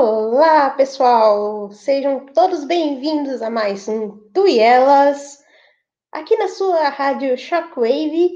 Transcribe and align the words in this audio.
Olá, 0.00 0.70
pessoal! 0.70 1.72
Sejam 1.72 2.24
todos 2.26 2.62
bem-vindos 2.62 3.42
a 3.42 3.50
mais 3.50 3.88
um 3.88 4.16
Tu 4.32 4.46
e 4.46 4.60
Elas, 4.60 5.42
aqui 6.12 6.36
na 6.36 6.46
sua 6.46 6.88
rádio 6.88 7.36
Shockwave. 7.36 8.30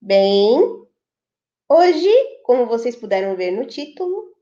Bem, 0.00 0.60
hoje, 1.68 2.08
como 2.44 2.66
vocês 2.66 2.94
puderam 2.94 3.34
ver 3.34 3.50
no 3.50 3.66
título, 3.66 4.32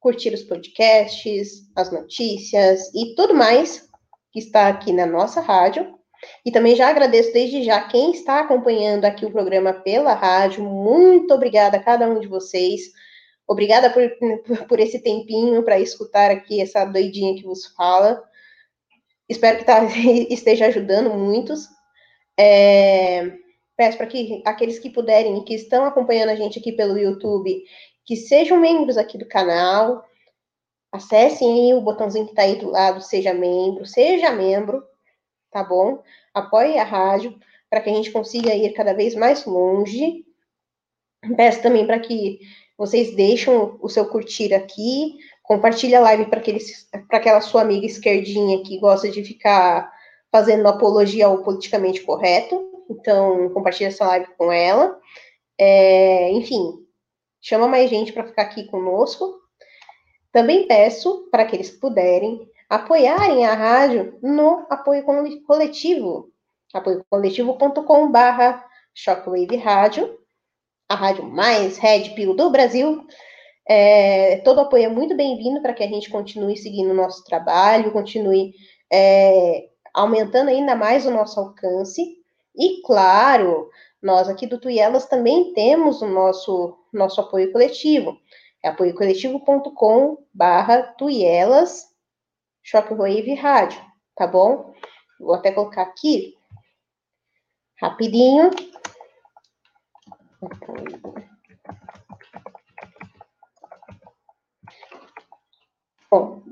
curtir 0.00 0.34
os 0.34 0.42
podcasts, 0.42 1.70
as 1.76 1.92
notícias 1.92 2.92
e 2.92 3.14
tudo 3.14 3.34
mais 3.34 3.88
que 4.32 4.40
está 4.40 4.66
aqui 4.66 4.92
na 4.92 5.06
nossa 5.06 5.40
rádio. 5.40 5.96
E 6.44 6.50
também 6.50 6.74
já 6.74 6.88
agradeço 6.88 7.32
desde 7.32 7.62
já 7.62 7.82
quem 7.82 8.10
está 8.10 8.40
acompanhando 8.40 9.04
aqui 9.04 9.24
o 9.24 9.30
programa 9.30 9.74
pela 9.74 10.12
rádio. 10.12 10.64
Muito 10.64 11.32
obrigada 11.32 11.76
a 11.76 11.82
cada 11.82 12.08
um 12.08 12.18
de 12.18 12.26
vocês. 12.26 12.80
Obrigada 13.46 13.90
por, 13.90 14.02
por 14.66 14.80
esse 14.80 14.98
tempinho 14.98 15.62
para 15.62 15.78
escutar 15.78 16.32
aqui 16.32 16.60
essa 16.60 16.84
doidinha 16.84 17.36
que 17.36 17.44
vos 17.44 17.66
fala. 17.76 18.28
Espero 19.30 19.58
que 19.58 19.64
tá, 19.64 19.84
esteja 20.28 20.66
ajudando 20.66 21.08
muitos. 21.10 21.68
É, 22.36 23.30
peço 23.76 23.96
para 23.96 24.08
que 24.08 24.42
aqueles 24.44 24.80
que 24.80 24.90
puderem 24.90 25.38
e 25.38 25.44
que 25.44 25.54
estão 25.54 25.84
acompanhando 25.84 26.30
a 26.30 26.34
gente 26.34 26.58
aqui 26.58 26.72
pelo 26.72 26.98
YouTube, 26.98 27.62
que 28.04 28.16
sejam 28.16 28.58
membros 28.58 28.98
aqui 28.98 29.16
do 29.16 29.28
canal, 29.28 30.04
acessem 30.90 31.72
o 31.74 31.80
botãozinho 31.80 32.24
que 32.24 32.32
está 32.32 32.42
aí 32.42 32.56
do 32.56 32.70
lado, 32.70 33.00
seja 33.00 33.32
membro, 33.32 33.86
seja 33.86 34.32
membro, 34.32 34.82
tá 35.52 35.62
bom? 35.62 36.02
Apoie 36.34 36.76
a 36.76 36.84
rádio 36.84 37.38
para 37.70 37.80
que 37.80 37.88
a 37.88 37.94
gente 37.94 38.10
consiga 38.10 38.52
ir 38.52 38.72
cada 38.72 38.92
vez 38.92 39.14
mais 39.14 39.44
longe. 39.44 40.24
Peço 41.36 41.62
também 41.62 41.86
para 41.86 42.00
que 42.00 42.40
vocês 42.76 43.14
deixem 43.14 43.54
o 43.54 43.88
seu 43.88 44.06
curtir 44.06 44.52
aqui, 44.54 45.18
Compartilha 45.50 45.98
a 45.98 46.02
live 46.02 46.26
para 46.26 47.18
aquela 47.18 47.40
sua 47.40 47.62
amiga 47.62 47.84
esquerdinha 47.84 48.62
que 48.62 48.78
gosta 48.78 49.10
de 49.10 49.24
ficar 49.24 49.92
fazendo 50.30 50.68
apologia 50.68 51.26
ao 51.26 51.42
politicamente 51.42 52.02
correto. 52.02 52.70
Então, 52.88 53.50
compartilha 53.50 53.88
essa 53.88 54.06
live 54.06 54.28
com 54.38 54.52
ela. 54.52 54.96
É, 55.58 56.30
enfim, 56.30 56.86
chama 57.40 57.66
mais 57.66 57.90
gente 57.90 58.12
para 58.12 58.28
ficar 58.28 58.42
aqui 58.42 58.68
conosco. 58.68 59.40
Também 60.30 60.68
peço 60.68 61.28
para 61.32 61.44
que 61.44 61.56
eles 61.56 61.70
puderem 61.72 62.48
apoiarem 62.68 63.44
a 63.44 63.52
rádio 63.52 64.20
no 64.22 64.64
apoio 64.70 65.04
coletivo, 65.44 66.30
apoiocoletivo.com.br 66.72 68.60
Shockwave 68.94 69.56
Rádio, 69.56 70.16
a 70.88 70.94
rádio 70.94 71.24
mais 71.24 71.76
Red 71.76 72.10
Pill 72.10 72.36
do 72.36 72.50
Brasil. 72.50 73.04
É, 73.72 74.38
todo 74.38 74.62
apoio 74.62 74.82
é 74.82 74.88
muito 74.88 75.16
bem-vindo 75.16 75.62
para 75.62 75.72
que 75.72 75.84
a 75.84 75.86
gente 75.86 76.10
continue 76.10 76.56
seguindo 76.56 76.90
o 76.90 76.94
nosso 76.94 77.22
trabalho, 77.22 77.92
continue 77.92 78.52
é, 78.92 79.68
aumentando 79.94 80.48
ainda 80.50 80.74
mais 80.74 81.06
o 81.06 81.10
nosso 81.12 81.38
alcance. 81.38 82.18
E, 82.56 82.82
claro, 82.82 83.70
nós 84.02 84.28
aqui 84.28 84.44
do 84.44 84.58
Tuielas 84.58 85.06
também 85.06 85.52
temos 85.52 86.02
o 86.02 86.08
nosso, 86.08 86.76
nosso 86.92 87.20
apoio 87.20 87.52
coletivo. 87.52 88.18
É 88.60 88.70
apoiocoletivo.com 88.70 90.18
barra 90.34 90.82
Tuielas 90.98 91.86
Shockwave 92.64 93.34
Rádio, 93.34 93.80
tá 94.16 94.26
bom? 94.26 94.74
Vou 95.20 95.36
até 95.36 95.52
colocar 95.52 95.82
aqui, 95.82 96.36
rapidinho. 97.80 98.50
Bom, 100.40 101.19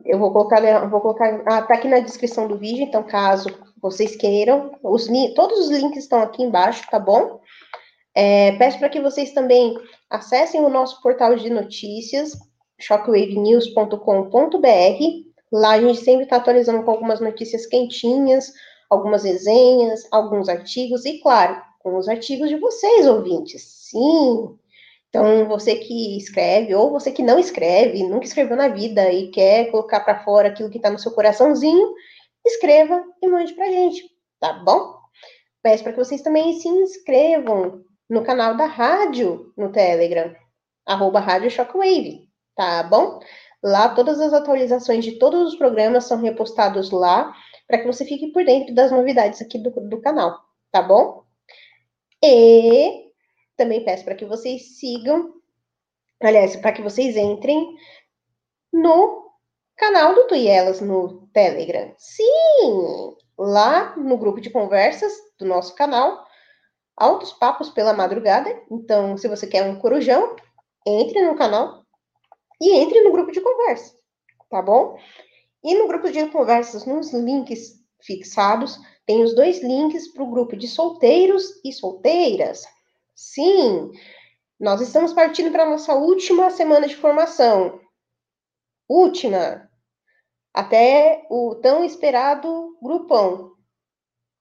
eu 0.08 0.19
vou 0.19 0.32
colocar, 0.32 0.88
vou 0.88 1.00
colocar, 1.00 1.42
ah, 1.46 1.62
tá 1.62 1.74
aqui 1.74 1.86
na 1.86 2.00
descrição 2.00 2.48
do 2.48 2.56
vídeo, 2.56 2.82
então 2.82 3.02
caso 3.02 3.50
vocês 3.80 4.16
queiram, 4.16 4.72
os, 4.82 5.06
todos 5.36 5.60
os 5.60 5.70
links 5.70 6.04
estão 6.04 6.20
aqui 6.20 6.42
embaixo, 6.42 6.84
tá 6.91 6.98
bom? 6.98 7.41
É, 8.14 8.52
peço 8.52 8.78
para 8.78 8.88
que 8.88 9.00
vocês 9.00 9.32
também 9.32 9.78
acessem 10.10 10.64
o 10.64 10.70
nosso 10.70 11.00
portal 11.02 11.36
de 11.36 11.50
notícias, 11.50 12.32
shockwavenews.com.br. 12.80 15.28
Lá 15.52 15.72
a 15.72 15.80
gente 15.80 16.00
sempre 16.00 16.25
está 16.25 16.36
atualizando 16.36 16.82
com 16.82 16.90
algumas 16.90 17.20
notícias 17.20 17.66
quentinhas, 17.66 18.52
algumas 18.90 19.25
resenhas, 19.25 20.06
alguns 20.10 20.48
artigos 20.48 21.04
e, 21.04 21.20
claro, 21.20 21.62
com 21.80 21.96
os 21.96 22.08
artigos 22.08 22.48
de 22.48 22.56
vocês, 22.56 23.06
ouvintes. 23.06 23.62
Sim, 23.62 24.56
então, 25.08 25.48
você 25.48 25.76
que 25.76 26.19
escreve, 26.19 26.74
ou 26.74 26.91
você 26.91 27.10
que 27.10 27.22
não 27.22 27.38
escreve, 27.38 28.02
nunca 28.02 28.26
escreveu 28.26 28.56
na 28.56 28.69
vida 28.69 29.10
e 29.10 29.30
quer 29.30 29.70
colocar 29.70 30.00
para 30.00 30.22
fora 30.22 30.48
aquilo 30.48 30.70
que 30.70 30.76
está 30.76 30.91
no 30.91 30.98
seu 30.98 31.12
coraçãozinho, 31.12 31.94
escreva 32.46 33.02
e 33.22 33.26
mande 33.26 33.54
para 33.54 33.70
gente, 33.70 34.04
tá 34.38 34.52
bom? 34.52 34.98
Peço 35.62 35.82
para 35.82 35.92
que 35.92 35.98
vocês 35.98 36.20
também 36.22 36.58
se 36.60 36.69
inscrevam 36.69 37.82
no 38.08 38.22
canal 38.22 38.56
da 38.56 38.66
rádio 38.66 39.52
no 39.56 39.72
Telegram, 39.72 40.34
arroba 40.86 41.20
Rádio 41.20 41.50
Shockwave, 41.50 42.28
tá 42.54 42.82
bom? 42.82 43.19
Lá 43.62 43.88
todas 43.88 44.20
as 44.20 44.32
atualizações 44.32 45.04
de 45.04 45.12
todos 45.19 45.52
os 45.52 45.58
programas 45.58 46.04
são 46.04 46.20
repostados 46.20 46.90
lá, 46.90 47.32
para 47.66 47.78
que 47.78 47.86
você 47.86 48.04
fique 48.04 48.30
por 48.32 48.44
dentro 48.44 48.75
das 48.75 48.90
novidades 48.90 49.40
aqui 49.40 49.58
do, 49.58 49.70
do 49.70 50.00
canal, 50.00 50.38
tá 50.70 50.82
bom? 50.82 51.25
E 52.22 53.07
também 53.58 53.84
peço 53.84 54.04
para 54.04 54.14
que 54.14 54.24
vocês 54.24 54.78
sigam, 54.78 55.34
aliás, 56.22 56.56
para 56.56 56.72
que 56.72 56.80
vocês 56.80 57.16
entrem 57.16 57.76
no 58.72 59.30
canal 59.76 60.14
do 60.14 60.26
Tuielas 60.28 60.80
no 60.80 61.28
Telegram. 61.32 61.92
Sim! 61.98 63.16
Lá 63.36 63.96
no 63.96 64.16
grupo 64.16 64.41
de 64.41 64.48
conversas 64.48 65.12
do 65.38 65.44
nosso 65.44 65.74
canal, 65.74 66.24
Altos 66.96 67.32
Papos 67.32 67.70
pela 67.70 67.92
Madrugada. 67.92 68.50
Então, 68.70 69.16
se 69.16 69.28
você 69.28 69.46
quer 69.46 69.64
um 69.64 69.78
corujão, 69.78 70.36
entre 70.86 71.20
no 71.22 71.36
canal 71.36 71.84
e 72.60 72.72
entre 72.72 73.00
no 73.02 73.12
grupo 73.12 73.30
de 73.30 73.40
conversa, 73.40 73.94
tá 74.48 74.62
bom? 74.62 74.96
E 75.62 75.75
no 75.76 75.86
grupo 75.86 76.10
de 76.10 76.26
conversas, 76.30 76.86
nos 76.86 77.12
links 77.12 77.78
fixados, 78.00 78.78
tem 79.04 79.22
os 79.22 79.34
dois 79.34 79.62
links 79.62 80.08
para 80.08 80.22
o 80.22 80.30
grupo 80.30 80.56
de 80.56 80.69
solteiros 80.69 81.60
e 81.64 81.72
solteiras. 81.72 82.64
Sim, 83.19 83.91
nós 84.61 84.81
estamos 84.81 85.12
partindo 85.12 85.51
para 85.51 85.65
a 85.65 85.69
nossa 85.69 85.93
última 85.93 86.51
semana 86.51 86.87
de 86.87 86.95
formação. 86.95 87.81
Última. 88.89 89.69
Até 90.55 91.27
o 91.29 91.56
tão 91.56 91.84
esperado 91.84 92.79
grupão. 92.81 93.55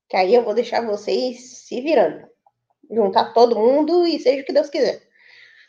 Que 0.07 0.15
aí 0.15 0.35
eu 0.35 0.43
vou 0.43 0.53
deixar 0.53 0.85
vocês 0.85 1.65
se 1.65 1.81
virando. 1.81 2.27
Juntar 2.91 3.33
todo 3.33 3.57
mundo 3.57 4.05
e 4.05 4.19
seja 4.19 4.43
o 4.43 4.45
que 4.45 4.53
Deus 4.53 4.69
quiser. 4.69 5.01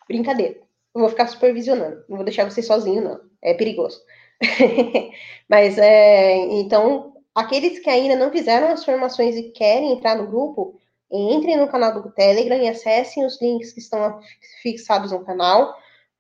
Brincadeira. 0.07 0.61
Eu 0.95 1.01
vou 1.01 1.09
ficar 1.09 1.29
supervisionando. 1.29 2.05
Não 2.11 2.19
vou 2.19 2.25
deixar 2.27 2.45
vocês 2.45 2.67
sozinhos, 2.67 3.05
não. 3.05 3.19
É 3.41 3.55
perigoso. 3.55 4.03
Mas 5.49 5.79
é. 5.79 6.37
Então, 6.37 7.15
aqueles 7.35 7.79
que 7.79 7.89
ainda 7.89 8.17
não 8.17 8.31
fizeram 8.31 8.69
as 8.69 8.85
formações 8.85 9.35
e 9.35 9.51
querem 9.51 9.93
entrar 9.95 10.15
no 10.15 10.27
grupo, 10.27 10.79
Entrem 11.11 11.57
no 11.57 11.69
canal 11.69 11.95
do 11.95 12.11
Telegram 12.11 12.57
e 12.57 12.69
acessem 12.69 13.25
os 13.25 13.41
links 13.41 13.73
que 13.73 13.81
estão 13.81 14.21
fixados 14.63 15.11
no 15.13 15.25
canal 15.25 15.75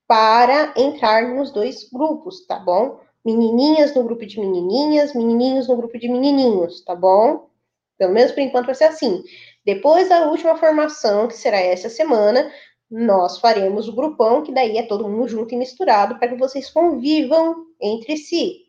para 0.07 0.73
entrar 0.77 1.29
nos 1.29 1.51
dois 1.51 1.89
grupos, 1.91 2.47
tá 2.47 2.59
bom? 2.59 3.01
Menininhas 3.25 3.95
no 3.95 4.03
grupo 4.03 4.25
de 4.25 4.41
menininhas, 4.41 5.15
menininhos 5.15 5.69
no 5.69 5.77
grupo 5.77 5.99
de 5.99 6.09
menininhos, 6.09 6.83
tá 6.83 6.95
bom? 6.95 7.51
Pelo 7.99 8.15
menos 8.15 8.33
por 8.33 8.41
enquanto 8.41 8.67
vai 8.67 8.75
ser 8.75 8.85
assim. 8.85 9.23
Depois 9.67 10.09
da 10.09 10.31
última 10.31 10.57
formação, 10.57 11.29
que 11.29 11.35
será 11.35 11.59
essa 11.59 11.91
semana, 11.91 12.51
nós 12.91 13.39
faremos 13.39 13.87
o 13.87 13.95
grupão, 13.95 14.43
que 14.43 14.53
daí 14.53 14.79
é 14.79 14.83
todo 14.83 15.09
mundo 15.09 15.29
junto 15.29 15.55
e 15.55 15.59
misturado, 15.59 16.19
para 16.19 16.29
que 16.29 16.37
vocês 16.37 16.71
convivam 16.71 17.67
entre 17.79 18.17
si. 18.17 18.67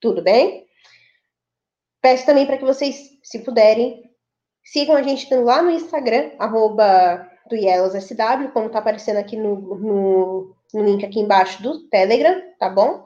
Tudo 0.00 0.20
bem? 0.22 0.66
Peço 2.00 2.26
também 2.26 2.46
para 2.46 2.58
que 2.58 2.64
vocês, 2.64 3.16
se 3.22 3.38
puderem, 3.40 4.09
Sigam 4.70 4.94
a 4.94 5.02
gente 5.02 5.34
lá 5.34 5.62
no 5.62 5.70
Instagram, 5.72 6.30
arroba 6.38 7.28
do 7.48 7.56
SW, 7.56 8.52
como 8.52 8.70
tá 8.70 8.78
aparecendo 8.78 9.16
aqui 9.16 9.36
no, 9.36 9.56
no, 9.56 10.56
no, 10.72 10.84
link 10.84 11.04
aqui 11.04 11.18
embaixo 11.18 11.60
do 11.60 11.88
Telegram, 11.88 12.40
tá 12.56 12.68
bom? 12.68 13.04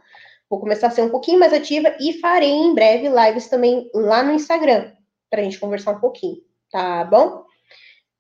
vou 0.51 0.61
começar 0.61 0.89
a 0.89 0.91
ser 0.91 1.01
um 1.01 1.09
pouquinho 1.09 1.41
mais 1.41 1.55
ativa 1.55 1.97
e 1.99 2.21
farei 2.21 2.51
em 2.51 2.75
breve 2.75 3.09
lives 3.09 3.49
também 3.49 3.91
lá 3.95 4.23
no 4.23 4.33
Instagram, 4.33 4.93
para 5.31 5.41
a 5.41 5.43
gente 5.43 5.59
conversar 5.59 5.93
um 5.93 6.01
pouquinho, 6.01 6.37
tá 6.71 7.03
bom? 7.05 7.45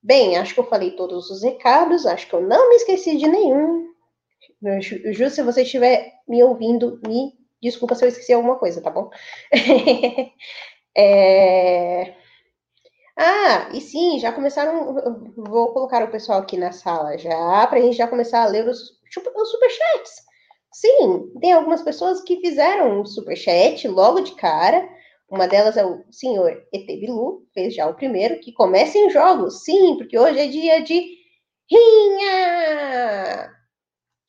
Bem, 0.02 0.38
acho 0.38 0.54
que 0.54 0.60
eu 0.60 0.68
falei 0.68 0.92
todos 0.92 1.28
os 1.28 1.42
recados, 1.42 2.06
acho 2.06 2.26
que 2.26 2.34
eu 2.34 2.40
não 2.40 2.70
me 2.70 2.76
esqueci 2.76 3.14
de 3.18 3.28
nenhum. 3.28 3.90
Ju, 4.80 5.28
se 5.28 5.42
você 5.42 5.64
estiver 5.64 6.14
me 6.26 6.42
ouvindo, 6.42 6.98
me 7.06 7.34
desculpa 7.62 7.94
se 7.94 8.06
eu 8.06 8.08
esqueci 8.08 8.32
alguma 8.32 8.56
coisa, 8.56 8.80
tá 8.80 8.88
bom? 8.88 9.10
é... 10.96 12.23
Ah, 13.16 13.68
e 13.72 13.80
sim, 13.80 14.18
já 14.18 14.32
começaram. 14.32 14.94
Vou 15.36 15.72
colocar 15.72 16.02
o 16.04 16.10
pessoal 16.10 16.40
aqui 16.40 16.56
na 16.56 16.72
sala 16.72 17.16
já, 17.16 17.66
para 17.66 17.78
a 17.78 17.82
gente 17.82 17.96
já 17.96 18.08
começar 18.08 18.42
a 18.42 18.46
ler 18.46 18.66
os, 18.68 18.80
os 18.80 19.50
superchats. 19.50 20.12
Sim, 20.72 21.32
tem 21.40 21.52
algumas 21.52 21.82
pessoas 21.82 22.20
que 22.22 22.40
fizeram 22.40 23.00
o 23.00 23.06
superchat 23.06 23.86
logo 23.88 24.20
de 24.20 24.34
cara. 24.34 24.88
Uma 25.30 25.46
delas 25.48 25.76
é 25.76 25.84
o 25.84 26.04
senhor 26.10 26.64
Etebilu, 26.72 27.46
fez 27.54 27.74
já 27.74 27.86
o 27.88 27.94
primeiro, 27.94 28.40
que 28.40 28.52
começa 28.52 28.98
em 28.98 29.10
jogos. 29.10 29.62
Sim, 29.64 29.96
porque 29.96 30.18
hoje 30.18 30.38
é 30.40 30.46
dia 30.48 30.82
de 30.82 30.94
rinha! 31.70 33.50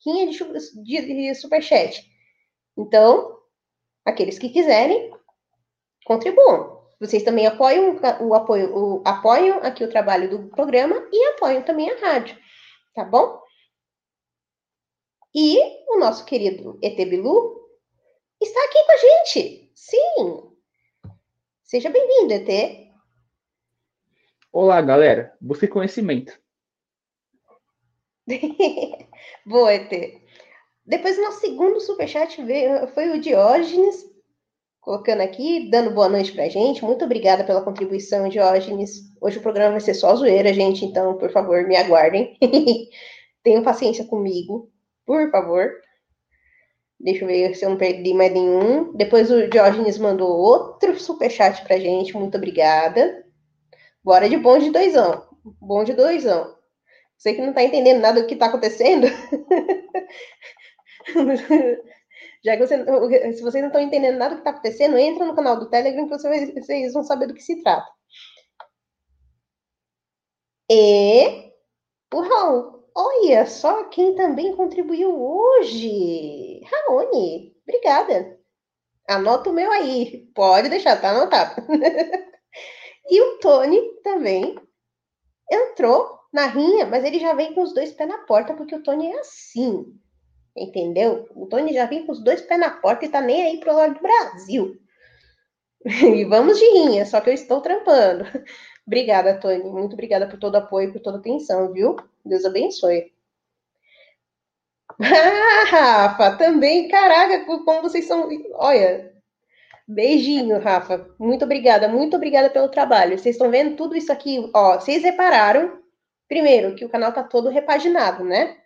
Rinha 0.06 0.26
de, 0.30 0.38
de, 0.84 1.02
de 1.06 1.34
superchat. 1.34 2.04
Então, 2.78 3.38
aqueles 4.06 4.38
que 4.38 4.50
quiserem, 4.50 5.12
contribuam. 6.06 6.75
Vocês 6.98 7.22
também 7.22 7.46
apoiam 7.46 8.00
o 8.20 8.34
apoio, 8.34 8.74
o, 8.74 9.02
apoiam 9.04 9.58
aqui 9.58 9.84
o 9.84 9.90
trabalho 9.90 10.30
do 10.30 10.48
programa 10.48 11.06
e 11.12 11.26
apoiam 11.26 11.62
também 11.62 11.90
a 11.90 11.96
rádio, 11.96 12.38
tá 12.94 13.04
bom? 13.04 13.42
E 15.34 15.58
o 15.88 15.98
nosso 15.98 16.24
querido 16.24 16.78
Etebilu 16.82 17.68
está 18.40 18.64
aqui 18.64 18.84
com 18.84 18.92
a 18.92 18.96
gente. 18.96 19.72
Sim. 19.74 20.50
Seja 21.62 21.90
bem-vindo, 21.90 22.32
ET. 22.32 22.86
Olá, 24.50 24.80
galera. 24.80 25.36
Busque 25.38 25.68
conhecimento. 25.68 26.40
Boa, 29.44 29.74
ET. 29.74 30.22
Depois, 30.86 31.18
o 31.18 31.22
nosso 31.22 31.40
segundo 31.40 31.80
superchat 31.80 32.42
veio, 32.42 32.88
foi 32.88 33.10
o 33.10 33.20
Diógenes 33.20 34.15
colocando 34.86 35.20
aqui, 35.20 35.68
dando 35.68 35.90
boa 35.90 36.08
noite 36.08 36.30
pra 36.30 36.48
gente. 36.48 36.84
Muito 36.84 37.04
obrigada 37.04 37.42
pela 37.42 37.60
contribuição, 37.60 38.28
Diógenes. 38.28 39.12
Hoje 39.20 39.38
o 39.38 39.42
programa 39.42 39.72
vai 39.72 39.80
ser 39.80 39.94
só 39.94 40.14
zoeira, 40.14 40.54
gente, 40.54 40.84
então, 40.84 41.18
por 41.18 41.32
favor, 41.32 41.66
me 41.66 41.74
aguardem. 41.74 42.38
Tenham 43.42 43.64
paciência 43.64 44.04
comigo, 44.04 44.70
por 45.04 45.28
favor. 45.32 45.72
Deixa 47.00 47.24
eu 47.24 47.26
ver 47.26 47.56
se 47.56 47.64
eu 47.64 47.70
não 47.70 47.76
perdi 47.76 48.14
mais 48.14 48.32
nenhum. 48.32 48.92
Depois 48.94 49.28
o 49.28 49.48
Diógenes 49.48 49.98
mandou 49.98 50.30
outro 50.30 50.96
superchat 51.00 51.64
pra 51.64 51.80
gente. 51.80 52.16
Muito 52.16 52.36
obrigada. 52.36 53.24
Bora 54.04 54.28
de 54.28 54.36
bom 54.36 54.56
de 54.56 54.70
doisão. 54.70 55.26
Bom 55.60 55.82
de 55.82 55.94
doisão. 55.94 56.54
Você 57.18 57.34
que 57.34 57.42
não 57.42 57.52
tá 57.52 57.64
entendendo 57.64 58.00
nada 58.00 58.22
do 58.22 58.28
que 58.28 58.36
tá 58.36 58.46
acontecendo. 58.46 59.08
Já 62.46 62.56
que 62.56 62.64
você, 62.64 63.32
se 63.32 63.42
vocês 63.42 63.60
não 63.60 63.70
estão 63.70 63.80
entendendo 63.80 64.18
nada 64.18 64.36
do 64.36 64.36
que 64.36 64.40
está 64.42 64.50
acontecendo, 64.50 64.96
entra 64.96 65.24
no 65.26 65.34
canal 65.34 65.58
do 65.58 65.68
Telegram 65.68 66.08
que 66.08 66.16
vocês 66.16 66.92
vão 66.92 67.02
saber 67.02 67.26
do 67.26 67.34
que 67.34 67.42
se 67.42 67.60
trata. 67.60 67.90
E 70.70 71.50
o 72.14 72.20
Raul. 72.20 72.84
Olha 72.94 73.44
só 73.46 73.88
quem 73.88 74.14
também 74.14 74.54
contribuiu 74.54 75.20
hoje. 75.20 76.60
Raoni, 76.64 77.52
obrigada. 77.66 78.38
Anota 79.08 79.50
o 79.50 79.52
meu 79.52 79.72
aí. 79.72 80.30
Pode 80.32 80.68
deixar, 80.68 81.00
tá 81.00 81.10
anotado. 81.10 81.60
e 83.10 83.20
o 83.22 83.38
Tony 83.40 83.80
também 84.04 84.56
entrou 85.50 86.16
na 86.32 86.46
rinha, 86.46 86.86
mas 86.86 87.04
ele 87.04 87.18
já 87.18 87.34
vem 87.34 87.54
com 87.54 87.62
os 87.62 87.74
dois 87.74 87.92
pés 87.92 88.08
na 88.08 88.18
porta, 88.18 88.54
porque 88.54 88.76
o 88.76 88.82
Tony 88.84 89.08
é 89.08 89.18
assim. 89.18 89.84
Entendeu? 90.56 91.28
O 91.34 91.46
Tony 91.46 91.74
já 91.74 91.84
vem 91.84 92.06
com 92.06 92.12
os 92.12 92.22
dois 92.22 92.40
pés 92.40 92.58
na 92.58 92.70
porta 92.70 93.04
e 93.04 93.08
tá 93.08 93.20
nem 93.20 93.42
aí 93.42 93.60
pro 93.60 93.74
lado 93.74 93.94
do 93.94 94.00
Brasil. 94.00 94.80
E 95.86 96.24
vamos 96.24 96.58
de 96.58 96.64
rinha, 96.64 97.06
só 97.06 97.20
que 97.20 97.30
eu 97.30 97.34
estou 97.34 97.60
trampando. 97.60 98.24
Obrigada, 98.86 99.38
Tony. 99.38 99.62
Muito 99.64 99.92
obrigada 99.92 100.26
por 100.26 100.38
todo 100.38 100.54
o 100.54 100.58
apoio, 100.58 100.92
por 100.92 101.00
toda 101.00 101.18
a 101.18 101.20
atenção, 101.20 101.72
viu? 101.72 101.96
Deus 102.24 102.44
abençoe. 102.44 103.12
Ah, 104.98 105.64
Rafa, 105.68 106.36
também, 106.38 106.88
caraca, 106.88 107.44
como 107.44 107.82
vocês 107.82 108.06
são. 108.06 108.28
Olha, 108.54 109.12
beijinho, 109.86 110.58
Rafa. 110.58 111.08
Muito 111.18 111.44
obrigada, 111.44 111.88
muito 111.88 112.16
obrigada 112.16 112.48
pelo 112.50 112.68
trabalho. 112.68 113.18
Vocês 113.18 113.34
estão 113.34 113.50
vendo 113.50 113.76
tudo 113.76 113.96
isso 113.96 114.12
aqui, 114.12 114.50
ó. 114.54 114.80
Vocês 114.80 115.02
repararam, 115.02 115.80
primeiro, 116.28 116.74
que 116.74 116.84
o 116.84 116.88
canal 116.88 117.12
tá 117.12 117.22
todo 117.22 117.50
repaginado, 117.50 118.24
né? 118.24 118.56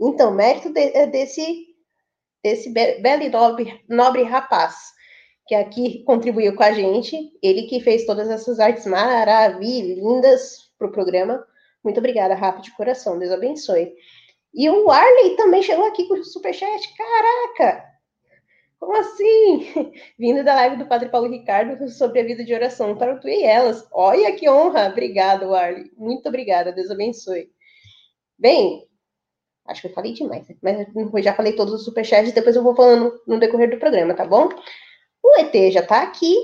Então, 0.00 0.32
mérito 0.32 0.72
de, 0.72 0.80
é 0.80 1.06
desse, 1.06 1.66
desse 2.42 2.70
belo 2.70 3.22
e 3.22 3.28
nobre, 3.28 3.82
nobre 3.88 4.22
rapaz, 4.22 4.74
que 5.46 5.54
aqui 5.54 6.02
contribuiu 6.04 6.54
com 6.56 6.62
a 6.62 6.72
gente, 6.72 7.16
ele 7.42 7.64
que 7.64 7.80
fez 7.80 8.04
todas 8.06 8.28
essas 8.28 8.58
artes 8.58 8.86
maravilhas 8.86 10.70
para 10.78 10.88
o 10.88 10.92
programa. 10.92 11.44
Muito 11.82 11.98
obrigada, 11.98 12.34
Rafa, 12.34 12.62
de 12.62 12.74
coração, 12.74 13.18
Deus 13.18 13.30
abençoe. 13.30 13.92
E 14.54 14.70
o 14.70 14.90
Arley 14.90 15.36
também 15.36 15.62
chegou 15.62 15.84
aqui 15.84 16.06
com 16.06 16.14
o 16.14 16.24
superchat. 16.24 16.94
Caraca! 16.96 17.84
Como 18.78 18.96
assim? 18.96 19.92
Vindo 20.18 20.44
da 20.44 20.54
live 20.54 20.76
do 20.76 20.86
Padre 20.86 21.08
Paulo 21.08 21.28
Ricardo 21.28 21.88
sobre 21.88 22.20
a 22.20 22.24
vida 22.24 22.44
de 22.44 22.54
oração 22.54 22.96
para 22.96 23.16
tu 23.18 23.28
e 23.28 23.42
elas. 23.42 23.86
Olha 23.90 24.34
que 24.36 24.48
honra! 24.48 24.88
Obrigado, 24.88 25.54
Arley. 25.54 25.90
Muito 25.96 26.28
obrigada, 26.28 26.72
Deus 26.72 26.90
abençoe. 26.90 27.50
Bem, 28.38 28.86
Acho 29.66 29.82
que 29.82 29.86
eu 29.88 29.92
falei 29.92 30.12
demais, 30.12 30.46
né? 30.48 30.56
mas 30.62 30.86
eu 30.94 31.22
já 31.22 31.34
falei 31.34 31.54
todos 31.54 31.72
os 31.74 31.84
superchats, 31.84 32.32
depois 32.32 32.54
eu 32.54 32.62
vou 32.62 32.74
falando 32.74 33.20
no 33.26 33.38
decorrer 33.38 33.70
do 33.70 33.78
programa, 33.78 34.14
tá 34.14 34.24
bom? 34.24 34.48
O 35.22 35.40
ET 35.40 35.72
já 35.72 35.82
tá 35.82 36.02
aqui. 36.02 36.34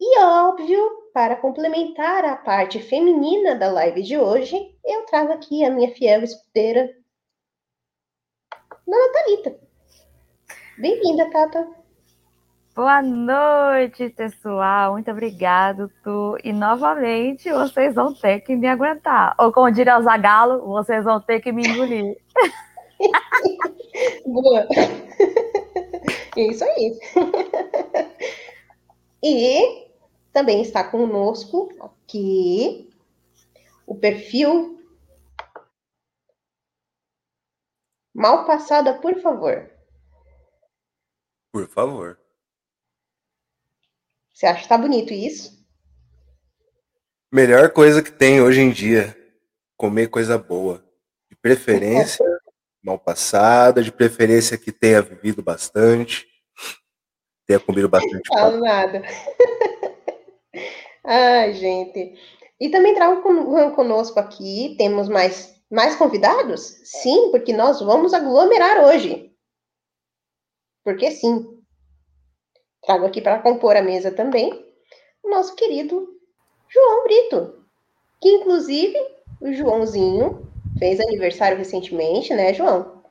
E 0.00 0.18
óbvio, 0.20 1.10
para 1.12 1.36
complementar 1.36 2.24
a 2.24 2.36
parte 2.36 2.80
feminina 2.80 3.54
da 3.54 3.70
live 3.70 4.02
de 4.02 4.18
hoje, 4.18 4.56
eu 4.84 5.04
trago 5.06 5.32
aqui 5.32 5.64
a 5.64 5.70
minha 5.70 5.94
fiel 5.94 6.22
escudeira, 6.22 6.90
Dona 8.86 9.12
Thalita. 9.12 9.60
Bem-vinda, 10.78 11.30
Tata. 11.30 11.85
Boa 12.76 13.00
noite, 13.00 14.10
pessoal. 14.10 14.92
Muito 14.92 15.10
obrigado, 15.10 15.90
Tu. 16.04 16.38
E 16.44 16.52
novamente 16.52 17.50
vocês 17.50 17.94
vão 17.94 18.12
ter 18.12 18.40
que 18.40 18.54
me 18.54 18.68
aguentar. 18.68 19.34
Ou 19.38 19.50
como 19.50 19.70
diria 19.70 19.98
o 19.98 20.02
Zagalo, 20.02 20.60
vocês 20.66 21.02
vão 21.02 21.18
ter 21.18 21.40
que 21.40 21.50
me 21.50 21.66
engolir. 21.66 22.18
Boa. 24.26 24.68
Isso 26.36 26.64
aí. 26.64 26.98
E 29.22 29.88
também 30.30 30.60
está 30.60 30.84
conosco 30.84 31.70
aqui 31.80 32.90
o 33.86 33.94
perfil 33.94 34.76
Mal 38.14 38.46
passada, 38.46 38.98
por 39.00 39.14
favor. 39.20 39.70
Por 41.52 41.66
favor. 41.68 42.25
Você 44.36 44.44
acha 44.44 44.64
que 44.64 44.68
tá 44.68 44.76
bonito 44.76 45.14
isso? 45.14 45.64
Melhor 47.32 47.72
coisa 47.72 48.02
que 48.02 48.12
tem 48.12 48.42
hoje 48.42 48.60
em 48.60 48.70
dia, 48.70 49.16
comer 49.78 50.08
coisa 50.08 50.36
boa. 50.36 50.84
De 51.30 51.34
preferência 51.34 52.22
mal 52.84 52.98
passada, 52.98 53.82
de 53.82 53.90
preferência 53.90 54.58
que 54.58 54.70
tenha 54.70 55.00
vivido 55.00 55.42
bastante, 55.42 56.26
tenha 57.46 57.58
comido 57.58 57.88
bastante. 57.88 58.28
Não 58.30 58.38
falo 58.38 58.60
nada. 58.60 59.02
Ai, 61.02 61.54
gente. 61.54 62.20
E 62.60 62.68
também 62.68 62.94
trago 62.94 63.22
conosco 63.74 64.20
aqui, 64.20 64.74
temos 64.76 65.08
mais, 65.08 65.58
mais 65.70 65.96
convidados? 65.96 66.60
Sim, 66.84 67.30
porque 67.30 67.54
nós 67.54 67.80
vamos 67.80 68.12
aglomerar 68.12 68.84
hoje. 68.84 69.34
Porque 70.84 71.10
sim. 71.10 71.55
Trago 72.86 73.04
aqui 73.04 73.20
para 73.20 73.40
compor 73.40 73.76
a 73.76 73.82
mesa 73.82 74.12
também 74.12 74.64
o 75.26 75.30
nosso 75.30 75.56
querido 75.56 76.08
João 76.68 77.02
Brito, 77.04 77.54
que 78.20 78.28
inclusive 78.28 78.96
o 79.40 79.52
Joãozinho 79.52 80.46
fez 80.78 81.00
aniversário 81.00 81.58
recentemente, 81.58 82.32
né, 82.32 82.54
João? 82.54 83.02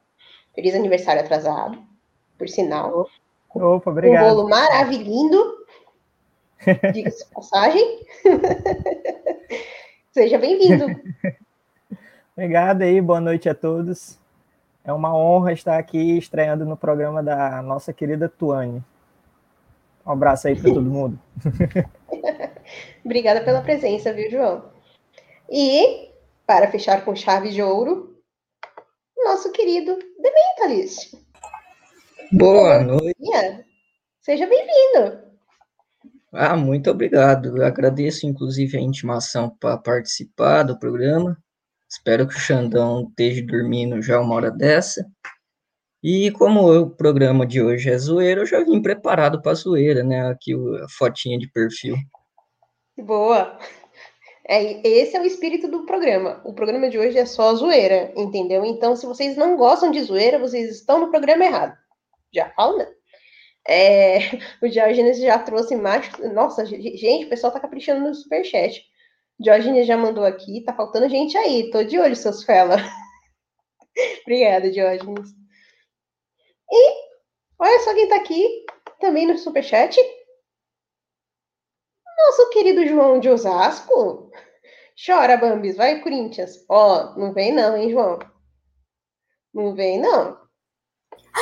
Feliz 0.54 0.74
aniversário 0.74 1.22
atrasado, 1.22 1.78
por 2.38 2.48
sinal. 2.48 3.10
Opa, 3.54 3.92
obrigado. 3.92 4.26
Um 4.26 4.36
bolo 4.36 4.50
maravilhoso. 4.50 5.66
Diga-se 6.94 7.26
passagem. 7.34 8.00
Seja 10.12 10.38
bem-vindo. 10.38 10.86
Obrigado 12.36 12.82
aí, 12.82 13.02
boa 13.02 13.20
noite 13.20 13.50
a 13.50 13.56
todos. 13.56 14.18
É 14.86 14.94
uma 14.94 15.14
honra 15.14 15.52
estar 15.52 15.78
aqui 15.78 16.18
estreando 16.18 16.66
no 16.66 16.78
programa 16.78 17.22
da 17.22 17.62
nossa 17.62 17.92
querida 17.92 18.30
Tuane. 18.30 18.82
Um 20.06 20.12
abraço 20.12 20.48
aí 20.48 20.56
para 20.56 20.74
todo 20.74 20.90
mundo. 20.90 21.20
Obrigada 23.04 23.42
pela 23.44 23.62
presença, 23.62 24.14
viu, 24.14 24.30
João? 24.30 24.72
E, 25.50 26.10
para 26.46 26.70
fechar 26.70 27.04
com 27.04 27.16
chave 27.16 27.50
de 27.50 27.62
ouro, 27.62 28.16
nosso 29.24 29.52
querido 29.52 29.98
Dementalis. 30.22 31.12
Boa 32.32 32.84
noite. 32.84 33.16
Seja 34.22 34.48
bem-vindo. 34.48 35.26
Ah, 36.32 36.56
muito 36.56 36.92
obrigado. 36.92 37.58
Eu 37.58 37.66
agradeço, 37.66 38.28
inclusive, 38.28 38.78
a 38.78 38.82
intimação 38.82 39.50
para 39.60 39.78
participar 39.78 40.64
do 40.64 40.78
programa. 40.78 41.38
Espero 41.90 42.28
que 42.28 42.36
o 42.36 42.40
Xandão 42.40 43.08
esteja 43.08 43.46
dormindo 43.46 44.02
já 44.02 44.20
uma 44.20 44.36
hora 44.36 44.52
dessa. 44.52 45.06
E 46.08 46.30
como 46.30 46.72
o 46.72 46.88
programa 46.88 47.48
de 47.48 47.60
hoje 47.60 47.90
é 47.90 47.98
zoeira, 47.98 48.42
eu 48.42 48.46
já 48.46 48.64
vim 48.64 48.80
preparado 48.80 49.42
para 49.42 49.56
zoeira, 49.56 50.04
né? 50.04 50.28
Aqui 50.28 50.54
a 50.54 50.88
fotinha 50.88 51.36
de 51.40 51.50
perfil. 51.52 51.96
Boa. 52.96 53.58
É, 54.48 54.88
esse 54.88 55.18
é 55.18 55.20
o 55.20 55.26
espírito 55.26 55.68
do 55.68 55.84
programa. 55.88 56.44
O 56.46 56.54
programa 56.54 56.92
de 56.92 57.00
hoje 57.00 57.18
é 57.18 57.26
só 57.26 57.56
zoeira, 57.56 58.14
entendeu? 58.16 58.64
Então, 58.64 58.96
se 58.96 59.04
vocês 59.04 59.36
não 59.36 59.58
gostam 59.58 59.90
de 59.90 60.00
zoeira, 60.04 60.38
vocês 60.38 60.70
estão 60.70 61.00
no 61.00 61.10
programa 61.10 61.44
errado. 61.44 61.76
Já 62.32 62.52
falo, 62.52 62.78
né? 62.78 62.88
É, 63.68 64.20
o 64.62 64.70
Diógenes 64.70 65.20
já 65.20 65.40
trouxe 65.40 65.76
mais. 65.76 66.08
Nossa, 66.36 66.68
gente, 66.68 67.26
o 67.26 67.30
pessoal 67.30 67.52
tá 67.52 67.60
caprichando 67.60 68.08
no 68.08 68.14
superchat. 68.14 68.80
Diógenes 69.40 69.88
já 69.88 69.98
mandou 69.98 70.24
aqui, 70.24 70.64
tá 70.64 70.72
faltando 70.72 71.10
gente 71.10 71.36
aí. 71.36 71.72
Tô 71.72 71.84
de 71.84 71.98
olho, 71.98 72.16
seus 72.16 72.44
fela. 72.44 72.76
Obrigada, 74.22 74.70
Diógenes. 74.70 75.45
E 76.76 76.94
olha 77.58 77.80
só 77.80 77.94
quem 77.94 78.10
tá 78.10 78.18
aqui 78.18 78.66
também 79.00 79.26
no 79.26 79.38
superchat. 79.38 79.98
Nosso 82.18 82.50
querido 82.50 82.86
João 82.86 83.20
de 83.20 83.30
Osasco. 83.30 84.32
Chora, 85.06 85.38
Bambis, 85.38 85.76
vai, 85.76 86.02
Corinthians. 86.02 86.66
Ó, 86.70 87.16
não 87.18 87.34
vem 87.34 87.54
não, 87.54 87.78
hein, 87.78 87.92
João? 87.92 88.20
Não 89.54 89.76
vem 89.76 90.00
não. 90.00 90.38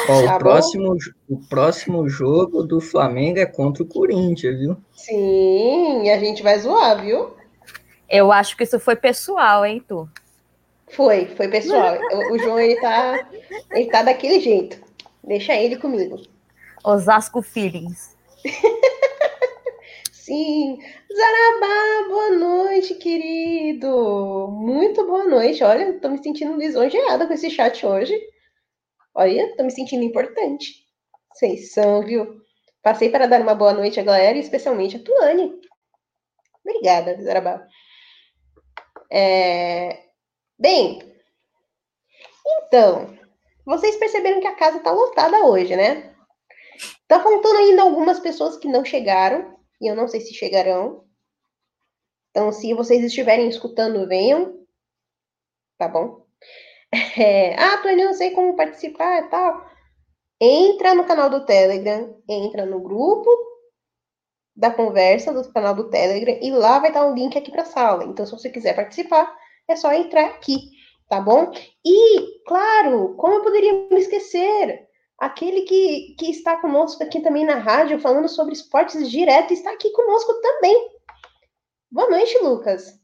Ó, 0.09 0.25
tá 0.25 0.35
o, 0.35 0.39
próximo, 0.39 0.97
o 1.29 1.47
próximo 1.47 2.09
jogo 2.09 2.63
do 2.63 2.81
Flamengo 2.81 3.39
é 3.39 3.45
contra 3.45 3.83
o 3.83 3.87
Corinthians, 3.87 4.59
viu? 4.59 4.77
Sim, 4.93 6.03
e 6.03 6.09
a 6.09 6.17
gente 6.17 6.41
vai 6.41 6.57
zoar, 6.59 7.01
viu? 7.01 7.35
Eu 8.09 8.31
acho 8.31 8.57
que 8.57 8.63
isso 8.63 8.79
foi 8.79 8.95
pessoal, 8.95 9.65
hein, 9.65 9.83
tu? 9.87 10.09
Foi, 10.89 11.27
foi 11.35 11.47
pessoal. 11.47 11.97
o, 12.11 12.33
o 12.33 12.39
João, 12.39 12.59
ele 12.59 12.79
tá, 12.81 13.27
ele 13.71 13.89
tá 13.89 14.03
daquele 14.03 14.39
jeito. 14.39 14.83
Deixa 15.23 15.55
ele 15.55 15.77
comigo. 15.77 16.21
Osasco 16.83 17.41
Feelings. 17.41 18.17
Sim. 20.11 20.77
Zarabá, 21.15 22.09
boa 22.09 22.29
noite, 22.31 22.95
querido. 22.95 24.47
Muito 24.51 25.05
boa 25.05 25.25
noite. 25.25 25.63
Olha, 25.63 25.99
tô 25.99 26.09
me 26.09 26.21
sentindo 26.21 26.57
lisonjeada 26.57 27.25
com 27.27 27.33
esse 27.33 27.49
chat 27.49 27.85
hoje. 27.85 28.13
Olha, 29.15 29.55
tô 29.55 29.63
me 29.63 29.71
sentindo 29.71 30.03
importante. 30.03 30.83
Vocês 31.33 31.71
são, 31.71 32.03
viu? 32.03 32.41
Passei 32.81 33.09
para 33.09 33.27
dar 33.27 33.41
uma 33.41 33.55
boa 33.55 33.73
noite 33.73 33.99
à 33.99 34.03
galera 34.03 34.37
especialmente 34.37 34.97
a 34.97 35.03
Tuane. 35.03 35.53
Obrigada, 36.65 37.21
Zarabá. 37.21 37.65
É... 39.11 40.03
Bem, 40.59 40.99
então, 42.45 43.17
vocês 43.65 43.95
perceberam 43.95 44.41
que 44.41 44.47
a 44.47 44.55
casa 44.55 44.77
está 44.77 44.91
lotada 44.91 45.45
hoje, 45.45 45.75
né? 45.75 46.13
Tá 47.07 47.21
faltando 47.21 47.57
ainda 47.57 47.81
algumas 47.81 48.19
pessoas 48.19 48.57
que 48.57 48.67
não 48.67 48.83
chegaram, 48.83 49.57
e 49.79 49.87
eu 49.87 49.95
não 49.95 50.07
sei 50.07 50.21
se 50.21 50.33
chegarão. 50.33 51.05
Então, 52.31 52.51
se 52.51 52.73
vocês 52.73 53.03
estiverem 53.03 53.47
escutando, 53.47 54.07
venham. 54.07 54.65
Tá 55.77 55.87
bom? 55.87 56.23
É, 57.17 57.55
ah, 57.55 57.79
Tony, 57.79 58.03
não 58.03 58.13
sei 58.13 58.31
como 58.31 58.55
participar 58.55 59.23
e 59.23 59.29
tal. 59.29 59.65
Entra 60.39 60.93
no 60.93 61.05
canal 61.05 61.27
do 61.27 61.43
Telegram, 61.43 62.21
entra 62.29 62.67
no 62.67 62.79
grupo 62.79 63.31
da 64.55 64.69
conversa 64.69 65.33
do 65.33 65.51
canal 65.51 65.73
do 65.73 65.89
Telegram 65.89 66.37
e 66.39 66.51
lá 66.51 66.77
vai 66.77 66.89
estar 66.89 67.05
um 67.05 67.15
link 67.15 67.35
aqui 67.35 67.49
para 67.49 67.63
a 67.63 67.65
sala. 67.65 68.03
Então, 68.05 68.25
se 68.25 68.31
você 68.31 68.49
quiser 68.49 68.75
participar, 68.75 69.35
é 69.67 69.75
só 69.75 69.91
entrar 69.91 70.25
aqui 70.25 70.69
tá 71.09 71.19
bom? 71.19 71.51
E, 71.85 72.43
claro, 72.45 73.15
como 73.15 73.35
eu 73.35 73.43
poderia 73.43 73.87
me 73.89 73.99
esquecer? 73.99 74.87
Aquele 75.17 75.61
que, 75.61 76.15
que 76.17 76.31
está 76.31 76.57
conosco 76.57 77.03
aqui 77.03 77.21
também 77.21 77.45
na 77.45 77.55
rádio, 77.55 77.99
falando 77.99 78.27
sobre 78.27 78.53
esportes 78.53 79.09
direto, 79.09 79.53
está 79.53 79.71
aqui 79.71 79.89
conosco 79.91 80.33
também. 80.41 80.89
Boa 81.91 82.09
noite, 82.09 82.37
Lucas. 82.39 82.99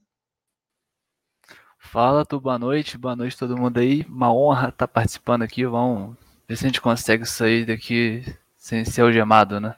Fala, 1.77 2.25
tu, 2.25 2.39
boa 2.39 2.59
noite, 2.59 2.97
boa 2.97 3.15
noite 3.15 3.37
todo 3.37 3.57
mundo 3.57 3.79
aí. 3.79 4.03
Uma 4.09 4.33
honra 4.33 4.69
estar 4.69 4.87
participando 4.87 5.43
aqui. 5.43 5.65
Vamos 5.65 6.15
ver 6.47 6.55
se 6.55 6.65
a 6.65 6.67
gente 6.67 6.81
consegue 6.81 7.25
sair 7.25 7.65
daqui 7.65 8.23
sem 8.57 8.83
ser 8.83 9.01
algemado, 9.01 9.59
né? 9.59 9.75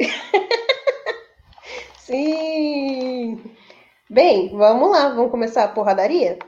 Sim! 1.98 3.42
Bem, 4.08 4.56
vamos 4.56 4.90
lá, 4.90 5.08
vamos 5.08 5.30
começar 5.30 5.64
a 5.64 5.68
porradaria? 5.68 6.38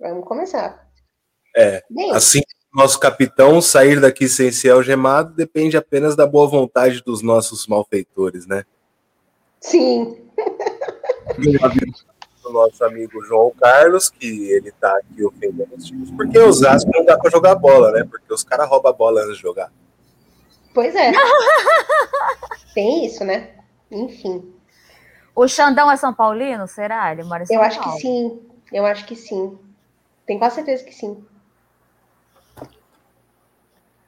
Vamos 0.00 0.26
começar. 0.26 0.88
É. 1.54 1.82
Bem, 1.90 2.10
assim 2.12 2.40
nosso 2.72 3.00
capitão 3.00 3.60
sair 3.60 4.00
daqui 4.00 4.28
sem 4.28 4.52
ser 4.52 4.70
algemado 4.70 5.34
depende 5.34 5.76
apenas 5.76 6.14
da 6.14 6.26
boa 6.26 6.46
vontade 6.46 7.02
dos 7.02 7.20
nossos 7.20 7.66
malfeitores, 7.66 8.46
né? 8.46 8.64
Sim. 9.60 10.16
do 12.42 12.52
nosso 12.52 12.82
amigo 12.84 13.22
João 13.24 13.52
Carlos, 13.58 14.08
que 14.08 14.50
ele 14.50 14.72
tá 14.72 14.96
aqui 14.96 15.24
ofendendo 15.24 15.74
os 15.76 15.84
times, 15.84 16.10
porque 16.12 16.38
o 16.38 16.48
Osasco 16.48 16.90
não 16.92 17.04
dá 17.04 17.18
para 17.18 17.30
jogar 17.30 17.54
bola, 17.56 17.90
né? 17.92 18.04
Porque 18.08 18.32
os 18.32 18.42
caras 18.44 18.68
roubam 18.68 18.90
a 18.90 18.94
bola 18.94 19.20
antes 19.22 19.36
de 19.36 19.42
jogar. 19.42 19.72
Pois 20.72 20.94
é. 20.94 21.12
Tem 22.72 23.04
isso, 23.04 23.24
né? 23.24 23.56
Enfim. 23.90 24.54
O 25.34 25.48
Xandão 25.48 25.90
é 25.90 25.96
São 25.96 26.14
Paulino? 26.14 26.66
Será? 26.68 27.12
Ele 27.12 27.24
mora 27.24 27.42
em 27.42 27.46
São 27.46 27.56
Eu 27.56 27.62
acho 27.62 27.80
Paulo. 27.80 27.94
que 27.96 28.00
sim. 28.00 28.40
Eu 28.72 28.86
acho 28.86 29.04
que 29.04 29.16
sim. 29.16 29.58
Tenho 30.30 30.38
quase 30.38 30.54
certeza 30.54 30.84
que 30.84 30.94
sim. 30.94 31.24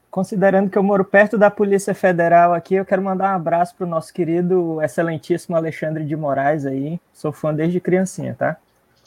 Considerando 0.08 0.70
que 0.70 0.78
eu 0.78 0.82
moro 0.84 1.04
perto 1.04 1.36
da 1.36 1.50
Polícia 1.50 1.96
Federal 1.96 2.54
aqui, 2.54 2.76
eu 2.76 2.84
quero 2.84 3.02
mandar 3.02 3.32
um 3.32 3.34
abraço 3.34 3.74
para 3.74 3.84
o 3.84 3.90
nosso 3.90 4.14
querido, 4.14 4.80
excelentíssimo 4.80 5.56
Alexandre 5.56 6.04
de 6.04 6.14
Moraes 6.14 6.64
aí. 6.64 7.00
Sou 7.12 7.32
fã 7.32 7.52
desde 7.52 7.80
criancinha, 7.80 8.36
tá? 8.38 8.56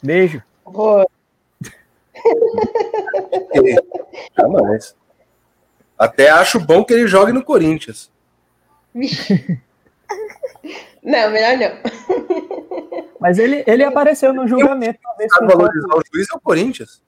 Beijo. 0.02 0.42
Boa. 0.62 1.08
Jamais. 4.36 4.94
Até 5.98 6.28
acho 6.28 6.60
bom 6.60 6.84
que 6.84 6.92
ele 6.92 7.06
jogue 7.06 7.32
no 7.32 7.42
Corinthians. 7.42 8.12
não, 11.02 11.30
melhor 11.30 11.56
não. 11.56 11.78
Mas 13.18 13.38
ele, 13.38 13.64
ele 13.66 13.84
apareceu 13.84 14.34
no 14.34 14.46
julgamento. 14.46 15.00
Sabe 15.30 15.46
valorizar 15.46 15.96
o 15.96 16.02
juiz 16.12 16.28
é 16.30 16.36
o 16.36 16.40
Corinthians. 16.40 17.05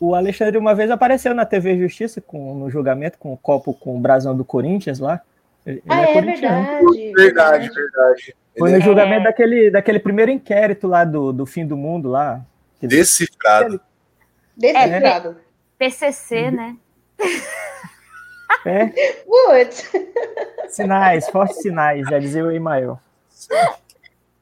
O 0.00 0.14
Alexandre 0.14 0.58
uma 0.58 0.74
vez 0.74 0.90
apareceu 0.90 1.34
na 1.34 1.44
TV 1.44 1.78
Justiça 1.78 2.20
com, 2.20 2.54
no 2.54 2.70
julgamento 2.70 3.18
com 3.18 3.32
o 3.32 3.36
copo 3.36 3.74
com 3.74 3.96
o 3.96 4.00
brasão 4.00 4.36
do 4.36 4.44
Corinthians 4.44 4.98
lá. 4.98 5.20
Ele, 5.66 5.82
ah, 5.88 6.00
é, 6.00 6.16
é 6.16 6.20
verdade, 6.20 7.12
verdade, 7.12 7.68
verdade. 7.68 8.36
Foi 8.58 8.70
no 8.70 8.76
é... 8.76 8.80
julgamento 8.80 9.24
daquele, 9.24 9.70
daquele 9.70 9.98
primeiro 9.98 10.30
inquérito 10.30 10.86
lá 10.86 11.04
do, 11.04 11.32
do 11.32 11.46
fim 11.46 11.66
do 11.66 11.76
mundo 11.76 12.08
lá. 12.08 12.40
Decifrado. 12.80 13.80
Decifrado. 14.56 15.30
É, 15.30 15.34
PCC, 15.78 16.50
né? 16.50 16.76
É. 18.64 18.86
Putz. 19.24 19.90
Sinais, 20.68 21.28
fortes 21.28 21.62
sinais, 21.62 22.06
já 22.08 22.18
dizia 22.18 22.44
o 22.44 22.50
Emael. 22.50 23.00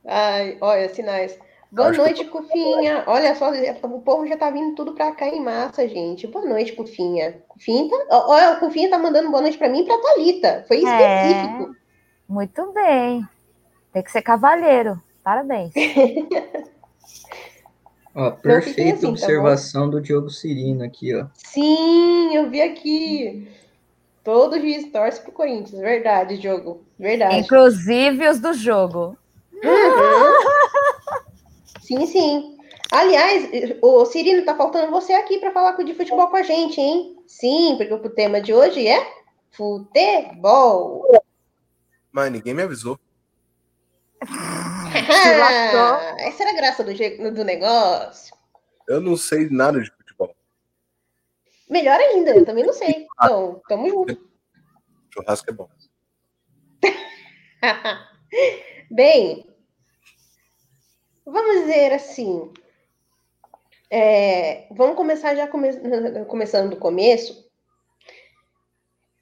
Ai, 0.04 0.56
olha, 0.60 0.88
sinais. 0.88 1.38
Boa 1.70 1.88
Acho 1.88 2.00
noite, 2.00 2.24
que... 2.24 2.30
Cufinha. 2.30 3.04
Olha 3.06 3.34
só, 3.34 3.52
o 3.82 4.00
povo 4.00 4.26
já 4.26 4.36
tá 4.36 4.50
vindo 4.50 4.74
tudo 4.74 4.94
pra 4.94 5.12
cá 5.12 5.28
em 5.28 5.42
massa, 5.42 5.86
gente. 5.86 6.26
Boa 6.26 6.44
noite, 6.44 6.72
Cufinha. 6.72 7.42
Cufinha 7.46 7.90
tá... 8.08 8.52
O 8.52 8.60
Cufinha 8.60 8.88
tá 8.88 8.98
mandando 8.98 9.30
boa 9.30 9.42
noite 9.42 9.58
pra 9.58 9.68
mim 9.68 9.82
e 9.82 9.84
pra 9.84 9.98
Thalita. 9.98 10.64
Foi 10.66 10.78
é. 10.78 10.80
específico. 10.80 11.70
É, 11.70 11.74
muito 12.26 12.72
bem. 12.72 13.22
Tem 13.92 14.02
que 14.02 14.10
ser 14.10 14.22
cavalheiro. 14.22 14.98
Parabéns. 15.22 15.74
ó, 18.14 18.30
perfeita 18.30 18.94
assim, 18.94 19.02
tá 19.02 19.08
observação 19.08 19.84
tá 19.84 19.90
do 19.90 20.00
Diogo 20.00 20.30
Cirino 20.30 20.84
aqui, 20.84 21.14
ó. 21.14 21.26
Sim, 21.34 22.34
eu 22.34 22.48
vi 22.48 22.62
aqui. 22.62 23.46
Todo 24.24 24.58
juiz 24.58 24.90
torce 24.90 25.20
pro 25.20 25.32
Corinthians. 25.32 25.80
Verdade, 25.80 26.38
Diogo. 26.38 26.82
Verdade. 26.98 27.40
Inclusive 27.40 28.26
os 28.26 28.40
do 28.40 28.54
jogo. 28.54 29.18
Uhum. 29.52 29.60
Sim, 31.80 32.06
sim. 32.06 32.58
Aliás, 32.90 33.50
o 33.82 34.04
Cirino, 34.06 34.44
tá 34.44 34.54
faltando 34.54 34.90
você 34.90 35.12
aqui 35.12 35.38
para 35.38 35.52
falar 35.52 35.72
de 35.82 35.94
futebol 35.94 36.28
com 36.28 36.36
a 36.36 36.42
gente, 36.42 36.80
hein? 36.80 37.16
Sim, 37.26 37.76
porque 37.76 37.92
o 37.92 38.10
tema 38.10 38.40
de 38.40 38.52
hoje 38.52 38.86
é 38.86 39.06
futebol. 39.50 41.04
Mas 42.10 42.32
ninguém 42.32 42.54
me 42.54 42.62
avisou. 42.62 42.98
Essa 46.18 46.42
era 46.42 46.50
a 46.50 46.56
graça 46.56 46.84
do, 46.84 46.92
do 47.32 47.44
negócio. 47.44 48.36
Eu 48.86 49.00
não 49.00 49.16
sei 49.16 49.48
nada 49.50 49.80
de 49.80 49.90
futebol. 49.90 50.34
Melhor 51.68 51.98
ainda, 52.00 52.34
eu 52.34 52.44
também 52.44 52.64
não 52.64 52.72
sei. 52.72 53.06
Então, 53.22 53.60
tamo 53.68 53.90
junto. 53.90 54.28
Churrasco 55.12 55.50
é 55.50 55.52
bom. 55.52 55.68
Bem, 58.90 59.47
vamos 61.30 61.60
dizer 61.60 61.92
assim. 61.92 62.50
É, 63.90 64.66
vamos 64.70 64.96
começar 64.96 65.34
já 65.34 65.46
come 65.46 65.68
começando 66.26 66.70
do 66.70 66.76
começo. 66.76 67.46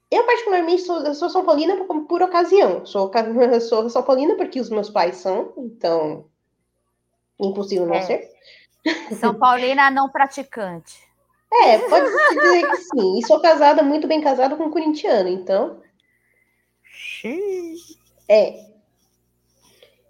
Eu, 0.09 0.25
particularmente, 0.25 0.83
sou, 0.83 1.13
sou 1.13 1.29
São 1.29 1.45
Paulina 1.45 1.83
por, 1.83 2.05
por 2.05 2.21
ocasião. 2.21 2.85
Sou, 2.85 3.11
sou 3.61 3.89
São 3.89 4.03
Paulina 4.03 4.35
porque 4.35 4.59
os 4.59 4.69
meus 4.69 4.89
pais 4.89 5.17
são, 5.17 5.53
então. 5.57 6.25
Impossível 7.39 7.85
não 7.85 7.95
é. 7.95 8.01
ser. 8.01 8.31
São 9.19 9.35
Paulina 9.35 9.91
não 9.91 10.09
praticante. 10.09 11.07
É, 11.51 11.77
pode 11.77 12.05
dizer 12.05 12.69
que 12.69 12.77
sim. 12.77 13.19
E 13.19 13.25
sou 13.25 13.39
casada, 13.41 13.83
muito 13.83 14.07
bem 14.07 14.21
casada 14.21 14.55
com 14.55 14.65
um 14.65 14.71
corintiano, 14.71 15.29
então. 15.29 15.81
É. 18.27 18.76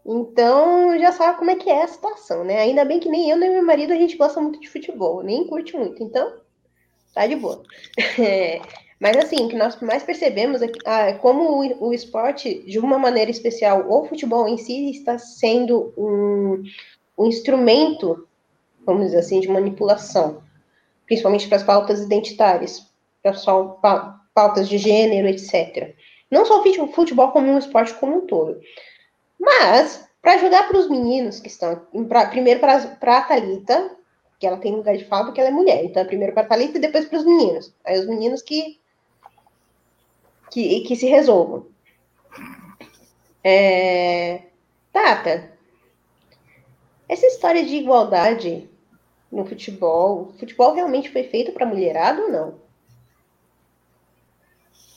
Então, 0.08 0.98
já 0.98 1.12
sabe 1.12 1.38
como 1.38 1.52
é 1.52 1.56
que 1.56 1.70
é 1.70 1.84
a 1.84 1.88
situação, 1.88 2.46
né? 2.46 2.60
Ainda 2.60 2.86
bem 2.86 2.98
que 2.98 3.10
nem 3.10 3.30
eu 3.30 3.36
nem 3.36 3.52
meu 3.52 3.64
marido 3.64 3.92
a 3.92 3.98
gente 3.98 4.16
gosta 4.16 4.40
muito 4.40 4.58
de 4.58 4.70
futebol, 4.70 5.22
nem 5.22 5.46
curte 5.46 5.76
muito, 5.76 6.02
então 6.02 6.34
tá 7.14 7.28
de 7.28 7.36
boa. 7.36 7.62
É, 8.18 8.62
mas 9.00 9.18
assim, 9.18 9.46
o 9.46 9.50
que 9.50 9.56
nós 9.56 9.80
mais 9.82 10.04
percebemos 10.04 10.62
é 10.62 10.68
que, 10.70 10.80
ah, 10.86 11.14
como 11.16 11.44
o, 11.44 11.90
o, 11.90 11.94
esporte, 11.94 12.64
de 12.64 12.80
uma 12.80 12.98
maneira 12.98 13.30
especial, 13.30 13.86
o 13.90 14.06
futebol 14.06 14.48
em 14.48 14.58
si 14.58 14.92
está 14.92 15.20
sendo 15.20 15.94
um, 15.98 16.64
um 17.18 17.28
instrumento, 17.28 18.28
vamos 18.86 19.08
dizer 19.08 19.20
assim, 19.20 19.40
de 19.40 19.50
manipulação, 19.50 20.42
principalmente 21.06 21.48
para 21.48 21.58
as 21.58 21.64
pautas 21.64 22.02
identitárias, 22.02 22.88
para 23.22 23.32
as 23.32 23.46
pautas 24.34 24.68
de 24.68 24.78
gênero, 24.78 25.28
etc. 25.28 25.96
Não 26.32 26.46
só 26.46 26.62
o 26.62 26.88
futebol 26.94 27.32
como 27.32 27.52
um 27.52 27.58
esporte 27.58 27.94
como 27.96 28.18
um 28.18 28.26
todo. 28.26 28.60
Mas, 29.40 30.08
para 30.22 30.38
jogar 30.38 30.68
para 30.68 30.78
os 30.78 30.90
meninos 30.90 31.40
que 31.40 31.48
estão. 31.48 31.86
Pra, 32.08 32.28
primeiro 32.28 32.60
para 32.60 33.18
a 33.18 33.22
Thalita, 33.22 33.96
que 34.40 34.46
ela 34.46 34.58
tem 34.58 34.76
lugar 34.76 34.98
de 34.98 35.06
fala 35.06 35.26
porque 35.26 35.40
ela 35.40 35.50
é 35.50 35.54
mulher. 35.54 35.84
Então, 35.86 36.06
primeiro 36.06 36.34
para 36.34 36.44
a 36.44 36.48
Thalita 36.48 36.78
e 36.78 36.82
depois 36.82 37.06
para 37.06 37.20
os 37.20 37.26
meninos. 37.26 37.74
Aí 37.86 38.00
os 38.00 38.08
meninos 38.08 38.42
que, 38.42 38.80
que, 40.52 40.82
que 40.82 40.96
se 40.96 41.08
resolvam. 41.08 41.68
É... 43.44 44.44
Tata, 44.92 45.52
essa 47.08 47.26
história 47.28 47.64
de 47.64 47.76
igualdade 47.76 48.70
no 49.32 49.46
futebol, 49.46 50.30
o 50.30 50.34
futebol 50.40 50.74
realmente 50.74 51.12
foi 51.12 51.24
feito 51.24 51.52
para 51.52 51.66
mulherada 51.66 52.22
ou 52.22 52.32
não? 52.32 52.56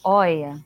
Olha, 0.02 0.64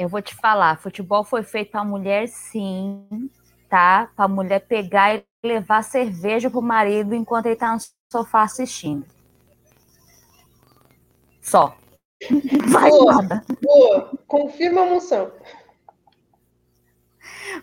eu 0.00 0.08
vou 0.08 0.22
te 0.22 0.34
falar, 0.34 0.80
futebol 0.80 1.22
foi 1.22 1.42
feito 1.42 1.72
para 1.72 1.84
mulher, 1.84 2.26
sim, 2.26 3.30
tá? 3.68 4.10
Para 4.16 4.26
mulher 4.26 4.60
pegar 4.60 5.14
e 5.14 5.22
levar 5.44 5.84
cerveja 5.84 6.48
pro 6.48 6.62
marido 6.62 7.14
enquanto 7.14 7.46
ele 7.46 7.56
tá 7.56 7.74
no 7.74 7.80
sofá 8.10 8.42
assistindo. 8.42 9.04
Só. 11.42 11.76
Vai 12.68 12.88
boa, 12.88 13.12
nada. 13.12 13.44
Boa, 13.60 14.10
confirma 14.26 14.82
a 14.82 14.86
moção. 14.86 15.30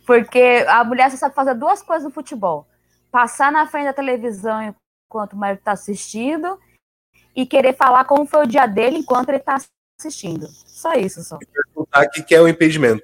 Porque 0.05 0.63
a 0.67 0.83
mulher 0.83 1.09
só 1.09 1.17
sabe 1.17 1.33
fazer 1.33 1.55
duas 1.55 1.81
coisas 1.81 2.03
no 2.03 2.11
futebol: 2.11 2.67
passar 3.11 3.51
na 3.51 3.65
frente 3.65 3.85
da 3.85 3.93
televisão 3.93 4.75
enquanto 5.09 5.33
o 5.33 5.37
marido 5.37 5.57
está 5.57 5.71
assistindo 5.71 6.59
e 7.35 7.47
querer 7.47 7.75
falar 7.75 8.05
como 8.05 8.27
foi 8.27 8.43
o 8.43 8.47
dia 8.47 8.67
dele 8.67 8.99
enquanto 8.99 9.29
ele 9.29 9.37
está 9.37 9.57
assistindo. 9.97 10.47
Só 10.47 10.93
isso, 10.93 11.23
só. 11.23 11.37
Perguntar 11.37 12.05
o 12.05 12.25
que 12.25 12.35
é 12.35 12.41
o 12.41 12.47
impedimento. 12.47 13.03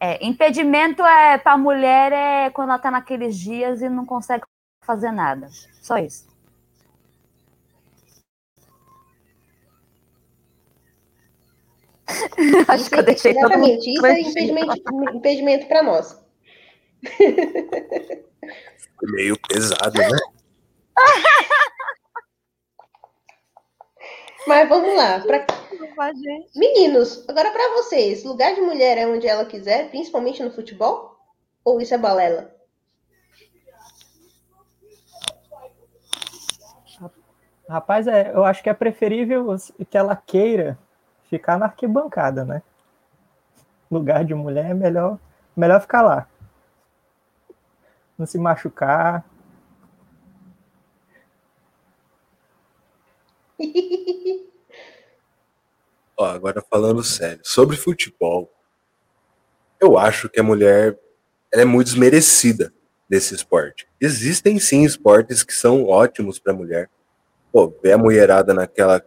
É, 0.00 0.24
impedimento 0.24 1.02
é 1.02 1.38
para 1.38 1.52
a 1.52 1.58
mulher 1.58 2.12
é 2.12 2.50
quando 2.50 2.68
ela 2.68 2.76
está 2.76 2.90
naqueles 2.90 3.36
dias 3.36 3.82
e 3.82 3.88
não 3.88 4.06
consegue 4.06 4.44
fazer 4.84 5.10
nada. 5.10 5.48
Só 5.82 5.98
isso. 5.98 6.28
Acho 12.68 12.82
isso, 12.82 12.90
que 12.90 12.98
eu 12.98 13.02
deixei 13.02 13.32
Exatamente, 13.32 13.90
isso 13.90 14.06
é 14.06 14.20
impedimento, 14.20 14.74
impedimento 15.14 15.66
para 15.66 15.82
nós. 15.82 16.16
Meio 19.02 19.38
pesado, 19.48 19.98
né? 19.98 20.08
Mas 24.48 24.66
vamos 24.66 24.96
lá. 24.96 25.20
Pra... 25.20 25.46
Meninos, 26.56 27.22
agora 27.28 27.50
para 27.50 27.74
vocês, 27.74 28.24
lugar 28.24 28.54
de 28.54 28.62
mulher 28.62 28.96
é 28.96 29.06
onde 29.06 29.26
ela 29.26 29.44
quiser, 29.44 29.90
principalmente 29.90 30.42
no 30.42 30.50
futebol? 30.50 31.18
Ou 31.62 31.82
isso 31.82 31.92
é 31.92 31.98
balela? 31.98 32.50
Rapaz, 37.68 38.06
é, 38.06 38.32
eu 38.34 38.42
acho 38.42 38.62
que 38.62 38.70
é 38.70 38.74
preferível 38.74 39.54
que 39.90 39.98
ela 39.98 40.16
queira 40.16 40.78
ficar 41.28 41.58
na 41.58 41.66
arquibancada, 41.66 42.42
né? 42.42 42.62
Lugar 43.90 44.24
de 44.24 44.34
mulher 44.34 44.70
é 44.70 44.74
melhor, 44.74 45.18
melhor 45.54 45.78
ficar 45.82 46.00
lá. 46.00 46.26
Não 48.16 48.24
se 48.24 48.38
machucar, 48.38 49.26
Ó, 56.18 56.26
agora 56.26 56.62
falando 56.68 57.02
sério, 57.04 57.40
sobre 57.44 57.76
futebol, 57.76 58.52
eu 59.80 59.96
acho 59.96 60.28
que 60.28 60.40
a 60.40 60.42
mulher 60.42 60.98
é 61.52 61.64
muito 61.64 61.86
desmerecida 61.86 62.72
desse 63.08 63.34
esporte. 63.34 63.86
Existem 64.00 64.58
sim 64.58 64.82
esportes 64.82 65.44
que 65.44 65.54
são 65.54 65.86
ótimos 65.86 66.38
para 66.38 66.52
mulher. 66.52 66.90
Pô, 67.52 67.72
ver 67.82 67.92
a 67.92 67.98
mulherada 67.98 68.52
naquela 68.52 69.02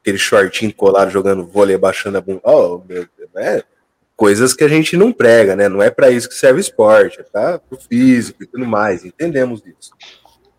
aquele 0.00 0.18
shortinho 0.18 0.72
colado 0.72 1.10
jogando 1.10 1.46
vôlei, 1.46 1.78
baixando 1.78 2.18
a 2.18 2.20
bunda. 2.20 2.40
Oh, 2.44 2.80
meu 2.86 3.08
Deus, 3.16 3.30
é 3.36 3.64
coisas 4.14 4.54
que 4.54 4.62
a 4.62 4.68
gente 4.68 4.96
não 4.96 5.12
prega, 5.12 5.56
né? 5.56 5.68
Não 5.68 5.82
é 5.82 5.90
para 5.90 6.10
isso 6.10 6.28
que 6.28 6.34
serve 6.34 6.60
esporte, 6.60 7.24
tá? 7.32 7.58
Pro 7.58 7.78
físico 7.80 8.42
e 8.42 8.46
tudo 8.46 8.66
mais, 8.66 9.04
entendemos 9.04 9.62
isso. 9.66 9.90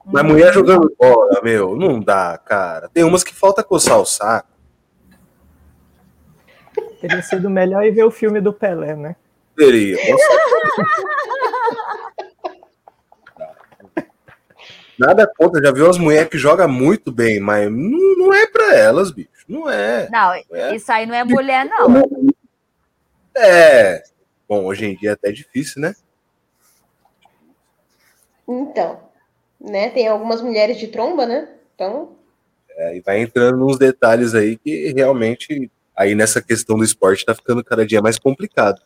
Mas 0.04 0.24
mulher 0.24 0.54
jogando 0.54 0.94
bola, 1.00 1.42
meu, 1.42 1.76
não 1.76 2.00
dá, 2.00 2.38
cara. 2.38 2.90
Tem 2.90 3.04
umas 3.04 3.24
que 3.24 3.34
falta 3.34 3.64
coçar 3.64 4.00
o 4.00 4.06
saco. 4.06 4.55
Teria 7.08 7.22
sido 7.22 7.50
melhor 7.50 7.84
ir 7.86 7.92
ver 7.92 8.04
o 8.04 8.12
filme 8.12 8.40
do 8.42 8.54
Pelé, 8.54 8.96
né? 8.96 9.16
Teria. 9.56 9.98
Nada 14.98 15.30
contra, 15.38 15.62
já 15.62 15.72
viu 15.72 15.90
as 15.90 15.98
mulheres 15.98 16.30
que 16.30 16.38
jogam 16.38 16.70
muito 16.70 17.12
bem, 17.12 17.40
mas 17.40 17.70
não, 17.70 18.18
não 18.18 18.34
é 18.34 18.48
para 18.48 18.76
elas, 18.76 19.12
bicho. 19.12 19.30
Não 19.48 19.70
é. 19.70 20.10
Não, 20.10 20.30
não 20.50 20.58
é. 20.58 20.76
isso 20.76 20.92
aí 20.92 21.06
não 21.06 21.16
é 21.16 21.24
mulher, 21.24 21.66
não. 21.66 22.04
É. 23.36 24.02
Bom, 24.48 24.64
hoje 24.66 24.86
em 24.86 24.96
dia 24.96 25.10
é 25.12 25.14
até 25.14 25.32
difícil, 25.32 25.82
né? 25.82 25.94
Então 28.48 29.06
né? 29.60 29.90
Tem 29.90 30.08
algumas 30.08 30.42
mulheres 30.42 30.78
de 30.78 30.88
tromba, 30.88 31.26
né? 31.26 31.50
Então. 31.74 32.16
É, 32.70 32.98
e 32.98 33.02
vai 33.02 33.20
entrando 33.22 33.58
nos 33.58 33.78
detalhes 33.78 34.36
aí 34.36 34.58
que 34.58 34.94
realmente, 34.94 35.72
aí 35.96 36.16
nessa 36.16 36.42
questão 36.42 36.78
do 36.78 36.84
esporte, 36.84 37.26
tá 37.26 37.34
ficando 37.34 37.64
cada 37.64 37.86
dia 37.86 38.02
mais 38.02 38.18
complicado. 38.18 38.82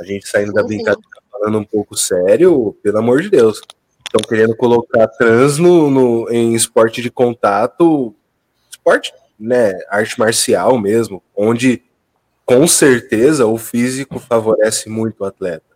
A 0.00 0.04
gente 0.04 0.28
saindo 0.28 0.52
da 0.52 0.62
brincadeira 0.62 1.08
falando 1.30 1.58
um 1.58 1.64
pouco 1.64 1.96
sério, 1.96 2.76
pelo 2.82 2.98
amor 2.98 3.22
de 3.22 3.30
Deus. 3.30 3.60
Estão 4.06 4.28
querendo 4.28 4.56
colocar 4.56 5.06
trans 5.08 5.58
no, 5.58 5.90
no, 5.90 6.30
em 6.30 6.54
esporte 6.54 7.02
de 7.02 7.10
contato, 7.10 8.14
esporte, 8.70 9.12
né? 9.38 9.72
Arte 9.88 10.18
marcial 10.18 10.78
mesmo, 10.78 11.22
onde 11.36 11.82
com 12.44 12.66
certeza 12.66 13.46
o 13.46 13.58
físico 13.58 14.18
favorece 14.18 14.88
muito 14.88 15.20
o 15.20 15.24
atleta 15.24 15.74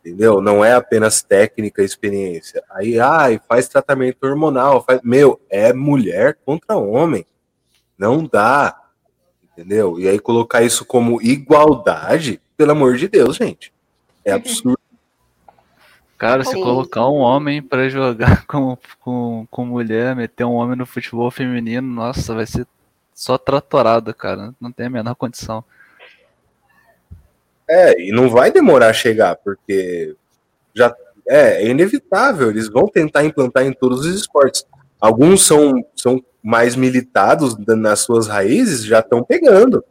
entendeu? 0.00 0.40
Não 0.40 0.64
é 0.64 0.74
apenas 0.74 1.22
técnica 1.22 1.82
e 1.82 1.84
experiência. 1.84 2.62
Aí, 2.70 2.98
ai, 2.98 3.40
faz 3.46 3.68
tratamento 3.68 4.24
hormonal, 4.24 4.82
faz... 4.82 5.00
meu, 5.02 5.40
é 5.48 5.72
mulher 5.72 6.38
contra 6.44 6.76
homem. 6.76 7.24
Não 7.96 8.24
dá, 8.26 8.79
entendeu? 9.60 10.00
E 10.00 10.08
aí 10.08 10.18
colocar 10.18 10.62
isso 10.62 10.84
como 10.84 11.20
igualdade, 11.20 12.40
pelo 12.56 12.72
amor 12.72 12.96
de 12.96 13.08
Deus, 13.08 13.36
gente. 13.36 13.72
É 14.24 14.32
absurdo. 14.32 14.78
Cara, 16.16 16.44
se 16.44 16.54
colocar 16.54 17.08
um 17.08 17.18
homem 17.18 17.62
pra 17.62 17.88
jogar 17.88 18.44
com, 18.48 18.76
com, 19.00 19.46
com 19.50 19.64
mulher, 19.64 20.16
meter 20.16 20.44
um 20.44 20.54
homem 20.54 20.76
no 20.76 20.86
futebol 20.86 21.30
feminino, 21.30 21.86
nossa, 21.86 22.34
vai 22.34 22.46
ser 22.46 22.66
só 23.14 23.38
tratorado, 23.38 24.14
cara. 24.14 24.54
Não 24.60 24.72
tem 24.72 24.86
a 24.86 24.90
menor 24.90 25.14
condição. 25.14 25.64
É, 27.68 28.00
e 28.02 28.12
não 28.12 28.28
vai 28.28 28.50
demorar 28.50 28.88
a 28.88 28.94
chegar, 28.94 29.36
porque 29.36 30.14
já 30.74 30.94
é, 31.26 31.64
é 31.64 31.68
inevitável. 31.68 32.50
Eles 32.50 32.68
vão 32.68 32.86
tentar 32.86 33.24
implantar 33.24 33.64
em 33.64 33.72
todos 33.72 34.00
os 34.00 34.14
esportes. 34.14 34.66
Alguns 35.00 35.42
são, 35.46 35.84
são 35.94 36.22
mais 36.42 36.74
militados 36.76 37.56
nas 37.66 38.00
suas 38.00 38.26
raízes, 38.26 38.84
já 38.84 39.00
estão 39.00 39.22
pegando, 39.22 39.84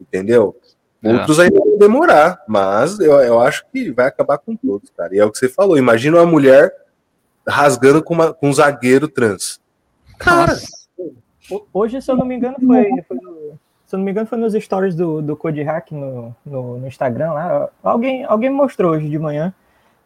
entendeu? 0.00 0.56
É. 1.02 1.12
Outros 1.12 1.38
ainda 1.40 1.58
vão 1.58 1.76
demorar, 1.78 2.42
mas 2.46 2.98
eu, 3.00 3.12
eu 3.14 3.40
acho 3.40 3.64
que 3.72 3.90
vai 3.90 4.06
acabar 4.06 4.38
com 4.38 4.54
todos, 4.56 4.88
cara. 4.96 5.14
E 5.14 5.18
é 5.18 5.24
o 5.24 5.30
que 5.30 5.38
você 5.38 5.48
falou. 5.48 5.76
Imagina 5.76 6.18
uma 6.18 6.26
mulher 6.26 6.72
rasgando 7.46 8.02
com, 8.02 8.14
uma- 8.14 8.32
com 8.32 8.48
um 8.48 8.52
zagueiro 8.52 9.08
trans. 9.08 9.60
Cara, 10.18 10.56
Ho- 11.50 11.66
Hoje, 11.72 12.00
se 12.00 12.10
eu 12.10 12.16
não 12.16 12.24
me 12.24 12.36
engano, 12.36 12.56
foi, 12.64 12.86
foi 13.08 13.16
no- 13.20 13.58
se 13.84 13.94
eu 13.96 13.98
não 13.98 14.04
me 14.04 14.12
engano, 14.12 14.26
foi 14.28 14.38
nos 14.38 14.54
stories 14.54 14.94
do, 14.94 15.20
do 15.20 15.36
Code 15.36 15.60
Hack 15.62 15.90
no, 15.90 16.34
no, 16.46 16.78
no 16.78 16.86
Instagram 16.86 17.32
lá. 17.32 17.68
Alguém, 17.82 18.24
alguém 18.24 18.48
mostrou 18.48 18.92
hoje 18.92 19.08
de 19.08 19.18
manhã 19.18 19.52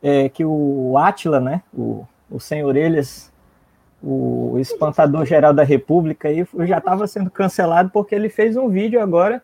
é, 0.02 0.28
que 0.30 0.44
o 0.44 0.96
Atila, 0.96 1.38
né? 1.38 1.62
O, 1.74 2.06
o 2.30 2.40
Sem 2.40 2.64
Orelhas, 2.64 3.30
o 4.02 4.56
espantador 4.58 5.24
geral 5.24 5.52
da 5.52 5.62
República, 5.62 6.28
aí, 6.28 6.46
já 6.66 6.78
estava 6.78 7.06
sendo 7.06 7.30
cancelado 7.30 7.90
porque 7.90 8.14
ele 8.14 8.28
fez 8.28 8.56
um 8.56 8.68
vídeo 8.68 9.00
agora 9.00 9.42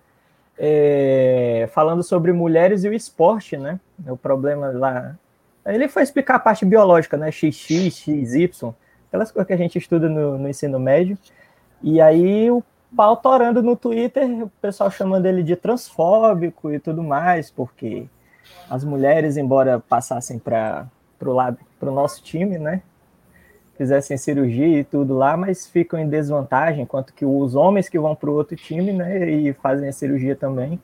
é, 0.59 1.69
falando 1.73 2.03
sobre 2.03 2.33
mulheres 2.33 2.85
e 2.85 2.89
o 2.89 2.95
esporte, 2.95 3.57
né? 3.57 3.81
O 4.07 4.17
problema 4.17 4.69
lá. 4.69 5.17
Ele 5.65 5.89
foi 5.89 6.03
explicar 6.03 6.37
a 6.37 6.41
parte 6.41 6.65
biológica, 6.65 7.17
né? 7.17 7.31
XX, 7.31 7.57
XY, 7.61 8.75
aquelas 9.09 9.31
coisas 9.31 9.47
que 9.47 9.53
a 9.53 9.57
gente 9.57 9.79
estuda 9.79 10.09
no, 10.09 10.39
no 10.39 10.49
ensino 10.49 10.79
médio. 10.79 11.17
E 11.83 12.01
aí 12.01 12.51
o 12.51 12.63
pau 12.97 13.17
torando 13.17 13.63
no 13.63 13.77
Twitter, 13.77 14.45
o 14.45 14.49
pessoal 14.61 14.91
chamando 14.91 15.27
ele 15.27 15.43
de 15.43 15.57
transfóbico 15.57 16.73
e 16.73 16.79
tudo 16.79 17.03
mais, 17.03 17.51
porque 17.51 18.07
as 18.69 18.85
mulheres, 18.85 19.37
embora 19.37 19.81
passassem 19.81 20.39
para 20.39 20.87
o 21.21 21.33
lado, 21.33 21.59
para 21.79 21.91
o 21.91 21.95
nosso 21.95 22.23
time, 22.23 22.59
né? 22.59 22.83
Fizessem 23.83 24.17
cirurgia 24.17 24.79
e 24.79 24.85
tudo 24.85 25.17
lá, 25.17 25.37
mas 25.37 25.67
ficam 25.67 25.99
em 25.99 26.09
desvantagem, 26.09 26.83
enquanto 26.83 27.13
que 27.13 27.25
os 27.25 27.57
homens 27.57 27.89
que 27.89 27.99
vão 27.99 28.15
para 28.15 28.31
o 28.31 28.35
outro 28.35 28.55
time, 28.55 28.93
né? 28.93 29.29
E 29.29 29.53
fazem 29.55 29.89
a 29.89 29.93
cirurgia 29.93 30.37
também. 30.37 30.81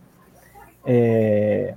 é, 0.85 1.75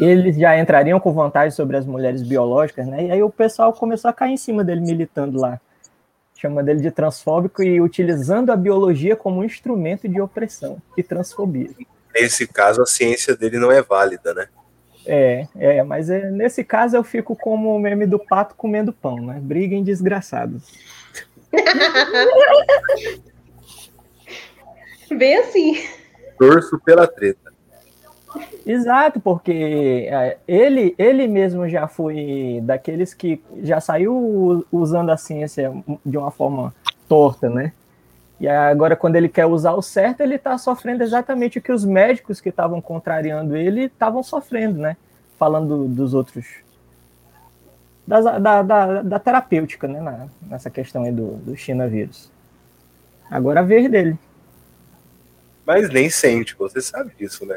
eles 0.00 0.36
já 0.36 0.58
entrariam 0.58 0.98
com 0.98 1.12
vantagem 1.12 1.50
sobre 1.50 1.76
as 1.76 1.84
mulheres 1.84 2.22
biológicas, 2.22 2.86
né? 2.86 3.04
E 3.04 3.10
aí 3.10 3.22
o 3.22 3.30
pessoal 3.30 3.72
começou 3.72 4.08
a 4.08 4.12
cair 4.12 4.32
em 4.32 4.36
cima 4.36 4.64
dele 4.64 4.80
militando 4.80 5.38
lá 5.38 5.60
chamando 6.36 6.68
ele 6.68 6.80
de 6.80 6.90
transfóbico 6.90 7.62
e 7.62 7.80
utilizando 7.80 8.50
a 8.50 8.56
biologia 8.56 9.16
como 9.16 9.40
um 9.40 9.44
instrumento 9.44 10.08
de 10.08 10.20
opressão 10.20 10.80
e 10.96 11.02
transfobia. 11.02 11.70
nesse 12.14 12.46
caso, 12.46 12.82
a 12.82 12.86
ciência 12.86 13.36
dele 13.36 13.58
não 13.58 13.72
é 13.72 13.82
válida, 13.82 14.34
né? 14.34 14.48
É, 15.06 15.46
é, 15.56 15.82
mas 15.84 16.10
é, 16.10 16.30
nesse 16.30 16.64
caso 16.64 16.96
eu 16.96 17.04
fico 17.04 17.36
como 17.36 17.74
o 17.74 17.78
meme 17.78 18.06
do 18.06 18.18
pato 18.18 18.54
comendo 18.56 18.92
pão, 18.92 19.16
né? 19.16 19.38
Briguem 19.40 19.84
desgraçados. 19.84 20.62
Bem 25.16 25.38
assim. 25.38 25.76
Torço 26.38 26.78
pela 26.84 27.06
treta. 27.06 27.54
Exato, 28.66 29.20
porque 29.20 30.08
é, 30.10 30.38
ele, 30.46 30.94
ele 30.98 31.28
mesmo 31.28 31.68
já 31.68 31.86
foi 31.86 32.60
daqueles 32.62 33.14
que 33.14 33.40
já 33.62 33.80
saiu 33.80 34.66
usando 34.72 35.10
a 35.10 35.16
ciência 35.16 35.72
de 36.04 36.18
uma 36.18 36.32
forma 36.32 36.74
torta, 37.08 37.48
né? 37.48 37.72
E 38.38 38.46
agora, 38.46 38.94
quando 38.94 39.16
ele 39.16 39.28
quer 39.28 39.46
usar 39.46 39.72
o 39.72 39.82
certo, 39.82 40.20
ele 40.20 40.34
está 40.34 40.58
sofrendo 40.58 41.02
exatamente 41.02 41.58
o 41.58 41.62
que 41.62 41.72
os 41.72 41.84
médicos 41.84 42.40
que 42.40 42.50
estavam 42.50 42.80
contrariando 42.82 43.56
ele 43.56 43.84
estavam 43.84 44.22
sofrendo, 44.22 44.78
né? 44.78 44.96
Falando 45.38 45.88
dos 45.88 46.12
outros. 46.12 46.44
Das- 48.06 48.24
da, 48.42 48.62
da, 48.62 49.02
da 49.02 49.18
terapêutica, 49.18 49.88
né? 49.88 50.00
Na- 50.00 50.28
nessa 50.42 50.68
questão 50.68 51.04
aí 51.04 51.12
do, 51.12 51.36
do 51.36 51.56
China 51.56 51.88
vírus. 51.88 52.30
Agora 53.30 53.60
a 53.60 53.62
vez 53.62 53.90
dele. 53.90 54.18
Mas 55.64 55.88
nem 55.90 56.08
sente, 56.10 56.54
você 56.56 56.80
sabe 56.80 57.12
disso, 57.18 57.44
né? 57.46 57.56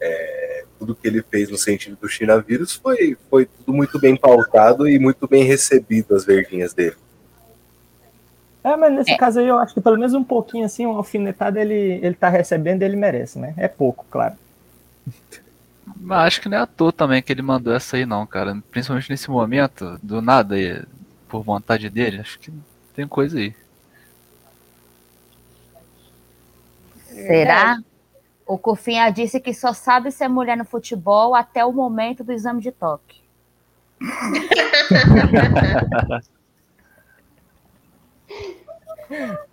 É, 0.00 0.64
tudo 0.78 0.94
que 0.94 1.08
ele 1.08 1.22
fez 1.22 1.48
no 1.48 1.56
sentido 1.56 1.96
do 1.96 2.08
China 2.08 2.40
vírus 2.40 2.74
foi, 2.74 3.16
foi 3.30 3.46
tudo 3.46 3.72
muito 3.72 3.98
bem 3.98 4.16
pautado 4.16 4.88
e 4.88 4.98
muito 4.98 5.26
bem 5.26 5.42
recebido 5.44 6.14
as 6.14 6.24
verdinhas 6.24 6.74
dele. 6.74 6.96
É, 8.64 8.76
mas 8.76 8.92
nesse 8.92 9.12
É. 9.12 9.16
caso 9.16 9.40
aí 9.40 9.48
eu 9.48 9.58
acho 9.58 9.74
que 9.74 9.80
pelo 9.80 9.96
menos 9.96 10.14
um 10.14 10.22
pouquinho 10.22 10.64
assim, 10.64 10.86
uma 10.86 10.98
alfinetada 10.98 11.60
ele, 11.60 11.98
ele 12.02 12.14
tá 12.14 12.28
recebendo 12.28 12.82
ele 12.82 12.96
merece, 12.96 13.38
né? 13.38 13.54
É 13.56 13.66
pouco, 13.66 14.04
claro. 14.10 14.34
Mas 15.96 16.26
acho 16.28 16.40
que 16.40 16.48
não 16.48 16.58
é 16.58 16.60
à 16.60 16.66
toa 16.66 16.92
também 16.92 17.22
que 17.22 17.32
ele 17.32 17.42
mandou 17.42 17.74
essa 17.74 17.96
aí, 17.96 18.06
não, 18.06 18.24
cara. 18.24 18.56
Principalmente 18.70 19.10
nesse 19.10 19.30
momento, 19.30 19.98
do 20.02 20.22
nada, 20.22 20.58
e 20.58 20.80
por 21.28 21.42
vontade 21.42 21.90
dele, 21.90 22.20
acho 22.20 22.38
que 22.38 22.52
tem 22.94 23.06
coisa 23.08 23.38
aí. 23.38 23.54
Será? 27.06 27.78
O 28.46 28.58
Cufinha 28.58 29.10
disse 29.10 29.40
que 29.40 29.54
só 29.54 29.72
sabe 29.72 30.10
ser 30.10 30.28
mulher 30.28 30.56
no 30.56 30.64
futebol 30.64 31.34
até 31.34 31.64
o 31.64 31.72
momento 31.72 32.22
do 32.22 32.32
exame 32.32 32.60
de 32.60 32.70
toque. 32.70 33.20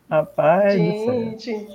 Rapaz. 0.09 0.73
Gente. 0.73 1.67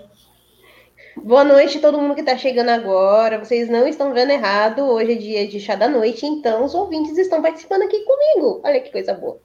Boa 1.17 1.45
noite, 1.45 1.79
todo 1.79 1.99
mundo 1.99 2.15
que 2.15 2.21
está 2.21 2.37
chegando 2.37 2.71
agora. 2.71 3.39
Vocês 3.39 3.69
não 3.69 3.87
estão 3.87 4.13
vendo 4.13 4.31
errado. 4.31 4.83
Hoje 4.83 5.13
é 5.13 5.15
dia 5.15 5.49
de 5.49 5.61
chá 5.61 5.75
da 5.75 5.89
noite, 5.89 6.27
então 6.27 6.65
os 6.65 6.75
ouvintes 6.75 7.17
estão 7.17 7.41
participando 7.41 7.83
aqui 7.83 8.01
comigo. 8.05 8.61
Olha 8.65 8.81
que 8.81 8.91
coisa 8.91 9.15
boa. 9.15 9.39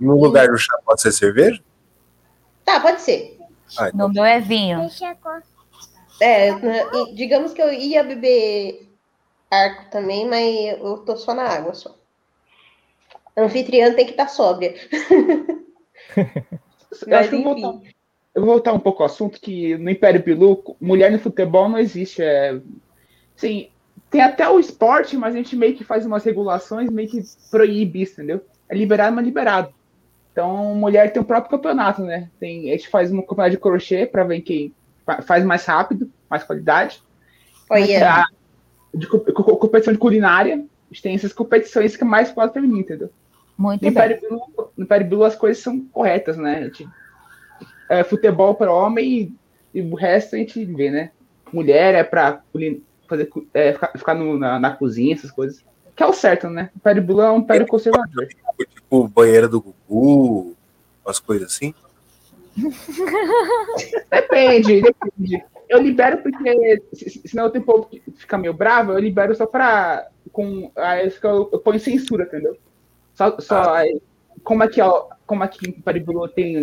No 0.00 0.20
lugar 0.20 0.48
do 0.48 0.56
chá 0.56 0.76
pode 0.84 1.00
ser 1.00 1.12
cerveja? 1.12 1.62
Tá, 2.64 2.80
pode 2.80 3.00
ser. 3.00 3.38
Ah, 3.78 3.88
então 3.88 4.08
No 4.08 4.14
meu 4.14 4.24
é 4.24 4.40
vinho. 4.40 4.88
É, 6.20 6.52
né, 6.56 6.84
digamos 7.14 7.52
que 7.52 7.62
eu 7.62 7.72
ia 7.72 8.02
beber 8.02 8.88
arco 9.50 9.90
também, 9.90 10.26
mas 10.26 10.78
eu 10.80 10.98
tô 10.98 11.16
só 11.16 11.32
na 11.32 11.44
água 11.44 11.74
só. 11.74 11.94
A 13.36 13.42
anfitriã 13.42 13.94
tem 13.94 14.04
que 14.04 14.12
estar 14.12 14.28
sóbria. 14.28 14.74
Eu 16.90 16.96
acho 16.96 17.06
Mas 17.08 17.28
que 17.30 17.36
vou 17.36 17.54
voltar, 17.54 17.88
eu 18.34 18.42
vou 18.42 18.50
voltar 18.52 18.72
um 18.72 18.80
pouco 18.80 19.02
ao 19.02 19.06
assunto 19.06 19.40
que 19.40 19.76
no 19.76 19.90
Império 19.90 20.22
Bilu, 20.22 20.62
mulher 20.80 21.10
no 21.10 21.18
futebol 21.18 21.68
não 21.68 21.78
existe. 21.78 22.22
É, 22.22 22.60
sim, 23.36 23.68
tem 24.10 24.20
até 24.20 24.48
o 24.48 24.58
esporte, 24.58 25.16
mas 25.16 25.34
a 25.34 25.38
gente 25.38 25.56
meio 25.56 25.74
que 25.76 25.84
faz 25.84 26.06
umas 26.06 26.24
regulações, 26.24 26.90
meio 26.90 27.08
que 27.08 27.22
proíbe 27.50 28.02
isso, 28.02 28.14
entendeu? 28.14 28.40
É 28.68 28.74
liberado, 28.76 29.14
mas 29.14 29.24
liberado. 29.24 29.72
Então, 30.32 30.74
mulher 30.74 31.12
tem 31.12 31.20
o 31.20 31.24
próprio 31.24 31.50
campeonato, 31.50 32.02
né? 32.02 32.30
Tem, 32.38 32.70
a 32.72 32.76
gente 32.76 32.88
faz 32.88 33.12
um 33.12 33.20
campeonato 33.20 33.50
de 33.50 33.58
crochê 33.58 34.06
para 34.06 34.24
ver 34.24 34.40
quem 34.40 34.72
fa- 35.04 35.20
faz 35.20 35.44
mais 35.44 35.64
rápido, 35.64 36.10
mais 36.30 36.44
qualidade. 36.44 37.02
Olha, 37.68 38.12
A- 38.12 38.26
de 38.94 39.06
co- 39.06 39.20
co- 39.20 39.56
competição 39.56 39.92
de 39.92 39.98
culinária, 39.98 40.54
a 40.54 40.94
gente 40.94 41.02
tem 41.02 41.14
essas 41.14 41.32
competições 41.32 41.96
que 41.96 42.04
é 42.04 42.06
mais 42.06 42.30
pro 42.30 42.40
lado 42.40 42.52
feminino, 42.52 42.80
entendeu? 42.80 43.10
Muito 43.58 43.84
No 43.84 43.90
bem. 43.90 44.20
Bilu, 44.20 44.40
no 44.76 44.84
Império 44.84 45.06
Bilu 45.08 45.24
as 45.24 45.34
coisas 45.34 45.62
são 45.62 45.80
corretas, 45.86 46.36
né? 46.36 46.58
A 46.58 46.64
gente- 46.64 46.88
é, 47.90 48.04
futebol 48.04 48.54
para 48.54 48.72
homem 48.72 49.34
e, 49.74 49.78
e 49.80 49.82
o 49.82 49.94
resto 49.94 50.36
a 50.36 50.38
gente 50.38 50.64
vê, 50.64 50.90
né? 50.90 51.10
Mulher 51.52 51.94
é 51.94 52.04
para 52.04 52.40
fazer 53.08 53.28
é, 53.54 53.72
ficar, 53.72 53.92
ficar 53.96 54.14
no- 54.14 54.38
na, 54.38 54.60
na 54.60 54.70
cozinha, 54.76 55.14
essas 55.14 55.30
coisas. 55.30 55.64
Que 55.96 56.02
é 56.02 56.06
o 56.06 56.12
certo, 56.12 56.48
né? 56.48 56.70
O 56.74 56.78
Império 56.78 57.02
Bilu 57.02 57.20
é 57.22 57.32
um 57.32 57.38
império 57.38 57.66
conservador. 57.66 58.26
tipo 58.72 59.08
banheira 59.08 59.48
do 59.48 59.60
Gugu, 59.60 60.54
umas 61.04 61.18
coisas 61.18 61.50
assim. 61.52 61.74
Depende, 64.10 64.82
depende. 64.82 65.44
Eu 65.68 65.80
libero 65.80 66.18
porque, 66.18 66.82
se- 66.92 67.10
se- 67.10 67.28
senão 67.28 67.44
eu 67.44 67.50
tenho 67.50 67.64
povo 67.64 67.84
que 67.86 68.02
fica 68.16 68.38
meio 68.38 68.54
bravo, 68.54 68.92
eu 68.92 68.98
libero 68.98 69.34
só 69.34 69.46
pra. 69.46 70.06
Com, 70.32 70.70
aí 70.76 71.10
eu, 71.22 71.48
eu 71.52 71.58
ponho 71.58 71.78
censura, 71.80 72.24
entendeu? 72.24 72.56
Só, 73.18 73.36
só 73.40 73.74
aí, 73.74 74.00
como 74.44 74.62
aqui, 74.62 74.80
ó, 74.80 75.08
como 75.26 75.42
aqui 75.42 75.70
em 75.70 75.72
Paribulo 75.72 76.28
tem, 76.28 76.54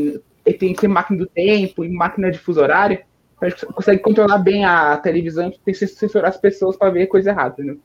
ele 0.45 0.57
tem, 0.57 0.73
tem 0.73 0.89
máquina 0.89 1.19
do 1.19 1.25
tempo 1.25 1.83
e 1.83 1.89
máquina 1.89 2.31
de 2.31 2.39
fuso 2.39 2.61
horário, 2.61 3.03
a 3.41 3.49
gente 3.49 3.65
consegue 3.65 4.01
controlar 4.01 4.37
bem 4.37 4.63
a 4.63 4.95
televisão 4.95 5.49
e 5.49 5.59
tem 5.59 5.73
que 5.73 5.85
censurar 5.85 6.29
as 6.29 6.37
pessoas 6.37 6.77
pra 6.77 6.89
ver 6.89 7.07
coisa 7.07 7.31
errada, 7.31 7.55
entendeu? 7.61 7.81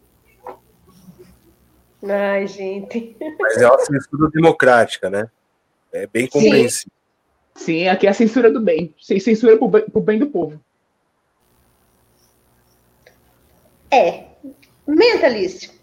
ai, 2.09 2.47
gente. 2.47 3.17
Mas 3.41 3.61
é 3.61 3.67
uma 3.67 3.79
censura 3.81 4.31
democrática, 4.33 5.11
né? 5.11 5.29
É 5.93 6.07
bem 6.07 6.29
compreensível. 6.29 6.93
Sim, 7.57 7.89
aqui 7.89 8.07
é 8.07 8.11
a 8.11 8.15
censura 8.15 8.53
do 8.53 8.61
bem. 8.61 8.95
Sem 9.01 9.19
Censura 9.19 9.59
pro 9.59 9.67
bem, 9.67 9.91
pro 9.91 10.01
bem 10.01 10.19
do 10.21 10.29
povo. 10.29 10.61
É. 13.91 14.27
Mentalício. 14.87 15.80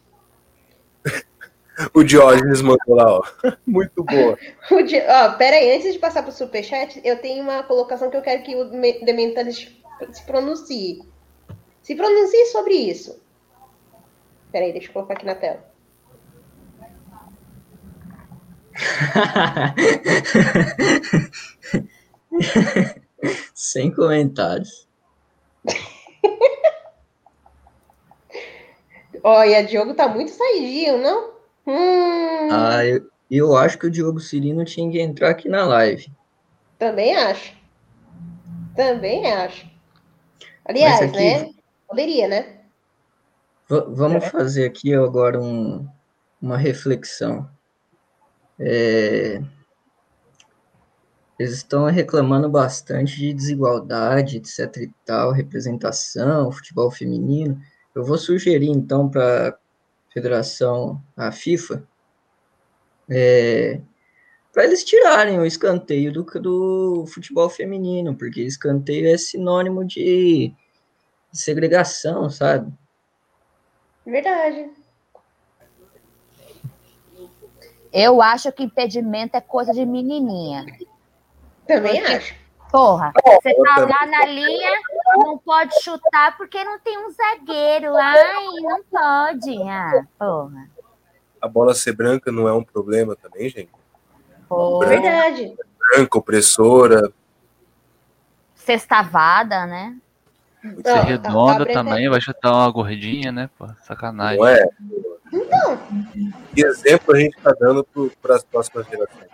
O 1.94 2.04
Diógenes 2.04 2.62
mandou 2.62 2.96
lá, 2.96 3.20
ó. 3.20 3.22
Muito 3.66 4.04
boa. 4.04 4.38
O 4.72 4.82
Di- 4.82 5.02
Ó, 5.08 5.32
pera 5.38 5.58
aí, 5.58 5.76
antes 5.76 5.94
de 5.94 6.00
passar 6.00 6.24
pro 6.24 6.32
superchat, 6.32 7.00
eu 7.04 7.20
tenho 7.20 7.44
uma 7.44 7.64
colocação 7.64 8.10
que 8.10 8.18
eu 8.18 8.22
quero 8.22 8.44
que 8.44 8.56
o 8.56 8.66
Mentalist 8.74 9.70
se 10.12 10.26
pronuncie. 10.26 11.02
Se 11.84 11.96
pronuncie 11.96 12.46
sobre 12.48 12.74
isso. 12.74 13.22
Pera 14.52 14.66
aí, 14.66 14.72
deixa 14.72 14.88
eu 14.90 14.94
colocar 14.94 15.14
aqui 15.14 15.26
na 15.26 15.36
tela. 15.36 15.64
Sem 23.54 23.92
comentários. 23.92 24.88
Olha, 29.24 29.64
Diogo 29.64 29.94
tá 29.94 30.08
muito 30.08 30.32
saidinho, 30.32 30.98
não? 31.00 31.37
Hum, 31.68 32.48
Ah, 32.50 32.86
eu, 32.86 33.02
eu 33.30 33.56
acho 33.58 33.78
que 33.78 33.88
o 33.88 33.92
Diogo 33.92 34.20
Cirino 34.20 34.64
tinha 34.64 34.90
que 34.90 35.00
entrar 35.02 35.32
aqui 35.32 35.50
na 35.50 35.66
live. 35.66 36.08
também 36.80 37.16
acho. 37.16 37.54
Também 38.76 39.32
acho. 39.32 39.70
Aliás, 40.64 41.02
aqui- 41.02 41.18
né? 41.18 41.50
Poderia, 41.88 42.28
né? 42.28 42.62
Va- 43.70 43.86
vamos 43.90 44.26
fazer 44.28 44.66
aqui 44.66 44.94
agora 44.94 45.42
um- 45.42 45.88
uma 46.42 46.58
reflexão. 46.58 47.50
É, 48.60 49.42
eles 51.40 51.54
estão 51.54 51.86
reclamando 51.86 52.50
bastante 52.50 53.18
de 53.18 53.34
desigualdade, 53.34 54.38
etc 54.38 54.78
e 54.78 54.92
tal, 55.06 55.32
representação, 55.32 56.52
futebol 56.52 56.90
feminino. 56.90 57.60
Eu 57.96 58.04
vou 58.04 58.18
sugerir 58.18 58.70
então 58.70 59.10
para 59.10 59.58
federação, 60.18 61.00
a 61.16 61.32
FIFA, 61.32 61.84
para 64.52 64.64
eles 64.64 64.84
tirarem 64.84 65.38
o 65.40 65.46
escanteio 65.46 66.12
do, 66.12 66.24
do 66.24 67.06
futebol 67.08 67.48
feminino, 67.52 68.16
porque 68.16 68.42
escanteio 68.42 69.08
é 69.08 69.16
sinônimo 69.16 69.86
de 69.86 70.52
segregação, 71.32 72.32
sabe? 72.32 72.74
Verdade. 74.04 74.72
Eu 77.94 78.20
acho 78.20 78.52
que 78.52 78.64
impedimento 78.64 79.38
é 79.38 79.42
coisa 79.42 79.72
de 79.72 79.86
menininha. 79.86 80.66
Também 81.68 82.02
Porque- 82.02 82.14
acho. 82.14 82.47
Porra, 82.72 83.12
você 83.26 83.54
tá 83.56 83.80
lá 83.80 84.06
na 84.06 84.26
linha, 84.26 84.72
não 85.18 85.38
pode 85.38 85.82
chutar 85.82 86.36
porque 86.38 86.64
não 86.64 86.78
tem 86.80 86.98
um 86.98 87.10
zagueiro. 87.12 87.96
Ai, 87.96 88.46
não 88.62 88.84
pode. 88.84 89.62
Ah, 89.70 90.04
porra. 90.20 90.70
A 91.42 91.48
bola 91.48 91.74
ser 91.74 91.94
branca 91.94 92.32
não 92.32 92.48
é 92.48 92.54
um 92.54 92.64
problema 92.64 93.16
também, 93.16 93.50
gente? 93.50 93.70
porra. 94.50 94.88
Verdade. 94.88 95.56
Branca, 95.80 96.18
opressora. 96.18 97.12
Sextavada, 98.56 99.66
né? 99.66 99.96
Ser 100.62 100.80
Ó, 100.80 100.84
tá- 100.84 101.02
redonda 101.04 101.52
tá 101.54 101.64
branca- 101.64 101.74
também, 101.74 102.10
vai 102.10 102.20
chutar 102.20 102.52
uma 102.52 102.70
gordinha, 102.72 103.32
né? 103.32 103.50
Pô, 103.58 103.68
sacanagem. 103.84 104.38
Não 104.40 104.48
é? 104.48 104.68
Que 106.54 106.66
exemplo 106.66 107.16
a 107.16 107.20
gente 107.20 107.38
tá 107.42 107.54
dando 107.58 107.86
para 108.22 108.36
as 108.36 108.44
próximas 108.44 108.86
gerações? 108.88 109.28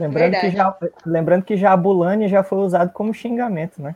Lembrando 0.00 0.40
que, 0.40 0.50
já, 0.50 0.76
lembrando 1.04 1.44
que 1.44 1.56
Jabulani 1.56 2.26
já 2.28 2.42
foi 2.42 2.58
usado 2.58 2.90
como 2.92 3.12
xingamento, 3.12 3.82
né? 3.82 3.94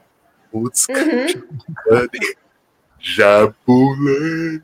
Putz, 0.52 0.86
Uhum. 0.88 2.06
Jabulani. 3.00 4.62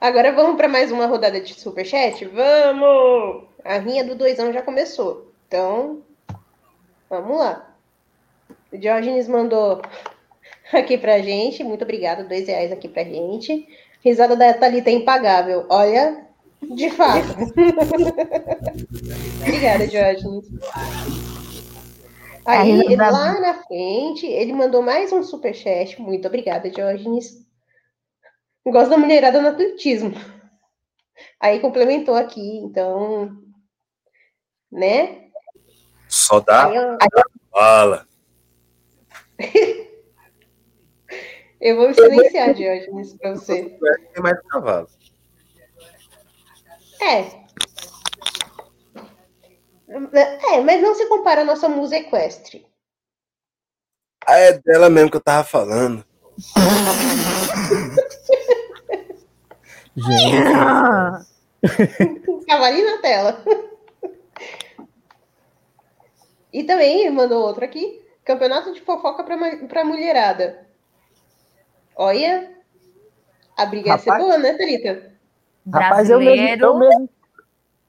Agora 0.00 0.32
vamos 0.32 0.56
para 0.56 0.68
mais 0.68 0.92
uma 0.92 1.06
rodada 1.06 1.40
de 1.40 1.58
superchat? 1.58 2.24
Vamos! 2.26 3.44
A 3.64 3.78
rinha 3.78 4.04
do 4.04 4.14
doisão 4.14 4.52
já 4.52 4.62
começou. 4.62 5.32
Então, 5.46 6.02
vamos 7.08 7.38
lá. 7.38 7.68
O 8.72 8.76
Diógenes 8.76 9.26
mandou 9.26 9.82
aqui 10.72 10.96
pra 10.98 11.18
gente. 11.20 11.64
Muito 11.64 11.82
obrigado, 11.82 12.28
dois 12.28 12.46
reais 12.46 12.70
aqui 12.70 12.86
pra 12.88 13.02
gente. 13.02 13.66
Risada 14.04 14.36
da 14.36 14.54
Thalita 14.54 14.90
é 14.90 14.92
impagável. 14.92 15.66
Olha, 15.68 16.27
de 16.62 16.90
fato. 16.90 17.28
Obrigada, 19.42 19.86
Diógenes. 19.86 20.46
Aí, 22.44 22.96
lá 22.96 23.40
na 23.40 23.54
frente, 23.62 24.26
ele 24.26 24.52
mandou 24.54 24.82
mais 24.82 25.12
um 25.12 25.22
superchat. 25.22 26.00
Muito 26.00 26.26
obrigada, 26.26 26.70
Diógenes. 26.70 27.46
Gosto 28.66 28.90
da 28.90 28.96
mulherada 28.96 29.42
no 29.42 29.48
atletismo. 29.48 30.14
Aí 31.40 31.58
complementou 31.60 32.14
aqui, 32.14 32.58
então, 32.58 33.36
né? 34.70 35.28
Só 36.08 36.38
dá 36.40 36.68
Aí 36.68 36.76
eu, 36.76 36.96
bala. 37.50 38.06
eu 41.60 41.76
vou 41.76 41.92
silenciar, 41.92 42.54
Diógenes, 42.54 43.14
pra 43.14 43.32
você. 43.32 43.76
Tem 44.14 44.22
mais 44.22 44.40
cavalo. 44.48 44.88
É. 47.00 47.38
É, 50.54 50.60
mas 50.60 50.82
não 50.82 50.94
se 50.94 51.06
compara 51.06 51.40
a 51.42 51.44
nossa 51.44 51.68
musa 51.68 51.96
equestre. 51.96 52.66
Ah, 54.26 54.36
é 54.36 54.52
dela 54.58 54.90
mesmo 54.90 55.10
que 55.10 55.16
eu 55.16 55.22
tava 55.22 55.44
falando. 55.44 56.04
Gente, 59.96 60.36
Cavalinho 62.46 62.86
na 62.86 62.98
tela. 63.02 63.42
E 66.52 66.62
também 66.64 67.10
mandou 67.10 67.42
outro 67.44 67.64
aqui. 67.64 68.04
Campeonato 68.24 68.72
de 68.72 68.80
fofoca 68.82 69.24
pra, 69.24 69.36
pra 69.66 69.84
mulherada. 69.84 70.68
Olha. 71.96 72.56
A 73.56 73.66
briga 73.66 73.88
ia 73.88 73.98
ser 73.98 74.10
Rapaz. 74.10 74.24
boa, 74.24 74.38
né, 74.38 74.54
Thalita? 74.54 75.17
Rapaz, 75.72 76.10
eu 76.10 76.18
mesmo, 76.18 76.32
eu 76.32 76.58
Brasileiro. 76.58 76.78
mesmo, 76.78 77.10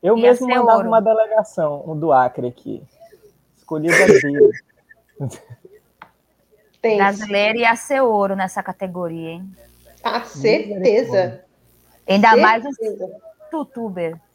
eu 0.03 0.17
mesmo 0.17 0.47
mandava 0.47 0.77
ouro. 0.77 0.87
uma 0.87 1.01
delegação, 1.01 1.83
um 1.87 1.97
do 1.97 2.11
Acre 2.11 2.47
aqui. 2.47 2.83
Escolhido 3.57 3.95
a 3.95 4.07
dedo. 4.07 4.51
Tem. 6.81 6.97
Brasileiro 6.97 7.59
ia 7.59 7.75
ser 7.75 8.01
ouro 8.01 8.35
nessa 8.35 8.63
categoria, 8.63 9.31
hein? 9.31 9.51
Ah, 10.03 10.21
certeza. 10.23 11.43
Ainda 12.07 12.37
mais 12.37 12.65
os 12.65 12.75
Certeza. 12.75 13.21
youtuber. 13.51 14.19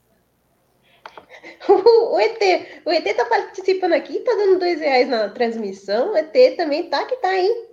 O 1.67 2.21
ET, 2.21 2.83
o 2.85 2.91
ET 2.91 3.17
tá 3.17 3.25
participando 3.25 3.95
aqui, 3.95 4.21
tá 4.21 4.33
dando 4.35 4.59
dois 4.59 4.81
reais 4.81 5.09
na 5.09 5.29
transmissão. 5.31 6.13
O 6.13 6.17
ET 6.17 6.57
também 6.57 6.89
tá 6.89 7.05
que 7.07 7.17
tá, 7.17 7.35
hein? 7.35 7.69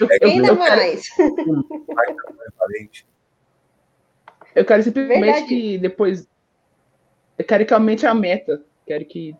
Eu, 0.00 0.08
Ainda 0.28 0.48
eu 0.48 0.56
mais. 0.56 1.08
Eu 4.54 4.64
quero 4.64 4.82
simplesmente 4.82 5.20
Verdade. 5.20 5.46
que 5.46 5.78
depois. 5.78 6.28
Eu 7.38 7.44
quero 7.44 7.66
que 7.66 7.74
aumente 7.74 8.06
a 8.06 8.14
meta. 8.14 8.62
Quero 8.86 9.04
que 9.04 9.34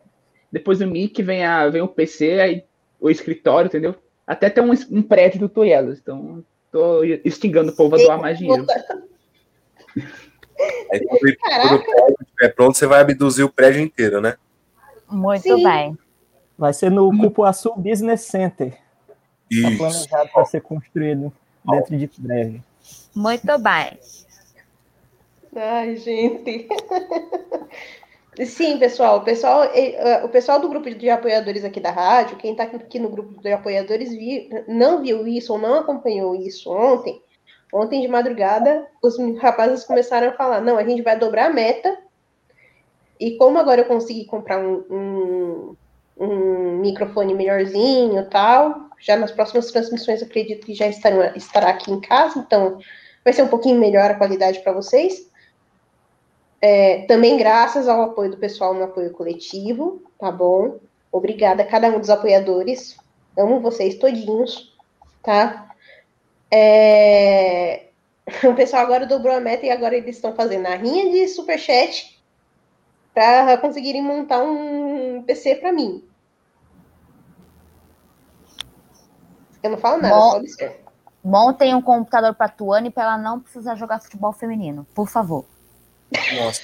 depois 0.51 0.79
do 0.79 0.87
MIC 0.87 1.23
venha, 1.23 1.69
venha 1.69 1.85
o 1.85 1.89
PC, 1.89 2.41
aí, 2.41 2.65
o 3.01 3.11
escritório, 3.11 3.69
entendeu? 3.69 3.95
Até 4.27 4.49
ter 4.49 4.61
um, 4.61 4.73
um 4.91 5.03
prédio 5.03 5.41
do 5.41 5.49
Tuelas. 5.49 5.99
Então, 5.99 6.45
tô 6.71 7.05
instigando 7.25 7.73
o 7.73 7.77
povo 7.77 7.95
a 7.95 7.99
doar 7.99 8.21
mais 8.21 8.39
dinheiro. 8.39 8.67
Aí 10.93 11.01
quando, 11.05 11.17
o 11.17 11.85
prédio 11.85 12.17
estiver 12.23 12.55
pronto, 12.55 12.79
você 12.79 12.87
vai 12.87 13.01
abduzir 13.01 13.45
o 13.45 13.53
prédio 13.53 13.81
inteiro, 13.81 14.21
né? 14.21 14.37
Muito 15.11 15.43
Sim. 15.43 15.63
bem. 15.65 15.99
Vai 16.57 16.73
ser 16.73 16.91
no 16.91 17.11
Cupuaçu 17.19 17.75
Business 17.75 18.23
Center. 18.23 18.79
Está 19.51 19.69
Isso. 19.69 19.79
planejado 19.79 20.31
para 20.33 20.45
ser 20.45 20.61
construído 20.63 21.33
dentro 21.65 21.97
de 21.97 22.09
breve. 22.19 22.63
Muito 23.15 23.59
bem. 23.59 23.99
Ai, 25.57 25.97
gente. 25.97 26.69
Sim, 28.45 28.79
pessoal, 28.79 29.19
o 29.19 29.25
pessoal, 29.25 29.63
eh, 29.73 30.23
o 30.25 30.29
pessoal 30.29 30.59
do 30.61 30.69
grupo 30.69 30.91
de 30.93 31.09
apoiadores 31.09 31.65
aqui 31.65 31.79
da 31.79 31.93
rádio, 31.93 32.37
quem 32.37 32.51
está 32.51 32.65
aqui 32.65 32.99
no 32.99 33.09
grupo 33.09 33.41
de 33.41 33.53
apoiadores 33.53 34.11
vi- 34.11 34.49
não 34.67 35.01
viu 35.03 35.25
isso 35.27 35.53
ou 35.53 35.59
não 35.59 35.77
acompanhou 35.77 36.35
isso 36.35 36.69
ontem, 36.73 37.23
ontem 37.73 38.01
de 38.01 38.09
madrugada, 38.09 38.89
os 39.01 39.17
rapazes 39.39 39.85
começaram 39.85 40.31
a 40.31 40.33
falar, 40.33 40.61
não, 40.61 40.77
a 40.77 40.85
gente 40.85 41.01
vai 41.03 41.17
dobrar 41.17 41.47
a 41.47 41.55
meta, 41.55 41.97
e 43.21 43.37
como 43.37 43.57
agora 43.59 43.83
eu 43.83 43.85
consegui 43.85 44.25
comprar 44.25 44.59
um, 44.59 44.83
um, 44.91 45.77
um 46.19 46.79
microfone 46.79 47.35
melhorzinho 47.35 48.29
tal, 48.31 48.89
já 48.99 49.17
nas 49.17 49.31
próximas 49.31 49.71
transmissões 49.71 50.21
acredito 50.25 50.67
que 50.67 50.75
já 50.75 50.89
estarão, 50.89 51.23
estará 51.37 51.69
aqui 51.71 51.93
em 51.93 52.01
casa, 52.01 52.41
então 52.41 52.79
vai 53.23 53.33
ser 53.33 53.43
um 53.43 53.49
pouquinho 53.49 53.79
melhor 53.79 54.11
a 54.11 54.15
qualidade 54.17 54.59
para 54.59 54.73
vocês. 54.73 55.33
É, 56.67 57.03
também 57.03 57.37
graças 57.37 57.87
ao 57.87 58.01
apoio 58.01 58.31
do 58.31 58.39
pessoal 58.39 58.73
no 58.73 58.85
apoio 58.85 59.13
coletivo, 59.13 60.03
tá 60.19 60.33
bom? 60.33 60.79
Obrigada 61.13 61.63
a 61.63 61.67
cada 61.67 61.89
um 61.89 62.01
dos 62.01 62.09
apoiadores. 62.09 62.97
Amo 63.39 63.61
vocês 63.61 63.97
todinhos, 63.97 64.75
tá? 65.23 65.69
É... 66.51 67.89
O 68.51 68.55
pessoal 68.55 68.83
agora 68.83 69.05
dobrou 69.05 69.35
a 69.35 69.41
meta 69.41 69.67
e 69.67 69.71
agora 69.71 69.95
eles 69.95 70.17
estão 70.17 70.35
fazendo 70.35 70.65
a 70.65 70.75
rinha 70.75 71.11
de 71.13 71.29
superchat 71.29 72.19
para 73.13 73.59
conseguirem 73.59 74.03
montar 74.03 74.43
um 74.43 75.23
PC 75.23 75.57
para 75.57 75.71
mim. 75.71 76.03
Eu 79.63 79.73
não 79.73 79.77
falo 79.77 80.01
nada, 80.01 80.15
Bom, 80.15 80.31
só 80.31 80.37
observo. 80.39 80.77
Montem 81.23 81.75
um 81.75 81.83
computador 81.83 82.35
pra 82.35 82.49
Tuane 82.49 82.91
pra 82.91 83.03
ela 83.03 83.19
não 83.19 83.39
precisar 83.39 83.75
jogar 83.75 84.01
futebol 84.01 84.33
feminino, 84.33 84.87
por 84.95 85.07
favor. 85.07 85.45
Nossa. 86.37 86.63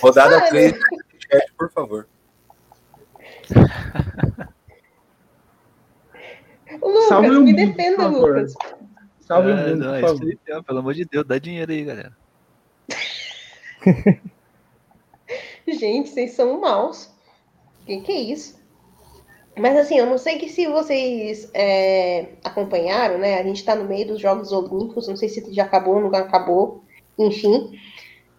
Rodada 0.00 0.36
Olha. 0.36 0.48
3, 0.48 0.72
chat, 0.72 1.52
por 1.56 1.70
favor. 1.70 2.08
Lucas, 6.82 7.08
Salve 7.08 7.30
o 7.30 7.40
me 7.42 7.52
mundo, 7.52 7.56
defenda, 7.56 7.96
por 7.96 8.02
favor. 8.04 8.36
Lucas. 8.36 8.54
Salve 9.20 9.48
o 9.48 9.52
É, 9.52 9.70
mundo, 9.70 9.84
não, 9.84 10.00
por 10.00 10.32
é 10.32 10.62
pelo 10.62 10.78
amor 10.78 10.94
de 10.94 11.04
Deus, 11.04 11.26
dá 11.26 11.38
dinheiro 11.38 11.72
aí, 11.72 11.84
galera. 11.84 12.16
Gente, 15.66 16.10
vocês 16.10 16.32
são 16.32 16.60
maus. 16.60 17.10
Que 17.84 18.00
que 18.00 18.12
é 18.12 18.20
isso? 18.20 18.56
Mas 19.56 19.76
assim, 19.76 19.96
eu 19.96 20.06
não 20.06 20.18
sei 20.18 20.38
que 20.38 20.48
se 20.48 20.66
vocês 20.66 21.50
é, 21.54 22.34
acompanharam, 22.44 23.18
né? 23.18 23.38
A 23.38 23.42
gente 23.42 23.64
tá 23.64 23.74
no 23.74 23.84
meio 23.84 24.06
dos 24.06 24.20
Jogos 24.20 24.52
Olímpicos, 24.52 25.08
não 25.08 25.16
sei 25.16 25.28
se 25.28 25.52
já 25.52 25.64
acabou, 25.64 25.98
não 26.00 26.08
acabou, 26.14 26.84
enfim. 27.18 27.78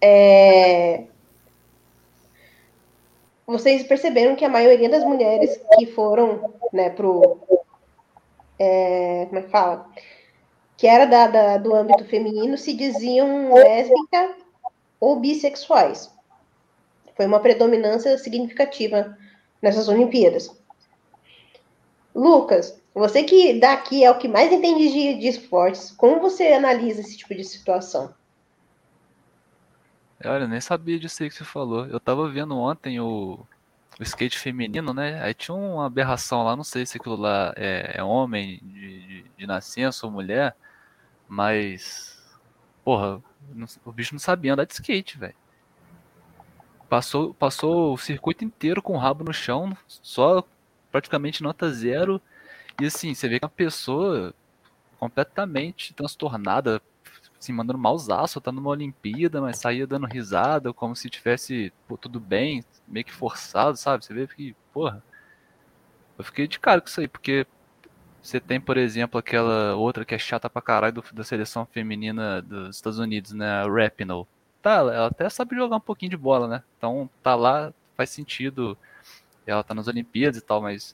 É, 0.02 1.06
Vocês 3.46 3.84
perceberam 3.84 4.36
que 4.36 4.44
a 4.44 4.50
maioria 4.50 4.90
das 4.90 5.04
mulheres 5.06 5.60
que 5.78 5.86
foram, 5.86 6.54
né, 6.74 6.90
pro. 6.90 7.40
é, 8.60 9.26
como 9.28 9.40
é 9.40 9.42
que 9.44 9.50
fala? 9.50 9.90
Que 10.76 10.86
era 10.86 11.06
da, 11.06 11.28
da- 11.28 11.58
do 11.58 11.74
âmbito 11.74 12.04
feminino, 12.06 12.58
se 12.58 12.74
diziam 12.74 13.54
lésbica 13.54 14.36
ou 15.00 15.16
bissexuais. 15.20 16.12
Foi 17.16 17.26
uma 17.26 17.40
predominância 17.40 18.18
significativa 18.18 19.18
nessas 19.62 19.88
Olimpíadas. 19.88 20.52
Lucas, 22.14 22.80
você 22.94 23.24
que 23.24 23.60
daqui 23.60 24.04
é 24.04 24.12
o 24.12 24.18
que 24.18 24.28
mais 24.28 24.52
entende 24.52 24.90
de, 24.92 25.14
de 25.20 25.28
esportes, 25.28 25.92
como 25.92 26.20
você 26.20 26.48
analisa 26.48 27.00
esse 27.02 27.16
tipo 27.18 27.34
de 27.34 27.44
situação? 27.44 28.14
Olha, 30.26 30.44
eu 30.44 30.48
nem 30.48 30.60
sabia 30.62 31.00
disso 31.00 31.22
aí 31.24 31.30
que 31.30 31.36
você 31.36 31.44
falou. 31.46 31.86
Eu 31.88 32.00
tava 32.00 32.28
vendo 32.30 32.58
ontem 32.58 33.00
o, 33.00 33.40
o 34.00 34.04
skate 34.04 34.38
feminino, 34.40 34.94
né? 34.94 35.22
Aí 35.24 35.34
tinha 35.34 35.56
uma 35.56 35.86
aberração 35.86 36.44
lá, 36.44 36.56
não 36.56 36.64
sei 36.64 36.86
se 36.86 36.98
aquilo 36.98 37.16
lá 37.16 37.54
é, 37.56 37.98
é 38.00 38.04
homem 38.04 38.60
de, 38.64 39.08
de, 39.24 39.24
de 39.38 39.48
nascença 39.48 40.06
ou 40.06 40.12
mulher, 40.12 40.56
mas. 41.28 42.18
Porra, 42.84 43.22
não- 43.56 43.68
o 43.86 43.92
bicho 43.94 44.14
não 44.16 44.20
sabia 44.20 44.54
andar 44.54 44.66
de 44.66 44.74
skate, 44.74 45.18
velho. 45.20 45.36
Passou, 46.90 47.34
passou 47.34 47.94
o 47.94 47.98
circuito 47.98 48.46
inteiro 48.46 48.82
com 48.82 48.94
o 48.94 48.98
rabo 48.98 49.24
no 49.24 49.34
chão, 49.34 49.76
só 49.88 50.42
praticamente 50.92 51.44
nota 51.44 51.70
zero. 51.72 52.22
E 52.82 52.86
assim, 52.86 53.14
você 53.14 53.28
vê 53.28 53.40
que 53.40 53.46
é 53.46 53.48
uma 53.48 53.52
pessoa 53.54 54.34
completamente 55.00 55.94
transtornada, 55.94 56.82
assim, 57.40 57.54
mandando 57.54 57.80
mausaço, 57.80 58.42
tá 58.42 58.52
numa 58.52 58.70
Olimpíada, 58.70 59.42
mas 59.42 59.58
saía 59.58 59.88
dando 59.88 60.08
risada, 60.08 60.74
como 60.74 60.96
se 60.96 61.10
tivesse 61.10 61.72
pô, 61.88 61.98
tudo 61.98 62.20
bem, 62.20 62.64
meio 62.88 63.06
que 63.06 63.14
forçado, 63.14 63.78
sabe? 63.78 64.06
Você 64.06 64.14
vê 64.14 64.28
que, 64.28 64.56
porra. 64.74 65.04
Eu 66.18 66.24
fiquei 66.24 66.48
de 66.48 66.60
cara 66.60 66.82
com 66.82 66.88
isso 66.88 67.00
aí, 67.00 67.08
porque 67.08 67.46
você 68.22 68.40
tem, 68.40 68.60
por 68.60 68.78
exemplo, 68.78 69.20
aquela 69.20 69.76
outra 69.76 70.06
que 70.06 70.16
é 70.16 70.20
chata 70.20 70.50
pra 70.50 70.62
caralho 70.62 70.96
do- 70.96 71.14
da 71.14 71.24
seleção 71.24 71.66
feminina 71.66 72.42
dos 72.42 72.76
Estados 72.76 73.00
Unidos, 73.00 73.32
né? 73.34 73.48
A 73.64 73.68
Rapinoe. 73.68 74.26
Tá, 74.62 74.76
ela 74.78 75.08
até 75.08 75.30
sabe 75.30 75.56
jogar 75.56 75.78
um 75.78 75.82
pouquinho 75.82 76.12
de 76.12 76.18
bola, 76.18 76.48
né? 76.48 76.64
Então 76.78 77.10
tá 77.24 77.36
lá, 77.36 77.74
faz 77.96 78.10
sentido. 78.10 78.78
Ela 79.46 79.64
tá 79.64 79.74
nas 79.74 79.88
Olimpíadas 79.88 80.38
e 80.38 80.42
tal, 80.42 80.62
mas 80.62 80.94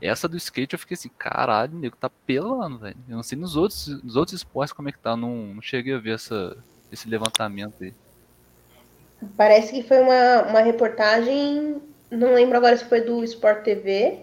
essa 0.00 0.28
do 0.28 0.36
skate 0.36 0.74
eu 0.74 0.78
fiquei 0.78 0.94
assim, 0.94 1.10
caralho, 1.18 1.76
nego 1.76 1.96
tá 1.96 2.08
pelando, 2.08 2.78
velho. 2.78 2.96
Eu 3.08 3.16
não 3.16 3.22
sei 3.22 3.36
nos 3.36 3.56
outros, 3.56 4.02
nos 4.02 4.16
outros 4.16 4.36
esportes 4.36 4.72
como 4.72 4.88
é 4.88 4.92
que 4.92 4.98
tá, 4.98 5.16
não, 5.16 5.54
não 5.54 5.62
cheguei 5.62 5.94
a 5.94 5.98
ver 5.98 6.14
essa, 6.14 6.56
esse 6.90 7.08
levantamento 7.08 7.82
aí. 7.82 7.92
Parece 9.36 9.72
que 9.72 9.82
foi 9.82 10.00
uma, 10.00 10.42
uma 10.48 10.60
reportagem, 10.60 11.82
não 12.10 12.34
lembro 12.34 12.56
agora 12.56 12.76
se 12.76 12.84
foi 12.84 13.00
do 13.00 13.24
Sport 13.24 13.64
TV 13.64 14.20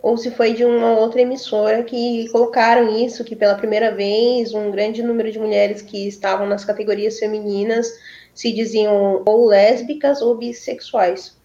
ou 0.00 0.16
se 0.16 0.30
foi 0.30 0.54
de 0.54 0.64
uma 0.64 0.98
outra 0.98 1.20
emissora 1.20 1.84
que 1.84 2.28
colocaram 2.32 2.88
isso, 2.98 3.22
que 3.22 3.36
pela 3.36 3.54
primeira 3.54 3.94
vez 3.94 4.52
um 4.52 4.70
grande 4.70 5.02
número 5.02 5.30
de 5.30 5.38
mulheres 5.38 5.80
que 5.82 6.08
estavam 6.08 6.46
nas 6.46 6.64
categorias 6.64 7.18
femininas 7.18 7.86
se 8.34 8.52
diziam 8.52 9.22
ou 9.24 9.46
lésbicas 9.46 10.20
ou 10.20 10.36
bissexuais. 10.36 11.40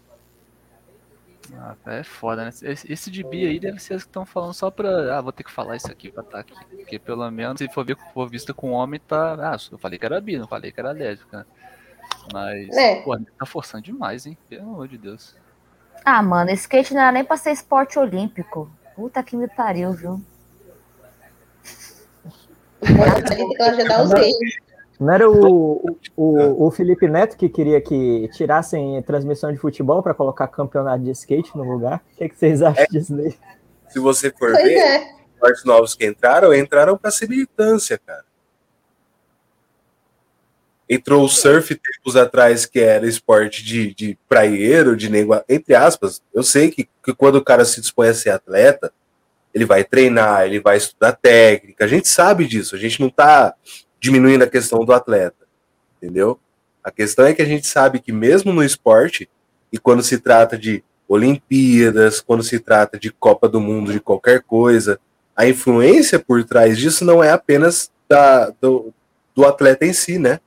Ah, 1.56 1.76
é 1.88 2.04
foda, 2.04 2.44
né? 2.44 2.50
Esse, 2.64 2.92
esse 2.92 3.12
de 3.12 3.24
bi 3.24 3.46
aí 3.48 3.60
deve 3.60 3.80
ser 3.80 3.94
as 3.96 4.04
que 4.04 4.10
estão 4.10 4.26
falando 4.26 4.54
só 4.54 4.70
pra. 4.72 5.18
Ah, 5.18 5.22
vou 5.22 5.32
ter 5.32 5.44
que 5.44 5.52
falar 5.52 5.76
isso 5.76 5.92
aqui 5.92 6.12
pra 6.12 6.24
estar 6.24 6.40
aqui. 6.40 6.54
Porque 6.76 7.00
pelo 7.00 7.30
menos 7.32 7.58
se 7.60 7.70
for 7.70 7.86
ver 7.86 7.98
for 8.14 8.30
vista 8.30 8.54
com 8.54 8.72
homem, 8.72 9.00
tá. 9.00 9.34
Ah, 9.54 9.58
eu 9.72 9.78
falei 9.78 9.98
que 10.00 10.06
era 10.06 10.20
bi, 10.22 10.38
não 10.38 10.48
falei 10.48 10.72
que 10.72 10.80
era 10.80 10.92
lésbica. 10.92 11.46
Mas, 12.34 12.76
É. 12.76 13.02
pô, 13.02 13.18
tá 13.38 13.46
forçando 13.46 13.84
demais, 13.84 14.26
hein? 14.26 14.38
Pelo 14.50 14.64
amor 14.64 14.88
de 14.88 14.98
Deus. 14.98 15.36
Ah, 16.06 16.22
mano, 16.22 16.52
skate 16.52 16.94
não 16.94 17.02
era 17.02 17.12
nem 17.12 17.26
pra 17.26 17.38
ser 17.38 17.52
esporte 17.52 17.98
olímpico. 18.00 18.70
Puta 18.96 19.22
que 19.24 19.36
me 19.36 19.48
pariu, 19.48 19.92
viu? 19.94 20.22
Já 23.78 23.84
dá 23.86 24.04
os 24.04 24.14
reis. 24.14 24.36
Não 25.00 25.14
era 25.14 25.30
o, 25.30 25.98
o, 26.16 26.66
o 26.66 26.72
Felipe 26.72 27.08
Neto 27.08 27.38
que 27.38 27.48
queria 27.48 27.80
que 27.80 28.28
tirassem 28.34 29.00
transmissão 29.04 29.52
de 29.52 29.58
futebol 29.60 30.02
para 30.02 30.14
colocar 30.14 30.48
campeonato 30.48 31.04
de 31.04 31.12
skate 31.12 31.56
no 31.56 31.64
lugar? 31.64 32.02
O 32.14 32.18
que, 32.18 32.30
que 32.30 32.36
vocês 32.36 32.64
acham 32.64 32.86
disso 32.90 33.16
daí? 33.16 33.38
Se 33.90 34.00
você 34.00 34.32
for 34.32 34.52
Pois 34.52 34.64
ver, 34.64 34.78
é. 34.78 35.16
esportes 35.34 35.64
novos 35.64 35.94
que 35.94 36.06
entraram, 36.06 36.54
entraram 36.54 36.98
pra 36.98 37.12
ser 37.12 37.30
militância, 37.30 38.00
cara. 38.04 38.26
Entrou 40.90 41.24
o 41.24 41.30
surf 41.30 41.76
tempos 41.76 42.16
atrás, 42.16 42.66
que 42.66 42.80
era 42.80 43.06
esporte 43.06 43.64
de, 43.64 43.94
de 43.94 44.18
praieiro, 44.28 44.96
de 44.96 45.10
nego, 45.10 45.34
entre 45.48 45.76
aspas. 45.76 46.24
Eu 46.34 46.42
sei 46.42 46.72
que, 46.72 46.90
que 47.04 47.14
quando 47.14 47.36
o 47.36 47.44
cara 47.44 47.66
se 47.66 47.80
dispõe 47.82 48.08
a 48.08 48.14
ser 48.14 48.30
atleta, 48.32 48.92
ele 49.54 49.66
vai 49.66 49.84
treinar, 49.84 50.46
ele 50.46 50.60
vai 50.60 50.78
estudar 50.78 51.12
técnica. 51.12 51.86
A 51.86 51.88
gente 51.88 52.08
sabe 52.08 52.48
disso, 52.48 52.76
a 52.76 52.80
gente 52.80 53.02
não 53.02 53.10
tá 53.10 53.54
diminuindo 54.00 54.44
a 54.44 54.50
questão 54.50 54.84
do 54.86 54.94
atleta, 54.94 55.46
entendeu? 55.98 56.40
A 56.84 56.92
questão 56.92 57.26
é 57.26 57.34
que 57.34 57.42
a 57.42 57.46
gente 57.46 57.68
sabe 57.68 58.00
que 58.00 58.12
mesmo 58.12 58.54
no 58.54 58.64
esporte, 58.64 59.30
e 59.72 59.78
quando 59.78 60.02
se 60.02 60.20
trata 60.20 60.58
de 60.58 60.84
Olimpíadas, 61.08 62.22
quando 62.22 62.44
se 62.44 62.60
trata 62.60 63.00
de 63.00 63.12
Copa 63.12 63.48
do 63.48 63.60
Mundo, 63.60 63.92
de 63.92 64.00
qualquer 64.00 64.42
coisa, 64.42 65.00
a 65.36 65.48
influência 65.48 66.20
por 66.20 66.44
trás 66.44 66.78
disso 66.78 67.06
não 67.06 67.24
é 67.24 67.32
apenas 67.32 67.92
da, 68.10 68.50
do, 68.62 68.94
do 69.36 69.46
atleta 69.46 69.86
em 69.86 69.94
si, 69.94 70.18
né? 70.18 70.40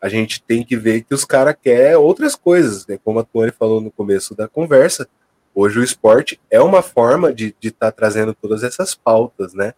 A 0.00 0.08
gente 0.08 0.42
tem 0.42 0.64
que 0.64 0.76
ver 0.76 1.02
que 1.02 1.14
os 1.14 1.24
caras 1.24 1.56
querem 1.60 1.96
outras 1.96 2.36
coisas, 2.36 2.86
né? 2.86 2.98
Como 3.02 3.18
a 3.18 3.24
Tony 3.24 3.50
falou 3.50 3.80
no 3.80 3.90
começo 3.90 4.34
da 4.34 4.46
conversa, 4.46 5.08
hoje 5.54 5.78
o 5.78 5.84
esporte 5.84 6.38
é 6.50 6.60
uma 6.60 6.82
forma 6.82 7.32
de 7.32 7.54
estar 7.62 7.90
trazendo 7.90 8.34
todas 8.34 8.62
essas 8.62 8.94
pautas, 8.94 9.54
né? 9.54 9.72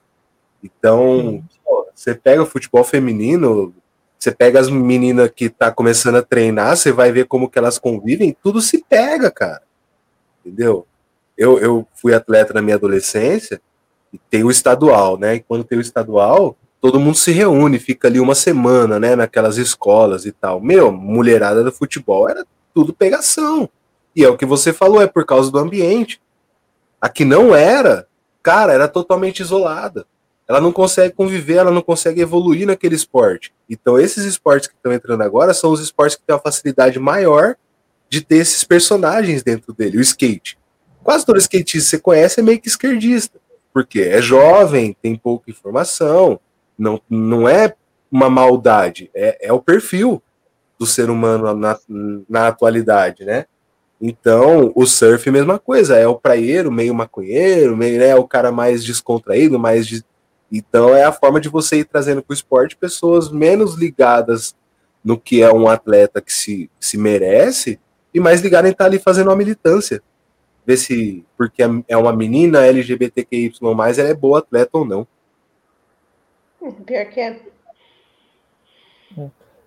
Então, 0.62 1.44
pô, 1.64 1.85
você 1.96 2.14
pega 2.14 2.42
o 2.42 2.46
futebol 2.46 2.84
feminino, 2.84 3.74
você 4.18 4.30
pega 4.30 4.60
as 4.60 4.68
meninas 4.68 5.30
que 5.34 5.48
tá 5.48 5.72
começando 5.72 6.16
a 6.16 6.22
treinar, 6.22 6.76
você 6.76 6.92
vai 6.92 7.10
ver 7.10 7.24
como 7.26 7.48
que 7.48 7.58
elas 7.58 7.78
convivem, 7.78 8.36
tudo 8.42 8.60
se 8.60 8.84
pega, 8.86 9.30
cara. 9.30 9.62
Entendeu? 10.44 10.86
Eu, 11.36 11.58
eu 11.58 11.88
fui 11.94 12.12
atleta 12.12 12.52
na 12.52 12.60
minha 12.60 12.76
adolescência 12.76 13.60
e 14.12 14.18
tem 14.18 14.44
o 14.44 14.50
estadual, 14.50 15.18
né? 15.18 15.36
E 15.36 15.40
quando 15.40 15.64
tem 15.64 15.78
o 15.78 15.80
estadual, 15.80 16.54
todo 16.82 17.00
mundo 17.00 17.16
se 17.16 17.32
reúne, 17.32 17.78
fica 17.78 18.08
ali 18.08 18.20
uma 18.20 18.34
semana, 18.34 19.00
né? 19.00 19.16
Naquelas 19.16 19.56
escolas 19.56 20.26
e 20.26 20.32
tal. 20.32 20.60
Meu, 20.60 20.92
mulherada 20.92 21.64
do 21.64 21.72
futebol 21.72 22.28
era 22.28 22.44
tudo 22.74 22.92
pegação. 22.92 23.68
E 24.14 24.22
é 24.22 24.28
o 24.28 24.36
que 24.36 24.44
você 24.44 24.72
falou, 24.72 25.00
é 25.00 25.06
por 25.06 25.24
causa 25.24 25.50
do 25.50 25.58
ambiente. 25.58 26.20
A 27.00 27.08
que 27.08 27.24
não 27.24 27.54
era, 27.54 28.06
cara, 28.42 28.72
era 28.74 28.86
totalmente 28.86 29.40
isolada. 29.40 30.06
Ela 30.48 30.60
não 30.60 30.72
consegue 30.72 31.14
conviver, 31.14 31.54
ela 31.54 31.70
não 31.70 31.82
consegue 31.82 32.20
evoluir 32.20 32.66
naquele 32.66 32.94
esporte. 32.94 33.52
Então, 33.68 33.98
esses 33.98 34.24
esportes 34.24 34.68
que 34.68 34.74
estão 34.74 34.92
entrando 34.92 35.22
agora 35.22 35.52
são 35.52 35.72
os 35.72 35.80
esportes 35.80 36.16
que 36.16 36.22
têm 36.24 36.34
uma 36.34 36.42
facilidade 36.42 36.98
maior 36.98 37.56
de 38.08 38.20
ter 38.20 38.36
esses 38.36 38.62
personagens 38.62 39.42
dentro 39.42 39.72
dele. 39.72 39.98
O 39.98 40.00
skate. 40.00 40.56
Quase 41.02 41.26
todo 41.26 41.38
skatista 41.38 41.78
que 41.78 41.90
você 41.90 41.98
conhece 41.98 42.40
é 42.40 42.42
meio 42.42 42.60
que 42.60 42.68
esquerdista. 42.68 43.40
Porque 43.72 44.00
é 44.00 44.22
jovem, 44.22 44.96
tem 45.02 45.16
pouca 45.16 45.50
informação, 45.50 46.40
não, 46.78 47.00
não 47.10 47.48
é 47.48 47.74
uma 48.10 48.30
maldade, 48.30 49.10
é, 49.14 49.48
é 49.48 49.52
o 49.52 49.60
perfil 49.60 50.22
do 50.78 50.86
ser 50.86 51.10
humano 51.10 51.54
na, 51.54 51.78
na 52.28 52.48
atualidade, 52.48 53.24
né? 53.24 53.46
Então, 54.00 54.72
o 54.74 54.86
surf, 54.86 55.30
mesma 55.30 55.58
coisa, 55.58 55.96
é 55.96 56.06
o 56.06 56.16
praieiro, 56.16 56.70
meio 56.70 56.94
maconheiro, 56.94 57.76
meio, 57.76 57.98
né, 57.98 58.14
o 58.14 58.28
cara 58.28 58.52
mais 58.52 58.84
descontraído, 58.84 59.58
mais 59.58 59.86
de, 59.86 60.04
Então 60.50 60.94
é 60.94 61.04
a 61.04 61.12
forma 61.12 61.40
de 61.40 61.48
você 61.48 61.80
ir 61.80 61.84
trazendo 61.84 62.22
para 62.22 62.32
o 62.32 62.34
esporte 62.34 62.76
pessoas 62.76 63.30
menos 63.30 63.74
ligadas 63.74 64.54
no 65.04 65.18
que 65.18 65.42
é 65.42 65.52
um 65.52 65.68
atleta 65.68 66.20
que 66.20 66.32
se, 66.32 66.70
se 66.80 66.96
merece 66.98 67.78
e 68.12 68.20
mais 68.20 68.40
ligadas 68.40 68.68
em 68.68 68.72
estar 68.72 68.86
ali 68.86 68.98
fazendo 68.98 69.28
uma 69.28 69.36
militância. 69.36 70.02
Ver 70.64 70.76
se, 70.76 71.24
porque 71.36 71.62
é 71.86 71.96
uma 71.96 72.12
menina 72.12 72.66
LGBTQI+, 72.66 73.52
ela 73.60 74.08
é 74.08 74.14
boa 74.14 74.40
atleta 74.40 74.70
ou 74.72 74.84
não. 74.84 75.06
Pior 76.84 77.06
que 77.06 77.20
é. 77.20 77.40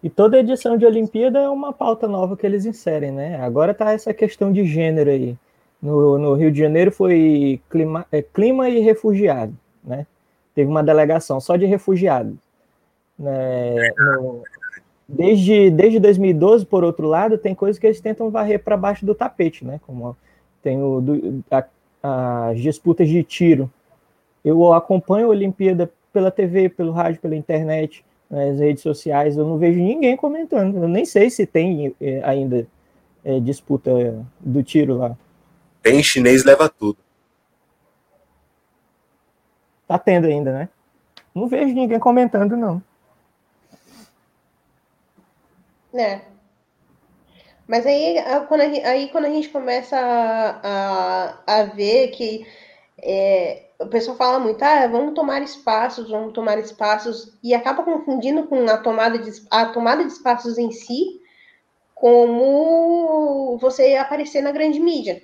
E 0.02 0.10
toda 0.10 0.40
edição 0.40 0.78
de 0.78 0.86
Olimpíada 0.86 1.40
é 1.40 1.50
uma 1.50 1.74
pauta 1.74 2.08
nova 2.08 2.36
que 2.36 2.46
eles 2.46 2.66
inserem, 2.66 3.12
né? 3.12 3.38
Agora 3.42 3.74
tá 3.74 3.92
essa 3.92 4.14
questão 4.14 4.52
de 4.52 4.66
gênero 4.66 5.10
aí. 5.10 5.38
No, 5.82 6.18
no 6.18 6.34
Rio 6.36 6.52
de 6.52 6.60
Janeiro 6.60 6.92
foi 6.92 7.62
clima, 7.70 8.06
é, 8.12 8.22
clima 8.22 8.70
e 8.70 8.80
refugiado, 8.80 9.56
né? 9.84 10.06
Teve 10.60 10.70
uma 10.70 10.84
delegação 10.84 11.40
só 11.40 11.56
de 11.56 11.66
refugiados. 11.66 12.36
Né? 13.18 13.94
Desde, 15.08 15.70
desde 15.70 16.02
2012, 16.02 16.66
por 16.66 16.84
outro 16.84 17.08
lado, 17.08 17.38
tem 17.38 17.56
coisas 17.56 17.80
que 17.80 17.88
eles 17.88 18.02
tentam 18.02 18.30
varrer 18.30 18.62
para 18.62 18.76
baixo 18.76 19.06
do 19.06 19.16
tapete, 19.16 19.64
né? 19.64 19.80
Como 19.88 20.18
tem 20.62 20.84
o, 20.84 21.00
do, 21.00 21.42
a, 21.50 22.50
as 22.50 22.60
disputas 22.60 23.08
de 23.08 23.24
tiro. 23.24 23.72
Eu 24.44 24.74
acompanho 24.74 25.28
a 25.28 25.30
Olimpíada 25.30 25.90
pela 26.12 26.30
TV, 26.30 26.68
pelo 26.68 26.92
rádio, 26.92 27.22
pela 27.22 27.38
internet 27.38 28.04
nas 28.30 28.60
redes 28.60 28.84
sociais, 28.84 29.38
eu 29.38 29.48
não 29.48 29.58
vejo 29.58 29.80
ninguém 29.80 30.18
comentando. 30.18 30.76
Eu 30.76 30.90
nem 30.90 31.06
sei 31.06 31.30
se 31.30 31.46
tem 31.46 31.96
é, 32.02 32.22
ainda 32.26 32.68
é, 33.24 33.40
disputa 33.40 34.26
do 34.42 34.62
tiro 34.62 34.98
lá. 34.98 35.18
Tem 35.82 36.04
chinês 36.04 36.44
leva 36.44 36.68
tudo. 36.68 36.98
Tá 39.90 39.98
tendo 39.98 40.28
ainda, 40.28 40.54
né? 40.54 40.70
Não 41.34 41.48
vejo 41.48 41.74
ninguém 41.74 41.98
comentando, 41.98 42.56
não. 42.56 42.80
É. 45.92 46.22
Mas 47.68 47.88
aí 47.88 48.18
quando 48.48 48.62
a, 48.62 48.66
aí, 48.66 49.10
quando 49.10 49.26
a 49.26 49.30
gente 49.30 49.50
começa 49.50 49.98
a, 49.98 51.34
a, 51.48 51.60
a 51.62 51.64
ver 51.64 52.10
que 52.10 52.46
é, 53.02 53.70
o 53.80 53.88
pessoal 53.88 54.16
fala 54.16 54.38
muito, 54.38 54.62
ah, 54.62 54.86
vamos 54.86 55.16
tomar 55.16 55.42
espaços, 55.42 56.08
vamos 56.08 56.34
tomar 56.34 56.60
espaços, 56.60 57.36
e 57.42 57.56
acaba 57.56 57.82
confundindo 57.82 58.46
com 58.46 58.70
a 58.70 58.78
tomada 58.78 59.18
de, 59.18 59.32
a 59.50 59.66
tomada 59.66 60.06
de 60.06 60.12
espaços 60.12 60.60
em 60.60 60.72
si, 60.72 61.20
como 61.96 63.58
você 63.58 63.96
aparecer 63.96 64.44
na 64.44 64.52
grande 64.52 64.80
mídia. 64.80 65.24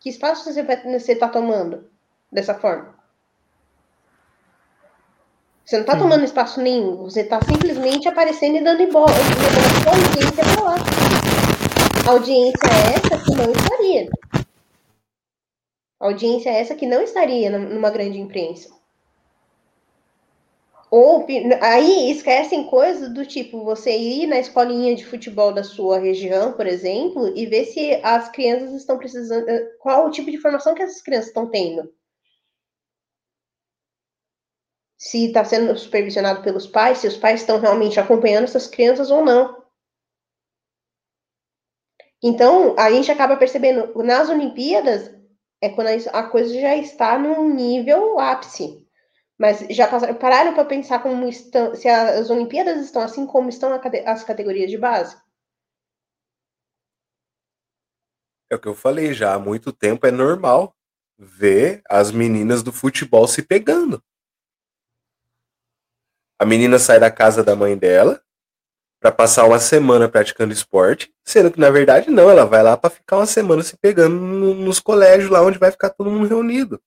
Que 0.00 0.10
espaço 0.10 0.52
você 0.52 1.12
está 1.12 1.28
tomando 1.28 1.88
dessa 2.30 2.54
forma? 2.54 2.94
Você 5.64 5.76
não 5.76 5.82
está 5.82 5.96
tomando 5.96 6.24
espaço 6.24 6.60
nenhum, 6.60 6.96
você 6.96 7.20
está 7.20 7.40
simplesmente 7.42 8.08
aparecendo 8.08 8.56
e 8.56 8.64
dando 8.64 8.82
embora, 8.82 9.12
dando 9.12 10.04
audiência 10.08 10.44
para 10.44 10.64
lá. 10.64 10.74
A 12.06 12.10
audiência 12.10 12.66
é 12.66 12.94
essa 12.96 13.24
que 13.24 13.36
não 13.36 13.52
estaria. 13.52 14.10
Audiência 16.00 16.50
é 16.50 16.60
essa 16.60 16.74
que 16.74 16.86
não 16.86 17.02
estaria 17.02 17.56
numa 17.56 17.90
grande 17.90 18.18
imprensa. 18.18 18.70
Ou 20.90 21.24
aí 21.60 22.10
esquecem 22.10 22.66
coisas 22.66 23.14
do 23.14 23.24
tipo 23.24 23.62
você 23.62 23.96
ir 23.96 24.26
na 24.26 24.40
escolinha 24.40 24.96
de 24.96 25.06
futebol 25.06 25.52
da 25.52 25.62
sua 25.62 26.00
região, 26.00 26.52
por 26.52 26.66
exemplo, 26.66 27.32
e 27.36 27.46
ver 27.46 27.66
se 27.66 28.00
as 28.02 28.28
crianças 28.28 28.72
estão 28.72 28.98
precisando. 28.98 29.48
Eh, 29.48 29.70
qual 29.78 30.08
o 30.08 30.10
tipo 30.10 30.32
de 30.32 30.38
formação 30.38 30.74
que 30.74 30.82
essas 30.82 31.00
crianças 31.00 31.28
estão 31.28 31.48
tendo. 31.48 31.88
Se 35.00 35.28
está 35.28 35.44
sendo 35.44 35.76
supervisionado 35.78 36.42
pelos 36.42 36.66
pais, 36.66 36.98
se 36.98 37.06
os 37.06 37.16
pais 37.16 37.40
estão 37.40 37.58
realmente 37.58 37.98
acompanhando 37.98 38.44
essas 38.44 38.66
crianças 38.66 39.10
ou 39.10 39.24
não. 39.24 39.64
Então, 42.22 42.76
a 42.78 42.90
gente 42.90 43.10
acaba 43.10 43.36
percebendo 43.36 43.94
nas 44.02 44.28
Olimpíadas 44.28 45.18
é 45.62 45.70
quando 45.70 45.88
a 45.88 46.22
coisa 46.24 46.52
já 46.58 46.76
está 46.76 47.18
num 47.18 47.54
nível 47.54 48.18
ápice. 48.18 48.86
Mas 49.38 49.60
já 49.70 49.88
pararam 50.14 50.52
para 50.52 50.66
pensar 50.66 51.02
como 51.02 51.26
estão, 51.26 51.74
se 51.74 51.88
as 51.88 52.28
Olimpíadas 52.28 52.84
estão 52.84 53.00
assim 53.00 53.26
como 53.26 53.48
estão 53.48 53.72
as 54.06 54.22
categorias 54.22 54.70
de 54.70 54.76
base? 54.76 55.16
É 58.50 58.56
o 58.56 58.58
que 58.58 58.68
eu 58.68 58.74
falei 58.74 59.14
já 59.14 59.32
há 59.32 59.38
muito 59.38 59.72
tempo, 59.72 60.06
é 60.06 60.10
normal 60.10 60.74
ver 61.18 61.82
as 61.88 62.10
meninas 62.10 62.62
do 62.62 62.72
futebol 62.72 63.26
se 63.26 63.42
pegando. 63.42 64.02
A 66.40 66.46
menina 66.46 66.78
sai 66.78 66.98
da 66.98 67.10
casa 67.10 67.44
da 67.44 67.54
mãe 67.54 67.76
dela, 67.76 68.18
para 68.98 69.12
passar 69.12 69.44
uma 69.44 69.58
semana 69.58 70.08
praticando 70.08 70.54
esporte, 70.54 71.12
sendo 71.22 71.50
que 71.50 71.60
na 71.60 71.68
verdade 71.68 72.10
não, 72.10 72.30
ela 72.30 72.46
vai 72.46 72.62
lá 72.62 72.78
para 72.78 72.88
ficar 72.88 73.18
uma 73.18 73.26
semana 73.26 73.62
se 73.62 73.76
pegando 73.76 74.14
no, 74.16 74.54
nos 74.54 74.80
colégios 74.80 75.30
lá 75.30 75.42
onde 75.42 75.58
vai 75.58 75.70
ficar 75.70 75.90
todo 75.90 76.10
mundo 76.10 76.26
reunido. 76.26 76.80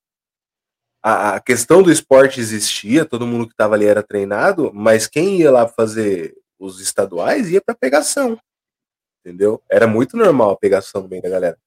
A, 1.04 1.36
a 1.36 1.39
questão 1.39 1.84
do 1.84 1.91
esporte 1.91 2.39
existia, 2.39 3.06
todo 3.06 3.28
mundo 3.28 3.45
que 3.45 3.54
estava 3.54 3.76
ali 3.76 3.86
era 3.86 4.01
treinado, 4.01 4.72
mas 4.74 5.06
quem 5.06 5.39
ia 5.41 5.51
lá 5.51 5.68
fazer 5.68 6.36
os 6.58 6.80
estaduais 6.80 7.49
ia 7.51 7.62
para 7.62 7.76
pegação. 7.76 8.39
Entendeu? 9.24 9.62
Era 9.70 9.86
muito 9.86 10.18
normal 10.18 10.49
a 10.49 10.58
pegação 10.58 11.08
bem 11.08 11.22
da 11.22 11.30
galera. 11.30 11.60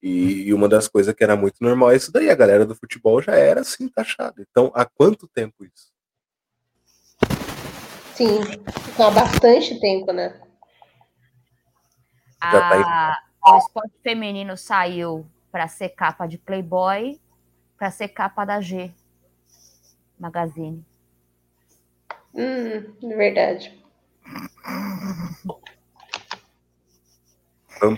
E, 0.00 0.48
e, 0.48 0.54
uma 0.54 0.68
das 0.68 0.86
coisas 0.88 1.12
que 1.12 1.24
era 1.24 1.36
muito 1.36 1.56
normal 1.60 1.92
é 1.92 1.96
isso 1.96 2.12
daí, 2.12 2.30
a 2.30 2.34
galera 2.34 2.64
do 2.66 2.74
futebol 2.74 3.20
já 3.20 3.34
era 3.34 3.62
assim 3.62 3.88
taxada. 3.88 4.44
Então, 4.48 4.70
há 4.74 4.84
quanto 4.84 5.28
tempo 5.28 5.64
isso? 5.64 5.91
Sim, 8.14 8.40
há 8.98 9.10
bastante 9.10 9.80
tempo, 9.80 10.12
né? 10.12 10.40
A, 12.40 13.16
tá 13.44 13.54
o 13.54 13.58
esporte 13.58 13.94
feminino 14.02 14.56
saiu 14.56 15.26
para 15.50 15.68
ser 15.68 15.90
capa 15.90 16.26
de 16.26 16.38
Playboy, 16.38 17.20
para 17.78 17.90
ser 17.90 18.08
capa 18.08 18.44
da 18.44 18.60
G 18.60 18.92
Magazine. 20.18 20.84
Hum, 22.34 22.94
verdade. 23.16 23.82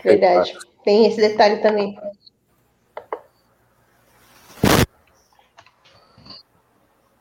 Verdade. 0.03 0.59
Tem 0.85 1.07
esse 1.07 1.17
detalhe 1.21 1.61
também. 1.61 1.99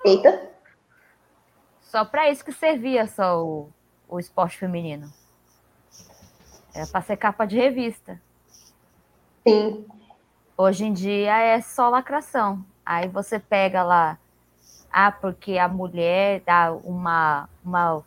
Eita. 0.06 0.53
Só 1.94 2.04
para 2.04 2.28
isso 2.28 2.44
que 2.44 2.52
servia 2.52 3.06
só 3.06 3.46
o, 3.46 3.70
o 4.10 4.20
esporte 4.20 4.58
feminino. 4.58 5.14
Era 6.74 6.88
para 6.88 7.04
ser 7.04 7.18
capa 7.18 7.46
de 7.46 7.56
revista. 7.56 8.20
Sim. 9.48 9.86
Hoje 10.58 10.86
em 10.86 10.92
dia 10.92 11.38
é 11.38 11.62
só 11.62 11.90
lacração. 11.90 12.66
Aí 12.84 13.08
você 13.08 13.38
pega 13.38 13.84
lá, 13.84 14.18
ah, 14.92 15.12
porque 15.12 15.60
a 15.60 15.68
mulher 15.68 16.42
dá 16.44 16.72
uma, 16.72 17.48
uma 17.64 18.04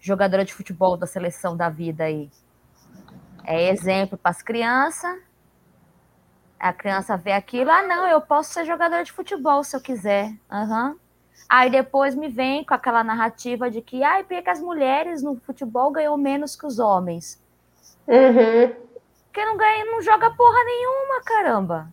jogadora 0.00 0.44
de 0.44 0.52
futebol 0.52 0.96
da 0.96 1.06
seleção 1.06 1.56
da 1.56 1.68
vida 1.68 2.02
aí. 2.02 2.28
É 3.44 3.68
exemplo 3.68 4.18
para 4.18 4.32
as 4.32 4.42
crianças. 4.42 5.16
A 6.58 6.72
criança 6.72 7.16
vê 7.16 7.30
aquilo, 7.30 7.70
ah, 7.70 7.84
não, 7.84 8.08
eu 8.08 8.20
posso 8.20 8.52
ser 8.52 8.64
jogadora 8.64 9.04
de 9.04 9.12
futebol 9.12 9.62
se 9.62 9.76
eu 9.76 9.80
quiser. 9.80 10.34
Uhum. 10.50 10.98
Aí 11.48 11.70
depois 11.70 12.14
me 12.14 12.28
vem 12.28 12.64
com 12.64 12.74
aquela 12.74 13.02
narrativa 13.02 13.70
de 13.70 13.82
que, 13.82 14.02
ai, 14.02 14.24
porque 14.24 14.48
as 14.48 14.60
mulheres 14.60 15.22
no 15.22 15.36
futebol 15.36 15.90
ganham 15.90 16.16
menos 16.16 16.54
que 16.54 16.66
os 16.66 16.78
homens. 16.78 17.42
Uhum. 18.06 18.74
Porque 19.24 19.44
não 19.44 19.56
ganha, 19.56 19.84
não 19.84 20.02
joga 20.02 20.30
porra 20.30 20.64
nenhuma, 20.64 21.22
caramba. 21.24 21.92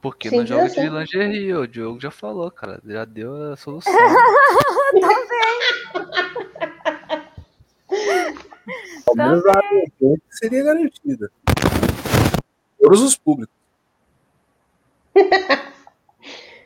Porque 0.00 0.28
Sim, 0.30 0.38
não 0.38 0.46
joga 0.46 0.68
de 0.68 0.88
lingerie, 0.88 1.54
o 1.54 1.66
Diogo 1.66 2.00
já 2.00 2.10
falou, 2.10 2.50
cara. 2.50 2.80
Já 2.86 3.04
deu 3.04 3.52
a 3.52 3.56
solução. 3.56 3.92
Também. 5.00 5.58
Também. 9.16 9.92
seria 10.30 10.64
garantida. 10.64 11.30
Todos 12.80 13.02
os 13.02 13.16
públicos. 13.16 13.54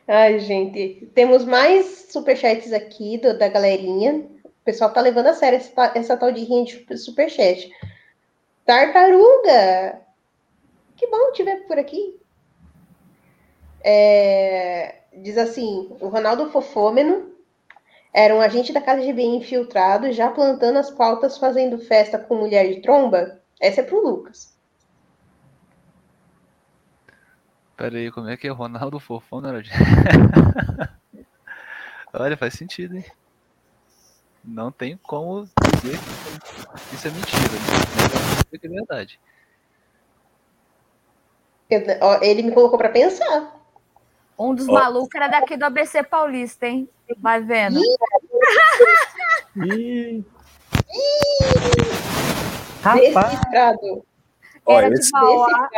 Ai, 0.07 0.41
gente, 0.41 1.09
temos 1.15 1.45
mais 1.45 2.09
superchats 2.11 2.73
aqui 2.73 3.19
do, 3.19 3.39
da 3.39 3.49
galerinha. 3.49 4.27
O 4.45 4.65
pessoal 4.65 4.93
tá 4.93 5.01
levando 5.01 5.29
a 5.29 5.35
sério 5.35 5.57
essa, 5.57 5.93
essa 5.95 6.17
tal 6.17 6.33
de 6.33 6.43
rinha 6.43 6.65
de 6.65 6.97
superchat. 6.97 7.71
Tartaruga! 8.65 10.01
Que 10.97 11.07
bom 11.07 11.33
te 11.33 11.43
ver 11.43 11.67
por 11.67 11.79
aqui. 11.79 12.21
É, 13.85 14.97
diz 15.15 15.39
assim: 15.39 15.91
o 16.01 16.09
Ronaldo 16.09 16.51
Fofômeno 16.51 17.33
era 18.13 18.35
um 18.35 18.41
agente 18.41 18.73
da 18.73 18.81
Casa 18.81 19.03
de 19.03 19.13
Bem 19.13 19.37
infiltrado, 19.37 20.13
já 20.13 20.31
plantando 20.31 20.79
as 20.79 20.91
pautas, 20.91 21.39
fazendo 21.39 21.79
festa 21.79 22.19
com 22.19 22.37
mulher 22.37 22.69
de 22.69 22.83
tromba. 22.83 23.41
Essa 23.61 23.81
é 23.81 23.85
pro 23.85 24.03
Lucas. 24.03 24.52
Pera 27.83 27.99
aí, 27.99 28.13
como 28.13 28.29
é 28.29 28.37
que 28.37 28.47
é? 28.47 28.51
Ronaldo 28.53 29.01
Fofão 29.01 29.41
não 29.41 29.49
era 29.49 29.61
de... 29.61 29.69
Olha, 32.15 32.37
faz 32.37 32.55
sentido, 32.55 32.97
hein? 32.97 33.05
Não 34.45 34.71
tem 34.71 34.97
como 34.99 35.49
dizer 35.81 35.99
que 36.89 36.95
isso 36.95 37.09
é 37.09 37.11
mentira. 37.11 37.43
Né? 37.43 38.59
que 38.61 38.67
é 38.67 38.71
verdade. 38.71 39.19
Ele 42.21 42.43
me 42.45 42.53
colocou 42.53 42.79
pra 42.79 42.89
pensar. 42.89 43.53
Um 44.39 44.55
dos 44.55 44.69
Ó. 44.69 44.75
malucos 44.75 45.13
era 45.17 45.27
daqui 45.27 45.57
do 45.57 45.65
ABC 45.65 46.05
Paulista, 46.05 46.69
hein? 46.69 46.89
Vai 47.19 47.41
vendo. 47.41 47.81
Ih. 49.57 50.25
Desse 52.95 53.13
Rapaz, 53.13 53.41
Era 54.69 54.89
esse- 54.95 55.11
Mauá. 55.11 55.69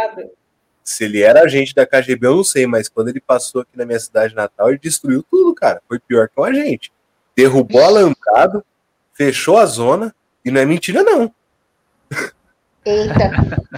Se 0.85 1.05
ele 1.05 1.23
era 1.23 1.41
agente 1.41 1.75
da 1.75 1.87
KGB, 1.87 2.27
eu 2.27 2.37
não 2.37 2.45
sei, 2.45 2.67
mas 2.67 2.91
quando 2.91 3.09
ele 3.09 3.21
passou 3.21 3.63
aqui 3.63 3.75
na 3.75 3.87
minha 3.87 3.99
cidade 3.99 4.35
natal, 4.35 4.69
ele 4.69 4.79
destruiu 4.79 5.23
tudo, 5.23 5.55
cara. 5.55 5.83
Foi 5.89 5.99
pior 5.99 6.29
que 6.29 6.39
um 6.39 6.45
agente. 6.45 6.93
Derrubou 7.35 7.83
alambrado, 7.83 8.63
fechou 9.15 9.57
a 9.57 9.65
zona, 9.65 10.15
e 10.45 10.51
não 10.51 10.61
é 10.61 10.67
mentira, 10.67 11.03
não. 11.03 11.35
Eita. 12.85 13.31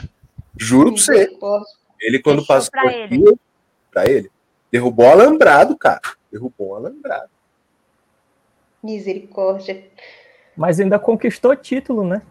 Juro 0.58 0.92
pra 0.92 1.00
você. 1.02 1.30
Ele, 2.00 2.18
quando 2.18 2.40
Fechou 2.40 2.46
passou 2.56 2.70
pra 2.72 2.90
aqui, 2.90 3.24
pra 3.90 4.10
ele, 4.10 4.30
derrubou 4.70 5.06
alambrado, 5.06 5.76
cara. 5.76 6.00
Derrubou 6.30 6.74
alambrado. 6.74 7.30
Misericórdia. 8.82 9.84
mas 10.56 10.80
ainda 10.80 10.98
conquistou 10.98 11.54
título, 11.54 12.04
né? 12.04 12.22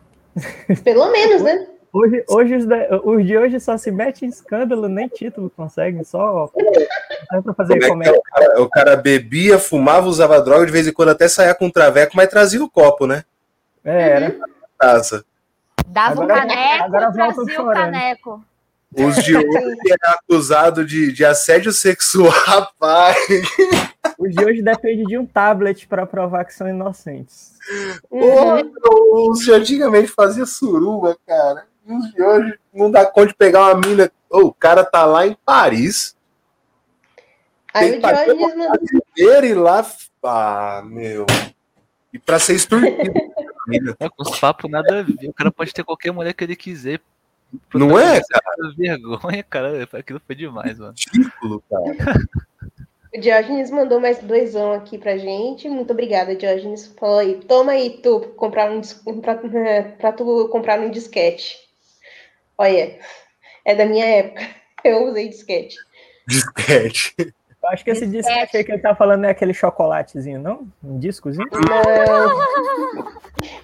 Pelo 0.83 1.11
menos, 1.11 1.41
né? 1.41 1.67
Hoje, 1.97 2.25
hoje 2.27 2.55
os, 2.57 2.65
de, 2.65 2.75
os 3.05 3.25
de 3.25 3.37
hoje 3.37 3.57
só 3.57 3.77
se 3.77 3.89
mete 3.89 4.25
em 4.25 4.27
escândalo, 4.27 4.89
nem 4.89 5.07
título 5.07 5.49
conseguem, 5.49 6.03
só 6.03 6.51
tenta 7.31 7.53
fazer 7.53 7.79
Como 7.87 8.03
é 8.03 8.05
que 8.05 8.11
é? 8.11 8.13
comentário. 8.13 8.19
o, 8.19 8.21
cara, 8.21 8.61
o 8.63 8.69
cara 8.69 8.95
bebia, 8.97 9.57
fumava, 9.57 10.05
usava 10.05 10.41
droga, 10.41 10.65
de 10.65 10.73
vez 10.73 10.85
em 10.85 10.91
quando 10.91 11.09
até 11.09 11.29
saía 11.29 11.55
com 11.55 11.69
traveco, 11.69 12.11
mas 12.13 12.27
trazia 12.27 12.61
o 12.61 12.69
copo, 12.69 13.07
né? 13.07 13.23
É, 13.81 14.09
era. 14.09 14.35
Taça. 14.77 15.23
Dava 15.87 16.23
Agora- 16.23 16.33
um 16.33 16.37
caneco, 16.47 16.83
agora 16.83 17.11
trazia 17.13 17.61
o 17.61 17.71
caneco. 17.71 18.45
Os 18.97 19.15
de 19.23 19.37
hoje 19.37 19.77
é 19.89 20.09
acusado 20.09 20.85
de, 20.85 21.13
de 21.13 21.23
assédio 21.23 21.71
sexual, 21.71 22.29
rapaz. 22.45 23.15
Os 24.19 24.35
de 24.35 24.43
hoje 24.43 24.61
depende 24.61 25.05
de 25.05 25.17
um 25.17 25.25
tablet 25.25 25.87
para 25.87 26.05
provar 26.05 26.43
que 26.43 26.53
são 26.53 26.67
inocentes. 26.67 27.53
Uhum. 28.11 29.31
Os 29.31 29.39
de 29.39 29.53
antigamente 29.53 30.07
fazia 30.09 30.45
suruba, 30.45 31.17
cara. 31.25 31.65
E 31.85 31.93
Os 31.93 32.11
de 32.11 32.21
hoje 32.21 32.59
não 32.73 32.89
dá 32.89 33.05
conta 33.05 33.27
de 33.27 33.35
pegar 33.35 33.61
uma 33.61 33.87
mina. 33.87 34.11
Ô, 34.29 34.39
o 34.39 34.53
cara 34.53 34.83
tá 34.83 35.05
lá 35.05 35.25
em 35.25 35.37
Paris. 35.45 36.15
Aí 37.73 37.91
Tem 37.91 37.99
o 37.99 38.01
Diógenes 38.01 38.55
mandou. 38.55 39.03
Ele 39.15 39.53
lá. 39.53 39.85
Ah, 40.23 40.81
meu. 40.85 41.25
E 42.11 42.17
pra 42.17 42.39
ser 42.39 42.55
extorquido. 42.55 43.13
É, 43.99 44.07
com 44.07 44.21
os 44.21 44.39
papos 44.39 44.69
nada 44.69 44.99
a 44.99 45.01
ver. 45.01 45.27
O 45.27 45.33
cara 45.33 45.51
pode 45.51 45.73
ter 45.73 45.83
qualquer 45.83 46.11
mulher 46.11 46.33
que 46.33 46.43
ele 46.43 46.55
quiser. 46.55 47.01
Não 47.73 47.97
é, 47.97 48.21
cara? 48.21 48.75
Vergonha, 48.77 49.43
cara. 49.43 49.89
Aquilo 49.91 50.21
foi 50.23 50.35
demais, 50.35 50.77
mano. 50.77 50.93
Ridículo, 50.95 51.63
cara. 51.67 52.19
O 53.11 53.19
Diógenes 53.19 53.71
mandou 53.71 53.99
mais 53.99 54.19
doisão 54.19 54.71
aqui 54.71 54.99
pra 54.99 55.17
gente. 55.17 55.67
Muito 55.67 55.91
obrigada, 55.91 56.35
Diógenes. 56.35 56.93
Falou 56.99 57.17
aí, 57.17 57.39
toma 57.47 57.71
aí, 57.71 58.01
tu, 58.03 58.19
comprar 58.35 58.69
um, 58.71 58.81
pra, 59.19 59.35
pra 59.97 60.11
tu 60.11 60.47
comprar 60.49 60.79
um 60.79 60.91
disquete. 60.91 61.64
Olha, 62.57 62.99
é 63.63 63.75
da 63.75 63.85
minha 63.85 64.05
época. 64.05 64.47
Eu 64.83 65.07
usei 65.09 65.29
disquete. 65.29 65.75
Disquete. 66.27 67.15
Eu 67.17 67.69
acho 67.69 67.83
que 67.83 67.89
esse 67.89 68.05
disquete 68.05 68.57
aí 68.57 68.63
que 68.63 68.71
ele 68.71 68.81
tá 68.81 68.93
falando 68.93 69.25
é 69.25 69.31
aquele 69.31 69.53
chocolatezinho, 69.53 70.39
não? 70.39 70.67
Um 70.83 70.99
discozinho? 70.99 71.47
Não. 71.51 72.37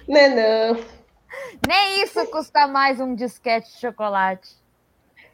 Não 0.08 0.16
é 0.16 0.28
não. 0.28 0.84
Nem 1.66 2.02
isso 2.02 2.26
custa 2.26 2.66
mais 2.66 3.00
um 3.00 3.14
disquete 3.14 3.70
de 3.72 3.78
chocolate. 3.78 4.50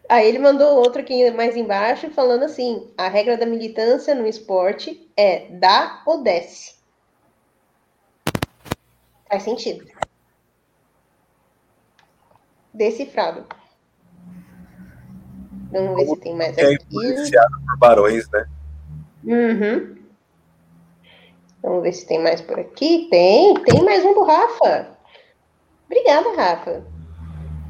Aí 0.09 0.27
ele 0.27 0.39
mandou 0.39 0.77
outro 0.77 1.01
aqui 1.01 1.31
mais 1.31 1.57
embaixo, 1.57 2.11
falando 2.11 2.45
assim: 2.45 2.91
a 2.97 3.09
regra 3.09 3.37
da 3.37 3.47
militância 3.47 4.15
no 4.15 4.27
esporte 4.27 5.11
é 5.17 5.47
dá 5.51 6.03
ou 6.07 6.23
desce. 6.23 6.77
Faz 9.29 9.43
sentido. 9.43 9.87
Decifrado. 12.79 13.45
Vamos 15.73 15.97
ver 15.97 16.07
se 16.07 16.21
tem 16.21 16.35
mais 16.35 16.57
É 16.57 16.63
aqui. 16.63 16.85
influenciado 16.87 17.61
por 17.67 17.77
barões, 17.79 18.31
né? 18.31 18.47
Uhum. 19.25 19.97
Vamos 21.63 21.83
ver 21.83 21.93
se 21.93 22.07
tem 22.07 22.23
mais 22.23 22.41
por 22.41 22.59
aqui. 22.59 23.09
Tem, 23.11 23.53
tem 23.55 23.83
mais 23.85 24.05
um 24.05 24.15
do 24.15 24.23
Rafa. 24.23 24.97
Obrigada, 25.87 26.35
Rafa. 26.37 26.87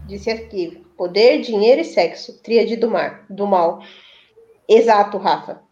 Disse 0.07 0.31
aqui: 0.31 0.85
poder, 0.97 1.41
dinheiro 1.41 1.81
e 1.81 1.85
sexo. 1.85 2.39
Tríade 2.43 2.77
do 2.77 2.91
mar, 2.91 3.25
do 3.31 3.47
mal. 3.47 3.81
Exato, 4.69 5.17
Rafa. 5.17 5.63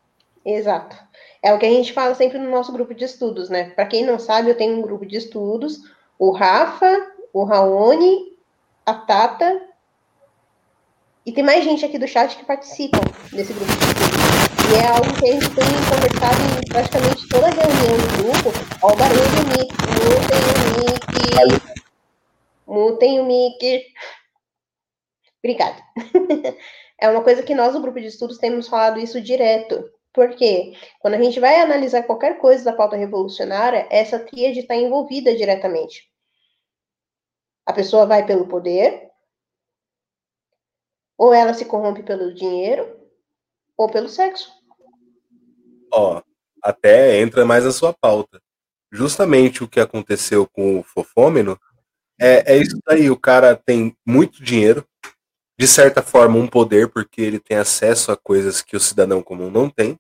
Exato. 0.45 0.97
É 1.43 1.53
o 1.53 1.59
que 1.59 1.67
a 1.67 1.71
gente 1.71 1.93
fala 1.93 2.15
sempre 2.15 2.39
no 2.39 2.51
nosso 2.51 2.73
grupo 2.73 2.95
de 2.95 3.05
estudos, 3.05 3.51
né? 3.51 3.71
Para 3.71 3.87
quem 3.87 4.05
não 4.05 4.19
sabe, 4.19 4.51
eu 4.51 4.57
tenho 4.57 4.79
um 4.79 4.83
grupo 4.83 5.05
de 5.05 5.17
estudos. 5.19 5.81
O 6.19 6.31
Rafa, 6.33 7.13
o 7.33 7.45
Raoni, 7.45 8.36
a 8.87 8.95
Tata. 8.95 9.69
E 11.27 11.33
tem 11.33 11.43
mais 11.43 11.65
gente 11.65 11.85
aqui 11.85 11.99
do 11.99 12.07
chat 12.07 12.37
que 12.37 12.45
participam 12.45 13.01
desse 13.33 13.53
grupo 13.53 13.73
de. 13.73 14.17
E 14.71 14.75
é 14.77 14.87
algo 14.87 15.13
que 15.19 15.29
a 15.29 15.33
gente 15.33 15.49
tem 15.51 15.65
conversado 15.91 16.41
em 16.43 16.69
praticamente 16.69 17.29
toda 17.29 17.47
reunião 17.49 17.97
do 17.99 18.23
grupo. 18.23 18.51
Ó, 18.83 18.93
o 18.93 18.97
barulho 18.97 19.21
do 19.21 19.43
Mickey. 19.49 19.77
Mutem 20.07 20.41
o 20.71 21.51
Mickey. 21.51 21.63
Mutem 22.67 23.21
o 23.21 23.25
Mickey. 23.25 23.83
Obrigada. 25.43 25.83
é 27.01 27.09
uma 27.09 27.23
coisa 27.23 27.43
que 27.43 27.55
nós, 27.55 27.73
do 27.73 27.81
grupo 27.81 28.01
de 28.01 28.07
estudos, 28.07 28.39
temos 28.39 28.69
falado 28.69 29.01
isso 29.01 29.21
direto. 29.21 29.91
Porque 30.13 30.75
quando 31.01 31.15
a 31.15 31.23
gente 31.23 31.39
vai 31.41 31.61
analisar 31.61 32.05
qualquer 32.05 32.39
coisa 32.39 32.65
da 32.65 32.73
pauta 32.73 32.97
revolucionária, 32.97 33.87
essa 33.91 34.19
tríade 34.19 34.61
está 34.61 34.75
envolvida 34.75 35.37
diretamente. 35.37 36.09
A 37.67 37.73
pessoa 37.73 38.07
vai 38.07 38.25
pelo 38.25 38.47
poder, 38.47 39.11
ou 41.19 41.35
ela 41.35 41.53
se 41.53 41.65
corrompe 41.65 42.03
pelo 42.03 42.33
dinheiro, 42.33 42.97
ou 43.77 43.91
pelo 43.91 44.09
sexo. 44.09 44.51
Ó, 45.93 46.23
até 46.63 47.21
entra 47.21 47.45
mais 47.45 47.65
na 47.65 47.73
sua 47.73 47.93
pauta. 47.93 48.41
Justamente 48.91 49.65
o 49.65 49.69
que 49.69 49.81
aconteceu 49.81 50.47
com 50.47 50.79
o 50.79 50.83
fofômeno 50.83 51.59
é, 52.21 52.55
é 52.55 52.57
isso 52.57 52.79
daí. 52.87 53.11
O 53.11 53.19
cara 53.19 53.57
tem 53.57 53.97
muito 54.07 54.43
dinheiro, 54.43 54.87
de 55.59 55.67
certa 55.67 56.03
forma, 56.03 56.39
um 56.39 56.47
poder, 56.47 56.89
porque 56.89 57.21
ele 57.21 57.39
tem 57.39 57.57
acesso 57.57 58.13
a 58.13 58.17
coisas 58.17 58.63
que 58.63 58.77
o 58.77 58.81
cidadão 58.81 59.23
comum 59.23 59.51
não 59.51 59.69
tem. 59.69 59.99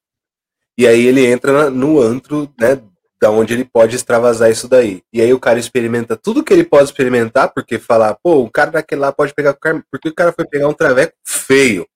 E 0.78 0.86
aí 0.86 1.06
ele 1.06 1.26
entra 1.26 1.70
no 1.70 2.00
antro, 2.00 2.52
né? 2.58 2.82
Da 3.20 3.30
onde 3.30 3.54
ele 3.54 3.64
pode 3.64 3.96
extravasar 3.96 4.50
isso 4.50 4.68
daí. 4.68 5.02
E 5.12 5.22
aí 5.22 5.32
o 5.32 5.40
cara 5.40 5.58
experimenta 5.58 6.16
tudo 6.16 6.44
que 6.44 6.52
ele 6.52 6.64
pode 6.64 6.84
experimentar, 6.84 7.52
porque 7.52 7.78
falar, 7.78 8.14
pô, 8.22 8.42
o 8.42 8.50
cara 8.50 8.70
daquele 8.72 9.00
lá 9.00 9.10
pode 9.12 9.32
pegar. 9.32 9.52
o 9.52 9.56
cara- 9.58 9.82
Porque 9.90 10.08
o 10.10 10.14
cara 10.14 10.32
foi 10.32 10.46
pegar 10.46 10.68
um 10.68 10.74
traveco 10.74 11.14
feio, 11.24 11.86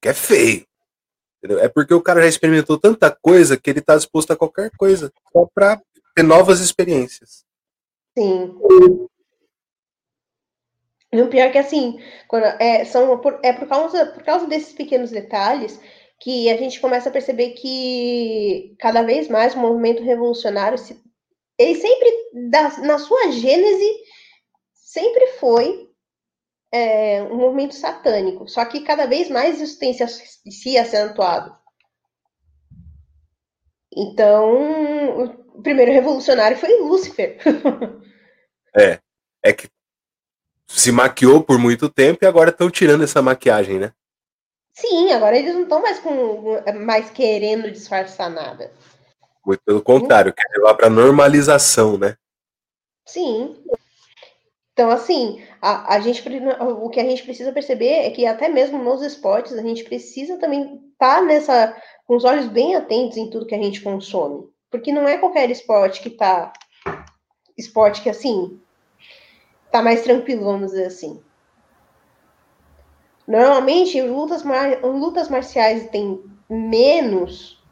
que 0.00 0.08
é 0.08 0.14
feio. 0.14 0.64
Entendeu? 1.38 1.58
É 1.62 1.68
porque 1.68 1.92
o 1.94 2.02
cara 2.02 2.22
já 2.22 2.28
experimentou 2.28 2.78
tanta 2.78 3.10
coisa 3.10 3.56
que 3.58 3.68
ele 3.70 3.80
tá 3.80 3.96
disposto 3.96 4.30
a 4.32 4.36
qualquer 4.36 4.70
coisa, 4.76 5.12
só 5.32 5.46
pra 5.54 5.80
ter 6.14 6.22
novas 6.22 6.60
experiências. 6.60 7.44
Sim. 8.18 8.54
E 11.12 11.20
o 11.20 11.28
pior 11.28 11.44
é 11.46 11.50
que 11.50 11.58
assim, 11.58 12.00
quando, 12.28 12.44
é, 12.44 12.84
são 12.84 13.20
é 13.42 13.52
por 13.52 13.66
causa, 13.66 14.06
por 14.06 14.22
causa 14.22 14.46
desses 14.46 14.72
pequenos 14.72 15.10
detalhes 15.10 15.80
que 16.20 16.50
a 16.50 16.56
gente 16.56 16.78
começa 16.80 17.08
a 17.08 17.12
perceber 17.12 17.50
que 17.52 18.76
cada 18.78 19.02
vez 19.02 19.28
mais 19.28 19.54
o 19.54 19.58
movimento 19.58 20.02
revolucionário 20.02 20.76
se, 20.76 21.02
ele 21.58 21.74
sempre, 21.74 22.10
da- 22.50 22.78
na 22.80 22.98
sua 22.98 23.30
gênese, 23.32 23.90
sempre 24.74 25.26
foi 25.38 25.88
é, 26.72 27.22
um 27.24 27.36
movimento 27.36 27.74
satânico. 27.74 28.46
Só 28.48 28.64
que 28.64 28.82
cada 28.82 29.06
vez 29.06 29.28
mais 29.28 29.60
isso 29.60 29.78
tem 29.78 29.92
se, 29.92 30.06
se 30.06 30.78
acentuado. 30.78 31.58
Então, 33.92 35.24
o 35.56 35.62
primeiro 35.62 35.90
revolucionário 35.90 36.56
foi 36.56 36.78
Lúcifer. 36.80 37.38
É 39.42 39.52
que 39.52 39.68
se 40.68 40.92
maquiou 40.92 41.42
por 41.42 41.58
muito 41.58 41.88
tempo 41.88 42.20
e 42.22 42.26
agora 42.26 42.50
estão 42.50 42.70
tirando 42.70 43.02
essa 43.02 43.20
maquiagem, 43.20 43.80
né? 43.80 43.92
Sim, 44.72 45.12
agora 45.12 45.36
eles 45.36 45.54
não 45.54 45.62
estão 45.62 45.82
mais 45.82 45.98
com 45.98 46.62
mais 46.84 47.10
querendo 47.10 47.70
disfarçar 47.70 48.30
nada. 48.30 48.72
Muito 49.44 49.62
pelo 49.64 49.82
contrário, 49.82 50.32
quer 50.32 50.48
levar 50.56 50.74
pra 50.74 50.90
normalização, 50.90 51.98
né? 51.98 52.16
Sim. 53.06 53.56
Então, 54.72 54.90
assim, 54.90 55.42
a, 55.60 55.94
a 55.94 56.00
gente, 56.00 56.22
o 56.60 56.88
que 56.88 57.00
a 57.00 57.04
gente 57.04 57.22
precisa 57.22 57.52
perceber 57.52 58.06
é 58.06 58.10
que 58.10 58.24
até 58.24 58.48
mesmo 58.48 58.82
nos 58.82 59.02
esportes, 59.02 59.52
a 59.52 59.62
gente 59.62 59.84
precisa 59.84 60.38
também 60.38 60.80
estar 60.92 61.16
tá 61.16 61.22
nessa, 61.22 61.76
com 62.06 62.16
os 62.16 62.24
olhos 62.24 62.46
bem 62.46 62.76
atentos 62.76 63.16
em 63.16 63.28
tudo 63.28 63.46
que 63.46 63.54
a 63.54 63.62
gente 63.62 63.82
consome. 63.82 64.48
Porque 64.70 64.92
não 64.92 65.06
é 65.08 65.18
qualquer 65.18 65.50
esporte 65.50 66.00
que 66.00 66.10
tá, 66.10 66.52
esporte 67.58 68.00
que, 68.00 68.08
assim, 68.08 68.60
tá 69.70 69.82
mais 69.82 70.02
tranquilo, 70.02 70.44
vamos 70.44 70.70
dizer 70.70 70.86
assim. 70.86 71.20
Normalmente, 73.30 74.02
lutas, 74.02 74.42
mar, 74.42 74.82
lutas 74.82 75.28
marciais 75.28 75.88
têm 75.90 76.20
menos. 76.48 77.62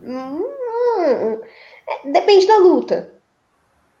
Hum, 0.00 0.44
hum, 0.44 2.12
depende 2.12 2.46
da 2.46 2.58
luta. 2.58 3.12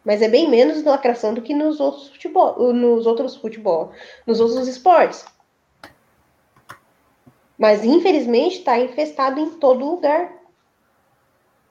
Mas 0.04 0.22
é 0.22 0.28
bem 0.28 0.48
menos 0.48 0.84
lacração 0.84 1.34
do 1.34 1.42
que 1.42 1.52
nos 1.52 1.80
outros 1.80 2.10
futebol, 2.10 2.72
nos 2.72 3.04
outros 3.04 3.34
futebol, 3.34 3.90
nos 4.24 4.38
outros 4.38 4.68
esportes. 4.68 5.26
Mas 7.58 7.82
infelizmente 7.82 8.58
está 8.58 8.78
infestado 8.78 9.40
em 9.40 9.58
todo 9.58 9.84
lugar. 9.84 10.32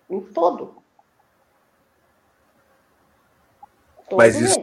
Em 0.10 0.20
todo. 0.20 0.76
todo 4.10 4.18
Mas 4.18 4.36
isso 4.36 4.62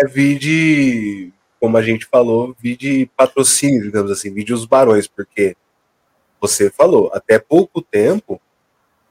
é 0.00 0.06
vídeo 0.08 1.32
como 1.62 1.76
a 1.76 1.82
gente 1.82 2.06
falou, 2.06 2.56
vi 2.58 2.76
de 2.76 3.08
patrocínio, 3.16 3.82
digamos 3.82 4.10
assim, 4.10 4.34
vi 4.34 4.42
de 4.42 4.52
os 4.52 4.64
barões, 4.64 5.06
porque 5.06 5.56
você 6.40 6.68
falou, 6.68 7.08
até 7.14 7.38
pouco 7.38 7.80
tempo, 7.80 8.42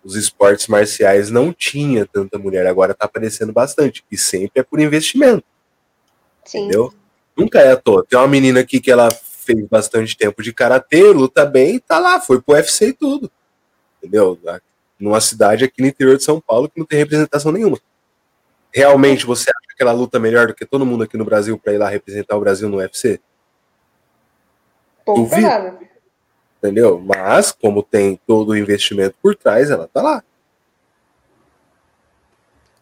os 0.04 0.18
esportes 0.18 0.68
marciais 0.68 1.32
não 1.32 1.54
tinha 1.54 2.06
tanta 2.06 2.38
mulher, 2.38 2.68
agora 2.68 2.94
tá 2.94 3.06
aparecendo 3.06 3.54
bastante, 3.54 4.04
e 4.12 4.18
sempre 4.18 4.60
é 4.60 4.64
por 4.64 4.82
investimento. 4.82 5.46
Sim. 6.44 6.66
Entendeu? 6.66 6.94
Nunca 7.38 7.62
é 7.62 7.72
à 7.72 7.78
toa. 7.78 8.06
Tem 8.06 8.20
uma 8.20 8.28
menina 8.28 8.60
aqui 8.60 8.82
que 8.82 8.92
ela 8.92 9.10
fez 9.10 9.66
bastante 9.70 10.18
tempo 10.18 10.44
de 10.44 10.52
karatê, 10.52 11.04
luta 11.14 11.46
bem, 11.46 11.80
tá 11.80 12.00
lá, 12.00 12.20
foi 12.20 12.42
pro 12.42 12.56
UFC 12.56 12.88
e 12.88 12.94
tudo. 12.94 13.32
Entendeu? 14.00 14.38
Numa 15.00 15.22
cidade 15.22 15.64
aqui 15.64 15.82
no 15.82 15.88
interior 15.88 16.18
de 16.18 16.24
São 16.26 16.42
Paulo 16.42 16.68
que 16.68 16.78
não 16.78 16.86
tem 16.86 17.00
representação 17.00 17.54
nenhuma. 17.54 17.80
Realmente 18.74 19.26
você 19.26 19.50
acha 19.50 19.71
que 19.82 19.84
ela 19.84 19.94
luta 19.94 20.20
melhor 20.20 20.46
do 20.46 20.54
que 20.54 20.64
todo 20.64 20.86
mundo 20.86 21.06
aqui 21.06 21.18
no 21.18 21.26
Brasil 21.26 21.58
para 21.58 21.74
ir 21.74 21.80
lá 21.80 21.90
representar 21.90 22.38
o 22.38 22.40
Brasil 22.40 22.70
no 22.70 22.78
UFC? 22.78 23.20
Pouco 25.04 25.28
provável. 25.28 25.80
Entendeu? 26.60 27.00
Mas, 27.00 27.52
como 27.52 27.82
tem 27.82 28.16
todo 28.28 28.50
o 28.50 28.56
investimento 28.56 29.16
por 29.20 29.36
trás, 29.36 29.72
ela 29.72 29.88
tá 29.88 30.04
lá. 30.04 30.24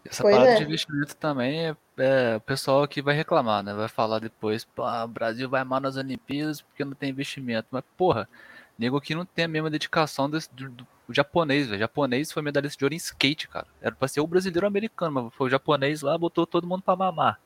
Essa 0.04 0.24
pois 0.24 0.36
parada 0.36 0.52
é. 0.52 0.58
de 0.58 0.64
investimento 0.64 1.16
também 1.16 1.68
é, 1.68 1.76
é, 1.98 2.36
o 2.36 2.42
pessoal 2.42 2.86
que 2.86 3.02
vai 3.02 3.16
reclamar, 3.16 3.64
né? 3.64 3.74
Vai 3.74 3.88
falar 3.88 4.20
depois, 4.20 4.68
o 4.76 5.08
Brasil 5.08 5.50
vai 5.50 5.64
mal 5.64 5.80
nas 5.80 5.96
Olimpíadas 5.96 6.60
porque 6.60 6.84
não 6.84 6.92
tem 6.92 7.12
investimento. 7.12 7.70
Mas, 7.72 7.84
porra, 7.96 8.28
nego 8.80 8.96
aqui 8.96 9.14
não 9.14 9.26
tem 9.26 9.44
a 9.44 9.48
mesma 9.48 9.70
dedicação 9.70 10.30
desse, 10.30 10.50
do, 10.54 10.70
do, 10.70 10.88
japonês, 11.10 11.68
velho. 11.68 11.80
japonês 11.80 12.32
foi 12.32 12.42
medalhista 12.42 12.78
de 12.78 12.86
ouro 12.86 12.94
em 12.94 12.98
skate, 12.98 13.50
cara. 13.50 13.68
Era 13.82 13.94
pra 13.94 14.08
ser 14.08 14.22
o 14.22 14.28
brasileiro 14.28 14.66
americano, 14.66 15.12
mas 15.12 15.34
foi 15.34 15.48
o 15.48 15.50
japonês 15.50 16.02
lá, 16.02 16.18
botou 16.18 16.48
todo 16.48 16.66
mundo 16.66 16.82
pra 16.82 16.96
mamar. 16.96 17.40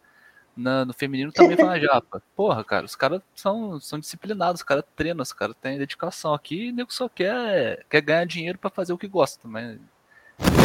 Na, 0.56 0.86
no 0.86 0.94
feminino 0.94 1.32
também 1.32 1.58
foi 1.58 1.66
na 1.66 1.80
japa. 1.82 2.22
Porra, 2.36 2.64
cara, 2.64 2.86
os 2.86 2.96
caras 2.96 3.20
são, 3.34 3.80
são 3.80 3.98
disciplinados, 3.98 4.62
os 4.62 4.64
caras 4.64 4.84
treinam, 4.96 5.24
os 5.24 5.34
caras 5.34 5.56
têm 5.60 5.80
dedicação. 5.80 6.36
Aqui 6.36 6.70
o 6.70 6.74
nego 6.74 6.94
só 6.94 7.10
quer, 7.10 7.84
quer 7.90 8.02
ganhar 8.02 8.26
dinheiro 8.26 8.60
para 8.60 8.70
fazer 8.70 8.94
o 8.94 8.98
que 8.98 9.08
gosta, 9.08 9.48
mas 9.48 9.80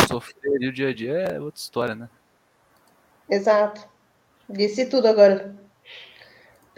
sofrer 0.06 0.68
o 0.68 0.72
dia 0.72 0.90
a 0.90 0.94
dia 0.94 1.12
é 1.12 1.40
outra 1.40 1.58
história, 1.60 1.94
né? 1.94 2.10
Exato. 3.30 3.88
Disse 4.50 4.84
tudo 4.84 5.08
agora. 5.08 5.54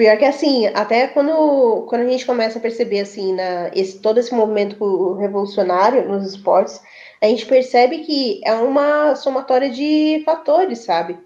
Pior 0.00 0.16
que 0.16 0.24
assim, 0.24 0.66
até 0.68 1.08
quando, 1.08 1.84
quando 1.86 2.00
a 2.00 2.08
gente 2.08 2.24
começa 2.24 2.58
a 2.58 2.62
perceber 2.62 3.00
assim, 3.00 3.34
na, 3.34 3.68
esse, 3.74 3.98
todo 3.98 4.18
esse 4.18 4.34
movimento 4.34 5.12
revolucionário 5.16 6.08
nos 6.08 6.26
esportes, 6.26 6.80
a 7.20 7.26
gente 7.26 7.44
percebe 7.44 7.98
que 7.98 8.40
é 8.42 8.54
uma 8.54 9.14
somatória 9.14 9.68
de 9.68 10.22
fatores, 10.24 10.78
sabe? 10.78 11.18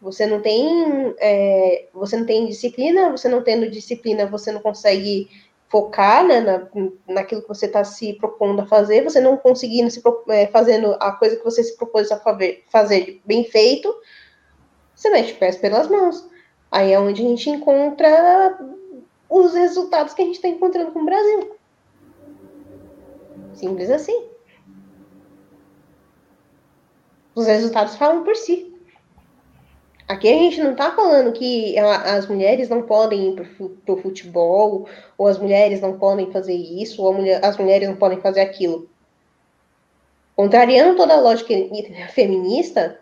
Você 0.00 0.24
não 0.24 0.40
tem, 0.40 1.14
é, 1.18 1.84
você 1.92 2.16
não 2.16 2.24
tem 2.24 2.46
disciplina, 2.46 3.10
você 3.10 3.28
não 3.28 3.42
tendo 3.42 3.68
disciplina, 3.68 4.24
você 4.24 4.50
não 4.50 4.62
consegue 4.62 5.28
focar 5.68 6.26
né, 6.26 6.40
na, 6.40 6.66
naquilo 7.06 7.42
que 7.42 7.48
você 7.48 7.66
está 7.66 7.84
se 7.84 8.14
propondo 8.14 8.62
a 8.62 8.66
fazer, 8.66 9.04
você 9.04 9.20
não 9.20 9.36
conseguindo 9.36 9.90
se 9.90 10.00
é, 10.30 10.46
fazendo 10.46 10.96
a 10.98 11.12
coisa 11.12 11.36
que 11.36 11.44
você 11.44 11.62
se 11.62 11.76
propôs 11.76 12.10
a 12.10 12.18
fazer, 12.18 12.64
fazer 12.70 13.20
bem 13.26 13.44
feito, 13.44 13.94
você 14.94 15.10
mete 15.10 15.34
pés 15.34 15.58
pelas 15.58 15.88
mãos. 15.88 16.32
Aí 16.74 16.90
é 16.90 16.98
onde 16.98 17.24
a 17.24 17.28
gente 17.28 17.48
encontra 17.48 18.58
os 19.30 19.54
resultados 19.54 20.12
que 20.12 20.22
a 20.22 20.24
gente 20.24 20.34
está 20.34 20.48
encontrando 20.48 20.90
com 20.90 21.02
o 21.02 21.04
Brasil. 21.04 21.56
Simples 23.52 23.90
assim. 23.90 24.24
Os 27.32 27.46
resultados 27.46 27.94
falam 27.94 28.24
por 28.24 28.34
si. 28.34 28.74
Aqui 30.08 30.28
a 30.28 30.36
gente 30.36 30.60
não 30.64 30.72
está 30.72 30.90
falando 30.90 31.32
que 31.32 31.78
as 31.78 32.26
mulheres 32.26 32.68
não 32.68 32.82
podem 32.82 33.28
ir 33.28 33.56
para 33.84 33.94
o 33.94 34.02
futebol, 34.02 34.88
ou 35.16 35.28
as 35.28 35.38
mulheres 35.38 35.80
não 35.80 35.96
podem 35.96 36.32
fazer 36.32 36.56
isso, 36.56 37.00
ou 37.04 37.14
as 37.40 37.56
mulheres 37.56 37.88
não 37.88 37.94
podem 37.94 38.20
fazer 38.20 38.40
aquilo. 38.40 38.90
Contrariando 40.34 40.96
toda 40.96 41.14
a 41.14 41.20
lógica 41.20 41.54
feminista, 42.12 42.98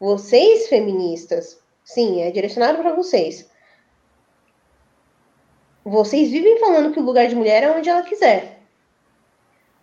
vocês 0.00 0.66
feministas 0.66 1.60
Sim, 1.84 2.22
é 2.22 2.30
direcionado 2.30 2.78
para 2.78 2.94
vocês. 2.94 3.50
Vocês 5.84 6.30
vivem 6.30 6.58
falando 6.60 6.92
que 6.92 7.00
o 7.00 7.02
lugar 7.02 7.26
de 7.26 7.34
mulher 7.34 7.62
é 7.62 7.70
onde 7.70 7.88
ela 7.88 8.02
quiser. 8.02 8.60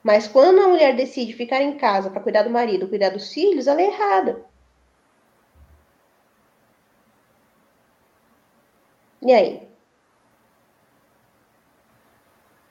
Mas 0.03 0.27
quando 0.27 0.61
a 0.61 0.67
mulher 0.67 0.95
decide 0.95 1.33
ficar 1.33 1.61
em 1.61 1.77
casa 1.77 2.09
para 2.09 2.21
cuidar 2.21 2.43
do 2.43 2.49
marido, 2.49 2.87
cuidar 2.87 3.09
dos 3.09 3.33
filhos, 3.33 3.67
ela 3.67 3.81
é 3.81 3.87
errada. 3.87 4.45
E 9.21 9.33
aí? 9.33 9.67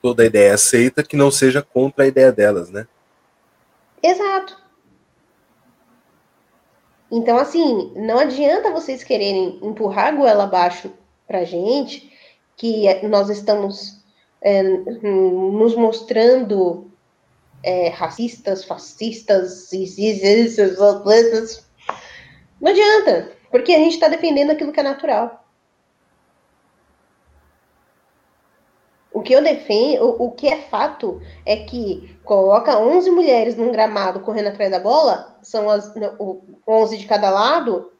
Toda 0.01 0.25
ideia 0.25 0.55
aceita 0.55 1.03
que 1.03 1.15
não 1.15 1.29
seja 1.29 1.61
contra 1.61 2.05
a 2.05 2.07
ideia 2.07 2.31
delas, 2.31 2.71
né? 2.71 2.87
Exato. 4.01 4.66
Então, 7.11 7.37
assim, 7.37 7.93
não 7.95 8.19
adianta 8.19 8.71
vocês 8.71 9.03
quererem 9.03 9.59
empurrar 9.61 10.07
a 10.07 10.11
goela 10.11 10.43
abaixo 10.43 10.91
pra 11.25 11.43
gente, 11.43 12.11
que 12.55 12.85
nós 13.07 13.29
estamos 13.29 14.01
é, 14.41 14.63
nos 14.63 15.75
mostrando 15.75 16.91
é, 17.63 17.89
racistas, 17.89 18.65
fascistas, 18.65 19.71
não 22.59 22.71
adianta, 22.71 23.31
porque 23.51 23.73
a 23.73 23.79
gente 23.79 23.93
está 23.93 24.07
defendendo 24.07 24.51
aquilo 24.51 24.71
que 24.71 24.79
é 24.79 24.83
natural. 24.83 25.46
Que 29.27 29.33
eu 29.33 29.43
defendo, 29.43 30.05
o, 30.05 30.27
o, 30.27 30.31
que 30.31 30.47
é 30.47 30.61
fato 30.61 31.21
é 31.45 31.57
que 31.57 32.17
coloca 32.23 32.79
11 32.79 33.11
mulheres 33.11 33.57
num 33.57 33.73
gramado 33.73 34.21
correndo 34.21 34.47
atrás 34.47 34.71
da 34.71 34.79
bola, 34.79 35.37
são 35.43 35.69
as 35.69 35.93
11 36.65 36.97
de 36.97 37.05
cada 37.05 37.29
lado, 37.29 37.91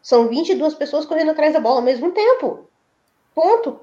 são 0.00 0.26
22 0.26 0.72
pessoas 0.72 1.04
correndo 1.04 1.32
atrás 1.32 1.52
da 1.52 1.60
bola 1.60 1.76
ao 1.76 1.82
mesmo 1.82 2.12
tempo. 2.12 2.66
Ponto. 3.34 3.78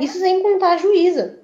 Isso 0.00 0.18
sem 0.18 0.42
contar 0.42 0.72
a 0.72 0.78
juíza. 0.78 1.38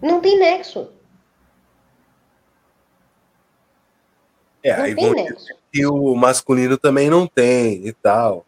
Não 0.00 0.22
tem 0.22 0.38
nexo. 0.38 0.90
É, 4.62 4.74
não 4.74 4.84
aí 4.84 4.94
tem 4.94 5.12
nexo. 5.12 5.54
E 5.74 5.84
o 5.84 6.14
masculino 6.14 6.78
também 6.78 7.10
não 7.10 7.26
tem 7.26 7.86
e 7.86 7.92
tal. 7.92 8.46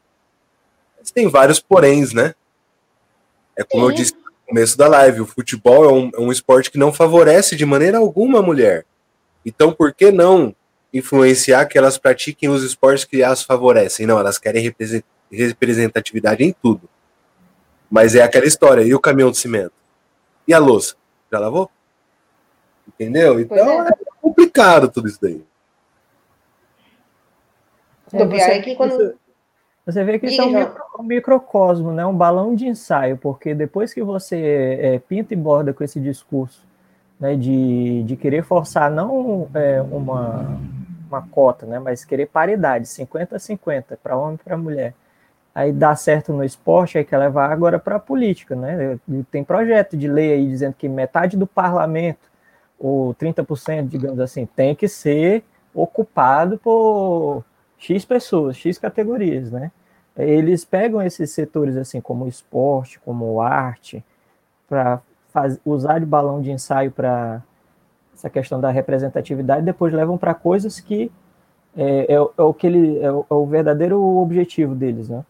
Tem 1.18 1.26
vários 1.26 1.58
poréns, 1.58 2.12
né? 2.12 2.32
É 3.56 3.64
como 3.64 3.86
Sim. 3.86 3.90
eu 3.90 3.96
disse 3.96 4.14
no 4.14 4.46
começo 4.46 4.78
da 4.78 4.86
live, 4.86 5.22
o 5.22 5.26
futebol 5.26 5.84
é 5.84 5.92
um, 5.92 6.10
é 6.14 6.20
um 6.20 6.30
esporte 6.30 6.70
que 6.70 6.78
não 6.78 6.92
favorece 6.92 7.56
de 7.56 7.66
maneira 7.66 7.98
alguma 7.98 8.38
a 8.38 8.42
mulher. 8.42 8.86
Então, 9.44 9.72
por 9.72 9.92
que 9.92 10.12
não 10.12 10.54
influenciar 10.94 11.66
que 11.66 11.76
elas 11.76 11.98
pratiquem 11.98 12.48
os 12.48 12.62
esportes 12.62 13.04
que 13.04 13.20
as 13.20 13.42
favorecem? 13.42 14.06
Não, 14.06 14.16
elas 14.16 14.38
querem 14.38 14.72
representatividade 15.28 16.44
em 16.44 16.52
tudo. 16.52 16.88
Mas 17.90 18.14
é 18.14 18.22
aquela 18.22 18.46
história, 18.46 18.82
e 18.82 18.94
o 18.94 19.00
caminhão 19.00 19.32
de 19.32 19.38
cimento? 19.38 19.72
E 20.46 20.54
a 20.54 20.58
louça? 20.60 20.94
Já 21.32 21.40
lavou? 21.40 21.68
Entendeu? 22.86 23.40
Então 23.40 23.58
é. 23.58 23.88
é 23.88 23.92
complicado 24.22 24.88
tudo 24.88 25.08
isso 25.08 25.18
daí. 25.20 25.42
É, 28.12 28.24
você, 28.24 28.50
é 28.52 28.62
que 28.62 28.76
quando... 28.76 28.96
Você 28.96 29.27
vê 30.04 30.18
que 30.18 30.26
isso 30.26 30.40
é 30.40 30.44
um, 30.44 30.52
micro, 30.52 30.82
um, 30.98 31.02
microcosmo, 31.02 31.92
né? 31.92 32.04
um 32.04 32.14
balão 32.14 32.54
de 32.54 32.66
ensaio, 32.66 33.16
porque 33.16 33.54
depois 33.54 33.94
que 33.94 34.02
você 34.02 34.78
é, 34.80 34.98
pinta 34.98 35.32
e 35.32 35.36
borda 35.36 35.72
com 35.72 35.82
esse 35.82 35.98
discurso 35.98 36.62
né, 37.18 37.34
de, 37.34 38.02
de 38.04 38.16
querer 38.16 38.44
forçar 38.44 38.90
não 38.90 39.48
é, 39.54 39.80
uma, 39.82 40.58
uma 41.08 41.22
cota, 41.22 41.66
né? 41.66 41.78
Mas 41.78 42.04
querer 42.04 42.26
paridade, 42.26 42.86
50 42.88 43.36
a 43.36 43.38
50, 43.38 43.98
para 44.02 44.16
homem 44.16 44.34
e 44.34 44.44
para 44.44 44.56
mulher. 44.56 44.94
Aí 45.54 45.72
dá 45.72 45.96
certo 45.96 46.32
no 46.32 46.44
esporte, 46.44 46.98
aí 46.98 47.04
quer 47.04 47.18
levar 47.18 47.50
agora 47.50 47.78
para 47.78 47.96
a 47.96 48.00
política, 48.00 48.54
né? 48.54 48.98
Tem 49.30 49.42
projeto 49.42 49.96
de 49.96 50.06
lei 50.06 50.34
aí 50.34 50.46
dizendo 50.46 50.74
que 50.74 50.88
metade 50.88 51.36
do 51.36 51.46
parlamento, 51.46 52.28
ou 52.78 53.12
30%, 53.14 53.88
digamos 53.88 54.20
assim, 54.20 54.46
tem 54.46 54.74
que 54.74 54.86
ser 54.86 55.42
ocupado 55.74 56.58
por 56.58 57.44
X 57.76 58.04
pessoas, 58.04 58.56
X 58.56 58.78
categorias, 58.78 59.50
né? 59.50 59.72
Eles 60.18 60.64
pegam 60.64 61.00
esses 61.00 61.30
setores 61.30 61.76
assim 61.76 62.00
como 62.00 62.26
esporte, 62.26 62.98
como 63.00 63.40
arte, 63.40 64.04
para 64.68 65.00
usar 65.64 66.00
de 66.00 66.06
balão 66.06 66.42
de 66.42 66.50
ensaio 66.50 66.90
para 66.90 67.42
essa 68.12 68.28
questão 68.28 68.60
da 68.60 68.70
representatividade, 68.70 69.64
depois 69.64 69.94
levam 69.94 70.18
para 70.18 70.34
coisas 70.34 70.80
que 70.80 71.10
é, 71.76 72.12
é, 72.12 72.14
é, 72.14 72.42
o 72.42 72.52
que 72.52 72.66
ele 72.66 72.98
é 72.98 73.12
o, 73.12 73.24
é 73.30 73.34
o 73.34 73.46
verdadeiro 73.46 74.02
objetivo 74.18 74.74
deles, 74.74 75.08
né? 75.08 75.24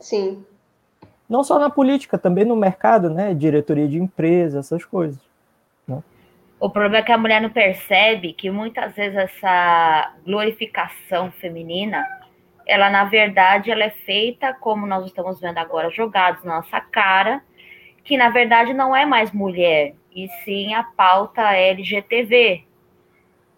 Sim. 0.00 0.44
Não 1.28 1.44
só 1.44 1.58
na 1.58 1.70
política, 1.70 2.18
também 2.18 2.44
no 2.44 2.56
mercado, 2.56 3.08
né? 3.08 3.34
Diretoria 3.34 3.86
de 3.86 3.98
empresa, 3.98 4.58
essas 4.58 4.84
coisas. 4.84 5.20
Né? 5.86 6.02
O 6.58 6.68
problema 6.68 6.96
é 6.96 7.02
que 7.02 7.12
a 7.12 7.18
mulher 7.18 7.40
não 7.40 7.50
percebe 7.50 8.32
que 8.32 8.50
muitas 8.50 8.94
vezes 8.94 9.16
essa 9.16 10.12
glorificação 10.24 11.30
feminina, 11.30 12.04
ela 12.68 12.90
na 12.90 13.04
verdade 13.04 13.70
ela 13.70 13.84
é 13.84 13.90
feita 13.90 14.52
como 14.52 14.86
nós 14.86 15.06
estamos 15.06 15.40
vendo 15.40 15.56
agora 15.56 15.88
jogados 15.90 16.44
na 16.44 16.56
nossa 16.56 16.78
cara, 16.78 17.42
que 18.04 18.16
na 18.18 18.28
verdade 18.28 18.74
não 18.74 18.94
é 18.94 19.06
mais 19.06 19.32
mulher, 19.32 19.94
e 20.14 20.28
sim 20.44 20.74
a 20.74 20.82
pauta 20.82 21.40
LGTV, 21.56 22.64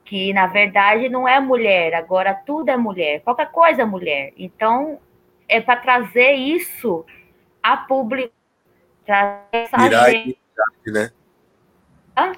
que 0.04 0.32
na 0.32 0.46
verdade 0.46 1.08
não 1.08 1.26
é 1.26 1.40
mulher, 1.40 1.92
agora 1.94 2.32
tudo 2.32 2.70
é 2.70 2.76
mulher, 2.76 3.20
qualquer 3.22 3.50
coisa 3.50 3.82
é 3.82 3.84
mulher. 3.84 4.32
Então 4.38 5.00
é 5.48 5.60
para 5.60 5.80
trazer 5.80 6.34
isso 6.34 7.04
a 7.60 7.76
público, 7.76 8.32
trazer 9.04 9.42
essa 9.50 9.76
Tirar 9.76 10.04
a 10.04 10.10
identidade, 10.10 10.92
né? 10.92 11.10
Hã? 12.16 12.32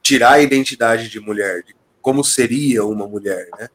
Tirar 0.00 0.32
a 0.32 0.40
identidade 0.40 1.10
de 1.10 1.20
mulher, 1.20 1.62
de 1.62 1.76
como 2.00 2.24
seria 2.24 2.84
uma 2.84 3.06
mulher, 3.06 3.46
né? 3.58 3.68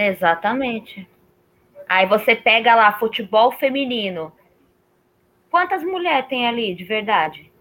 Exatamente. 0.00 1.06
Aí 1.86 2.06
você 2.06 2.34
pega 2.34 2.74
lá 2.74 2.90
futebol 2.92 3.52
feminino. 3.52 4.32
Quantas 5.50 5.82
mulheres 5.82 6.26
tem 6.26 6.48
ali 6.48 6.74
de 6.74 6.84
verdade? 6.84 7.52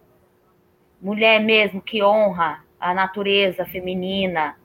Mulher 1.02 1.42
mesmo 1.42 1.82
que 1.82 2.02
honra 2.02 2.64
a 2.80 2.94
natureza 2.94 3.66
feminina, 3.66 4.56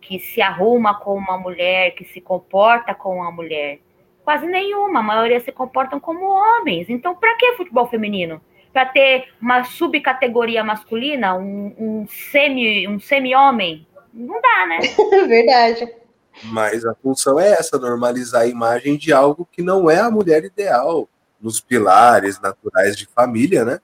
que 0.00 0.20
se 0.20 0.40
arruma 0.40 0.94
como 1.00 1.18
uma 1.18 1.36
mulher, 1.36 1.90
que 1.96 2.04
se 2.04 2.20
comporta 2.20 2.94
como 2.94 3.16
uma 3.16 3.32
mulher. 3.32 3.80
Quase 4.22 4.46
nenhuma, 4.46 5.00
a 5.00 5.02
maioria 5.02 5.40
se 5.40 5.50
comportam 5.50 5.98
como 5.98 6.24
homens. 6.24 6.88
Então, 6.88 7.16
para 7.16 7.34
que 7.36 7.56
futebol 7.56 7.88
feminino? 7.88 8.40
Para 8.72 8.86
ter 8.86 9.28
uma 9.42 9.64
subcategoria 9.64 10.62
masculina, 10.62 11.34
um, 11.34 11.74
um 11.76 12.06
semi 12.06 12.86
um 12.86 13.00
semi-homem? 13.00 13.84
Não 14.14 14.40
dá, 14.40 14.66
né? 14.66 14.78
Verdade. 15.26 15.98
Mas 16.44 16.84
a 16.84 16.94
função 16.94 17.38
é 17.38 17.50
essa, 17.50 17.78
normalizar 17.78 18.42
a 18.42 18.46
imagem 18.46 18.96
de 18.96 19.12
algo 19.12 19.48
que 19.50 19.62
não 19.62 19.90
é 19.90 19.98
a 19.98 20.10
mulher 20.10 20.44
ideal, 20.44 21.08
nos 21.40 21.60
pilares 21.60 22.40
naturais 22.40 22.96
de 22.96 23.06
família, 23.06 23.64
né? 23.64 23.80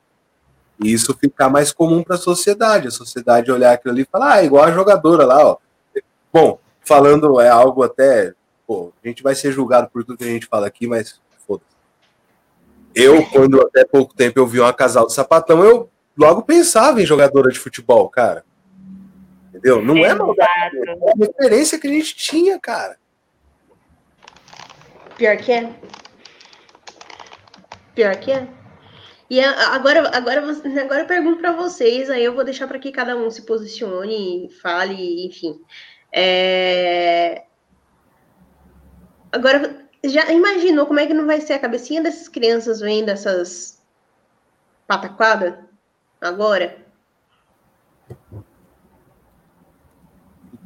E 0.82 0.92
isso 0.92 1.16
ficar 1.16 1.48
mais 1.48 1.72
comum 1.72 2.02
para 2.02 2.16
a 2.16 2.18
sociedade. 2.18 2.88
A 2.88 2.90
sociedade 2.90 3.50
olhar 3.50 3.72
aquilo 3.72 3.92
ali 3.92 4.02
e 4.02 4.08
falar, 4.10 4.34
ah, 4.34 4.42
igual 4.42 4.64
a 4.64 4.72
jogadora 4.72 5.24
lá, 5.24 5.46
ó. 5.46 5.56
Bom, 6.32 6.58
falando 6.80 7.40
é 7.40 7.48
algo 7.48 7.82
até. 7.82 8.34
Pô, 8.66 8.92
a 9.02 9.08
gente 9.08 9.22
vai 9.22 9.34
ser 9.34 9.52
julgado 9.52 9.88
por 9.90 10.04
tudo 10.04 10.18
que 10.18 10.24
a 10.24 10.28
gente 10.28 10.46
fala 10.46 10.66
aqui, 10.66 10.86
mas 10.86 11.20
foda-se. 11.46 11.66
Eu, 12.94 13.24
quando 13.26 13.60
até 13.60 13.84
pouco 13.84 14.14
tempo 14.14 14.38
eu 14.38 14.46
vi 14.46 14.60
uma 14.60 14.72
casal 14.72 15.06
de 15.06 15.12
sapatão, 15.12 15.62
eu 15.62 15.90
logo 16.16 16.42
pensava 16.42 17.00
em 17.00 17.06
jogadora 17.06 17.50
de 17.50 17.58
futebol, 17.58 18.08
cara. 18.08 18.44
Entendeu? 19.54 19.80
Não 19.80 19.96
é 20.04 20.12
maldade. 20.12 20.76
É 20.76 21.10
a 21.10 21.14
referência 21.16 21.78
que 21.78 21.86
a 21.86 21.90
gente 21.90 22.16
tinha, 22.16 22.58
cara. 22.58 22.98
Pior 25.16 25.36
que 25.36 25.52
é. 25.52 25.72
Pior 27.94 28.16
que 28.16 28.32
é. 28.32 28.48
E 29.30 29.40
agora, 29.40 30.08
agora, 30.14 30.42
agora 30.42 31.00
eu 31.00 31.06
pergunto 31.06 31.40
para 31.40 31.52
vocês, 31.52 32.10
aí 32.10 32.24
eu 32.24 32.34
vou 32.34 32.44
deixar 32.44 32.66
para 32.66 32.80
que 32.80 32.90
cada 32.90 33.16
um 33.16 33.30
se 33.30 33.42
posicione, 33.42 34.50
fale, 34.60 35.26
enfim. 35.26 35.60
É... 36.12 37.44
Agora, 39.30 39.86
já 40.04 40.30
imaginou 40.32 40.86
como 40.86 41.00
é 41.00 41.06
que 41.06 41.14
não 41.14 41.26
vai 41.26 41.40
ser 41.40 41.54
a 41.54 41.58
cabecinha 41.60 42.02
dessas 42.02 42.28
crianças 42.28 42.80
vendo 42.80 43.08
essas 43.08 43.80
pataquadas 44.86 45.54
agora? 46.20 46.83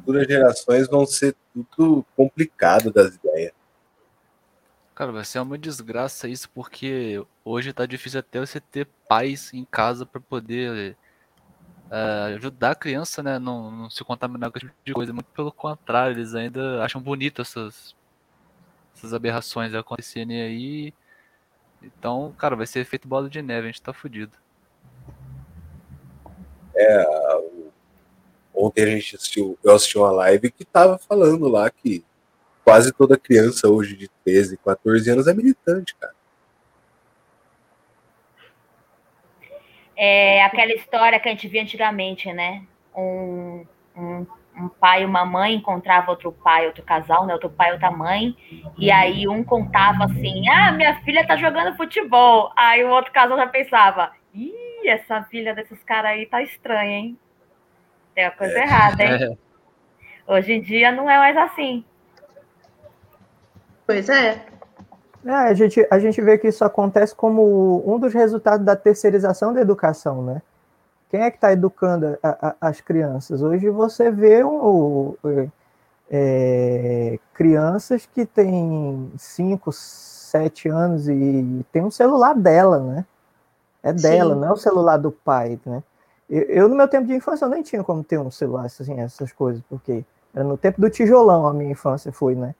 Futuras 0.09 0.27
gerações 0.27 0.87
vão 0.87 1.05
ser 1.05 1.35
tudo 1.53 2.03
complicado 2.15 2.91
das 2.91 3.13
ideias. 3.13 3.51
Cara, 4.95 5.11
vai 5.11 5.23
ser 5.23 5.37
uma 5.37 5.55
desgraça 5.55 6.27
isso, 6.27 6.49
porque 6.49 7.23
hoje 7.45 7.71
tá 7.71 7.85
difícil 7.85 8.19
até 8.19 8.39
você 8.39 8.59
ter 8.59 8.87
pais 9.07 9.53
em 9.53 9.63
casa 9.63 10.07
para 10.07 10.19
poder 10.19 10.97
uh, 11.91 12.35
ajudar 12.35 12.71
a 12.71 12.75
criança, 12.75 13.21
né? 13.21 13.37
Não, 13.37 13.69
não 13.69 13.89
se 13.91 14.03
contaminar 14.03 14.49
com 14.49 14.57
esse 14.57 14.65
tipo 14.65 14.79
de 14.83 14.93
coisa. 14.93 15.13
Muito 15.13 15.27
pelo 15.27 15.51
contrário, 15.51 16.15
eles 16.17 16.33
ainda 16.33 16.83
acham 16.83 16.99
bonito 16.99 17.43
essas, 17.43 17.95
essas 18.95 19.13
aberrações 19.13 19.75
acontecerem 19.75 20.41
aí. 20.41 20.93
Então, 21.83 22.33
cara, 22.35 22.55
vai 22.55 22.65
ser 22.65 22.79
efeito 22.79 23.07
bola 23.07 23.29
de 23.29 23.43
neve, 23.43 23.67
a 23.67 23.71
gente 23.71 23.83
tá 23.83 23.93
fudido. 23.93 24.35
É, 26.75 27.05
ontem 28.59 28.83
a 28.83 28.87
gente 28.87 29.15
assistiu, 29.15 29.57
eu 29.63 29.73
assisti 29.73 29.97
uma 29.97 30.11
live 30.11 30.51
que 30.51 30.65
tava 30.65 30.97
falando 30.97 31.47
lá 31.47 31.69
que 31.69 32.03
quase 32.63 32.91
toda 32.91 33.17
criança 33.17 33.67
hoje 33.69 33.95
de 33.95 34.09
13, 34.23 34.57
14 34.57 35.09
anos 35.09 35.27
é 35.27 35.33
militante, 35.33 35.95
cara. 35.95 36.13
É 39.95 40.43
aquela 40.43 40.71
história 40.73 41.19
que 41.19 41.27
a 41.27 41.31
gente 41.31 41.47
via 41.47 41.61
antigamente, 41.61 42.31
né? 42.31 42.63
Um, 42.95 43.65
um, 43.97 44.25
um 44.55 44.69
pai 44.69 45.01
e 45.01 45.05
uma 45.05 45.25
mãe 45.25 45.55
encontravam 45.55 46.11
outro 46.11 46.31
pai, 46.31 46.67
outro 46.67 46.83
casal, 46.83 47.25
né? 47.25 47.33
Outro 47.33 47.49
pai, 47.49 47.73
outra 47.73 47.91
mãe. 47.91 48.35
E 48.77 48.89
aí 48.91 49.27
um 49.27 49.43
contava 49.43 50.05
assim: 50.05 50.47
Ah, 50.47 50.71
minha 50.71 50.95
filha 51.01 51.27
tá 51.27 51.35
jogando 51.35 51.75
futebol. 51.75 52.51
Aí 52.55 52.83
o 52.83 52.89
outro 52.89 53.11
casal 53.11 53.37
já 53.37 53.47
pensava: 53.47 54.11
Ih, 54.33 54.87
essa 54.87 55.23
filha 55.23 55.53
desses 55.53 55.83
caras 55.83 56.11
aí 56.11 56.25
tá 56.25 56.41
estranha, 56.41 56.97
hein? 56.97 57.19
Tem 58.19 58.25
uma 58.25 58.31
coisa 58.31 58.59
é. 58.59 58.63
errada, 58.63 59.03
hein? 59.03 59.39
Hoje 60.27 60.51
em 60.51 60.61
dia 60.61 60.91
não 60.91 61.09
é 61.09 61.17
mais 61.17 61.37
assim. 61.37 61.85
Pois 63.87 64.09
é. 64.09 64.45
É, 65.25 65.31
a, 65.31 65.53
gente, 65.53 65.87
a 65.89 65.97
gente 65.99 66.21
vê 66.21 66.37
que 66.37 66.49
isso 66.49 66.65
acontece 66.65 67.15
como 67.15 67.81
um 67.89 67.97
dos 67.97 68.13
resultados 68.13 68.65
da 68.65 68.75
terceirização 68.75 69.53
da 69.53 69.61
educação, 69.61 70.21
né? 70.21 70.41
Quem 71.09 71.21
é 71.21 71.31
que 71.31 71.37
está 71.37 71.53
educando 71.53 72.19
a, 72.21 72.49
a, 72.49 72.55
as 72.69 72.81
crianças? 72.81 73.41
Hoje 73.41 73.69
você 73.69 74.11
vê 74.11 74.43
um, 74.43 75.15
é, 76.11 77.17
crianças 77.33 78.05
que 78.05 78.25
têm 78.25 79.13
5, 79.17 79.71
7 79.71 80.67
anos 80.67 81.07
e 81.07 81.65
tem 81.71 81.83
um 81.83 81.91
celular 81.91 82.35
dela, 82.35 82.79
né? 82.79 83.05
É 83.81 83.93
dela, 83.93 84.33
Sim. 84.35 84.41
não 84.41 84.47
é 84.49 84.51
o 84.51 84.57
celular 84.57 84.97
do 84.97 85.09
pai, 85.09 85.57
né? 85.65 85.81
Eu, 86.29 86.41
eu, 86.43 86.69
no 86.69 86.75
meu 86.75 86.87
tempo 86.87 87.07
de 87.07 87.15
infância, 87.15 87.47
nem 87.47 87.63
tinha 87.63 87.83
como 87.83 88.03
ter 88.03 88.19
um 88.19 88.29
celular, 88.29 88.65
assim, 88.65 88.99
essas 88.99 89.31
coisas, 89.31 89.63
porque 89.67 90.05
era 90.33 90.43
no 90.43 90.57
tempo 90.57 90.79
do 90.79 90.89
tijolão 90.89 91.47
a 91.47 91.53
minha 91.53 91.71
infância 91.71 92.11
foi, 92.11 92.35
né? 92.35 92.53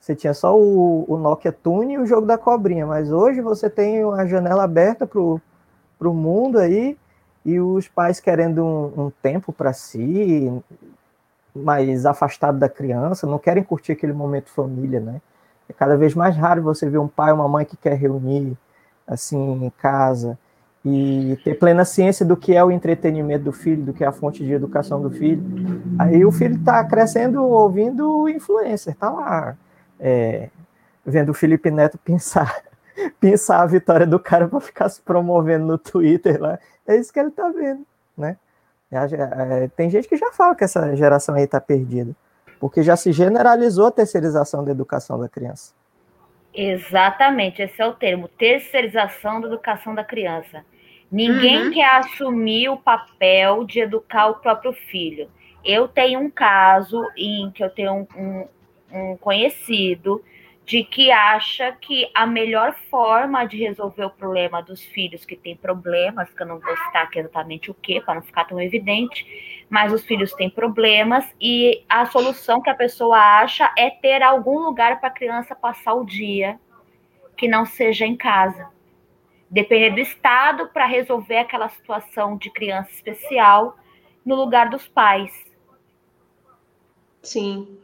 Você 0.00 0.14
tinha 0.14 0.34
só 0.34 0.58
o, 0.58 1.04
o 1.08 1.16
Nokia 1.16 1.52
Tune 1.52 1.94
e 1.94 1.98
o 1.98 2.06
jogo 2.06 2.26
da 2.26 2.36
cobrinha, 2.36 2.86
mas 2.86 3.10
hoje 3.10 3.40
você 3.40 3.70
tem 3.70 4.02
a 4.02 4.26
janela 4.26 4.64
aberta 4.64 5.06
para 5.06 5.20
o 5.20 5.40
mundo 6.14 6.58
aí 6.58 6.96
e 7.44 7.60
os 7.60 7.88
pais 7.88 8.18
querendo 8.18 8.64
um, 8.64 9.06
um 9.06 9.10
tempo 9.22 9.52
para 9.52 9.72
si, 9.72 10.52
mais 11.54 12.04
afastado 12.06 12.58
da 12.58 12.68
criança, 12.68 13.26
não 13.26 13.38
querem 13.38 13.62
curtir 13.62 13.92
aquele 13.92 14.12
momento 14.12 14.50
família, 14.50 15.00
né? 15.00 15.20
É 15.68 15.72
cada 15.72 15.96
vez 15.96 16.14
mais 16.14 16.36
raro 16.36 16.62
você 16.62 16.88
ver 16.88 16.98
um 16.98 17.08
pai 17.08 17.32
ou 17.32 17.38
uma 17.38 17.48
mãe 17.48 17.64
que 17.64 17.76
quer 17.76 17.94
reunir 17.94 18.56
assim 19.06 19.64
em 19.64 19.70
casa 19.70 20.38
e 20.88 21.36
ter 21.42 21.54
plena 21.54 21.84
ciência 21.84 22.24
do 22.24 22.36
que 22.36 22.54
é 22.54 22.62
o 22.62 22.70
entretenimento 22.70 23.44
do 23.44 23.52
filho, 23.52 23.82
do 23.82 23.92
que 23.92 24.04
é 24.04 24.06
a 24.06 24.12
fonte 24.12 24.44
de 24.44 24.52
educação 24.52 25.02
do 25.02 25.10
filho. 25.10 25.42
Aí 25.98 26.24
o 26.24 26.30
filho 26.30 26.54
está 26.54 26.84
crescendo 26.84 27.42
ouvindo 27.42 28.28
influencer, 28.28 28.94
tá 28.94 29.10
lá 29.10 29.56
é, 29.98 30.48
vendo 31.04 31.30
o 31.30 31.34
Felipe 31.34 31.70
Neto 31.70 31.98
pensar, 31.98 32.62
pensar 33.18 33.62
a 33.62 33.66
vitória 33.66 34.06
do 34.06 34.18
cara 34.18 34.46
para 34.46 34.60
ficar 34.60 34.88
se 34.88 35.00
promovendo 35.02 35.66
no 35.66 35.76
Twitter 35.76 36.40
lá. 36.40 36.58
É 36.86 36.96
isso 36.96 37.12
que 37.12 37.18
ele 37.18 37.30
está 37.30 37.48
vendo, 37.48 37.84
né? 38.16 38.36
É, 38.90 39.68
tem 39.76 39.90
gente 39.90 40.08
que 40.08 40.16
já 40.16 40.30
fala 40.30 40.54
que 40.54 40.62
essa 40.62 40.94
geração 40.94 41.34
aí 41.34 41.42
está 41.42 41.60
perdida, 41.60 42.14
porque 42.60 42.82
já 42.82 42.96
se 42.96 43.10
generalizou 43.10 43.86
a 43.86 43.90
terceirização 43.90 44.64
da 44.64 44.70
educação 44.70 45.18
da 45.18 45.28
criança. 45.28 45.74
Exatamente, 46.54 47.60
esse 47.60 47.82
é 47.82 47.86
o 47.86 47.92
termo, 47.92 48.28
terceirização 48.28 49.40
da 49.40 49.48
educação 49.48 49.94
da 49.94 50.04
criança. 50.04 50.64
Ninguém 51.10 51.64
uhum. 51.64 51.70
quer 51.70 51.96
assumir 51.96 52.68
o 52.68 52.76
papel 52.76 53.64
de 53.64 53.80
educar 53.80 54.28
o 54.28 54.34
próprio 54.34 54.72
filho. 54.72 55.28
Eu 55.64 55.88
tenho 55.88 56.20
um 56.20 56.30
caso 56.30 57.02
em 57.16 57.50
que 57.50 57.62
eu 57.62 57.70
tenho 57.70 57.92
um, 57.92 58.06
um, 58.16 58.48
um 58.92 59.16
conhecido 59.16 60.22
de 60.64 60.82
que 60.82 61.12
acha 61.12 61.70
que 61.80 62.10
a 62.12 62.26
melhor 62.26 62.74
forma 62.90 63.44
de 63.44 63.56
resolver 63.56 64.04
o 64.04 64.10
problema 64.10 64.60
dos 64.60 64.82
filhos 64.82 65.24
que 65.24 65.36
têm 65.36 65.56
problemas, 65.56 66.28
que 66.32 66.42
eu 66.42 66.46
não 66.46 66.58
vou 66.58 66.76
citar 66.76 67.04
aqui 67.04 67.20
exatamente 67.20 67.70
o 67.70 67.74
que, 67.74 68.00
para 68.00 68.16
não 68.16 68.22
ficar 68.22 68.44
tão 68.46 68.60
evidente, 68.60 69.64
mas 69.70 69.92
os 69.92 70.04
filhos 70.04 70.32
têm 70.32 70.50
problemas 70.50 71.24
e 71.40 71.84
a 71.88 72.04
solução 72.06 72.60
que 72.60 72.68
a 72.68 72.74
pessoa 72.74 73.16
acha 73.16 73.72
é 73.78 73.90
ter 73.90 74.24
algum 74.24 74.58
lugar 74.58 74.98
para 74.98 75.08
a 75.08 75.12
criança 75.12 75.54
passar 75.54 75.94
o 75.94 76.04
dia 76.04 76.58
que 77.36 77.46
não 77.46 77.64
seja 77.64 78.04
em 78.04 78.16
casa. 78.16 78.75
Depender 79.50 79.90
do 79.90 80.00
Estado 80.00 80.68
para 80.72 80.86
resolver 80.86 81.38
aquela 81.38 81.68
situação 81.68 82.36
de 82.36 82.50
criança 82.50 82.90
especial 82.90 83.76
no 84.24 84.34
lugar 84.34 84.68
dos 84.68 84.88
pais. 84.88 85.32
Sim. 87.22 87.78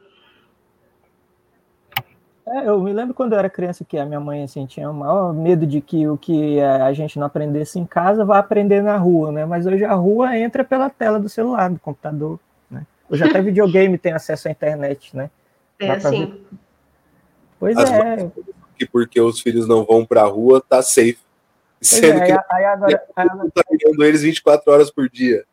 É, 2.46 2.68
eu 2.68 2.80
me 2.80 2.92
lembro 2.92 3.14
quando 3.14 3.32
eu 3.32 3.38
era 3.38 3.48
criança 3.48 3.84
que 3.84 3.96
a 3.96 4.04
minha 4.04 4.18
mãe 4.18 4.42
assim, 4.42 4.66
tinha 4.66 4.90
o 4.90 4.94
maior 4.94 5.32
medo 5.32 5.64
de 5.64 5.80
que 5.80 6.08
o 6.08 6.18
que 6.18 6.60
a 6.60 6.92
gente 6.92 7.18
não 7.18 7.26
aprendesse 7.26 7.78
em 7.78 7.86
casa 7.86 8.24
vá 8.24 8.38
aprender 8.38 8.82
na 8.82 8.96
rua, 8.96 9.30
né? 9.30 9.46
Mas 9.46 9.64
hoje 9.64 9.84
a 9.84 9.94
rua 9.94 10.36
entra 10.36 10.64
pela 10.64 10.90
tela 10.90 11.20
do 11.20 11.28
celular, 11.28 11.70
do 11.70 11.78
computador, 11.78 12.40
né? 12.68 12.84
Hoje 13.08 13.22
até 13.22 13.40
videogame 13.42 13.96
tem 13.96 14.12
acesso 14.12 14.48
à 14.48 14.50
internet, 14.50 15.16
né? 15.16 15.30
É 15.78 15.92
assim. 15.92 16.44
Pois 17.60 17.76
As 17.76 17.90
é. 17.90 18.30
Que 18.76 18.86
porque 18.86 19.20
os 19.20 19.40
filhos 19.40 19.68
não 19.68 19.84
vão 19.84 20.04
pra 20.04 20.24
rua, 20.24 20.60
tá 20.60 20.82
safe. 20.82 21.18
Sendo 21.82 22.18
é, 22.22 22.26
que 22.26 22.32
aí, 22.32 22.38
aí 22.50 22.64
agora, 22.64 23.02
aí 23.16 23.28
agora- 23.28 24.08
eles 24.08 24.22
24 24.22 24.72
horas 24.72 24.90
por 24.90 25.08
dia. 25.08 25.44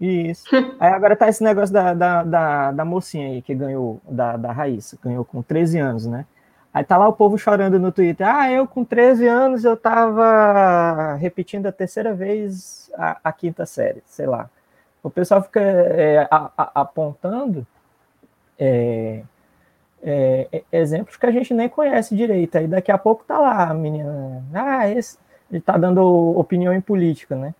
Isso. 0.00 0.44
Aí 0.80 0.92
agora 0.92 1.14
tá 1.14 1.28
esse 1.28 1.42
negócio 1.44 1.72
da, 1.72 1.92
da, 1.92 2.22
da, 2.22 2.72
da 2.72 2.84
mocinha 2.84 3.28
aí 3.28 3.42
que 3.42 3.54
ganhou, 3.54 4.00
da, 4.08 4.36
da 4.36 4.50
Raíssa, 4.50 4.98
ganhou 5.04 5.24
com 5.24 5.42
13 5.42 5.78
anos, 5.78 6.06
né? 6.06 6.24
Aí 6.72 6.82
tá 6.84 6.96
lá 6.96 7.06
o 7.08 7.12
povo 7.12 7.36
chorando 7.36 7.78
no 7.78 7.92
Twitter. 7.92 8.26
Ah, 8.26 8.50
eu 8.50 8.66
com 8.66 8.84
13 8.84 9.26
anos 9.26 9.64
eu 9.64 9.76
tava 9.76 11.14
repetindo 11.16 11.66
a 11.66 11.72
terceira 11.72 12.14
vez 12.14 12.90
a, 12.96 13.18
a 13.24 13.32
quinta 13.32 13.66
série, 13.66 14.02
sei 14.06 14.26
lá. 14.26 14.48
O 15.02 15.10
pessoal 15.10 15.42
fica 15.42 15.60
é, 15.60 16.26
a- 16.30 16.50
a- 16.56 16.70
apontando 16.80 17.66
é, 18.58 19.22
é, 20.02 20.48
é, 20.52 20.62
exemplos 20.72 21.16
que 21.16 21.26
a 21.26 21.30
gente 21.30 21.52
nem 21.52 21.68
conhece 21.68 22.14
direito. 22.16 22.56
Aí 22.56 22.66
daqui 22.66 22.90
a 22.92 22.98
pouco 22.98 23.24
tá 23.24 23.38
lá 23.38 23.64
a 23.70 23.74
menina. 23.74 24.42
Ah, 24.54 24.88
esse, 24.88 25.18
ele 25.50 25.60
tá 25.60 25.76
dando 25.76 26.02
opinião 26.38 26.72
em 26.72 26.80
política, 26.80 27.34
né? 27.36 27.54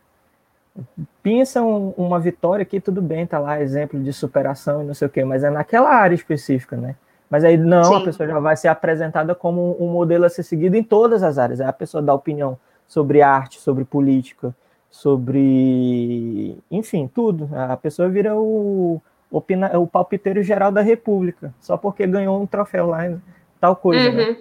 Pensa 1.22 1.60
um- 1.62 1.92
uma 1.96 2.18
vitória 2.20 2.64
que 2.64 2.80
tudo 2.80 3.02
bem, 3.02 3.26
tá 3.26 3.38
lá 3.38 3.60
exemplo 3.60 3.98
de 4.00 4.12
superação 4.12 4.82
e 4.82 4.86
não 4.86 4.94
sei 4.94 5.06
o 5.06 5.10
quê, 5.10 5.24
mas 5.24 5.42
é 5.44 5.50
naquela 5.50 5.90
área 5.90 6.14
específica, 6.14 6.76
né? 6.76 6.94
Mas 7.28 7.44
aí 7.44 7.56
não, 7.56 7.94
a 7.94 7.98
Sim. 7.98 8.04
pessoa 8.04 8.28
já 8.28 8.38
vai 8.38 8.56
ser 8.56 8.68
apresentada 8.68 9.34
como 9.34 9.76
um 9.80 9.88
modelo 9.88 10.24
a 10.24 10.28
ser 10.28 10.42
seguido 10.42 10.76
em 10.76 10.82
todas 10.82 11.22
as 11.22 11.38
áreas. 11.38 11.60
Aí 11.60 11.66
a 11.66 11.72
pessoa 11.72 12.02
dá 12.02 12.14
opinião 12.14 12.58
sobre 12.86 13.22
arte, 13.22 13.60
sobre 13.60 13.84
política, 13.84 14.54
sobre, 14.90 16.56
enfim, 16.70 17.08
tudo. 17.12 17.48
A 17.54 17.76
pessoa 17.76 18.08
vira 18.08 18.34
o, 18.36 19.00
opina, 19.30 19.78
o 19.78 19.86
palpiteiro 19.86 20.42
geral 20.42 20.72
da 20.72 20.80
República, 20.80 21.52
só 21.60 21.76
porque 21.76 22.06
ganhou 22.06 22.40
um 22.40 22.46
troféu 22.46 22.86
lá, 22.86 23.06
em 23.08 23.20
tal 23.60 23.76
coisa. 23.76 24.10
né? 24.10 24.24
Uhum. 24.24 24.36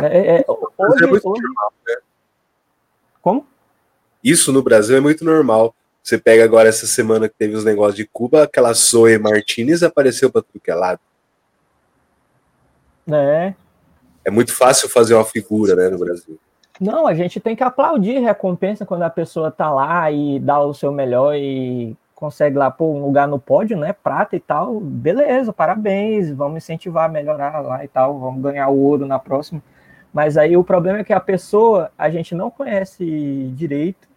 É, 0.00 0.36
é, 0.36 0.44
hoje, 0.48 1.04
é 1.04 1.06
muito 1.06 1.28
hoje- 1.28 1.42
normal, 1.42 1.72
né? 1.86 1.94
Como? 3.22 3.46
Isso 4.22 4.52
no 4.52 4.62
Brasil 4.62 4.96
é 4.96 5.00
muito 5.00 5.24
normal. 5.24 5.74
Você 6.02 6.16
pega 6.16 6.44
agora 6.44 6.68
essa 6.68 6.86
semana 6.86 7.28
que 7.28 7.34
teve 7.36 7.54
os 7.54 7.64
negócios 7.64 7.96
de 7.96 8.06
Cuba, 8.06 8.44
aquela 8.44 8.72
Zoe 8.72 9.18
Martinez 9.18 9.82
apareceu 9.82 10.30
pra 10.30 10.42
tudo 10.42 10.60
que 10.60 10.70
é 10.70 10.74
lado. 10.74 11.00
É, 13.10 13.54
É 14.24 14.30
muito 14.30 14.54
fácil 14.54 14.88
fazer 14.88 15.14
uma 15.14 15.24
figura, 15.24 15.74
né, 15.74 15.88
no 15.88 15.98
Brasil. 15.98 16.38
Não, 16.80 17.06
a 17.06 17.14
gente 17.14 17.40
tem 17.40 17.56
que 17.56 17.62
aplaudir 17.62 18.20
recompensa 18.20 18.86
quando 18.86 19.02
a 19.02 19.10
pessoa 19.10 19.50
tá 19.50 19.70
lá 19.70 20.10
e 20.12 20.38
dá 20.38 20.60
o 20.60 20.72
seu 20.72 20.92
melhor 20.92 21.34
e 21.34 21.96
consegue 22.14 22.56
lá 22.56 22.70
pôr 22.70 22.94
um 22.94 23.04
lugar 23.04 23.26
no 23.26 23.38
pódio, 23.38 23.76
né? 23.76 23.92
Prata 23.92 24.36
e 24.36 24.40
tal. 24.40 24.78
Beleza, 24.80 25.52
parabéns, 25.52 26.30
vamos 26.30 26.58
incentivar 26.58 27.06
a 27.06 27.12
melhorar 27.12 27.60
lá 27.60 27.84
e 27.84 27.88
tal, 27.88 28.18
vamos 28.18 28.42
ganhar 28.42 28.68
o 28.68 28.78
ouro 28.78 29.06
na 29.06 29.18
próxima. 29.18 29.62
Mas 30.12 30.36
aí 30.36 30.56
o 30.56 30.64
problema 30.64 30.98
é 30.98 31.04
que 31.04 31.12
a 31.12 31.20
pessoa 31.20 31.90
a 31.96 32.10
gente 32.10 32.34
não 32.34 32.50
conhece 32.50 33.52
direito, 33.54 34.08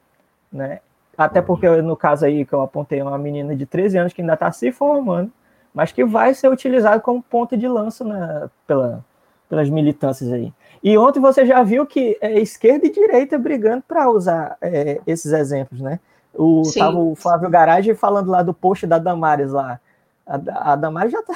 né? 0.51 0.79
Até 1.17 1.41
porque 1.41 1.67
no 1.81 1.95
caso 1.95 2.25
aí 2.25 2.45
que 2.45 2.53
eu 2.53 2.61
apontei 2.61 2.99
é 2.99 3.03
uma 3.03 3.17
menina 3.17 3.55
de 3.55 3.65
13 3.65 3.97
anos 3.97 4.13
que 4.13 4.21
ainda 4.21 4.33
está 4.33 4.51
se 4.51 4.71
formando, 4.71 5.31
mas 5.73 5.91
que 5.91 6.03
vai 6.03 6.33
ser 6.33 6.49
utilizado 6.49 7.01
como 7.01 7.21
ponta 7.21 7.55
de 7.55 7.67
lança 7.67 8.03
né, 8.03 8.49
pela, 8.65 9.03
pelas 9.49 9.69
militâncias 9.69 10.31
aí. 10.31 10.51
E 10.83 10.97
ontem 10.97 11.19
você 11.19 11.45
já 11.45 11.61
viu 11.61 11.85
que 11.85 12.17
é 12.21 12.39
esquerda 12.39 12.87
e 12.87 12.91
direita 12.91 13.37
brigando 13.37 13.83
para 13.87 14.09
usar 14.09 14.57
é, 14.61 14.99
esses 15.05 15.31
exemplos, 15.31 15.79
né? 15.79 15.99
O, 16.33 16.63
Sim. 16.63 16.79
tava 16.79 16.97
o 16.97 17.15
Flávio 17.15 17.49
Garage 17.49 17.93
falando 17.93 18.31
lá 18.31 18.41
do 18.41 18.53
post 18.53 18.87
da 18.87 18.97
Damares 18.97 19.51
lá. 19.51 19.79
A, 20.25 20.71
a 20.71 20.75
Damares 20.75 21.11
já 21.11 21.19
está 21.19 21.33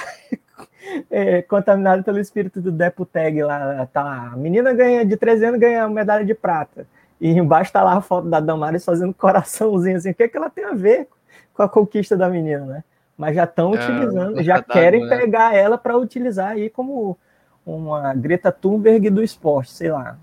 contaminada 1.47 2.03
pelo 2.03 2.20
espírito 2.20 2.62
do 2.62 2.72
Deputeg 2.72 3.43
lá. 3.43 3.86
Tá, 3.88 4.03
lá. 4.03 4.32
a 4.34 4.38
menina 4.38 4.74
ganha 4.74 5.06
de 5.06 5.18
13 5.18 5.45
anos 5.45 5.60
ganha 5.60 5.88
medalha 5.88 6.26
de 6.26 6.34
prata. 6.34 6.88
E 7.20 7.30
embaixo 7.30 7.72
tá 7.72 7.82
lá 7.84 7.97
a 7.97 8.01
foto 8.01 8.30
da 8.30 8.39
Damares 8.39 8.84
fazendo 8.84 9.14
coraçãozinho 9.14 9.97
assim. 9.97 10.12
O 10.12 10.16
que, 10.16 10.24
é 10.24 10.28
que 10.28 10.38
ela 10.38 10.49
tem 10.49 10.66
a 10.66 10.74
ver 10.74 11.08
com 11.53 11.64
a 11.64 11.70
conquista 11.70 12.16
da 12.18 12.30
menina, 12.30 12.66
né? 12.66 12.84
Mas 13.18 13.36
já 13.36 13.45
estão 13.45 13.74
É, 13.74 13.78
utilizando, 13.78 14.43
já 14.43 14.56
d'água, 14.56 14.74
querem 14.74 15.06
né? 15.06 15.18
pegar 15.18 15.56
ela 15.56 15.78
para 15.78 15.97
utilizar 15.97 16.51
aí 16.51 16.70
como 16.70 17.18
uma 17.66 18.14
Greta 18.14 18.51
Thunberg 18.51 19.10
do 19.10 19.24
esporte, 19.24 19.72
sei 19.72 19.91
lá. 19.91 20.18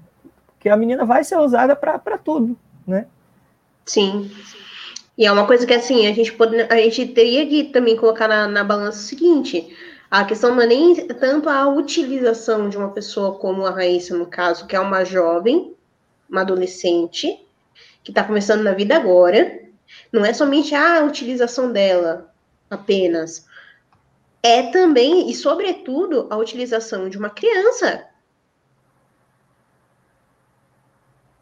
Porque 0.47 0.68
a 0.68 0.76
menina 0.76 1.05
vai 1.05 1.24
ser 1.24 1.37
usada 1.39 1.74
para 1.74 2.18
tudo, 2.18 2.57
né? 2.87 3.07
Sim. 3.85 4.30
E 5.16 5.26
é 5.26 5.33
uma 5.33 5.47
coisa 5.47 5.66
que, 5.66 5.74
assim, 5.74 6.07
a 6.07 6.12
gente, 6.12 6.33
pode, 6.33 6.61
a 6.61 6.76
gente 6.76 7.07
teria 7.09 7.47
que 7.47 7.64
também 7.64 7.97
colocar 7.97 8.28
na, 8.28 8.47
na 8.47 8.62
balança 8.62 8.99
o 8.99 9.03
seguinte: 9.03 9.74
a 10.13 10.27
questão 10.27 10.55
não 10.55 10.61
é 10.61 10.67
nem 10.67 11.07
tanto 11.07 11.49
a 11.49 11.67
utilização 11.67 12.69
de 12.69 12.77
uma 12.77 12.91
pessoa 12.91 13.39
como 13.39 13.65
a 13.65 13.71
Raíssa, 13.71 14.15
no 14.15 14.27
caso, 14.27 14.67
que 14.67 14.77
é 14.77 14.79
uma 14.79 15.05
jovem, 15.05 15.75
uma 16.29 16.43
adolescente, 16.43 17.43
que 18.05 18.11
está 18.11 18.23
começando 18.23 18.63
na 18.63 18.75
vida 18.75 18.95
agora. 18.95 19.63
Não 20.13 20.23
é 20.23 20.35
somente 20.35 20.75
a 20.75 21.03
utilização 21.03 21.73
dela 21.73 22.31
apenas. 22.69 23.47
É 24.43 24.65
também, 24.71 25.31
e 25.31 25.35
sobretudo, 25.35 26.27
a 26.29 26.37
utilização 26.37 27.09
de 27.09 27.17
uma 27.17 27.31
criança. 27.31 28.07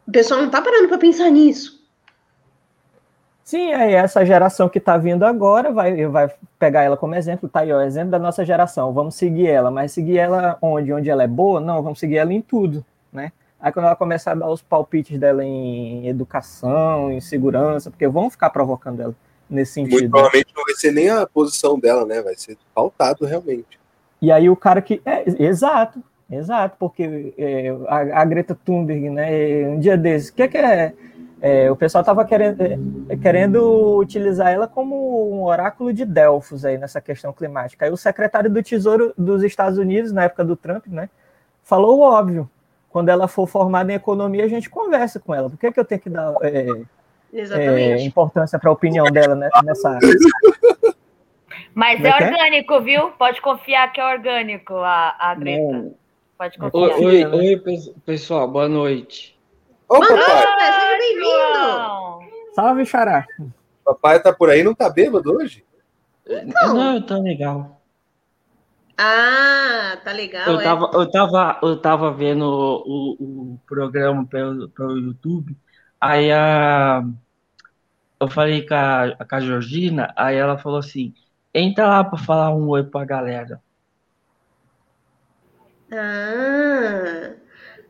O 0.07 0.11
pessoal 0.13 0.39
não 0.39 0.47
está 0.47 0.61
parando 0.61 0.87
para 0.87 0.97
pensar 0.97 1.29
nisso. 1.29 1.80
Sim, 3.43 3.73
aí 3.73 3.93
essa 3.93 4.25
geração 4.25 4.69
que 4.69 4.77
está 4.77 4.97
vindo 4.97 5.25
agora 5.25 5.71
vai, 5.71 6.05
vai 6.07 6.31
pegar 6.59 6.83
ela 6.83 6.95
como 6.95 7.15
exemplo, 7.15 7.49
tá 7.49 7.61
aí, 7.61 7.73
ó, 7.73 7.81
exemplo 7.81 8.11
da 8.11 8.19
nossa 8.19 8.45
geração, 8.45 8.93
vamos 8.93 9.15
seguir 9.15 9.47
ela, 9.47 9.71
mas 9.71 9.91
seguir 9.91 10.17
ela 10.17 10.57
onde? 10.61 10.93
Onde 10.93 11.09
ela 11.09 11.23
é 11.23 11.27
boa? 11.27 11.59
Não, 11.59 11.81
vamos 11.81 11.99
seguir 11.99 12.17
ela 12.17 12.33
em 12.33 12.41
tudo, 12.41 12.85
né? 13.11 13.31
Aí 13.59 13.71
quando 13.71 13.85
ela 13.85 13.95
começar 13.95 14.31
a 14.31 14.35
dar 14.35 14.49
os 14.49 14.61
palpites 14.61 15.19
dela 15.19 15.43
em 15.43 16.07
educação, 16.07 17.11
em 17.11 17.21
segurança, 17.21 17.91
porque 17.91 18.07
vão 18.07 18.29
ficar 18.29 18.49
provocando 18.49 19.01
ela 19.01 19.15
nesse 19.49 19.79
Muito 19.79 19.91
sentido. 19.91 20.05
né? 20.05 20.09
provavelmente 20.09 20.53
não 20.55 20.63
vai 20.63 20.75
ser 20.75 20.91
nem 20.91 21.09
a 21.09 21.27
posição 21.27 21.77
dela, 21.77 22.05
né? 22.05 22.21
Vai 22.21 22.35
ser 22.35 22.57
pautado 22.73 23.25
realmente. 23.25 23.79
E 24.21 24.31
aí 24.31 24.49
o 24.49 24.55
cara 24.55 24.81
que. 24.81 25.01
É, 25.05 25.23
exato, 25.43 26.01
exato, 26.29 26.75
porque 26.79 27.33
é, 27.37 27.69
a, 27.87 28.21
a 28.21 28.25
Greta 28.25 28.57
Thunberg, 28.65 29.09
né? 29.09 29.67
Um 29.67 29.79
dia 29.79 29.97
desses, 29.97 30.29
o 30.29 30.33
que, 30.33 30.47
que 30.47 30.57
é, 30.57 30.93
é, 31.41 31.71
O 31.71 31.75
pessoal 31.75 32.01
estava 32.01 32.23
querendo, 32.23 32.61
é, 32.61 33.17
querendo 33.17 33.97
utilizar 33.97 34.51
ela 34.51 34.67
como 34.67 35.33
um 35.33 35.43
oráculo 35.43 35.91
de 35.91 36.05
Delfos 36.05 36.63
aí 36.63 36.77
nessa 36.77 37.01
questão 37.01 37.33
climática. 37.33 37.85
Aí 37.85 37.91
o 37.91 37.97
secretário 37.97 38.49
do 38.49 38.61
Tesouro 38.61 39.13
dos 39.17 39.43
Estados 39.43 39.79
Unidos, 39.79 40.11
na 40.11 40.25
época 40.25 40.45
do 40.45 40.55
Trump, 40.55 40.85
né? 40.87 41.09
Falou 41.63 41.99
o 41.99 42.01
óbvio. 42.01 42.49
Quando 42.89 43.09
ela 43.09 43.27
for 43.27 43.47
formada 43.47 43.91
em 43.91 43.95
economia, 43.95 44.45
a 44.45 44.49
gente 44.49 44.69
conversa 44.69 45.19
com 45.19 45.33
ela. 45.33 45.49
Por 45.49 45.57
que, 45.57 45.71
que 45.71 45.79
eu 45.79 45.85
tenho 45.85 46.01
que 46.01 46.09
dar 46.09 46.33
é, 46.41 46.67
é, 47.33 48.03
importância 48.03 48.59
para 48.59 48.69
a 48.69 48.73
opinião 48.73 49.05
dela 49.05 49.33
né, 49.33 49.49
nessa 49.63 49.91
área? 49.91 50.09
Mas 51.73 52.03
é 52.03 52.07
é 52.07 52.11
é? 52.11 52.15
orgânico, 52.15 52.81
viu? 52.81 53.11
Pode 53.11 53.41
confiar 53.41 53.91
que 53.93 53.99
é 54.01 54.05
orgânico 54.05 54.75
a, 54.75 55.15
a 55.17 55.35
Greta. 55.35 55.91
Pode 56.37 56.57
Oi, 56.59 56.69
confiar. 56.69 56.97
Oi, 56.99 57.25
oi, 57.25 57.49
oi, 57.49 57.57
pes- 57.57 57.93
pessoal, 58.05 58.47
boa 58.47 58.67
noite. 58.67 59.39
Ô, 59.91 59.95
Boa 59.95 60.07
papai! 60.07 60.37
seja 60.37 60.97
bem-vindo! 60.97 62.53
Salve, 62.55 62.85
Xará. 62.85 63.25
Papai 63.83 64.23
tá 64.23 64.31
por 64.31 64.49
aí, 64.49 64.63
não 64.63 64.73
tá 64.73 64.89
bêbado 64.89 65.35
hoje? 65.35 65.65
Então. 66.25 66.73
Não, 66.73 66.95
eu 66.95 67.05
tô 67.05 67.21
legal. 67.21 67.81
Ah, 68.97 69.97
tá 70.01 70.13
legal, 70.13 70.47
Eu 70.47 70.61
é? 70.61 70.63
tava, 70.63 70.91
eu 70.93 71.11
tava, 71.11 71.59
eu 71.61 71.77
tava 71.81 72.13
vendo 72.13 72.43
o, 72.45 73.17
o 73.19 73.59
programa 73.67 74.25
pelo, 74.25 74.69
pelo 74.69 74.97
YouTube, 74.97 75.57
aí 75.99 76.31
a, 76.31 77.03
eu 78.17 78.29
falei 78.29 78.65
com 78.65 78.75
a, 78.75 79.17
com 79.29 79.35
a 79.35 79.41
Georgina, 79.41 80.13
aí 80.15 80.37
ela 80.37 80.57
falou 80.57 80.79
assim, 80.79 81.13
entra 81.53 81.85
lá 81.85 82.03
pra 82.05 82.17
falar 82.17 82.55
um 82.55 82.69
oi 82.69 82.83
pra 82.83 83.03
galera. 83.03 83.61
Ah, 85.91 87.33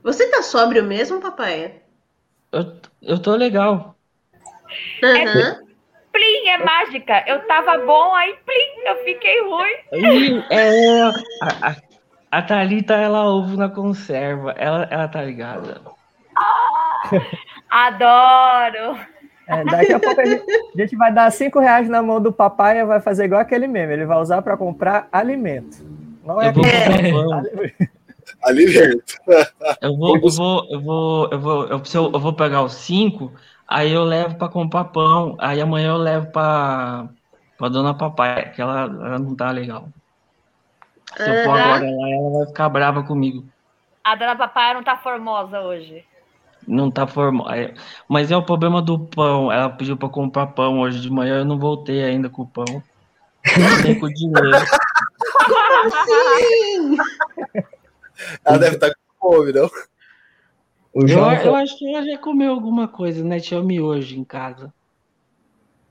você 0.02 0.32
tá 0.32 0.42
sóbrio 0.42 0.84
mesmo, 0.84 1.22
papai? 1.22 1.81
Eu, 2.52 2.74
eu 3.02 3.20
tô 3.22 3.36
legal. 3.36 3.96
Aham. 5.04 5.60
Plim, 6.12 6.48
é 6.50 6.58
mágica. 6.58 7.24
Eu 7.26 7.40
tava 7.48 7.78
bom, 7.86 8.14
aí 8.14 8.36
plim, 8.46 8.86
eu 8.86 9.04
fiquei 9.04 9.42
ruim. 9.44 9.76
E, 9.94 10.44
é, 10.54 11.02
a, 11.04 11.70
a, 11.70 11.76
a 12.32 12.42
Thalita, 12.42 12.96
ela 12.96 13.24
ouve 13.24 13.56
na 13.56 13.70
conserva, 13.70 14.52
ela, 14.58 14.88
ela 14.92 15.08
tá 15.08 15.24
ligada. 15.24 15.82
Adoro. 17.70 19.00
É, 19.48 19.64
daqui 19.66 19.94
a 19.94 20.00
pouco 20.00 20.22
a 20.22 20.26
gente, 20.26 20.44
a 20.52 20.82
gente 20.82 20.96
vai 20.96 21.14
dar 21.14 21.32
cinco 21.32 21.60
reais 21.60 21.88
na 21.90 22.02
mão 22.02 22.22
do 22.22 22.32
papai 22.32 22.80
e 22.80 22.86
vai 22.86 23.00
fazer 23.00 23.26
igual 23.26 23.42
aquele 23.42 23.68
meme. 23.68 23.94
Ele 23.94 24.06
vai 24.06 24.18
usar 24.18 24.42
para 24.42 24.58
comprar 24.58 25.08
alimento. 25.12 25.78
Não 26.24 26.42
é 26.42 26.50
Eu 26.50 26.54
vou 26.54 26.64
comprar 26.64 27.02
pão. 27.12 27.44
Alimento. 28.44 29.16
Eu 29.82 29.96
vou, 29.98 30.18
eu 30.18 30.30
vou, 30.30 30.68
eu 30.70 30.82
vou, 30.82 31.30
eu 31.32 31.40
vou, 31.40 31.68
eu, 31.68 31.86
se 31.86 31.98
eu, 31.98 32.12
eu 32.12 32.20
vou 32.20 32.34
pegar 32.34 32.64
os 32.64 32.74
cinco, 32.74 33.32
aí 33.68 33.92
eu 33.92 34.04
levo 34.04 34.36
pra 34.36 34.48
comprar 34.48 34.86
pão, 34.86 35.36
aí 35.40 35.60
amanhã 35.60 35.90
eu 35.90 35.98
levo 35.98 36.28
pra, 36.32 37.08
pra 37.58 37.70
dona 37.70 37.94
papai, 37.94 38.52
que 38.52 38.62
ela, 38.62 38.82
ela 38.82 39.20
não 39.20 39.36
tá 39.36 39.50
legal. 39.50 39.88
Se 41.16 41.30
eu 41.30 41.44
for 41.44 41.60
agora 41.60 41.84
lá, 41.84 42.10
ela 42.10 42.38
vai 42.38 42.48
ficar 42.48 42.70
brava 42.70 43.04
comigo. 43.04 43.44
A 44.04 44.16
dona 44.16 44.36
papai 44.36 44.74
não 44.74 44.84
tá 44.84 44.98
formosa 44.98 45.62
hoje. 45.62 46.06
Não 46.68 46.92
tá 46.92 47.08
formal. 47.08 47.48
Mas 48.08 48.32
é 48.32 48.38
o 48.38 48.44
problema 48.44 48.82
do 48.82 49.00
pão. 49.00 49.52
Ela 49.52 49.70
pediu 49.70 49.98
pra 49.98 50.10
comprar 50.10 50.48
pão 50.48 50.80
hoje 50.80 51.00
de 51.00 51.10
manhã, 51.10 51.40
eu 51.40 51.46
não 51.46 51.58
voltei 51.58 52.04
ainda 52.04 52.30
com 52.30 52.44
o 52.44 52.48
pão. 52.48 52.66
Não 52.66 53.82
tem 53.82 54.00
com 54.00 54.06
o 54.06 54.14
dinheiro. 54.14 54.52
Sim! 56.06 56.98
Ela 58.46 58.58
deve 58.58 58.76
estar 58.76 58.90
com 59.20 59.30
fome, 59.36 59.52
não? 59.54 59.70
O 60.94 61.04
Eu, 61.04 61.08
João, 61.08 61.34
eu 61.34 61.56
acho 61.56 61.78
que 61.78 61.88
ela 61.94 62.06
já 62.06 62.18
comeu 62.18 62.52
alguma 62.52 62.88
coisa, 62.88 63.24
né? 63.24 63.40
Tinha 63.40 63.62
miojo 63.64 64.16
em 64.16 64.24
casa. 64.24 64.74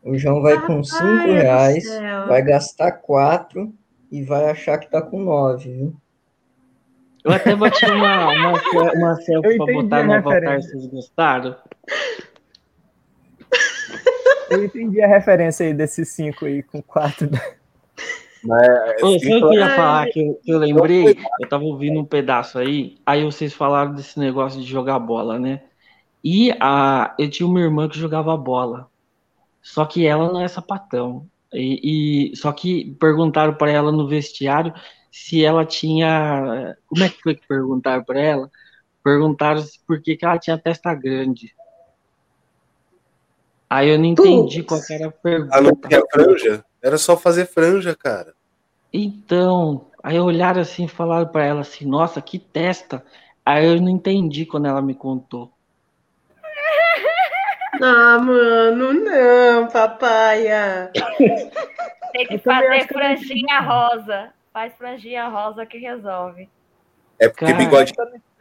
o 0.03 0.17
João 0.19 0.43
vai 0.43 0.61
com 0.67 0.83
cinco 0.85 1.03
Ai, 1.05 1.27
do 1.27 1.33
reais, 1.33 1.87
céu. 1.89 2.27
vai 2.29 2.43
gastar 2.43 2.93
quatro 2.93 3.73
e 4.13 4.23
vai 4.23 4.51
achar 4.51 4.77
que 4.79 4.91
tá 4.91 5.01
com 5.01 5.23
nove, 5.23 5.73
viu? 5.73 5.97
Eu 7.25 7.33
até 7.33 7.55
bati 7.55 7.85
uma, 7.85 8.29
uma, 8.29 8.93
uma 8.95 9.15
selfie 9.17 9.57
Eu 9.57 9.65
pra 9.65 9.75
botar 9.75 10.03
no 10.05 10.13
avatar, 10.15 10.33
referência. 10.41 10.71
vocês 10.71 10.87
gostaram? 10.87 11.57
Eu 14.51 14.65
entendi 14.65 15.01
a 15.01 15.07
referência 15.07 15.65
aí 15.67 15.73
desses 15.75 16.09
cinco 16.09 16.45
aí 16.47 16.63
com 16.63 16.83
quatro. 16.83 17.29
Ô, 19.03 19.19
sabe 19.19 19.37
o 19.45 19.49
que 19.49 19.55
eu 19.55 19.59
ia 19.61 19.71
falar 19.71 20.07
que 20.09 20.21
eu, 20.21 20.35
que 20.43 20.53
eu 20.53 20.59
lembrei? 20.59 21.17
Eu 21.39 21.49
tava 21.49 21.65
ouvindo 21.65 22.01
um 22.01 22.05
pedaço 22.05 22.59
aí, 22.59 22.99
aí 23.05 23.25
vocês 23.25 23.53
falaram 23.53 23.95
desse 23.95 24.19
negócio 24.19 24.61
de 24.61 24.67
jogar 24.67 24.99
bola, 24.99 25.39
né? 25.39 25.63
E 26.23 26.53
a, 26.61 27.15
eu 27.19 27.31
tinha 27.31 27.47
uma 27.47 27.61
irmã 27.61 27.89
que 27.89 27.99
jogava 27.99 28.37
bola, 28.37 28.91
só 29.63 29.85
que 29.87 30.07
ela 30.07 30.33
não 30.33 30.41
é 30.41 30.49
sapatão. 30.49 31.27
E, 31.53 32.31
e- 32.33 32.37
só 32.37 32.53
que 32.53 32.95
perguntaram 33.01 33.55
para 33.55 33.71
ela 33.71 33.91
no 33.91 34.07
vestiário 34.07 34.73
se 35.11 35.45
ela 35.45 35.65
tinha. 35.65 36.77
Como 36.87 37.03
é 37.03 37.09
que 37.09 37.21
foi 37.23 37.35
que 37.35 37.47
perguntaram 37.47 38.05
para 38.05 38.21
ela? 38.21 38.51
Perguntaram 39.03 39.63
por 39.87 40.01
que, 40.01 40.17
que 40.17 40.25
ela 40.25 40.39
tinha 40.39 40.59
testa 40.59 40.95
grande. 40.95 41.55
Aí 43.69 43.89
eu 43.89 43.99
não 43.99 44.07
entendi 44.07 44.63
qual 44.63 44.81
que 44.83 44.93
era 44.93 45.09
a 45.09 45.11
pergunta. 45.11 45.57
ela 45.57 45.71
não 45.71 45.89
tinha 45.89 46.03
franja? 46.13 46.65
Era 46.83 46.97
só 46.99 47.17
fazer 47.17 47.47
franja, 47.47 47.95
cara. 47.95 48.35
Então, 48.93 49.87
aí 50.03 50.19
olharam 50.19 50.61
assim 50.61 50.85
e 50.85 50.89
falaram 50.89 51.29
pra 51.29 51.45
ela 51.45 51.61
assim, 51.61 51.87
nossa, 51.87 52.21
que 52.21 52.39
testa. 52.39 53.05
Aí 53.45 53.67
eu 53.67 53.81
não 53.81 53.89
entendi 53.91 54.45
quando 54.47 54.67
ela 54.67 54.83
me 54.83 54.95
contou. 54.95 55.51
Ah, 57.83 58.19
mano, 58.19 58.93
não, 58.93 59.67
papaya. 59.69 60.91
Tem 62.13 62.27
que 62.27 62.35
Eu 62.35 62.39
fazer 62.41 62.83
eu 62.83 62.89
franjinha 62.89 63.61
rosa. 63.61 64.35
Faz 64.53 64.75
franjinha 64.75 65.27
rosa 65.29 65.65
que 65.65 65.79
resolve. 65.79 66.47
É 67.19 67.27
porque 67.29 67.47
Cara, 67.47 67.57
bigode 67.57 67.95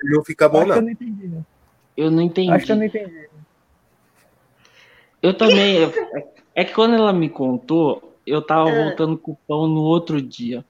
não 0.04 0.26
fica 0.26 0.50
bom, 0.50 0.64
eu 0.64 0.68
não. 0.68 0.82
não 0.82 0.90
entendi. 0.90 1.28
né? 1.28 1.42
Eu 1.96 2.12
não 2.12 2.22
entendi. 2.22 2.52
Acho 2.52 2.66
que 2.66 2.72
eu 2.72 2.76
não 2.76 2.84
entendi. 2.84 3.30
Eu 5.22 5.38
também. 5.38 5.76
eu- 5.78 5.94
É 6.54 6.66
que 6.66 6.74
quando 6.74 6.96
ela 6.96 7.14
me 7.14 7.30
contou, 7.30 8.09
eu 8.30 8.42
tava 8.42 8.70
Ah. 8.70 8.74
voltando 8.84 9.18
com 9.18 9.32
o 9.32 9.38
pão 9.48 9.68
no 9.68 9.82
outro 9.82 10.22
dia. 10.22 10.64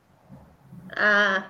Ah, 0.95 1.45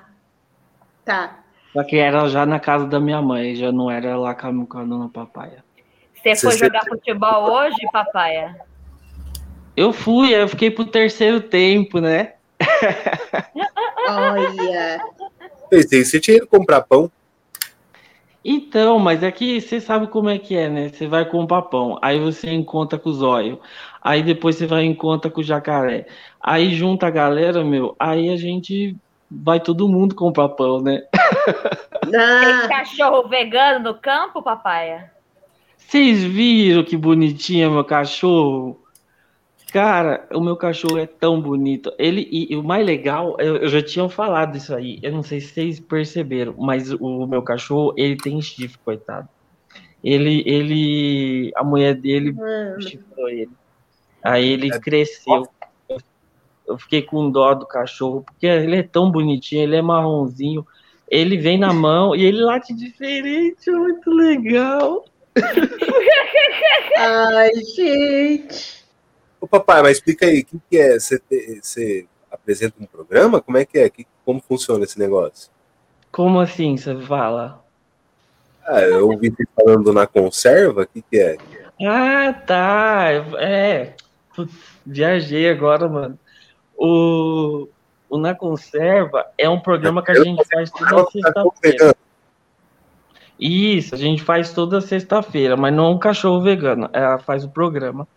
tá. 1.05 1.39
Só 1.73 1.83
que 1.83 1.97
era 1.97 2.27
já 2.27 2.45
na 2.45 2.59
casa 2.59 2.85
da 2.87 2.99
minha 2.99 3.21
mãe, 3.21 3.55
já 3.55 3.71
não 3.71 3.89
era 3.91 4.17
lá 4.17 4.33
com 4.33 4.47
a, 4.47 4.65
com 4.65 4.77
a 4.79 4.83
dona 4.83 5.09
Papaya. 5.09 5.63
Você 6.15 6.35
foi 6.35 6.51
Você- 6.51 6.57
jogar 6.65 6.81
futebol 6.87 7.51
hoje, 7.51 7.77
papaia? 7.91 8.59
Eu 9.77 9.93
fui, 9.93 10.33
aí 10.35 10.41
eu 10.41 10.47
fiquei 10.47 10.69
pro 10.71 10.83
terceiro 10.85 11.39
tempo, 11.39 11.99
né? 12.01 12.33
Olha. 14.07 15.01
Pensei, 15.69 16.03
você 16.03 16.19
tinha 16.19 16.37
ido 16.37 16.47
comprar 16.47 16.81
pão. 16.81 17.09
Então, 18.43 18.97
mas 18.99 19.21
é 19.21 19.31
que 19.31 19.59
você 19.61 19.79
sabe 19.81 20.07
como 20.07 20.29
é 20.29 20.39
que 20.39 20.55
é, 20.55 20.69
né? 20.69 20.89
Você 20.89 21.07
vai 21.07 21.25
comprar 21.25 21.61
pão, 21.63 21.99
aí 22.01 22.19
você 22.19 22.49
encontra 22.51 22.97
com 22.97 23.09
o 23.09 23.13
zóio, 23.13 23.59
aí 24.01 24.23
depois 24.23 24.55
você 24.55 24.67
vai 24.67 24.83
encontra 24.85 25.29
com 25.31 25.41
o 25.41 25.43
jacaré, 25.43 26.07
aí 26.41 26.73
junta 26.75 27.07
a 27.07 27.11
galera, 27.11 27.63
meu, 27.63 27.95
aí 27.99 28.29
a 28.29 28.37
gente 28.37 28.97
vai 29.29 29.59
todo 29.59 29.87
mundo 29.89 30.15
comprar 30.15 30.49
pão, 30.49 30.81
né? 30.81 31.03
Tem 32.39 32.61
Ah, 32.61 32.67
cachorro 32.67 33.27
vegano 33.29 33.79
no 33.93 33.99
campo, 34.01 34.43
papaia? 34.43 35.11
Vocês 35.77 36.23
viram 36.23 36.83
que 36.83 36.95
bonitinho 36.97 37.65
é 37.67 37.69
meu 37.69 37.83
cachorro? 37.85 38.79
Cara, 39.71 40.27
o 40.33 40.41
meu 40.41 40.57
cachorro 40.57 40.97
é 40.97 41.05
tão 41.07 41.41
bonito. 41.41 41.91
Ele 41.99 42.21
e, 42.31 42.53
e 42.53 42.57
o 42.57 42.63
mais 42.63 42.85
legal, 42.85 43.35
eu, 43.39 43.57
eu 43.57 43.67
já 43.69 43.81
tinha 43.83 44.09
falado 44.09 44.57
isso 44.57 44.75
aí. 44.75 44.99
Eu 45.03 45.11
não 45.11 45.21
sei 45.23 45.39
se 45.41 45.49
vocês 45.53 45.79
perceberam, 45.79 46.55
mas 46.57 46.91
o 46.91 47.27
meu 47.27 47.43
cachorro, 47.43 47.93
ele 47.97 48.17
tem 48.17 48.41
chifre, 48.41 48.79
coitado. 48.83 49.29
Ele, 50.03 50.43
ele, 50.47 51.51
a 51.55 51.63
mulher 51.63 51.95
dele 51.95 52.33
mano. 52.33 52.81
chifrou 52.81 53.29
ele. 53.29 53.58
Aí 54.23 54.49
ele 54.49 54.69
cresceu. 54.79 55.47
Eu- 56.67 56.77
fiquei 56.77 57.01
com 57.01 57.31
dó 57.31 57.53
do 57.55 57.65
cachorro, 57.65 58.21
porque 58.23 58.45
ele 58.45 58.75
é 58.77 58.83
tão 58.83 59.09
bonitinho, 59.11 59.63
ele 59.63 59.75
é 59.75 59.81
marronzinho. 59.81 60.65
Ele 61.09 61.35
vem 61.37 61.57
na 61.57 61.73
mão 61.73 62.15
e 62.15 62.23
ele 62.23 62.41
late 62.41 62.73
diferente, 62.75 63.67
é 63.69 63.73
muito 63.73 64.11
legal. 64.11 65.03
Ai, 66.97 67.49
gente. 67.55 68.83
Ô, 69.41 69.47
papai, 69.47 69.81
mas 69.81 69.97
explica 69.97 70.25
aí, 70.25 70.41
o 70.41 70.45
que, 70.45 70.59
que 70.69 70.77
é? 70.77 70.99
Você, 70.99 71.17
te- 71.17 71.59
você 71.61 72.05
apresenta 72.29 72.75
um 72.79 72.85
programa? 72.85 73.41
Como 73.41 73.57
é 73.57 73.65
que 73.65 73.79
é? 73.79 73.89
Que- 73.89 74.05
como 74.25 74.39
funciona 74.41 74.83
esse 74.83 74.99
negócio? 74.99 75.49
Como 76.11 76.39
assim 76.39 76.77
você 76.77 76.95
fala? 77.01 77.63
Ah, 78.67 78.81
eu 78.81 79.09
ouvi 79.09 79.29
você 79.31 79.43
falando 79.55 79.91
na 79.93 80.05
conserva, 80.05 80.83
o 80.83 80.87
que, 80.87 81.01
que 81.01 81.19
é? 81.19 81.37
Ah, 81.83 82.33
tá. 82.33 83.07
É. 83.39 83.93
Putz, 84.39 84.53
viajei 84.85 85.49
agora, 85.49 85.89
mano. 85.89 86.17
O, 86.77 87.67
o 88.09 88.17
Na 88.17 88.33
Conserva 88.33 89.25
é 89.37 89.49
um 89.49 89.59
programa 89.59 90.01
que 90.01 90.11
a 90.11 90.23
gente 90.23 90.41
faz 90.47 90.71
toda 90.71 91.11
sexta-feira. 91.11 91.95
Isso, 93.37 93.95
a 93.95 93.97
gente 93.97 94.23
faz 94.23 94.53
toda 94.53 94.79
sexta-feira, 94.79 95.57
mas 95.57 95.73
não 95.73 95.85
é 95.85 95.89
um 95.89 95.97
cachorro 95.97 96.41
vegano, 96.41 96.89
ela 96.93 97.17
faz 97.17 97.43
o 97.43 97.49
programa. 97.49 98.07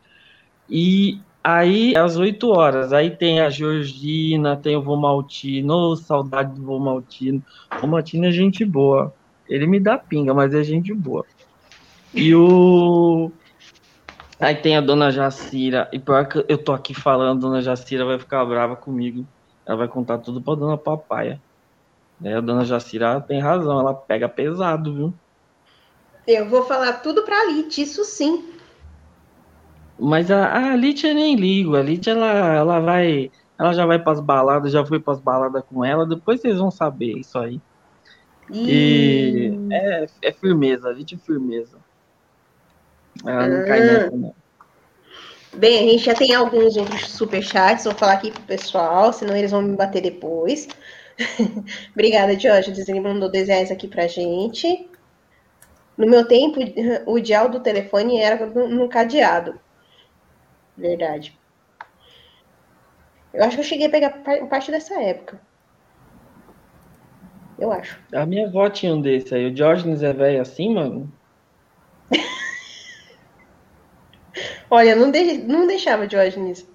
E 0.70 1.20
aí, 1.42 1.96
às 1.96 2.16
8 2.16 2.48
horas, 2.48 2.92
aí 2.92 3.10
tem 3.10 3.40
a 3.40 3.50
Georgina, 3.50 4.56
tem 4.56 4.76
o 4.76 4.82
Vomaltino, 4.82 5.96
saudade 5.96 6.54
do 6.54 6.62
Vomaltino. 6.62 7.42
O 7.76 7.80
Vomaltino 7.80 8.26
é 8.26 8.30
gente 8.30 8.64
boa. 8.64 9.12
Ele 9.48 9.66
me 9.66 9.78
dá 9.80 9.98
pinga, 9.98 10.32
mas 10.32 10.54
é 10.54 10.62
gente 10.62 10.94
boa. 10.94 11.24
E 12.14 12.34
o. 12.34 13.30
Aí 14.42 14.56
tem 14.56 14.76
a 14.76 14.80
dona 14.80 15.08
Jacira, 15.12 15.88
e 15.92 16.00
pior 16.00 16.26
que 16.26 16.44
eu 16.48 16.58
tô 16.58 16.72
aqui 16.72 16.92
falando, 16.92 17.38
a 17.38 17.40
dona 17.40 17.62
Jacira 17.62 18.04
vai 18.04 18.18
ficar 18.18 18.44
brava 18.44 18.74
comigo. 18.74 19.24
Ela 19.64 19.78
vai 19.78 19.86
contar 19.86 20.18
tudo 20.18 20.42
pra 20.42 20.56
dona 20.56 20.76
Papaya. 20.76 21.40
Né, 22.20 22.36
a 22.36 22.40
dona 22.40 22.64
Jacira 22.64 23.20
tem 23.20 23.40
razão, 23.40 23.78
ela 23.78 23.94
pega 23.94 24.28
pesado, 24.28 24.92
viu? 24.94 25.14
Eu 26.26 26.48
vou 26.48 26.64
falar 26.64 26.94
tudo 26.94 27.22
pra 27.22 27.44
Lite, 27.44 27.82
isso 27.82 28.04
sim. 28.04 28.52
Mas 29.96 30.28
a, 30.30 30.72
a 30.72 30.76
Lídia 30.76 31.10
eu 31.10 31.14
nem 31.14 31.36
ligo. 31.36 31.76
A 31.76 31.82
Lídia, 31.82 32.10
ela, 32.10 32.54
ela 32.54 32.80
vai. 32.80 33.30
Ela 33.58 33.72
já 33.72 33.86
vai 33.86 34.02
pras 34.02 34.20
baladas, 34.20 34.72
já 34.72 34.84
foi 34.84 34.98
pras 34.98 35.20
baladas 35.20 35.62
com 35.68 35.84
ela. 35.84 36.04
Depois 36.04 36.40
vocês 36.40 36.58
vão 36.58 36.70
saber 36.70 37.18
isso 37.18 37.38
aí. 37.38 37.60
E 38.52 39.52
Ih, 39.52 39.68
é, 39.72 40.06
é 40.22 40.32
firmeza, 40.32 40.88
a 40.88 40.92
Lídia 40.92 41.14
é 41.14 41.18
firmeza. 41.18 41.81
Ela 43.24 43.46
não 43.48 43.60
Ah. 43.60 43.64
cai 43.64 43.80
nessa, 43.80 44.10
não. 44.10 44.34
Bem, 45.54 45.78
a 45.86 45.92
gente 45.92 46.04
já 46.04 46.14
tem 46.14 46.34
alguns 46.34 46.76
outros 46.78 47.10
superchats, 47.10 47.84
vou 47.84 47.94
falar 47.94 48.14
aqui 48.14 48.30
pro 48.30 48.42
pessoal, 48.42 49.12
senão 49.12 49.36
eles 49.36 49.50
vão 49.50 49.60
me 49.60 49.76
bater 49.76 50.00
depois. 50.00 50.66
Obrigada, 51.92 52.34
Diógenes, 52.34 52.88
ele 52.88 53.00
mandou 53.00 53.30
10 53.30 53.48
reais 53.48 53.70
aqui 53.70 53.86
pra 53.86 54.06
gente. 54.06 54.88
No 55.96 56.06
meu 56.06 56.26
tempo, 56.26 56.58
o 57.06 57.20
dial 57.20 57.50
do 57.50 57.60
telefone 57.60 58.18
era 58.18 58.46
no, 58.46 58.66
no 58.66 58.88
cadeado. 58.88 59.60
Verdade. 60.76 61.38
Eu 63.34 63.44
acho 63.44 63.56
que 63.56 63.60
eu 63.60 63.66
cheguei 63.66 63.86
a 63.88 63.90
pegar 63.90 64.10
par- 64.22 64.46
parte 64.48 64.70
dessa 64.70 64.98
época. 65.02 65.38
Eu 67.58 67.70
acho. 67.70 68.00
A 68.14 68.24
minha 68.24 68.46
avó 68.48 68.70
tinha 68.70 68.94
um 68.94 69.00
desse 69.02 69.34
aí. 69.34 69.46
O 69.46 69.52
Diógenes 69.54 70.02
é 70.02 70.14
velho 70.14 70.40
assim, 70.40 70.72
mano? 70.74 71.12
Olha, 74.72 74.96
não, 74.96 75.10
de- 75.10 75.36
não 75.42 75.66
deixava 75.66 76.06
Diógenes. 76.06 76.66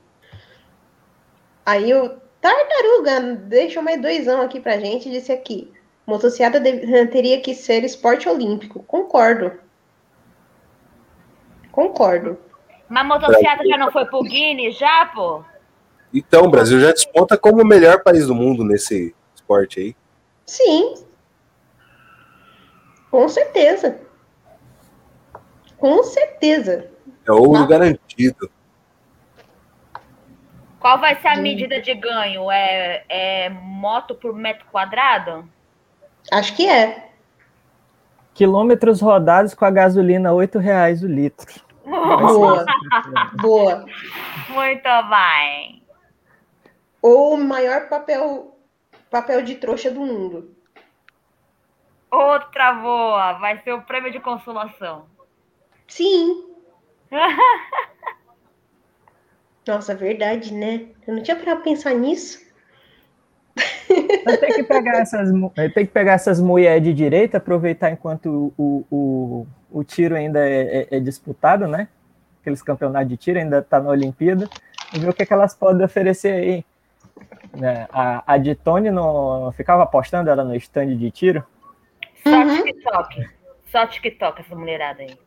Aí 1.65 1.91
o 1.95 2.09
Tartaruga 2.39 3.21
deixou 3.47 3.81
mais 3.81 3.99
doisão 3.99 4.39
aqui 4.39 4.59
pra 4.59 4.77
gente 4.79 5.09
e 5.09 5.11
disse 5.11 5.31
aqui. 5.31 5.73
Motocicleta 6.05 6.59
deve- 6.59 6.85
teria 7.09 7.41
que 7.41 7.55
ser 7.55 7.83
esporte 7.83 8.29
olímpico. 8.29 8.83
Concordo. 8.83 9.51
Concordo. 11.71 12.37
Mas 12.87 13.07
motocicleta 13.07 13.65
já 13.67 13.77
não 13.79 13.91
foi 13.91 14.05
pro 14.05 14.21
Guinness, 14.21 14.77
já, 14.77 15.07
pô? 15.07 15.43
Então, 16.13 16.43
o 16.45 16.49
Brasil 16.51 16.79
já 16.79 16.91
desponta 16.91 17.35
como 17.35 17.63
o 17.63 17.65
melhor 17.65 18.03
país 18.03 18.27
do 18.27 18.35
mundo 18.35 18.63
nesse 18.63 19.15
esporte 19.33 19.79
aí. 19.79 19.95
Sim. 20.45 20.93
Com 23.09 23.27
certeza. 23.27 23.99
Com 25.79 26.03
certeza. 26.03 26.91
É 27.27 27.31
ouro 27.31 27.67
garantido. 27.67 28.49
Qual 30.79 30.99
vai 30.99 31.19
ser 31.19 31.27
a 31.27 31.35
medida 31.35 31.81
de 31.81 31.93
ganho? 31.93 32.49
É, 32.49 33.03
é 33.09 33.49
moto 33.49 34.15
por 34.15 34.33
metro 34.33 34.65
quadrado? 34.71 35.47
Acho 36.31 36.55
que 36.55 36.67
é. 36.69 37.09
Quilômetros 38.33 39.01
rodados 39.01 39.53
com 39.53 39.65
a 39.65 39.71
gasolina 39.71 40.31
8 40.31 40.59
reais 40.59 41.03
o 41.03 41.07
litro. 41.07 41.61
Boa. 41.83 42.65
Boa. 43.41 43.85
Muito 44.49 44.89
bem. 45.09 45.83
Ou 47.01 47.33
o 47.33 47.37
maior 47.37 47.89
papel, 47.89 48.57
papel 49.09 49.41
de 49.41 49.55
trouxa 49.55 49.91
do 49.91 49.99
mundo. 49.99 50.55
Outra 52.09 52.73
boa. 52.73 53.33
Vai 53.33 53.61
ser 53.63 53.73
o 53.73 53.81
prêmio 53.81 54.11
de 54.11 54.19
consolação. 54.19 55.05
Sim. 55.87 56.56
Nossa, 59.67 59.93
verdade, 59.95 60.53
né? 60.53 60.87
Eu 61.05 61.15
não 61.15 61.23
tinha 61.23 61.35
para 61.35 61.55
pensar 61.57 61.93
nisso. 61.93 62.45
Tem 64.39 64.53
que 64.53 64.63
pegar 64.63 64.99
essas, 64.99 65.29
tem 65.73 65.85
que 65.85 65.91
pegar 65.91 66.13
essas 66.13 66.39
mulheres 66.39 66.83
de 66.83 66.93
direita, 66.93 67.37
aproveitar 67.37 67.91
enquanto 67.91 68.53
o, 68.57 68.85
o, 68.91 69.47
o 69.71 69.83
tiro 69.83 70.15
ainda 70.15 70.47
é, 70.47 70.87
é- 70.91 70.97
é 70.97 70.99
disputado, 70.99 71.67
né? 71.67 71.87
Aqueles 72.41 72.61
campeonatos 72.61 73.09
de 73.09 73.17
tiro 73.17 73.39
ainda 73.39 73.61
tá 73.61 73.79
na 73.79 73.89
Olimpíada, 73.89 74.49
e 74.93 74.99
ver 74.99 75.09
o 75.09 75.13
que, 75.13 75.25
que 75.25 75.33
elas 75.33 75.55
podem 75.55 75.85
oferecer 75.85 76.31
aí. 76.33 76.65
Né? 77.53 77.87
A, 77.91 78.33
a 78.33 78.37
de 78.37 78.53
Tony 78.55 78.91
não 78.91 79.51
ficava 79.53 79.83
apostando 79.83 80.29
ela 80.29 80.43
no 80.43 80.55
stand 80.55 80.95
de 80.97 81.11
tiro. 81.11 81.43
Só 82.23 82.29
Uhum. 82.29 82.63
TikTok. 82.63 83.29
Só 83.71 83.87
TikTok, 83.87 84.41
essa 84.41 84.55
mulherada 84.55 85.01
aí. 85.01 85.17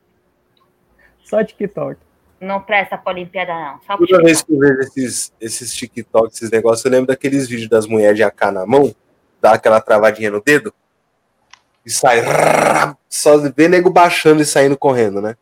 Só 1.30 1.44
TikTok. 1.44 1.96
Não 2.40 2.60
presta 2.60 2.98
pra 2.98 3.12
Olimpíada, 3.12 3.52
não. 3.54 3.80
Só 3.86 3.96
Toda 3.96 4.22
vez 4.24 4.42
que 4.42 4.52
eu 4.52 4.58
vejo 4.58 4.80
esses, 4.80 5.32
esses 5.40 5.72
TikToks, 5.72 6.36
esses 6.36 6.50
negócios, 6.50 6.84
eu 6.84 6.90
lembro 6.90 7.06
daqueles 7.06 7.46
vídeos 7.46 7.68
das 7.68 7.86
mulheres 7.86 8.16
de 8.16 8.24
AK 8.24 8.50
na 8.52 8.66
mão, 8.66 8.92
dá 9.40 9.52
aquela 9.52 9.80
travadinha 9.80 10.30
no 10.30 10.42
dedo, 10.42 10.74
e 11.86 11.90
sai. 11.90 12.20
Só 13.08 13.36
vê 13.54 13.68
nego 13.68 13.90
baixando 13.90 14.42
e 14.42 14.44
saindo 14.44 14.76
correndo, 14.76 15.20
né? 15.20 15.36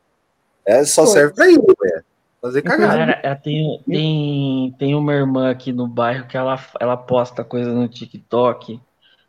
É, 0.67 0.85
só 0.85 1.05
Foi. 1.05 1.13
serve 1.13 1.35
pra 1.35 1.49
isso, 1.49 1.63
mulher. 1.63 2.05
Fazer 2.41 2.63
cagada. 2.63 2.97
Cara, 2.97 3.21
eu 3.25 3.37
tenho, 3.37 3.81
tem, 3.85 4.77
tem 4.79 4.95
uma 4.95 5.13
irmã 5.13 5.51
aqui 5.51 5.73
no 5.73 5.89
bairro 5.89 6.27
que 6.27 6.37
ela, 6.37 6.59
ela 6.79 6.97
posta 6.97 7.43
coisa 7.43 7.73
no 7.73 7.89
TikTok. 7.89 8.81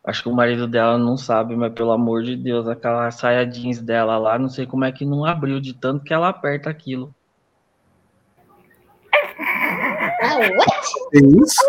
Acho 0.04 0.24
que 0.24 0.30
o 0.30 0.34
marido 0.34 0.68
dela 0.68 0.98
não 0.98 1.18
sabe, 1.18 1.56
mas 1.56 1.74
pelo 1.74 1.92
amor 1.92 2.24
de 2.24 2.36
Deus, 2.36 2.68
aquela 2.68 3.12
saia 3.12 3.46
jeans 3.46 3.82
dela 3.82 4.18
lá, 4.18 4.40
não 4.40 4.50
sei 4.50 4.66
como 4.66 4.86
é 4.86 4.92
que 4.92 5.06
não 5.06 5.26
abriu 5.26 5.60
de 5.60 5.74
tanto 5.74 6.04
que 6.04 6.14
ela 6.14 6.30
aperta 6.30 6.70
aquilo. 6.70 7.14
Ah, 10.22 10.38
what? 10.58 11.10
Tem 11.12 11.30
isso? 11.42 11.62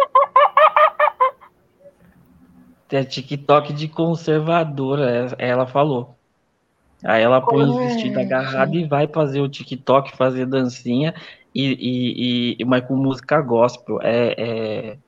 É 2.92 3.04
TikTok 3.04 3.72
de 3.72 3.88
conservadora, 3.88 5.34
é- 5.38 5.48
ela 5.48 5.66
falou. 5.66 6.16
Aí 7.04 7.22
ela 7.22 7.40
põe 7.40 7.64
os 7.64 7.76
Ué, 7.76 7.84
vestidos 7.86 8.18
agarrados 8.18 8.74
e 8.76 8.84
vai 8.84 9.06
fazer 9.06 9.40
o 9.40 9.48
TikTok, 9.48 10.16
fazer 10.16 10.44
dancinha, 10.44 11.14
e, 11.54 11.68
e, 11.72 12.56
e- 12.58 12.64
mas 12.64 12.84
com 12.84 12.96
música 12.96 13.40
gospel. 13.40 14.00
É, 14.02 14.34
é- 14.36 14.98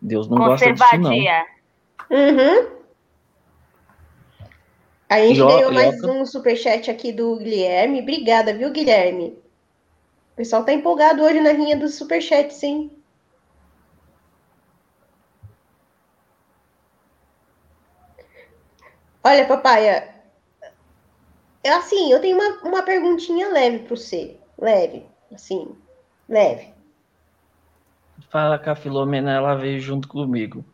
Deus 0.00 0.28
não 0.28 0.36
gosta 0.36 0.70
disso, 0.72 0.84
não. 0.98 1.10
Conservadia. 1.10 1.53
Uhum. 2.10 2.74
A 5.08 5.18
gente 5.20 5.42
ó- 5.42 5.46
ganhou 5.46 5.72
mais 5.72 6.02
ó- 6.04 6.08
um 6.08 6.26
superchat 6.26 6.90
aqui 6.90 7.10
do 7.12 7.36
Guilherme. 7.38 8.00
Obrigada, 8.02 8.52
viu, 8.52 8.70
Guilherme? 8.70 9.38
O 10.32 10.36
pessoal 10.36 10.64
tá 10.64 10.72
empolgado 10.72 11.22
hoje 11.22 11.40
na 11.40 11.50
rinha 11.52 11.76
dos 11.76 11.96
superchats, 11.96 12.62
hein? 12.62 12.90
Olha, 19.24 19.46
papaya. 19.48 20.14
É 21.64 21.70
assim, 21.70 22.12
eu 22.12 22.20
tenho 22.20 22.36
uma, 22.36 22.62
uma 22.62 22.82
perguntinha 22.84 23.48
leve 23.48 23.80
para 23.80 23.96
você. 23.96 24.38
Leve, 24.56 25.04
assim, 25.32 25.76
leve. 26.28 26.72
Fala 28.30 28.58
que 28.58 28.68
a 28.68 28.74
Filomena 28.76 29.32
ela 29.32 29.54
veio 29.54 29.80
junto 29.80 30.08
comigo. 30.08 30.64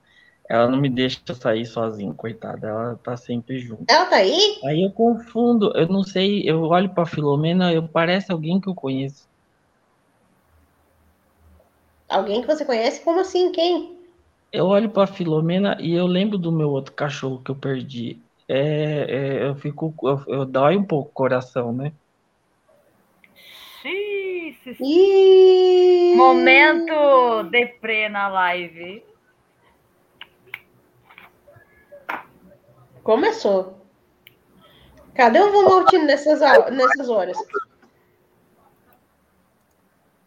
Ela 0.50 0.68
não 0.68 0.80
me 0.80 0.90
deixa 0.90 1.20
sair 1.32 1.64
sozinho, 1.64 2.12
coitada. 2.12 2.66
Ela 2.66 2.96
tá 2.96 3.16
sempre 3.16 3.60
junto. 3.60 3.84
Ela 3.88 4.06
tá 4.06 4.16
aí? 4.16 4.58
Aí 4.64 4.82
eu 4.82 4.90
confundo, 4.90 5.72
eu 5.76 5.86
não 5.86 6.02
sei, 6.02 6.42
eu 6.44 6.62
olho 6.64 6.92
pra 6.92 7.06
Filomena, 7.06 7.72
eu 7.72 7.86
parece 7.86 8.32
alguém 8.32 8.60
que 8.60 8.68
eu 8.68 8.74
conheço. 8.74 9.28
Alguém 12.08 12.40
que 12.40 12.48
você 12.48 12.64
conhece? 12.64 13.00
Como 13.04 13.20
assim? 13.20 13.52
Quem? 13.52 13.96
Eu 14.52 14.66
olho 14.66 14.90
pra 14.90 15.06
Filomena 15.06 15.78
e 15.80 15.92
eu 15.94 16.08
lembro 16.08 16.36
do 16.36 16.50
meu 16.50 16.68
outro 16.70 16.92
cachorro 16.94 17.40
que 17.44 17.52
eu 17.52 17.56
perdi. 17.56 18.20
É, 18.48 18.58
é, 18.58 19.46
eu 19.46 19.54
fico, 19.54 19.94
eu, 20.02 20.24
eu 20.26 20.44
dói 20.44 20.76
um 20.76 20.84
pouco 20.84 21.10
o 21.10 21.14
coração, 21.14 21.72
né? 21.72 21.92
Xiii! 24.64 26.16
Momento 26.16 27.44
deprê 27.50 28.08
na 28.08 28.26
live. 28.26 29.09
Começou. 33.02 33.80
Cadê 35.14 35.40
o 35.40 35.52
Vomaltino 35.52 36.04
nessas, 36.04 36.40
nessas 36.72 37.08
horas? 37.08 37.36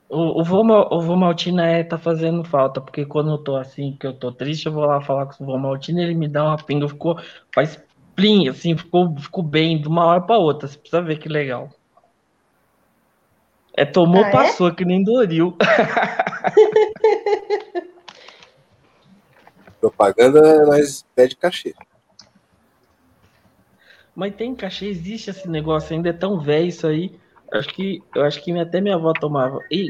O, 0.10 0.42
o, 0.42 0.42
o 0.42 1.02
Vomaltina 1.02 1.66
é, 1.66 1.84
tá 1.84 1.98
fazendo 1.98 2.44
falta, 2.44 2.80
porque 2.80 3.04
quando 3.06 3.32
eu 3.32 3.38
tô 3.40 3.56
assim, 3.56 3.98
que 4.00 4.06
eu 4.06 4.14
tô 4.14 4.32
triste, 4.32 4.68
eu 4.68 4.72
vou 4.72 4.86
lá 4.86 5.02
falar 5.02 5.26
com 5.26 5.44
o 5.44 5.48
Vomaltina, 5.48 6.04
ele 6.04 6.14
me 6.14 6.28
dá 6.28 6.44
uma 6.44 6.58
pinga, 6.58 6.88
ficou, 6.88 7.18
faz 7.54 7.82
plim, 8.16 8.48
assim, 8.48 8.78
ficou, 8.78 9.18
ficou 9.18 9.44
bem 9.44 9.82
de 9.82 9.88
uma 9.88 10.06
hora 10.06 10.22
pra 10.22 10.38
outra, 10.38 10.68
você 10.68 10.78
precisa 10.78 11.02
ver 11.02 11.18
que 11.18 11.28
legal. 11.28 11.70
É, 13.76 13.84
tomou, 13.86 14.24
Ah, 14.24 14.28
é? 14.28 14.32
passou, 14.32 14.72
que 14.72 14.86
nem 14.86 15.04
Doril. 15.04 15.58
Propaganda, 19.82 20.64
nós 20.66 21.04
pede 21.16 21.36
cachê. 21.36 21.74
Mas 24.16 24.36
tem 24.36 24.56
cachê, 24.56 24.88
existe 24.88 25.30
esse 25.30 25.50
negócio, 25.50 25.96
ainda 25.96 26.10
é 26.10 26.14
tão 26.14 26.40
velho 26.40 26.68
isso 26.68 26.88
aí. 26.88 27.20
Acho 27.52 27.70
que, 27.70 28.02
eu 28.16 28.24
acho 28.24 28.44
que 28.44 28.58
até 28.60 28.82
minha 28.82 28.96
avó 28.96 29.14
tomava. 29.14 29.60
Ih, 29.72 29.90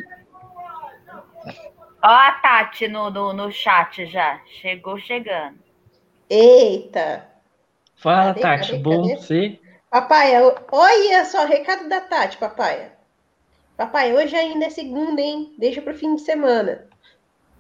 Ó 2.06 2.10
a 2.10 2.34
Tati 2.34 2.90
no, 2.90 3.10
no, 3.10 3.32
no 3.32 3.50
chat 3.50 4.06
já. 4.06 4.41
Chegou 4.45 5.00
chegando. 5.00 5.58
Eita! 6.30 7.26
fala, 7.95 8.34
Cadê, 8.34 8.41
Tati, 8.41 8.72
cadê, 8.72 8.84
bom 8.84 9.08
cadê? 9.08 9.16
você? 9.16 9.60
Papaya, 9.90 10.56
olha 10.72 11.24
só, 11.24 11.45
recado 11.45 11.88
da 11.88 12.02
Tati, 12.02 12.38
papaya. 12.38 12.91
Papai, 13.78 14.14
hoje 14.14 14.36
ainda 14.36 14.66
é 14.66 14.70
segunda, 14.70 15.22
hein? 15.22 15.54
Deixa 15.58 15.82
pro 15.82 15.94
fim 15.94 16.16
de 16.16 16.22
semana. 16.22 16.86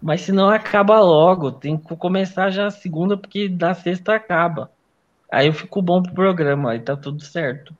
Mas 0.01 0.21
se 0.21 0.33
não 0.33 0.49
acaba 0.49 0.99
logo, 0.99 1.51
tem 1.51 1.77
que 1.77 1.95
começar 1.95 2.49
já 2.49 2.67
a 2.67 2.71
segunda, 2.71 3.15
porque 3.15 3.47
da 3.47 3.73
sexta 3.73 4.15
acaba. 4.15 4.69
Aí 5.33 5.47
eu 5.47 5.53
fico 5.53 5.81
bom 5.81 6.03
pro 6.03 6.13
programa, 6.13 6.73
aí 6.73 6.79
tá 6.79 6.95
tudo 6.95 7.23
certo. 7.23 7.75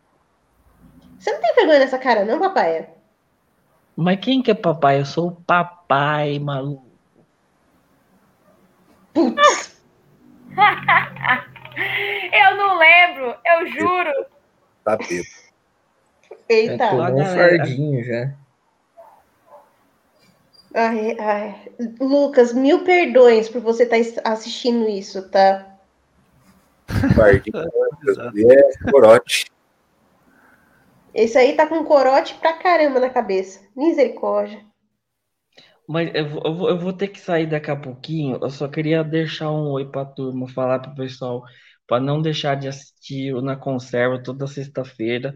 Você 1.19 1.31
não 1.31 1.39
tem 1.39 1.53
vergonha 1.53 1.77
nessa 1.77 1.99
cara, 1.99 2.25
não, 2.25 2.39
papai? 2.39 2.89
Mas 3.95 4.19
quem 4.19 4.41
que 4.41 4.49
é 4.49 4.55
papai? 4.55 4.99
Eu 4.99 5.05
sou 5.05 5.27
o 5.27 5.35
papai, 5.35 6.39
maluco. 6.39 6.87
Putz, 9.13 9.79
Eu 12.33 12.57
não 12.57 12.79
lembro, 12.79 13.35
eu 13.45 13.67
juro. 13.67 14.25
Tá 14.83 14.97
bêbado. 14.97 15.29
eita. 16.49 16.89
Tomou 16.89 17.05
um 17.05 17.17
galera. 17.17 17.57
fardinho 17.57 18.03
já. 18.03 18.33
Ai, 20.73 21.19
ai. 21.19 21.71
Lucas, 21.99 22.51
mil 22.51 22.83
perdões 22.83 23.47
por 23.47 23.61
você 23.61 23.83
estar 23.83 24.31
assistindo 24.31 24.89
isso, 24.89 25.29
tá? 25.29 25.72
Pardinho, 27.15 27.55
é 28.51 28.91
corote. 28.91 29.45
Esse 31.13 31.37
aí 31.39 31.55
tá 31.55 31.65
com 31.65 31.83
corote 31.85 32.35
pra 32.35 32.53
caramba 32.59 32.99
na 32.99 33.09
cabeça. 33.09 33.61
Misericórdia. 33.75 34.63
Mas 35.87 36.11
eu 36.15 36.29
vou, 36.29 36.69
eu 36.69 36.79
vou- 36.79 36.93
ter 36.93 37.09
que 37.09 37.19
sair 37.19 37.47
daqui 37.49 37.69
a 37.71 37.75
pouquinho. 37.75 38.37
Eu 38.41 38.49
só 38.49 38.67
queria 38.67 39.03
deixar 39.03 39.51
um 39.51 39.71
oi 39.71 39.89
pra 39.89 40.05
turma, 40.05 40.47
falar 40.47 40.79
pro 40.79 40.95
pessoal, 40.95 41.43
para 41.87 42.01
não 42.01 42.21
deixar 42.21 42.55
de 42.55 42.67
assistir 42.67 43.33
o 43.33 43.41
Na 43.41 43.55
Conserva 43.57 44.21
toda 44.23 44.47
sexta-feira, 44.47 45.33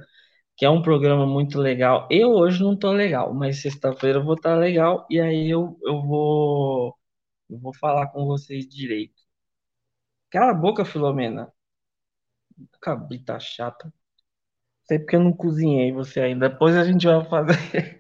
que 0.58 0.66
é 0.66 0.72
um 0.72 0.82
programa 0.84 1.26
muito 1.28 1.60
legal. 1.60 2.08
Eu 2.12 2.32
hoje 2.32 2.64
não 2.64 2.78
tô 2.78 2.92
legal, 2.94 3.34
mas 3.34 3.62
sexta-feira 3.64 4.20
eu 4.20 4.26
vou 4.26 4.36
estar 4.36 4.56
legal 4.58 5.08
e 5.12 5.20
aí 5.22 5.50
eu, 5.50 5.78
eu 5.86 6.02
vou 6.04 6.96
eu 7.50 7.60
vou 7.60 7.74
falar 7.76 8.08
com 8.10 8.26
vocês 8.28 8.68
direito. 8.70 9.14
Cala 10.30 10.52
a 10.52 10.54
boca, 10.54 10.86
Filomena. 10.86 11.52
Cabrita 12.82 13.40
chata. 13.40 13.92
Sei 14.84 15.00
porque 15.00 15.16
eu 15.16 15.22
não 15.24 15.34
cozinhei 15.34 15.92
você 15.92 16.22
ainda. 16.22 16.50
Depois 16.50 16.76
a 16.78 16.84
gente 16.86 17.06
vai 17.08 17.24
fazer. 17.26 18.00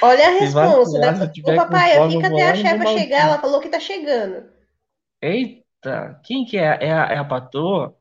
Olha 0.00 0.28
a 0.28 0.30
resposta. 0.30 1.00
Da... 1.00 1.12
Ô, 1.42 1.54
com 1.54 1.54
papai, 1.54 1.92
fome, 1.92 2.12
fica 2.12 2.28
até 2.28 2.50
a 2.50 2.54
chefa 2.54 2.86
chegar. 2.86 3.20
Ela 3.28 3.38
falou 3.40 3.60
que 3.60 3.68
tá 3.68 3.80
chegando. 3.80 4.48
Eita, 5.20 6.20
quem 6.24 6.44
que 6.44 6.56
é? 6.58 6.78
É 6.86 6.92
a, 6.92 7.04
é 7.14 7.18
a 7.18 7.24
patroa? 7.24 7.96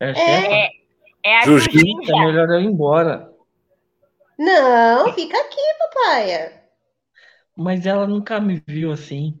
É 0.00 0.10
a 0.10 0.14
É. 0.14 0.16
chefa? 0.16 0.72
É 1.24 1.38
a 1.38 1.46
Justi- 1.46 1.70
Xuxinha. 1.70 2.12
É 2.12 2.16
melhor 2.26 2.48
eu 2.50 2.60
ir 2.60 2.66
embora. 2.66 3.30
Não, 4.38 5.14
fica 5.14 5.38
aqui, 5.40 5.60
papai. 5.78 6.60
Mas 7.56 7.86
ela 7.86 8.06
nunca 8.06 8.38
me 8.40 8.62
viu 8.66 8.92
assim. 8.92 9.40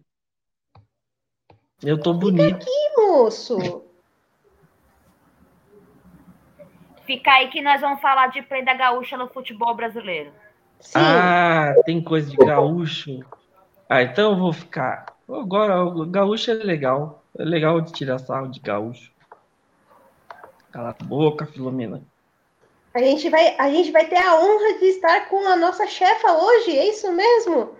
Eu 1.82 2.00
tô 2.00 2.14
bonito. 2.14 2.66
Ih, 2.66 2.96
moço. 2.96 3.84
Fica 7.04 7.32
aí 7.32 7.48
que 7.48 7.60
nós 7.60 7.80
vamos 7.80 8.00
falar 8.00 8.28
de 8.28 8.40
prenda 8.42 8.72
gaúcha 8.74 9.16
no 9.16 9.28
futebol 9.28 9.74
brasileiro. 9.74 10.32
Sim. 10.80 10.98
Ah, 10.98 11.74
tem 11.84 12.02
coisa 12.02 12.30
de 12.30 12.36
gaúcho. 12.36 13.20
Ah, 13.88 14.02
então 14.02 14.32
eu 14.32 14.38
vou 14.38 14.52
ficar. 14.52 15.06
Agora, 15.28 15.84
o 15.84 16.06
gaúcho 16.06 16.50
é 16.50 16.54
legal. 16.54 17.24
É 17.38 17.44
legal 17.44 17.80
de 17.80 17.92
tirar 17.92 18.18
sarro 18.18 18.48
de 18.48 18.60
gaúcho. 18.60 19.10
Cala 20.70 20.96
a 20.98 21.04
boca, 21.04 21.46
Filomena. 21.46 22.02
A 22.94 22.98
gente, 22.98 23.28
vai, 23.30 23.56
a 23.58 23.70
gente 23.70 23.90
vai 23.90 24.06
ter 24.06 24.18
a 24.18 24.38
honra 24.38 24.78
de 24.78 24.86
estar 24.86 25.28
com 25.28 25.46
a 25.48 25.56
nossa 25.56 25.86
chefa 25.86 26.32
hoje, 26.32 26.78
é 26.78 26.88
isso 26.88 27.10
mesmo? 27.12 27.74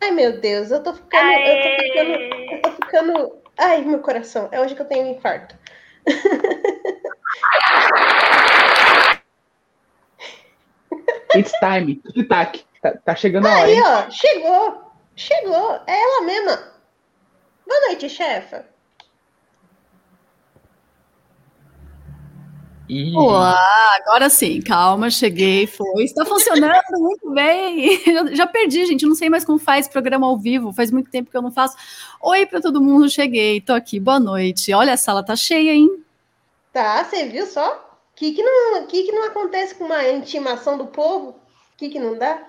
Ai, 0.00 0.10
meu 0.10 0.40
Deus, 0.40 0.70
eu 0.70 0.82
tô 0.82 0.94
ficando. 0.94 1.30
Eu 1.30 1.62
tô 1.62 1.82
ficando. 1.82 2.12
Aê! 2.12 2.54
Eu 2.54 2.62
tô 2.62 2.70
ficando. 2.70 3.37
Ai, 3.58 3.82
meu 3.82 3.98
coração. 3.98 4.48
É 4.52 4.60
hoje 4.60 4.74
que 4.74 4.82
eu 4.82 4.86
tenho 4.86 5.06
um 5.06 5.10
infarto. 5.10 5.56
It's 11.34 11.52
time. 11.60 11.96
Tic-tac. 12.14 12.64
Tá, 12.80 12.96
tá 13.04 13.14
chegando 13.16 13.46
a 13.46 13.50
hora, 13.50 13.66
Aí, 13.66 13.82
ó, 13.82 14.08
chegou. 14.10 14.92
Chegou. 15.16 15.80
É 15.86 16.00
ela 16.00 16.22
mesma. 16.22 16.72
Boa 17.66 17.80
noite, 17.88 18.08
chefa. 18.08 18.64
E 22.88 23.14
Olá, 23.14 23.62
agora 24.00 24.30
sim, 24.30 24.62
calma, 24.62 25.10
cheguei, 25.10 25.66
foi. 25.66 26.04
Está 26.04 26.24
funcionando 26.24 26.72
muito 26.98 27.30
bem. 27.30 28.00
Eu 28.06 28.34
já 28.34 28.46
perdi, 28.46 28.86
gente, 28.86 29.04
não 29.04 29.14
sei 29.14 29.28
mais 29.28 29.44
como 29.44 29.58
faz 29.58 29.86
programa 29.86 30.26
ao 30.26 30.38
vivo, 30.38 30.72
faz 30.72 30.90
muito 30.90 31.10
tempo 31.10 31.30
que 31.30 31.36
eu 31.36 31.42
não 31.42 31.50
faço. 31.52 31.76
Oi 32.22 32.46
para 32.46 32.62
todo 32.62 32.80
mundo, 32.80 33.10
cheguei, 33.10 33.60
tô 33.60 33.74
aqui, 33.74 34.00
boa 34.00 34.18
noite. 34.18 34.72
Olha, 34.72 34.94
a 34.94 34.96
sala 34.96 35.22
tá 35.22 35.36
cheia, 35.36 35.72
hein? 35.72 36.02
Tá, 36.72 37.04
você 37.04 37.26
viu 37.26 37.44
só? 37.44 37.74
O 37.74 38.16
que, 38.16 38.32
que, 38.32 38.42
não, 38.42 38.86
que, 38.86 39.02
que 39.02 39.12
não 39.12 39.26
acontece 39.26 39.74
com 39.74 39.84
uma 39.84 40.08
intimação 40.08 40.78
do 40.78 40.86
povo? 40.86 41.30
O 41.30 41.76
que, 41.76 41.90
que 41.90 42.00
não 42.00 42.16
dá? 42.16 42.42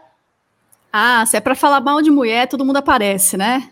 Ah, 0.91 1.25
se 1.25 1.35
é 1.35 1.41
para 1.41 1.53
falar 1.53 1.81
mal 1.81 2.01
de 2.01 2.09
mulher, 2.09 2.47
todo 2.47 2.63
mundo 2.63 2.77
aparece, 2.77 3.35
né? 3.35 3.69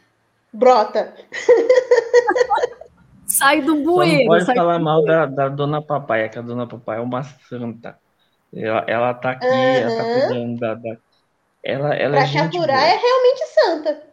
Brota. 0.52 1.15
Sai 3.27 3.61
do 3.61 3.83
só 3.93 4.05
não 4.05 4.19
bueiro, 4.19 4.23
pode 4.23 4.45
sai 4.45 4.55
falar 4.55 4.79
mal 4.79 5.03
da, 5.03 5.25
da 5.25 5.49
dona 5.49 5.81
Papai, 5.81 6.29
que 6.29 6.39
a 6.39 6.41
dona 6.41 6.67
Papai 6.67 6.97
é 6.97 7.01
uma 7.01 7.23
santa. 7.23 7.99
Ela, 8.53 8.85
ela 8.87 9.13
tá 9.13 9.31
aqui, 9.31 9.77
ela 9.79 9.91
tá 9.95 10.05
cuidando 10.05 10.59
da. 10.59 10.73
da- 10.75 10.97
Ela, 11.63 11.95
ela 11.95 12.17
Pra 12.17 12.23
é 12.23 12.27
chaturar 12.27 12.83
é 12.83 12.97
realmente 12.97 13.45
santa. 13.55 14.07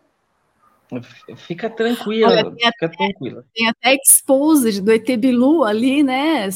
Fica 1.36 1.68
tranquila, 1.70 2.28
Olha, 2.30 2.44
tem 2.44 2.70
fica 2.72 2.88
tranquila. 2.88 3.44
Tem 3.54 3.68
até 3.68 3.94
exposed 3.94 4.80
do 4.82 4.92
ET 4.92 5.16
Bilu 5.16 5.64
ali, 5.64 6.02
né? 6.02 6.50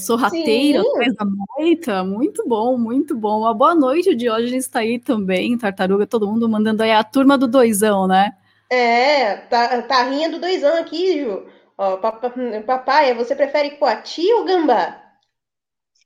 Atrás 0.92 1.14
da 1.14 1.24
moita. 1.24 2.04
Muito 2.04 2.46
bom, 2.46 2.76
muito 2.78 3.16
bom. 3.16 3.40
Uma 3.40 3.54
boa 3.54 3.74
noite, 3.74 4.10
o 4.10 4.16
Diógenes 4.16 4.64
está 4.66 4.80
aí 4.80 4.98
também, 4.98 5.56
Tartaruga, 5.56 6.06
todo 6.06 6.26
mundo 6.26 6.48
mandando 6.48 6.82
aí 6.82 6.92
a 6.92 7.02
turma 7.04 7.38
do 7.38 7.48
doisão, 7.48 8.06
né? 8.06 8.32
É, 8.70 9.36
tá, 9.36 9.82
tá 9.82 10.02
rindo 10.04 10.36
do 10.36 10.40
doisão 10.40 10.76
aqui, 10.78 11.20
Ju. 11.22 11.46
Ó, 11.78 11.96
papa- 11.98 12.34
papai, 12.66 13.14
você 13.14 13.36
prefere 13.36 13.76
coati 13.76 14.32
ou 14.32 14.44
gambá? 14.44 15.00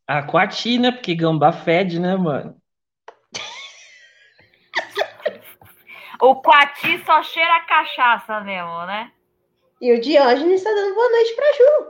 A 0.07 0.23
coati, 0.23 0.79
né? 0.79 0.93
Porque 0.93 1.15
gambá 1.15 1.51
fede, 1.51 1.99
né, 1.99 2.15
mano? 2.15 2.61
O 6.21 6.37
Quati 6.37 7.05
só 7.05 7.21
cheira 7.25 7.57
a 7.57 7.67
cachaça 7.67 8.41
mesmo, 8.43 8.87
né? 8.87 9.11
E 9.81 9.93
o 9.93 10.01
Diógenes 10.01 10.63
tá 10.63 10.71
dando 10.71 10.95
boa 10.95 11.11
noite 11.11 11.35
pra 11.35 11.53
Ju. 11.53 11.87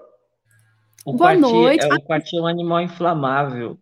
O 1.04 1.12
Boa 1.12 1.30
coati, 1.32 1.40
noite. 1.40 1.84
É, 1.84 1.94
o 1.94 2.02
coati 2.02 2.38
é 2.38 2.40
um 2.40 2.46
animal 2.46 2.80
inflamável. 2.80 3.78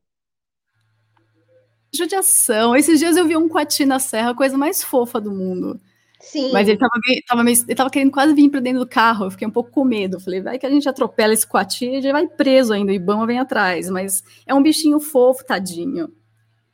Judiação. 1.95 2.75
Esses 2.75 2.99
dias 2.99 3.17
eu 3.17 3.27
vi 3.29 3.37
um 3.37 3.49
coati 3.49 3.85
na 3.85 4.01
serra, 4.01 4.31
a 4.31 4.35
coisa 4.35 4.59
mais 4.59 4.83
fofa 4.83 5.21
do 5.21 5.31
mundo. 5.31 5.79
Sim. 6.21 6.53
Mas 6.53 6.69
ele 6.69 6.79
tava, 6.79 6.93
meio- 7.07 7.23
tava 7.27 7.43
meio- 7.43 7.59
ele 7.67 7.75
tava 7.75 7.91
querendo 7.91 8.11
quase 8.13 8.35
vir 8.35 8.51
para 8.51 8.61
dentro 8.61 8.81
do 8.81 8.89
carro. 8.89 9.25
Eu 9.27 9.31
fiquei 9.31 9.49
um 9.49 9.51
pouco 9.51 9.71
com 9.71 9.85
medo. 9.85 10.21
Falei, 10.21 10.41
vai 10.41 10.59
que 10.59 10.67
a 10.67 10.71
gente 10.71 10.89
atropela 10.89 11.33
esse 11.33 11.47
coati 11.47 11.87
e 11.87 11.97
ele 11.97 12.13
vai 12.13 12.27
preso 12.29 12.73
ainda. 12.73 12.93
O 12.93 12.95
Ibama 12.95 13.27
vem 13.27 13.39
atrás. 13.39 13.89
Mas 13.91 14.23
é 14.47 14.55
um 14.55 14.63
bichinho 14.63 15.01
fofo, 15.01 15.45
tadinho. 15.45 16.13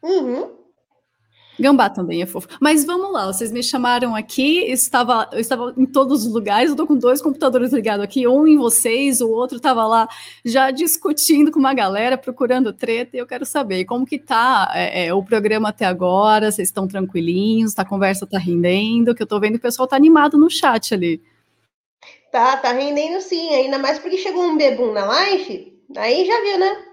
Uhum. 0.02 0.55
Gambá 1.58 1.88
também 1.88 2.22
é 2.22 2.26
fofo. 2.26 2.48
Mas 2.60 2.84
vamos 2.84 3.12
lá, 3.12 3.26
vocês 3.26 3.50
me 3.50 3.62
chamaram 3.62 4.14
aqui, 4.14 4.58
estava, 4.70 5.28
eu 5.32 5.40
estava 5.40 5.74
em 5.76 5.86
todos 5.86 6.26
os 6.26 6.32
lugares, 6.32 6.70
eu 6.70 6.76
tô 6.76 6.86
com 6.86 6.96
dois 6.96 7.22
computadores 7.22 7.72
ligados 7.72 8.04
aqui, 8.04 8.26
um 8.26 8.46
em 8.46 8.56
vocês, 8.56 9.20
o 9.20 9.30
outro 9.30 9.56
estava 9.56 9.86
lá 9.86 10.08
já 10.44 10.70
discutindo 10.70 11.50
com 11.50 11.58
uma 11.58 11.74
galera, 11.74 12.18
procurando 12.18 12.72
treta, 12.72 13.16
e 13.16 13.20
eu 13.20 13.26
quero 13.26 13.46
saber 13.46 13.84
como 13.84 14.06
que 14.06 14.18
tá 14.18 14.70
é, 14.74 15.06
é, 15.06 15.14
o 15.14 15.22
programa 15.22 15.70
até 15.70 15.84
agora, 15.84 16.50
vocês 16.50 16.68
estão 16.68 16.86
tranquilinhos, 16.86 17.78
a 17.78 17.84
conversa 17.84 18.26
tá 18.26 18.38
rendendo, 18.38 19.14
que 19.14 19.22
eu 19.22 19.26
tô 19.26 19.40
vendo 19.40 19.56
o 19.56 19.60
pessoal 19.60 19.88
tá 19.88 19.96
animado 19.96 20.38
no 20.38 20.50
chat 20.50 20.94
ali. 20.94 21.20
Tá, 22.30 22.56
tá 22.56 22.72
rendendo 22.72 23.20
sim. 23.22 23.54
Ainda 23.54 23.78
mais 23.78 23.98
porque 23.98 24.18
chegou 24.18 24.44
um 24.44 24.56
bebum 24.58 24.92
na 24.92 25.06
live. 25.06 25.80
Aí 25.96 26.26
já 26.26 26.40
viu, 26.42 26.58
né? 26.58 26.85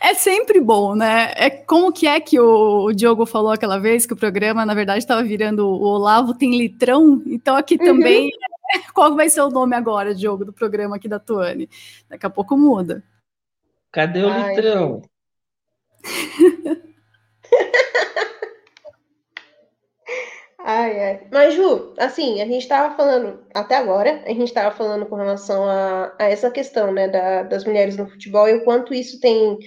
É 0.00 0.14
sempre 0.14 0.60
bom, 0.60 0.94
né? 0.94 1.32
É 1.36 1.50
como 1.50 1.92
que 1.92 2.06
é 2.06 2.20
que 2.20 2.38
o, 2.38 2.84
o 2.84 2.92
Diogo 2.92 3.26
falou 3.26 3.50
aquela 3.50 3.78
vez 3.78 4.06
que 4.06 4.12
o 4.12 4.16
programa, 4.16 4.64
na 4.64 4.74
verdade, 4.74 5.00
estava 5.00 5.22
virando 5.22 5.66
o 5.66 5.82
Olavo 5.82 6.34
tem 6.34 6.56
litrão. 6.56 7.22
Então 7.26 7.56
aqui 7.56 7.76
também, 7.76 8.30
qual 8.94 9.16
vai 9.16 9.28
ser 9.28 9.40
o 9.40 9.50
nome 9.50 9.74
agora, 9.74 10.14
Diogo, 10.14 10.44
do 10.44 10.52
programa 10.52 10.96
aqui 10.96 11.08
da 11.08 11.18
Tuane? 11.18 11.68
Daqui 12.08 12.26
a 12.26 12.30
pouco 12.30 12.56
muda. 12.56 13.02
Cadê 13.90 14.22
o 14.22 14.30
Ai, 14.30 14.54
litrão? 14.54 15.02
Ai, 20.68 20.98
ai. 21.00 21.28
Mas, 21.32 21.54
Ju, 21.54 21.94
assim, 21.98 22.40
a 22.42 22.46
gente 22.46 22.66
tava 22.66 22.96
falando, 22.96 23.38
até 23.54 23.76
agora, 23.76 24.22
a 24.26 24.30
gente 24.30 24.52
tava 24.52 24.74
falando 24.74 25.06
com 25.06 25.14
relação 25.14 25.64
a, 25.64 26.12
a 26.18 26.24
essa 26.28 26.50
questão, 26.50 26.92
né, 26.92 27.06
da- 27.08 27.44
das 27.44 27.64
mulheres 27.64 27.96
no 27.96 28.08
futebol 28.10 28.48
e 28.48 28.54
o 28.54 28.64
quanto 28.64 28.92
isso 28.92 29.20
tem, 29.20 29.58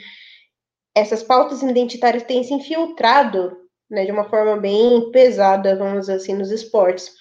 essas 0.95 1.23
pautas 1.23 1.61
identitárias 1.63 2.23
têm 2.23 2.43
se 2.43 2.53
infiltrado 2.53 3.57
né, 3.89 4.05
de 4.05 4.11
uma 4.11 4.29
forma 4.29 4.57
bem 4.57 5.11
pesada, 5.11 5.75
vamos 5.75 6.01
dizer 6.01 6.13
assim, 6.13 6.33
nos 6.33 6.51
esportes. 6.51 7.11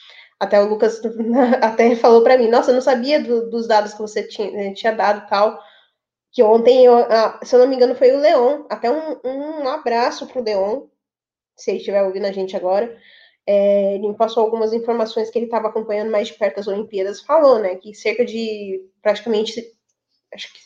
Até 0.40 0.60
o 0.60 0.68
Lucas 0.68 1.00
até 1.62 1.94
falou 1.96 2.22
para 2.22 2.36
mim, 2.38 2.48
nossa, 2.48 2.70
eu 2.70 2.74
não 2.74 2.80
sabia 2.82 3.20
do, 3.22 3.48
dos 3.50 3.66
dados 3.66 3.92
que 3.94 4.00
você 4.00 4.22
tinha, 4.26 4.50
né, 4.50 4.72
tinha 4.74 4.92
dado 4.92 5.26
tal, 5.28 5.58
que 6.32 6.42
ontem, 6.42 6.84
eu, 6.86 6.96
se 7.44 7.54
eu 7.56 7.60
não 7.60 7.68
me 7.68 7.76
engano, 7.76 7.94
foi 7.96 8.12
o 8.12 8.20
Leon, 8.20 8.64
até 8.70 8.90
um, 8.90 9.18
um 9.24 9.68
abraço 9.68 10.26
para 10.26 10.40
o 10.40 10.44
Leon, 10.44 10.82
se 11.56 11.70
ele 11.70 11.78
estiver 11.80 12.02
ouvindo 12.02 12.26
a 12.26 12.32
gente 12.32 12.56
agora, 12.56 12.96
é, 13.50 13.94
ele 13.94 14.08
me 14.08 14.14
passou 14.14 14.44
algumas 14.44 14.74
informações 14.74 15.30
que 15.30 15.38
ele 15.38 15.46
estava 15.46 15.68
acompanhando 15.68 16.10
mais 16.10 16.28
de 16.28 16.34
perto 16.34 16.60
as 16.60 16.68
Olimpíadas, 16.68 17.22
falou, 17.22 17.58
né, 17.58 17.76
que 17.76 17.94
cerca 17.94 18.22
de 18.22 18.78
praticamente, 19.00 19.64
acho 20.34 20.52
que 20.52 20.60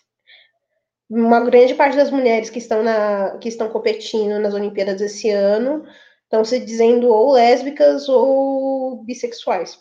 uma 1.08 1.44
grande 1.44 1.76
parte 1.76 1.96
das 1.96 2.10
mulheres 2.10 2.50
que 2.50 2.58
estão, 2.58 2.82
na, 2.82 3.38
que 3.38 3.48
estão 3.48 3.68
competindo 3.68 4.40
nas 4.40 4.52
Olimpíadas 4.52 5.00
esse 5.00 5.30
ano 5.30 5.86
estão 6.24 6.44
se 6.44 6.58
dizendo 6.58 7.06
ou 7.06 7.30
lésbicas 7.30 8.08
ou 8.08 9.04
bissexuais. 9.04 9.78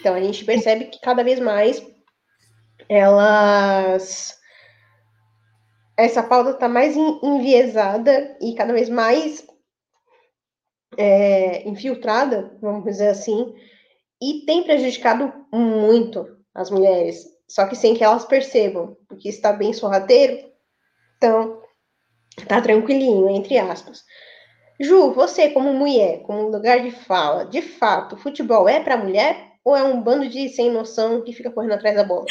Então 0.00 0.14
a 0.14 0.20
gente 0.22 0.42
percebe 0.42 0.86
que 0.86 1.00
cada 1.02 1.22
vez 1.22 1.38
mais 1.38 1.84
elas 2.88 4.38
essa 5.98 6.22
pauta 6.22 6.50
está 6.50 6.68
mais 6.68 6.96
enviesada 6.96 8.38
e 8.40 8.54
cada 8.54 8.72
vez 8.72 8.88
mais 8.88 9.44
é, 10.98 11.66
infiltrada, 11.68 12.52
vamos 12.60 12.84
dizer 12.84 13.08
assim, 13.08 13.54
e 14.20 14.44
tem 14.44 14.64
prejudicado 14.64 15.32
muito 15.52 16.36
as 16.52 16.70
mulheres, 16.70 17.24
só 17.48 17.66
que 17.66 17.76
sem 17.76 17.94
que 17.94 18.02
elas 18.02 18.24
percebam, 18.24 18.96
porque 19.08 19.28
está 19.28 19.52
bem 19.52 19.72
sorrateiro, 19.72 20.50
então 21.16 21.62
tá 22.48 22.60
tranquilinho, 22.60 23.30
entre 23.30 23.56
aspas. 23.58 24.02
Ju, 24.80 25.12
você 25.12 25.50
como 25.50 25.72
mulher, 25.72 26.22
como 26.22 26.50
lugar 26.50 26.82
de 26.82 26.90
fala, 26.90 27.44
de 27.44 27.62
fato, 27.62 28.16
futebol 28.16 28.68
é 28.68 28.80
para 28.80 28.96
mulher? 28.96 29.47
Ou 29.68 29.76
é 29.76 29.84
um 29.84 30.00
bando 30.00 30.26
de 30.26 30.48
sem 30.48 30.72
noção 30.72 31.20
que 31.20 31.30
fica 31.30 31.50
correndo 31.50 31.72
atrás 31.72 31.94
da 31.94 32.02
bola? 32.02 32.24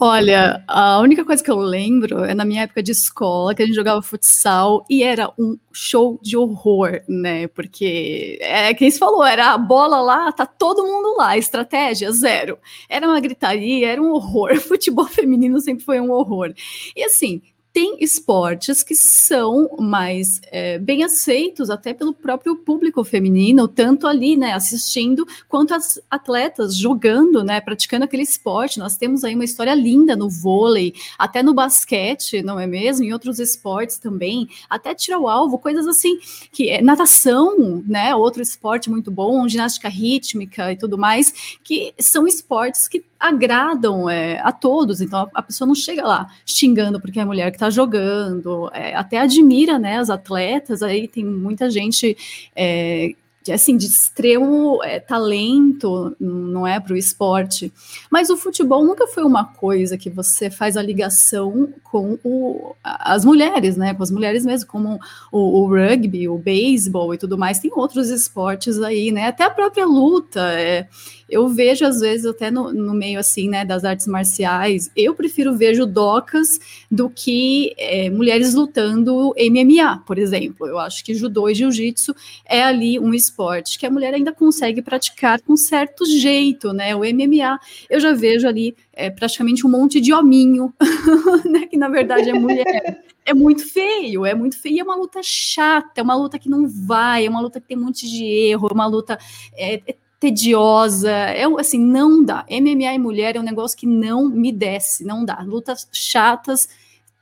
Olha, 0.00 0.64
a 0.66 0.98
única 0.98 1.24
coisa 1.24 1.42
que 1.42 1.50
eu 1.50 1.58
lembro 1.58 2.24
é 2.24 2.34
na 2.34 2.44
minha 2.44 2.62
época 2.62 2.82
de 2.82 2.90
escola, 2.90 3.54
que 3.54 3.62
a 3.62 3.66
gente 3.66 3.76
jogava 3.76 4.02
futsal 4.02 4.84
e 4.90 5.04
era 5.04 5.32
um 5.38 5.56
show 5.72 6.18
de 6.20 6.36
horror, 6.36 7.00
né? 7.08 7.46
Porque 7.46 8.38
é 8.40 8.74
quem 8.74 8.90
se 8.90 8.98
falou, 8.98 9.24
era 9.24 9.52
a 9.52 9.58
bola 9.58 10.00
lá, 10.00 10.32
tá 10.32 10.46
todo 10.46 10.84
mundo 10.84 11.16
lá, 11.16 11.38
estratégia 11.38 12.10
zero. 12.10 12.58
Era 12.88 13.06
uma 13.06 13.20
gritaria, 13.20 13.90
era 13.90 14.02
um 14.02 14.10
horror. 14.10 14.56
Futebol 14.58 15.06
feminino 15.06 15.60
sempre 15.60 15.84
foi 15.84 16.00
um 16.00 16.10
horror. 16.10 16.52
E 16.96 17.04
assim, 17.04 17.40
tem 17.78 17.96
esportes 18.00 18.82
que 18.82 18.96
são 18.96 19.70
mais 19.78 20.40
é, 20.50 20.80
bem 20.80 21.04
aceitos 21.04 21.70
até 21.70 21.94
pelo 21.94 22.12
próprio 22.12 22.56
público 22.56 23.04
feminino, 23.04 23.68
tanto 23.68 24.08
ali, 24.08 24.36
né, 24.36 24.52
assistindo, 24.52 25.24
quanto 25.48 25.72
as 25.74 26.00
atletas 26.10 26.76
jogando, 26.76 27.44
né, 27.44 27.60
praticando 27.60 28.04
aquele 28.04 28.24
esporte. 28.24 28.80
Nós 28.80 28.96
temos 28.96 29.22
aí 29.22 29.36
uma 29.36 29.44
história 29.44 29.72
linda 29.76 30.16
no 30.16 30.28
vôlei, 30.28 30.92
até 31.16 31.40
no 31.40 31.54
basquete, 31.54 32.42
não 32.42 32.58
é 32.58 32.66
mesmo? 32.66 33.04
Em 33.04 33.12
outros 33.12 33.38
esportes 33.38 33.96
também, 33.96 34.48
até 34.68 34.92
tirar 34.92 35.20
o 35.20 35.28
alvo, 35.28 35.56
coisas 35.56 35.86
assim, 35.86 36.18
que 36.50 36.70
é 36.70 36.82
natação, 36.82 37.84
né, 37.86 38.12
outro 38.12 38.42
esporte 38.42 38.90
muito 38.90 39.08
bom, 39.08 39.48
ginástica 39.48 39.88
rítmica 39.88 40.72
e 40.72 40.76
tudo 40.76 40.98
mais, 40.98 41.58
que 41.62 41.94
são 42.00 42.26
esportes 42.26 42.88
que 42.88 43.04
agradam 43.18 44.08
é, 44.08 44.38
a 44.40 44.52
todos. 44.52 45.00
Então 45.00 45.28
a, 45.34 45.42
pessoa 45.42 45.66
não 45.66 45.74
chega 45.74 46.06
lá 46.06 46.28
xingando 46.46 47.00
porque 47.00 47.20
é 47.20 47.24
mulher 47.24 47.50
que 47.50 47.56
está 47.56 47.70
jogando, 47.70 48.70
é, 48.72 48.94
até 48.94 49.18
admira 49.18 49.78
né, 49.78 49.98
as 49.98 50.10
atletas. 50.10 50.82
Aí 50.82 51.08
tem 51.08 51.24
muita 51.24 51.70
gente 51.70 52.16
é, 52.54 53.14
assim, 53.52 53.76
de 53.76 53.86
extremo 53.86 54.82
é, 54.82 55.00
talento, 55.00 56.14
não 56.20 56.66
é, 56.66 56.78
para 56.80 56.92
o 56.92 56.96
esporte. 56.96 57.72
Mas 58.10 58.30
o 58.30 58.36
futebol 58.36 58.84
nunca 58.84 59.06
foi 59.06 59.24
uma 59.24 59.44
coisa 59.44 59.96
que 59.96 60.10
você 60.10 60.50
faz 60.50 60.76
a 60.76 60.82
ligação 60.82 61.72
com 61.82 62.18
o, 62.24 62.74
as 62.82 63.24
mulheres, 63.24 63.76
né, 63.76 63.94
com 63.94 64.02
as 64.02 64.10
mulheres 64.10 64.44
mesmo, 64.44 64.68
como 64.68 64.98
o, 65.32 65.62
o 65.62 65.68
rugby, 65.68 66.28
o 66.28 66.38
beisebol 66.38 67.14
e 67.14 67.18
tudo 67.18 67.38
mais. 67.38 67.58
Tem 67.58 67.70
outros 67.74 68.10
esportes 68.10 68.80
aí, 68.80 69.10
né, 69.10 69.28
até 69.28 69.44
a 69.44 69.50
própria 69.50 69.86
luta. 69.86 70.40
É, 70.52 70.88
eu 71.28 71.48
vejo, 71.48 71.84
às 71.84 72.00
vezes, 72.00 72.26
até 72.26 72.50
no, 72.50 72.72
no, 72.72 72.94
meio, 72.94 73.18
assim, 73.18 73.48
né, 73.48 73.64
das 73.64 73.84
artes 73.84 74.06
marciais, 74.06 74.90
eu 74.96 75.14
prefiro 75.14 75.56
ver 75.56 75.74
judocas 75.74 76.58
do 76.90 77.08
que 77.10 77.74
é, 77.76 78.10
mulheres 78.10 78.54
lutando 78.54 79.34
MMA, 79.38 80.02
por 80.06 80.18
exemplo. 80.18 80.66
Eu 80.66 80.78
acho 80.78 81.04
que 81.04 81.14
judô 81.14 81.48
e 81.48 81.54
jiu-jitsu 81.54 82.14
é 82.44 82.62
ali 82.62 82.98
um 82.98 83.14
esporte 83.14 83.38
esporte 83.48 83.78
que 83.78 83.86
a 83.86 83.90
mulher 83.90 84.14
ainda 84.14 84.32
consegue 84.32 84.82
praticar 84.82 85.40
com 85.40 85.56
certo 85.56 86.04
jeito, 86.04 86.72
né? 86.72 86.94
O 86.94 87.00
MMA, 87.00 87.58
eu 87.88 88.00
já 88.00 88.12
vejo 88.12 88.46
ali 88.46 88.76
é, 88.92 89.10
praticamente 89.10 89.66
um 89.66 89.70
monte 89.70 90.00
de 90.00 90.12
hominho, 90.12 90.72
né? 91.44 91.66
Que 91.66 91.76
na 91.76 91.88
verdade 91.88 92.28
é 92.28 92.32
mulher. 92.32 93.04
É 93.24 93.34
muito 93.34 93.66
feio, 93.66 94.24
é 94.24 94.34
muito 94.34 94.58
feio. 94.58 94.76
E 94.76 94.80
é 94.80 94.84
uma 94.84 94.96
luta 94.96 95.20
chata, 95.22 96.00
é 96.00 96.02
uma 96.02 96.14
luta 96.14 96.38
que 96.38 96.48
não 96.48 96.66
vai, 96.66 97.26
é 97.26 97.30
uma 97.30 97.40
luta 97.40 97.60
que 97.60 97.68
tem 97.68 97.76
um 97.76 97.84
monte 97.84 98.08
de 98.08 98.24
erro, 98.24 98.68
é 98.70 98.74
uma 98.74 98.86
luta 98.86 99.18
é, 99.54 99.74
é 99.86 99.96
tediosa, 100.20 101.10
é 101.10 101.44
assim, 101.58 101.78
não 101.78 102.24
dá. 102.24 102.44
MMA 102.50 102.94
e 102.94 102.98
mulher 102.98 103.36
é 103.36 103.40
um 103.40 103.44
negócio 103.44 103.78
que 103.78 103.86
não 103.86 104.28
me 104.28 104.50
desce, 104.52 105.04
não 105.04 105.24
dá. 105.24 105.40
Lutas 105.42 105.88
chatas, 105.92 106.68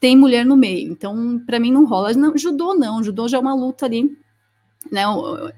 tem 0.01 0.16
mulher 0.16 0.44
no 0.44 0.56
meio. 0.56 0.93
Então, 0.93 1.40
para 1.47 1.60
mim 1.60 1.70
não 1.70 1.85
rola. 1.85 2.12
Não, 2.14 2.36
judô 2.36 2.74
não, 2.74 3.02
judô 3.02 3.28
já 3.28 3.39
é 3.39 3.40
uma 3.40 3.55
luta 3.55 3.86
ali 3.86 4.16
né, 4.90 5.02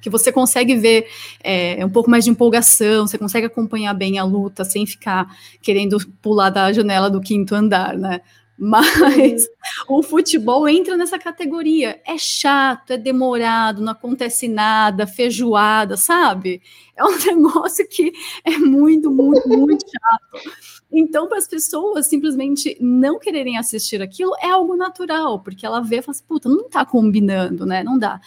que 0.01 0.11
você 0.11 0.33
consegue 0.33 0.77
ver 0.77 1.07
é, 1.43 1.85
um 1.85 1.91
pouco 1.91 2.11
mais 2.11 2.25
de 2.25 2.31
empolgação, 2.31 3.07
você 3.07 3.19
consegue 3.19 3.47
acompanhar 3.47 3.95
bem 3.95 4.19
a 4.19 4.25
luta 4.25 4.65
sem 4.65 4.87
ficar 4.87 5.29
querendo 5.61 5.99
pular 6.23 6.51
da 6.51 6.73
janela 6.73 7.11
do 7.11 7.21
quinto 7.21 7.55
andar, 7.55 7.97
né? 7.97 8.21
Mas 8.59 9.47
uhum. 9.89 9.99
o 9.99 10.03
futebol 10.03 10.69
entra 10.69 10.97
nessa 10.97 11.19
categoria. 11.19 12.01
É 12.05 12.19
chato, 12.19 12.91
é 12.93 12.97
demorado, 12.99 13.81
não 13.81 13.93
acontece 13.93 14.49
nada, 14.49 15.07
feijoada, 15.07 15.97
sabe? 15.97 16.61
É 16.97 17.05
um 17.05 17.17
negócio 17.25 17.87
que 17.89 18.13
é 18.45 18.59
muito, 18.59 19.11
muito, 19.11 19.49
muito 19.49 19.85
chato. 19.89 20.51
Então, 20.91 21.29
para 21.29 21.39
as 21.39 21.47
pessoas 21.47 22.07
simplesmente 22.09 22.77
não 22.81 23.19
quererem 23.19 23.59
assistir 23.59 24.01
aquilo, 24.01 24.33
é 24.41 24.51
algo 24.51 24.75
natural, 24.75 25.39
porque 25.41 25.67
ela 25.67 25.81
vê 25.81 25.99
e 25.99 26.03
fala 26.03 26.13
assim, 26.13 26.25
puta, 26.27 26.49
não 26.49 26.69
tá 26.69 26.85
combinando, 26.85 27.67
né? 27.67 27.85
Não 27.85 27.99
dá. 27.99 28.21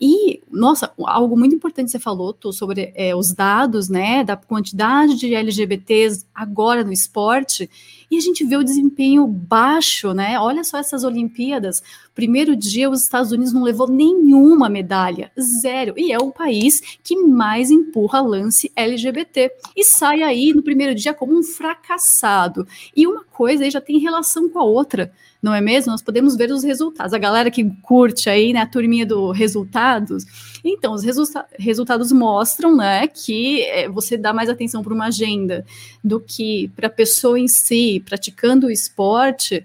E, 0.00 0.40
nossa, 0.50 0.92
algo 0.98 1.36
muito 1.36 1.54
importante 1.54 1.90
você 1.90 1.98
falou, 1.98 2.32
Tô, 2.32 2.52
sobre 2.52 2.92
é, 2.94 3.14
os 3.16 3.32
dados, 3.32 3.88
né, 3.88 4.22
da 4.22 4.36
quantidade 4.36 5.16
de 5.16 5.34
LGBTs 5.34 6.24
agora 6.34 6.84
no 6.84 6.92
esporte, 6.92 7.68
e 8.10 8.16
a 8.16 8.20
gente 8.20 8.44
vê 8.44 8.56
o 8.56 8.64
desempenho 8.64 9.26
baixo, 9.26 10.14
né? 10.14 10.38
Olha 10.40 10.64
só 10.64 10.78
essas 10.78 11.04
Olimpíadas. 11.04 11.82
Primeiro 12.14 12.56
dia, 12.56 12.88
os 12.88 13.02
Estados 13.02 13.32
Unidos 13.32 13.52
não 13.52 13.62
levou 13.62 13.86
nenhuma 13.86 14.68
medalha, 14.68 15.30
zero. 15.38 15.92
E 15.96 16.10
é 16.10 16.18
o 16.18 16.32
país 16.32 16.80
que 17.02 17.16
mais 17.16 17.70
empurra 17.70 18.20
lance 18.20 18.72
LGBT. 18.74 19.52
E 19.76 19.84
sai 19.84 20.22
aí 20.22 20.54
no 20.54 20.62
primeiro 20.62 20.94
dia 20.94 21.12
como 21.12 21.38
um 21.38 21.42
fracassado. 21.42 22.66
E 22.96 23.06
uma 23.06 23.24
coisa 23.24 23.64
aí 23.64 23.70
já 23.70 23.80
tem 23.80 23.98
relação 23.98 24.48
com 24.48 24.58
a 24.58 24.64
outra 24.64 25.12
não 25.40 25.54
é 25.54 25.60
mesmo? 25.60 25.92
Nós 25.92 26.02
podemos 26.02 26.36
ver 26.36 26.50
os 26.50 26.64
resultados. 26.64 27.14
A 27.14 27.18
galera 27.18 27.50
que 27.50 27.64
curte 27.82 28.28
aí, 28.28 28.52
né, 28.52 28.60
a 28.60 28.66
turminha 28.66 29.06
do 29.06 29.30
resultados. 29.30 30.24
Então, 30.64 30.92
os 30.92 31.04
resulta 31.04 31.46
resultados 31.58 32.10
mostram, 32.10 32.76
né, 32.76 33.06
que 33.06 33.62
é, 33.62 33.88
você 33.88 34.16
dá 34.16 34.32
mais 34.32 34.48
atenção 34.48 34.82
para 34.82 34.92
uma 34.92 35.06
agenda 35.06 35.64
do 36.02 36.18
que 36.20 36.68
para 36.74 36.88
a 36.88 36.90
pessoa 36.90 37.38
em 37.38 37.46
si, 37.46 38.02
praticando 38.04 38.66
o 38.66 38.70
esporte 38.70 39.64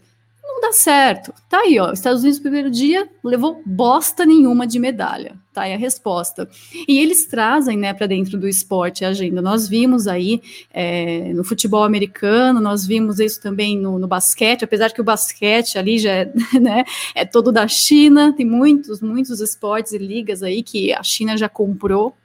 dá 0.63 0.71
certo. 0.71 1.33
Tá 1.49 1.59
aí, 1.59 1.77
ó. 1.77 1.91
Estados 1.91 2.21
Unidos, 2.21 2.39
primeiro 2.39 2.71
dia, 2.71 3.09
levou 3.21 3.61
bosta 3.65 4.25
nenhuma 4.25 4.65
de 4.65 4.79
medalha. 4.79 5.35
Tá 5.53 5.63
aí 5.63 5.73
a 5.73 5.77
resposta. 5.77 6.49
E 6.87 6.97
eles 6.97 7.25
trazem, 7.27 7.77
né, 7.77 7.93
para 7.93 8.07
dentro 8.07 8.39
do 8.39 8.47
esporte 8.47 9.03
a 9.03 9.09
agenda. 9.09 9.41
Nós 9.41 9.67
vimos 9.67 10.07
aí 10.07 10.41
é, 10.73 11.33
no 11.33 11.43
futebol 11.43 11.83
americano, 11.83 12.61
nós 12.61 12.85
vimos 12.85 13.19
isso 13.19 13.41
também 13.41 13.77
no, 13.77 13.99
no, 13.99 14.07
basquete, 14.07 14.63
apesar 14.63 14.91
que 14.91 15.01
o 15.01 15.03
basquete 15.03 15.77
ali 15.77 15.99
já 15.99 16.11
é, 16.11 16.33
né, 16.59 16.85
é 17.13 17.25
todo 17.25 17.51
da 17.51 17.67
China, 17.67 18.33
tem 18.33 18.45
muitos, 18.45 19.01
muitos 19.01 19.41
esportes 19.41 19.91
e 19.91 19.97
ligas 19.97 20.41
aí 20.41 20.63
que 20.63 20.93
a 20.93 21.03
China 21.03 21.35
já 21.35 21.49
comprou. 21.49 22.15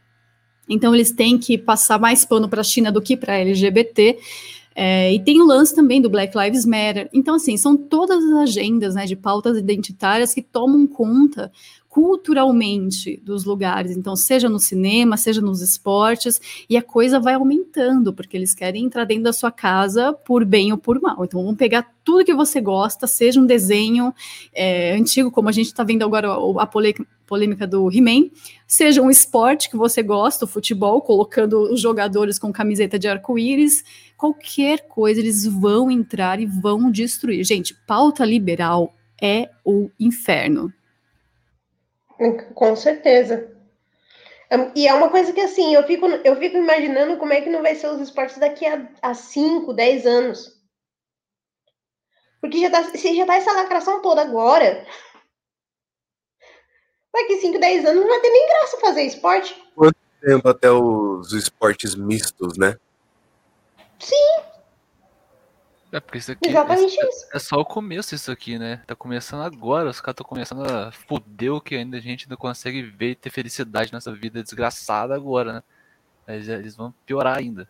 Então, 0.68 0.94
eles 0.94 1.10
têm 1.10 1.38
que 1.38 1.58
passar 1.58 1.98
mais 1.98 2.24
pano 2.24 2.48
para 2.48 2.60
a 2.60 2.64
China 2.64 2.92
do 2.92 3.00
que 3.02 3.16
para 3.16 3.38
LGBT. 3.38 4.18
É, 4.80 5.12
e 5.12 5.18
tem 5.18 5.42
o 5.42 5.44
lance 5.44 5.74
também 5.74 6.00
do 6.00 6.08
Black 6.08 6.38
Lives 6.38 6.64
Matter. 6.64 7.10
Então, 7.12 7.34
assim, 7.34 7.56
são 7.56 7.76
todas 7.76 8.22
as 8.22 8.32
agendas 8.42 8.94
né, 8.94 9.06
de 9.06 9.16
pautas 9.16 9.58
identitárias 9.58 10.32
que 10.32 10.40
tomam 10.40 10.86
conta 10.86 11.50
culturalmente 11.98 13.20
dos 13.24 13.44
lugares. 13.44 13.96
Então, 13.96 14.14
seja 14.14 14.48
no 14.48 14.60
cinema, 14.60 15.16
seja 15.16 15.40
nos 15.40 15.60
esportes, 15.60 16.40
e 16.70 16.76
a 16.76 16.82
coisa 16.82 17.18
vai 17.18 17.34
aumentando, 17.34 18.14
porque 18.14 18.36
eles 18.36 18.54
querem 18.54 18.84
entrar 18.84 19.04
dentro 19.04 19.24
da 19.24 19.32
sua 19.32 19.50
casa 19.50 20.12
por 20.12 20.44
bem 20.44 20.70
ou 20.70 20.78
por 20.78 21.00
mal. 21.00 21.24
Então, 21.24 21.42
vão 21.42 21.56
pegar 21.56 21.92
tudo 22.04 22.24
que 22.24 22.32
você 22.32 22.60
gosta, 22.60 23.08
seja 23.08 23.40
um 23.40 23.46
desenho 23.46 24.14
é, 24.54 24.92
antigo, 24.92 25.28
como 25.28 25.48
a 25.48 25.52
gente 25.52 25.66
está 25.66 25.82
vendo 25.82 26.04
agora 26.04 26.28
a 26.60 26.66
polêmica 27.26 27.66
do 27.66 27.90
He-Man, 27.90 28.30
seja 28.64 29.02
um 29.02 29.10
esporte 29.10 29.68
que 29.68 29.76
você 29.76 30.00
gosta, 30.00 30.44
o 30.44 30.48
futebol, 30.48 31.02
colocando 31.02 31.62
os 31.72 31.80
jogadores 31.80 32.38
com 32.38 32.52
camiseta 32.52 32.96
de 32.96 33.08
arco-íris, 33.08 33.82
qualquer 34.16 34.86
coisa, 34.86 35.18
eles 35.18 35.44
vão 35.44 35.90
entrar 35.90 36.38
e 36.38 36.46
vão 36.46 36.92
destruir. 36.92 37.42
Gente, 37.42 37.74
pauta 37.88 38.24
liberal 38.24 38.94
é 39.20 39.50
o 39.64 39.90
inferno. 39.98 40.72
Com 42.54 42.74
certeza. 42.74 43.56
E 44.74 44.88
é 44.88 44.94
uma 44.94 45.10
coisa 45.10 45.32
que, 45.32 45.40
assim, 45.40 45.74
eu 45.74 45.82
fico, 45.84 46.06
eu 46.06 46.36
fico 46.36 46.56
imaginando 46.56 47.16
como 47.16 47.32
é 47.32 47.40
que 47.40 47.50
não 47.50 47.62
vai 47.62 47.74
ser 47.74 47.88
os 47.88 48.00
esportes 48.00 48.38
daqui 48.38 48.64
a 49.02 49.14
5, 49.14 49.72
10 49.72 50.06
anos. 50.06 50.58
Porque 52.40 52.60
já 52.60 52.70
tá, 52.70 52.84
se 52.84 53.16
já 53.16 53.26
tá 53.26 53.36
essa 53.36 53.52
lacração 53.52 54.00
toda 54.00 54.22
agora, 54.22 54.86
daqui 57.12 57.40
5, 57.40 57.58
10 57.58 57.84
anos 57.84 58.00
não 58.00 58.08
vai 58.08 58.20
ter 58.20 58.30
nem 58.30 58.48
graça 58.48 58.80
fazer 58.80 59.02
esporte. 59.02 59.54
Quanto 59.74 59.96
tempo 60.20 60.48
até 60.48 60.70
os 60.70 61.32
esportes 61.32 61.94
mistos, 61.94 62.56
né? 62.56 62.78
Sim, 63.98 64.42
É 65.90 66.00
porque 66.00 66.18
isso 66.18 66.32
aqui 66.32 66.48
exatamente 66.48 67.00
é, 67.00 67.08
isso. 67.08 67.26
é 67.32 67.38
só 67.38 67.56
o 67.56 67.64
começo 67.64 68.14
isso 68.14 68.30
aqui, 68.30 68.58
né? 68.58 68.82
Tá 68.86 68.94
começando 68.94 69.42
agora, 69.42 69.88
os 69.88 70.00
caras 70.00 70.14
estão 70.14 70.26
começando 70.26 70.62
a 70.70 70.92
foder 70.92 71.52
o 71.54 71.60
que 71.60 71.74
ainda 71.74 71.96
a 71.96 72.00
gente 72.00 72.28
não 72.28 72.36
consegue 72.36 72.82
ver 72.82 73.12
e 73.12 73.14
ter 73.14 73.30
felicidade 73.30 73.92
nessa 73.92 74.12
vida 74.12 74.42
desgraçada 74.42 75.14
agora, 75.14 75.54
né? 75.54 75.62
Mas 76.26 76.48
é, 76.48 76.54
eles 76.54 76.76
vão 76.76 76.92
piorar 77.06 77.38
ainda. 77.38 77.68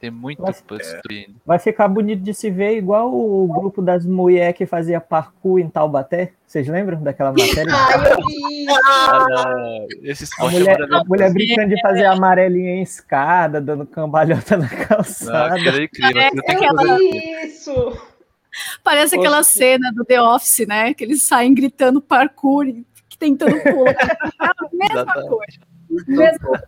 Tem 0.00 0.10
muito 0.10 0.42
destruir 0.42 1.26
ainda. 1.26 1.34
Vai 1.44 1.58
ficar 1.58 1.86
bonito 1.86 2.22
de 2.22 2.32
se 2.32 2.48
ver 2.50 2.74
igual 2.78 3.12
o 3.14 3.46
grupo 3.46 3.82
das 3.82 4.06
mulheres 4.06 4.56
que 4.56 4.64
fazia 4.64 4.98
parkour 4.98 5.60
em 5.60 5.68
Taubaté. 5.68 6.32
Vocês 6.46 6.66
lembram 6.66 7.02
daquela 7.02 7.30
matéria? 7.32 7.66
Ai, 7.70 8.12
eu 8.12 8.26
vi. 8.26 8.66
Ah, 8.86 9.26
não. 9.28 9.86
Esse 10.02 10.24
A 10.24 10.26
esporte 10.26 10.56
é 10.56 10.58
mulher, 10.60 10.74
a 10.76 10.78
maravilhoso. 10.78 11.08
mulher 11.08 11.32
brincando 11.34 11.68
de 11.74 11.82
fazer 11.82 12.04
amarelinha 12.06 12.70
em 12.76 12.82
escada, 12.82 13.60
dando 13.60 13.84
cambalhota 13.86 14.56
na 14.56 14.66
Não, 14.70 14.86
calçada. 14.86 15.54
aquilo 15.54 15.76
é 15.76 15.84
incrível. 15.84 16.22
fazer. 16.76 16.98
vi 16.98 17.46
isso. 17.46 18.02
Parece 18.82 19.14
aquela 19.16 19.36
Poxa. 19.38 19.50
cena 19.50 19.92
do 19.92 20.02
The 20.04 20.20
Office, 20.22 20.66
né? 20.66 20.94
Que 20.94 21.04
eles 21.04 21.22
saem 21.24 21.54
gritando 21.54 22.00
parkour 22.00 22.66
e 22.66 22.86
tentando 23.18 23.60
pular. 23.60 23.94
Mesma 24.72 25.02
Exatamente. 25.02 25.28
coisa. 25.28 25.58
Mesma 26.08 26.62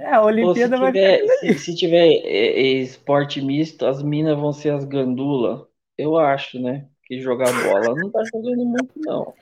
É, 0.00 0.14
a 0.14 0.20
Pô, 0.20 0.32
se 0.32 0.40
Olimpíada 0.40 0.78
vai 0.78 0.92
tiver, 0.92 1.26
se, 1.40 1.58
se 1.58 1.76
tiver 1.76 2.06
é, 2.06 2.22
é, 2.24 2.68
esporte 2.80 3.42
misto, 3.42 3.84
as 3.84 4.02
minas 4.02 4.38
vão 4.38 4.50
ser 4.50 4.70
as 4.70 4.84
gandula. 4.84 5.68
Eu 5.96 6.16
acho, 6.16 6.58
né? 6.58 6.86
Que 7.04 7.20
jogar 7.20 7.52
bola 7.52 7.94
não 7.94 8.10
tá 8.10 8.22
jogando 8.32 8.64
muito, 8.64 8.92
não. 8.96 9.34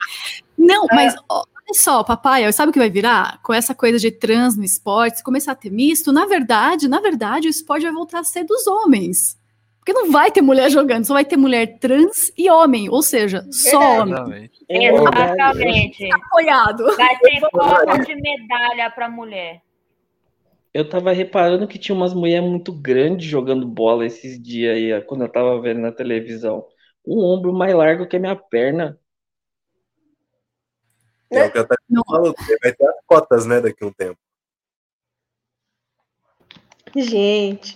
Não, 0.57 0.85
mas 0.91 1.15
ó, 1.29 1.37
olha 1.37 1.73
só, 1.73 2.03
papai, 2.03 2.51
sabe 2.51 2.71
o 2.71 2.73
que 2.73 2.79
vai 2.79 2.89
virar? 2.89 3.41
Com 3.41 3.53
essa 3.53 3.73
coisa 3.73 3.97
de 3.97 4.11
trans 4.11 4.57
no 4.57 4.65
esporte, 4.65 5.19
se 5.19 5.23
começar 5.23 5.53
a 5.53 5.55
ter 5.55 5.71
misto, 5.71 6.11
na 6.11 6.25
verdade, 6.25 6.89
na 6.89 6.99
verdade, 6.99 7.47
o 7.47 7.49
esporte 7.49 7.83
vai 7.83 7.93
voltar 7.93 8.19
a 8.19 8.23
ser 8.25 8.43
dos 8.43 8.67
homens. 8.67 9.39
Porque 9.77 9.93
não 9.93 10.11
vai 10.11 10.29
ter 10.29 10.41
mulher 10.41 10.69
jogando, 10.69 11.05
só 11.05 11.13
vai 11.13 11.23
ter 11.23 11.37
mulher 11.37 11.79
trans 11.79 12.33
e 12.37 12.49
homem, 12.49 12.89
ou 12.89 13.01
seja, 13.01 13.47
só 13.49 14.01
homem. 14.01 14.51
É. 14.67 14.87
Exatamente. 14.89 16.09
Apoiado. 16.13 16.97
Vai 16.97 17.17
ter 17.19 17.39
cota 17.49 17.97
de 17.99 18.15
medalha 18.15 18.89
para 18.89 19.09
mulher. 19.09 19.61
Eu 20.73 20.87
tava 20.87 21.11
reparando 21.11 21.67
que 21.67 21.79
tinha 21.79 21.95
umas 21.95 22.13
mulheres 22.13 22.47
muito 22.47 22.71
grandes 22.71 23.25
jogando 23.27 23.67
bola 23.67 24.05
esses 24.05 24.41
dias 24.41 24.75
aí, 24.75 25.01
quando 25.03 25.23
eu 25.23 25.31
tava 25.31 25.59
vendo 25.61 25.81
na 25.81 25.91
televisão. 25.91 26.65
Um 27.05 27.23
ombro 27.23 27.51
mais 27.51 27.73
largo 27.73 28.07
que 28.07 28.17
a 28.17 28.19
minha 28.19 28.35
perna. 28.35 28.99
É 31.31 31.45
o 31.45 31.51
que 31.51 31.57
eu 31.57 31.67
tava 31.67 31.79
falando, 32.07 32.35
vai 32.61 32.73
ter 32.73 32.87
as 32.87 33.05
cotas, 33.05 33.45
né, 33.45 33.61
daqui 33.61 33.83
a 33.83 33.87
um 33.87 33.93
tempo. 33.93 34.19
Gente, 36.95 37.75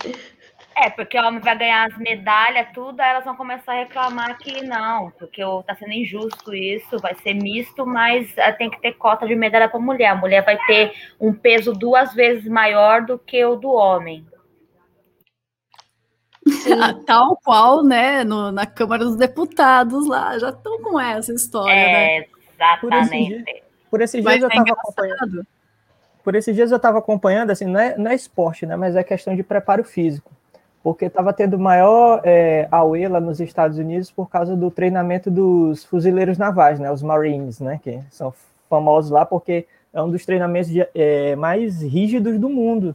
É, 0.75 0.89
porque 0.89 1.17
o 1.19 1.23
homem 1.23 1.39
vai 1.39 1.55
ganhar 1.57 1.87
as 1.87 1.97
medalhas, 1.97 2.67
tudo, 2.73 2.99
aí 2.99 3.11
elas 3.11 3.23
vão 3.23 3.35
começar 3.35 3.73
a 3.73 3.75
reclamar 3.79 4.37
que 4.39 4.63
não, 4.63 5.11
porque 5.11 5.41
tá 5.67 5.75
sendo 5.75 5.91
injusto 5.91 6.53
isso, 6.53 6.97
vai 6.99 7.13
ser 7.15 7.35
misto, 7.35 7.85
mas 7.85 8.35
eh, 8.37 8.51
tem 8.53 8.69
que 8.71 8.81
ter 8.81 8.93
cota 8.93 9.27
de 9.27 9.35
medalha 9.35 9.69
para 9.69 9.79
mulher. 9.79 10.07
A 10.07 10.15
mulher 10.15 10.43
vai 10.43 10.57
ter 10.65 10.93
um 11.19 11.31
peso 11.31 11.73
duas 11.73 12.13
vezes 12.13 12.47
maior 12.47 13.03
do 13.05 13.19
que 13.19 13.43
o 13.45 13.55
do 13.55 13.69
homem. 13.69 14.25
Ah, 16.81 16.93
Tal 17.05 17.37
qual, 17.37 17.83
né, 17.83 18.23
no- 18.23 18.51
na 18.51 18.65
Câmara 18.65 19.05
dos 19.05 19.15
Deputados 19.15 20.07
lá, 20.07 20.37
já 20.37 20.49
estão 20.49 20.81
com 20.81 20.99
essa 20.99 21.31
história, 21.33 21.73
né? 21.73 22.17
É, 22.17 22.27
exatamente. 22.53 23.63
Por 23.89 24.01
esses 24.01 24.23
Vai 24.23 24.37
dias 24.39 24.43
eu 24.43 24.49
ser 24.49 24.65
tava 24.65 24.79
acompanhando. 24.79 25.47
Por 26.23 26.35
esses 26.35 26.55
dias 26.55 26.71
eu 26.71 26.77
estava 26.77 26.97
acompanhando, 26.99 27.51
assim, 27.51 27.65
não 27.65 27.79
é, 27.79 27.97
não 27.97 28.11
é 28.11 28.15
esporte, 28.15 28.65
né? 28.65 28.75
Mas 28.75 28.95
é 28.95 29.03
questão 29.03 29.35
de 29.35 29.43
preparo 29.43 29.83
físico. 29.83 30.31
Porque 30.83 31.05
estava 31.05 31.31
tendo 31.31 31.57
maior 31.57 32.19
é, 32.25 32.67
auê 32.69 33.07
lá 33.07 33.19
nos 33.21 33.39
Estados 33.39 33.77
Unidos 33.77 34.11
por 34.11 34.29
causa 34.29 34.53
do 34.55 34.69
treinamento 34.69 35.31
dos 35.31 35.85
fuzileiros 35.85 36.37
navais, 36.37 36.77
né? 36.77 36.91
Os 36.91 37.01
Marines, 37.01 37.61
né? 37.61 37.79
Que 37.81 38.01
são 38.11 38.33
famosos 38.69 39.09
lá 39.09 39.25
porque 39.25 39.65
é 39.93 40.01
um 40.01 40.09
dos 40.11 40.25
treinamentos 40.25 40.69
de- 40.69 40.85
é, 40.93 41.35
mais 41.37 41.81
rígidos 41.81 42.37
do 42.37 42.49
mundo. 42.49 42.93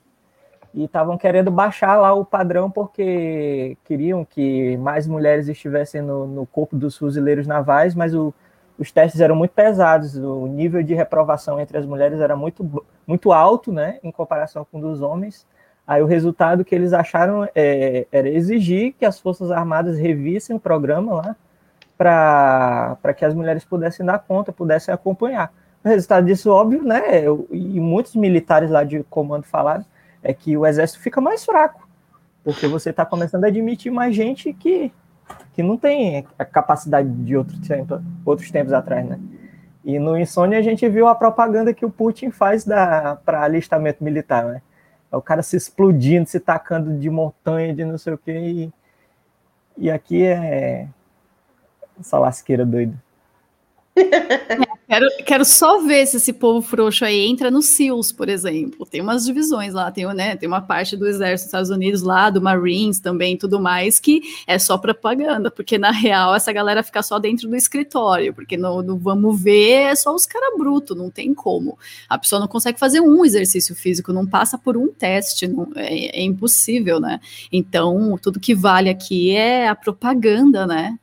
E 0.74 0.84
estavam 0.84 1.16
querendo 1.16 1.50
baixar 1.50 1.96
lá 1.96 2.12
o 2.12 2.26
padrão 2.26 2.70
porque 2.70 3.76
queriam 3.84 4.22
que 4.22 4.76
mais 4.76 5.06
mulheres 5.06 5.48
estivessem 5.48 6.02
no, 6.02 6.26
no 6.26 6.44
corpo 6.44 6.76
dos 6.76 6.96
fuzileiros 6.98 7.46
navais, 7.46 7.94
mas 7.94 8.14
o, 8.14 8.34
os 8.78 8.92
testes 8.92 9.20
eram 9.22 9.34
muito 9.34 9.52
pesados, 9.52 10.14
o 10.14 10.46
nível 10.46 10.82
de 10.82 10.92
reprovação 10.92 11.58
entre 11.58 11.78
as 11.78 11.86
mulheres 11.86 12.20
era 12.20 12.36
muito, 12.36 12.84
muito 13.06 13.32
alto, 13.32 13.72
né, 13.72 13.98
em 14.04 14.12
comparação 14.12 14.66
com 14.70 14.78
o 14.78 14.80
dos 14.82 15.00
homens. 15.00 15.46
Aí 15.88 16.02
o 16.02 16.06
resultado 16.06 16.66
que 16.66 16.74
eles 16.74 16.92
acharam 16.92 17.48
é, 17.54 18.06
era 18.12 18.28
exigir 18.28 18.92
que 18.98 19.06
as 19.06 19.18
Forças 19.18 19.50
Armadas 19.50 19.98
revissem 19.98 20.54
o 20.54 20.60
programa 20.60 21.14
lá 21.14 21.36
para 21.96 23.14
que 23.16 23.24
as 23.24 23.34
mulheres 23.34 23.64
pudessem 23.64 24.04
dar 24.04 24.18
conta, 24.18 24.52
pudessem 24.52 24.92
acompanhar. 24.92 25.50
O 25.82 25.88
resultado 25.88 26.26
disso, 26.26 26.50
óbvio, 26.50 26.84
né, 26.84 27.24
e 27.50 27.80
muitos 27.80 28.14
militares 28.14 28.68
lá 28.68 28.84
de 28.84 29.02
comando 29.04 29.44
falaram, 29.44 29.84
é 30.22 30.34
que 30.34 30.58
o 30.58 30.66
exército 30.66 31.00
fica 31.00 31.22
mais 31.22 31.42
fraco, 31.46 31.88
porque 32.44 32.66
você 32.66 32.90
está 32.90 33.06
começando 33.06 33.44
a 33.44 33.48
admitir 33.48 33.90
mais 33.90 34.14
gente 34.14 34.52
que, 34.52 34.92
que 35.54 35.62
não 35.62 35.78
tem 35.78 36.26
a 36.38 36.44
capacidade 36.44 37.08
de 37.08 37.34
outro 37.34 37.58
tempo, 37.62 37.98
outros 38.26 38.50
tempos 38.50 38.74
atrás, 38.74 39.08
né? 39.08 39.18
E 39.82 39.98
no 39.98 40.18
Insônia 40.18 40.58
a 40.58 40.62
gente 40.62 40.86
viu 40.86 41.08
a 41.08 41.14
propaganda 41.14 41.72
que 41.72 41.86
o 41.86 41.90
Putin 41.90 42.30
faz 42.30 42.66
para 43.24 43.42
alistamento 43.42 44.04
militar, 44.04 44.44
né? 44.44 44.62
É 45.10 45.16
o 45.16 45.22
cara 45.22 45.42
se 45.42 45.56
explodindo, 45.56 46.28
se 46.28 46.38
tacando 46.38 46.98
de 46.98 47.08
montanha, 47.08 47.74
de 47.74 47.84
não 47.84 47.96
sei 47.96 48.12
o 48.12 48.18
quê, 48.18 48.32
e, 48.32 48.72
e 49.76 49.90
aqui 49.90 50.22
é 50.22 50.88
essa 51.98 52.18
lasqueira 52.18 52.64
doida. 52.64 52.94
Quero, 54.88 55.06
quero 55.26 55.44
só 55.44 55.82
ver 55.82 56.06
se 56.06 56.16
esse 56.16 56.32
povo 56.32 56.66
frouxo 56.66 57.04
aí 57.04 57.26
entra 57.26 57.50
no 57.50 57.60
SEALs, 57.60 58.10
por 58.10 58.26
exemplo. 58.26 58.86
Tem 58.86 59.02
umas 59.02 59.26
divisões 59.26 59.74
lá, 59.74 59.90
tem, 59.90 60.06
né, 60.14 60.34
tem 60.34 60.48
uma 60.48 60.62
parte 60.62 60.96
do 60.96 61.06
exército 61.06 61.44
dos 61.44 61.44
Estados 61.44 61.70
Unidos 61.70 62.00
lá, 62.00 62.30
do 62.30 62.40
Marines 62.40 62.98
também, 62.98 63.36
tudo 63.36 63.60
mais, 63.60 64.00
que 64.00 64.22
é 64.46 64.58
só 64.58 64.78
propaganda, 64.78 65.50
porque 65.50 65.76
na 65.76 65.90
real 65.90 66.34
essa 66.34 66.50
galera 66.54 66.82
fica 66.82 67.02
só 67.02 67.18
dentro 67.18 67.46
do 67.46 67.54
escritório, 67.54 68.32
porque 68.32 68.56
no, 68.56 68.82
no 68.82 68.96
vamos 68.96 69.42
ver 69.42 69.88
é 69.90 69.94
só 69.94 70.14
os 70.14 70.24
caras 70.24 70.56
brutos, 70.56 70.96
não 70.96 71.10
tem 71.10 71.34
como. 71.34 71.78
A 72.08 72.16
pessoa 72.16 72.40
não 72.40 72.48
consegue 72.48 72.78
fazer 72.78 73.00
um 73.02 73.22
exercício 73.26 73.76
físico, 73.76 74.10
não 74.10 74.26
passa 74.26 74.56
por 74.56 74.74
um 74.74 74.88
teste, 74.88 75.46
não, 75.46 75.68
é, 75.76 76.18
é 76.18 76.22
impossível, 76.22 76.98
né? 76.98 77.20
Então, 77.52 78.18
tudo 78.22 78.40
que 78.40 78.54
vale 78.54 78.88
aqui 78.88 79.32
é 79.32 79.68
a 79.68 79.74
propaganda, 79.74 80.66
né? 80.66 80.98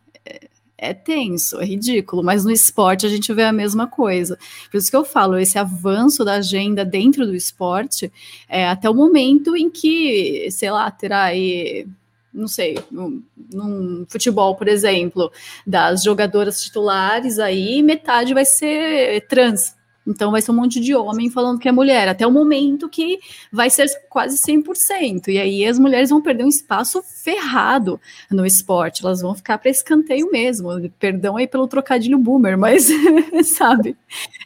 É 0.77 0.93
tenso, 0.93 1.59
é 1.59 1.65
ridículo, 1.65 2.23
mas 2.23 2.43
no 2.43 2.51
esporte 2.51 3.05
a 3.05 3.09
gente 3.09 3.33
vê 3.33 3.43
a 3.43 3.53
mesma 3.53 3.87
coisa. 3.87 4.37
Por 4.69 4.77
isso 4.77 4.89
que 4.89 4.95
eu 4.95 5.05
falo, 5.05 5.37
esse 5.37 5.57
avanço 5.57 6.25
da 6.25 6.33
agenda 6.35 6.83
dentro 6.83 7.25
do 7.25 7.35
esporte 7.35 8.11
é 8.49 8.67
até 8.67 8.89
o 8.89 8.93
momento 8.93 9.55
em 9.55 9.69
que, 9.69 10.49
sei 10.51 10.71
lá, 10.71 10.89
terá 10.91 11.23
aí, 11.23 11.87
não 12.33 12.47
sei, 12.47 12.77
num, 12.91 13.23
num 13.53 14.05
futebol, 14.09 14.55
por 14.55 14.67
exemplo, 14.67 15.31
das 15.65 16.03
jogadoras 16.03 16.61
titulares 16.61 17.39
aí, 17.39 17.81
metade 17.81 18.33
vai 18.33 18.45
ser 18.45 19.25
trans. 19.27 19.74
Então 20.05 20.31
vai 20.31 20.41
ser 20.41 20.51
um 20.51 20.55
monte 20.55 20.79
de 20.79 20.95
homem 20.95 21.29
falando 21.29 21.59
que 21.59 21.67
é 21.67 21.71
mulher, 21.71 22.07
até 22.07 22.25
o 22.25 22.31
momento 22.31 22.87
que 22.87 23.19
vai 23.51 23.69
ser 23.69 23.87
quase 24.09 24.37
100%. 24.37 25.27
E 25.29 25.39
aí 25.39 25.65
as 25.65 25.79
mulheres 25.79 26.09
vão 26.09 26.21
perder 26.21 26.43
um 26.43 26.49
espaço 26.49 27.01
ferrado 27.01 27.99
no 28.29 28.45
esporte, 28.45 29.03
elas 29.03 29.21
vão 29.21 29.33
ficar 29.33 29.57
para 29.57 29.71
escanteio 29.71 30.31
mesmo. 30.31 30.69
Perdão 30.99 31.37
aí 31.37 31.47
pelo 31.47 31.67
trocadilho 31.67 32.19
boomer, 32.19 32.57
mas 32.57 32.87
sabe, 33.45 33.97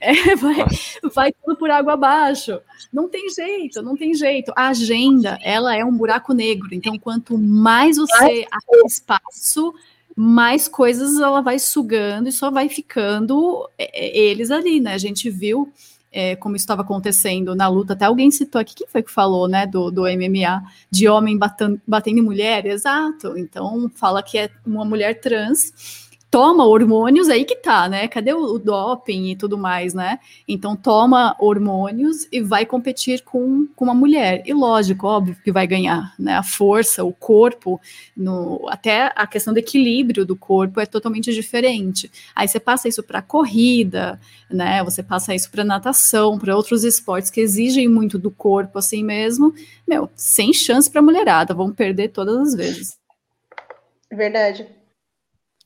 é, 0.01 0.35
vai, 0.35 0.65
vai 1.13 1.31
tudo 1.33 1.57
por 1.57 1.69
água 1.69 1.93
abaixo. 1.93 2.59
Não 2.91 3.09
tem 3.09 3.29
jeito, 3.29 3.81
não 3.81 3.95
tem 3.95 4.13
jeito. 4.13 4.51
A 4.55 4.69
agenda, 4.69 5.37
ela 5.43 5.75
é 5.75 5.83
um 5.83 5.95
buraco 5.95 6.33
negro. 6.33 6.69
Então, 6.71 6.97
quanto 6.97 7.37
mais 7.37 7.97
você 7.97 8.47
abre 8.49 8.85
espaço, 8.85 9.73
mais 10.21 10.67
coisas 10.67 11.17
ela 11.17 11.39
vai 11.39 11.57
sugando 11.57 12.27
e 12.27 12.31
só 12.33 12.51
vai 12.51 12.67
ficando 12.67 13.69
é, 13.77 14.05
é, 14.05 14.17
eles 14.17 14.51
ali, 14.51 14.81
né? 14.81 14.93
A 14.93 14.97
gente 14.97 15.29
viu 15.29 15.71
é, 16.11 16.35
como 16.35 16.57
estava 16.57 16.81
acontecendo 16.81 17.55
na 17.55 17.69
luta, 17.69 17.93
até 17.93 18.03
alguém 18.03 18.29
citou 18.29 18.59
aqui, 18.59 18.75
quem 18.75 18.87
foi 18.87 19.01
que 19.01 19.09
falou, 19.09 19.47
né, 19.47 19.65
do, 19.65 19.89
do 19.89 20.01
MMA, 20.01 20.61
de 20.91 21.07
homem 21.07 21.37
batendo, 21.37 21.79
batendo 21.87 22.19
em 22.19 22.21
mulher, 22.21 22.65
exato, 22.65 23.37
então 23.37 23.89
fala 23.95 24.21
que 24.21 24.37
é 24.37 24.49
uma 24.65 24.83
mulher 24.83 25.21
trans, 25.21 26.08
toma 26.31 26.65
hormônios, 26.65 27.27
aí 27.27 27.43
que 27.43 27.55
tá, 27.55 27.89
né? 27.89 28.07
Cadê 28.07 28.33
o, 28.33 28.53
o, 28.53 28.59
doping 28.59 29.31
e 29.31 29.35
tudo 29.35 29.57
mais, 29.57 29.93
né? 29.93 30.19
Então 30.47 30.75
toma 30.75 31.35
hormônios 31.39 32.27
e 32.31 32.39
vai 32.39 32.65
competir 32.65 33.23
com, 33.23 33.67
com 33.75 33.85
uma 33.85 33.95
mulher. 33.95 34.43
E 34.45 34.53
lógico, 34.53 35.07
óbvio 35.07 35.35
que 35.43 35.51
vai 35.51 35.65
ganhar, 35.65 36.13
né? 36.19 36.33
A 36.33 36.43
força, 36.43 37.03
o 37.03 37.11
corpo, 37.11 37.81
no, 38.15 38.67
até 38.69 39.11
a 39.15 39.25
questão 39.25 39.53
do 39.53 39.57
equilíbrio 39.57 40.23
do 40.23 40.35
corpo 40.35 40.79
é 40.79 40.85
totalmente 40.85 41.33
diferente. 41.33 42.11
Aí 42.35 42.47
você 42.47 42.59
passa 42.59 42.87
isso 42.87 43.01
para 43.01 43.21
corrida, 43.21 44.19
né? 44.49 44.83
Você 44.83 45.01
passa 45.01 45.33
isso 45.33 45.49
para 45.49 45.63
natação, 45.63 46.37
para 46.37 46.55
outros 46.55 46.83
esportes 46.83 47.31
que 47.31 47.41
exigem 47.41 47.87
muito 47.87 48.19
do 48.19 48.29
corpo 48.29 48.77
assim 48.77 49.03
mesmo. 49.03 49.53
Meu, 49.87 50.09
sem 50.15 50.53
chance 50.53 50.89
para 50.89 51.01
mulherada, 51.01 51.55
vão 51.55 51.71
perder 51.73 52.09
todas 52.09 52.37
as 52.37 52.55
vezes. 52.55 52.99
Verdade. 54.11 54.78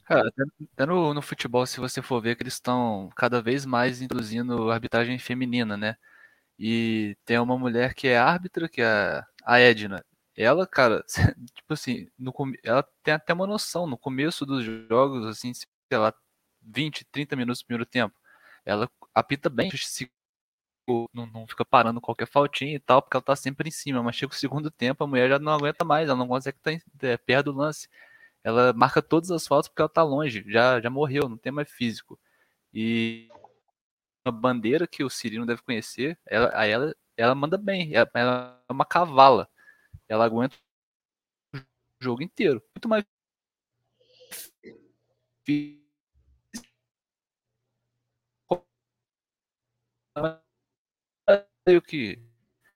Cara, 0.06 0.30
até, 0.30 0.86
no, 0.86 1.14
no 1.14 1.22
futebol, 1.22 1.66
se 1.66 1.80
você 1.80 2.02
for 2.02 2.22
ver 2.22 2.36
que 2.36 2.44
eles 2.44 2.56
estão 2.56 3.10
cada 3.16 3.42
vez 3.42 3.66
mais 3.66 4.02
introduzindo 4.02 4.70
arbitragem 4.70 5.18
feminina, 5.18 5.78
né? 5.78 5.96
E 6.60 7.18
tem 7.26 7.40
uma 7.40 7.58
mulher 7.58 7.94
que 7.94 8.08
é 8.08 8.18
árbitra, 8.18 8.70
que 8.70 8.82
é 8.82 9.24
a 9.46 9.60
Edna. 9.60 10.06
Ela, 10.36 10.68
cara, 10.68 11.04
tipo 11.56 11.74
assim, 11.74 12.08
no, 12.18 12.34
ela 12.64 12.84
tem 13.04 13.14
até 13.14 13.34
uma 13.34 13.48
noção 13.48 13.88
no 13.88 13.98
começo 13.98 14.46
dos 14.46 14.64
jogos, 14.90 15.26
assim, 15.26 15.54
sei 15.54 15.68
lá, 15.98 16.14
20, 16.62 17.06
30 17.06 17.36
minutos 17.36 17.62
do 17.62 17.68
primeiro 17.68 17.86
tempo. 17.86 18.16
Ela 18.66 18.90
apita 19.16 19.50
bem, 19.50 19.70
não, 21.14 21.26
não, 21.28 21.48
fica 21.48 21.64
parando 21.64 22.02
qualquer 22.02 22.28
faltinha 22.28 22.76
e 22.76 22.80
tal, 22.80 23.02
porque 23.02 23.16
ela 23.16 23.24
tá 23.24 23.36
sempre 23.36 23.70
em 23.70 23.72
cima. 23.72 24.04
Mas 24.04 24.16
chega 24.16 24.34
o 24.34 24.36
segundo 24.36 24.70
tempo, 24.70 25.04
a 25.04 25.08
mulher 25.08 25.30
já 25.30 25.40
não 25.40 25.54
aguenta 25.54 25.86
mais, 25.86 26.10
ela 26.10 26.18
não 26.18 26.28
consegue 26.28 26.58
estar 26.58 27.08
é, 27.08 27.18
perto 27.18 27.52
do 27.52 27.58
lance 27.58 27.88
ela 28.44 28.74
marca 28.74 29.02
todas 29.02 29.32
as 29.32 29.48
faltas 29.48 29.68
porque 29.70 29.82
ela 29.82 29.90
tá 29.90 30.04
longe, 30.04 30.44
já, 30.48 30.82
já 30.82 30.90
morreu, 30.90 31.30
não 31.30 31.38
tem 31.38 31.52
mais 31.52 31.72
físico. 31.72 32.20
E 32.74 33.30
uma 34.26 34.32
bandeira 34.32 34.88
que 34.88 35.04
o 35.04 35.10
Cirino 35.10 35.46
deve 35.46 35.62
conhecer, 35.62 36.18
ela, 36.26 36.48
ela, 36.66 36.96
ela 37.18 37.36
manda 37.36 37.58
bem, 37.58 37.94
ela, 37.94 38.10
ela 38.14 38.64
é 38.70 38.74
uma 38.74 38.86
cavala. 38.86 39.50
Ela 40.10 40.26
aguenta 40.26 40.56
o 41.56 41.60
jogo 42.04 42.24
inteiro. 42.24 42.64
Muito 42.76 42.90
mais 42.90 43.06
meio 51.68 51.82
que 51.82 52.22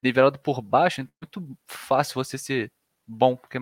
nivelado 0.01 0.39
por 0.39 0.61
baixo, 0.61 1.01
é 1.01 1.07
muito 1.21 1.57
fácil 1.67 2.15
você 2.15 2.37
ser 2.37 2.71
bom, 3.05 3.35
porque 3.35 3.57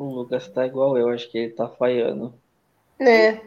O 0.00 0.14
Lucas 0.14 0.48
tá 0.48 0.66
igual 0.66 0.96
eu, 0.96 1.10
acho 1.10 1.30
que 1.30 1.36
ele 1.36 1.52
tá 1.52 1.68
falhando. 1.68 2.32
É. 2.98 3.38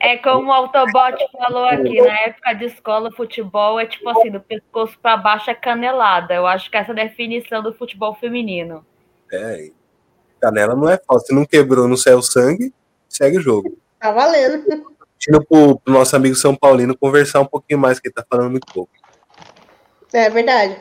É 0.00 0.16
como 0.16 0.48
o 0.48 0.52
Autobot 0.52 1.18
falou 1.30 1.66
aqui, 1.66 2.00
na 2.00 2.20
época 2.20 2.54
de 2.54 2.64
escola, 2.64 3.12
futebol 3.12 3.78
é 3.78 3.84
tipo 3.84 4.08
assim, 4.08 4.30
do 4.30 4.40
pescoço 4.40 4.98
para 4.98 5.18
baixo 5.18 5.50
é 5.50 5.54
canelada. 5.54 6.32
Eu 6.32 6.46
acho 6.46 6.70
que 6.70 6.76
essa 6.78 6.92
é 6.92 6.94
a 6.94 7.04
definição 7.04 7.62
do 7.62 7.74
futebol 7.74 8.14
feminino. 8.14 8.84
É, 9.30 9.70
canela 10.40 10.74
não 10.74 10.88
é 10.88 10.98
falta. 11.06 11.26
Se 11.26 11.34
não 11.34 11.44
quebrou, 11.44 11.86
não 11.86 11.98
saiu 11.98 12.22
sangue, 12.22 12.72
segue 13.06 13.36
o 13.36 13.42
jogo. 13.42 13.76
Tá 14.00 14.12
valendo. 14.12 14.64
Tira 15.18 15.38
pro, 15.44 15.78
pro 15.80 15.92
nosso 15.92 16.16
amigo 16.16 16.34
São 16.34 16.56
Paulino 16.56 16.96
conversar 16.96 17.40
um 17.40 17.46
pouquinho 17.46 17.78
mais, 17.78 18.00
que 18.00 18.08
ele 18.08 18.14
tá 18.14 18.24
falando 18.26 18.50
muito 18.50 18.72
pouco. 18.72 18.92
É 20.14 20.30
verdade. 20.30 20.78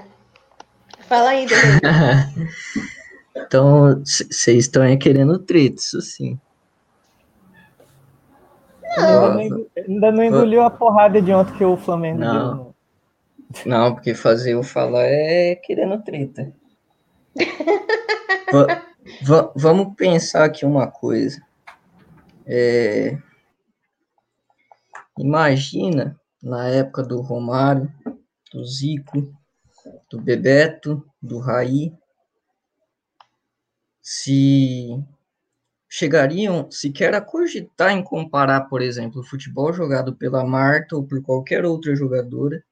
Fala 1.09 1.31
aí, 1.31 1.45
Então, 3.35 4.01
vocês 4.03 4.65
estão 4.65 4.81
aí 4.81 4.97
querendo 4.97 5.37
treta, 5.39 5.75
isso 5.75 6.01
sim. 6.01 6.39
Não. 8.97 9.65
Ainda 9.75 10.11
não 10.11 10.23
engoliu 10.23 10.61
a 10.61 10.69
porrada 10.69 11.21
de 11.21 11.33
ontem 11.33 11.57
que 11.57 11.65
o 11.65 11.75
Flamengo 11.75 12.19
não. 12.19 12.55
deu. 12.55 12.75
Não, 13.65 13.93
porque 13.93 14.13
fazer 14.13 14.53
eu 14.53 14.63
falar 14.63 15.03
é 15.03 15.55
querendo 15.55 16.01
treta. 16.01 16.53
vamos 19.55 19.95
pensar 19.95 20.45
aqui 20.45 20.65
uma 20.65 20.87
coisa. 20.87 21.41
É, 22.45 23.17
imagina 25.17 26.19
na 26.41 26.67
época 26.67 27.03
do 27.03 27.21
Romário, 27.21 27.91
do 28.51 28.65
Zico, 28.65 29.33
do 30.09 30.21
Bebeto, 30.21 31.03
do 31.21 31.39
Raí, 31.39 31.93
se 34.07 35.03
chegariam 35.89 36.69
sequer 36.69 37.15
a 37.15 37.21
cogitar 37.21 37.89
em 37.89 38.03
comparar, 38.03 38.69
por 38.69 38.79
exemplo, 38.79 39.21
o 39.21 39.23
futebol 39.23 39.73
jogado 39.73 40.15
pela 40.15 40.45
Marta 40.45 40.95
ou 40.95 41.03
por 41.03 41.23
qualquer 41.23 41.65
outra 41.65 41.95
jogadora 41.95 42.63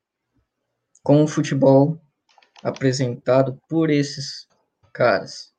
com 1.01 1.23
o 1.23 1.27
futebol 1.27 1.99
apresentado 2.63 3.59
por 3.67 3.89
esses 3.89 4.47
caras. 4.93 5.51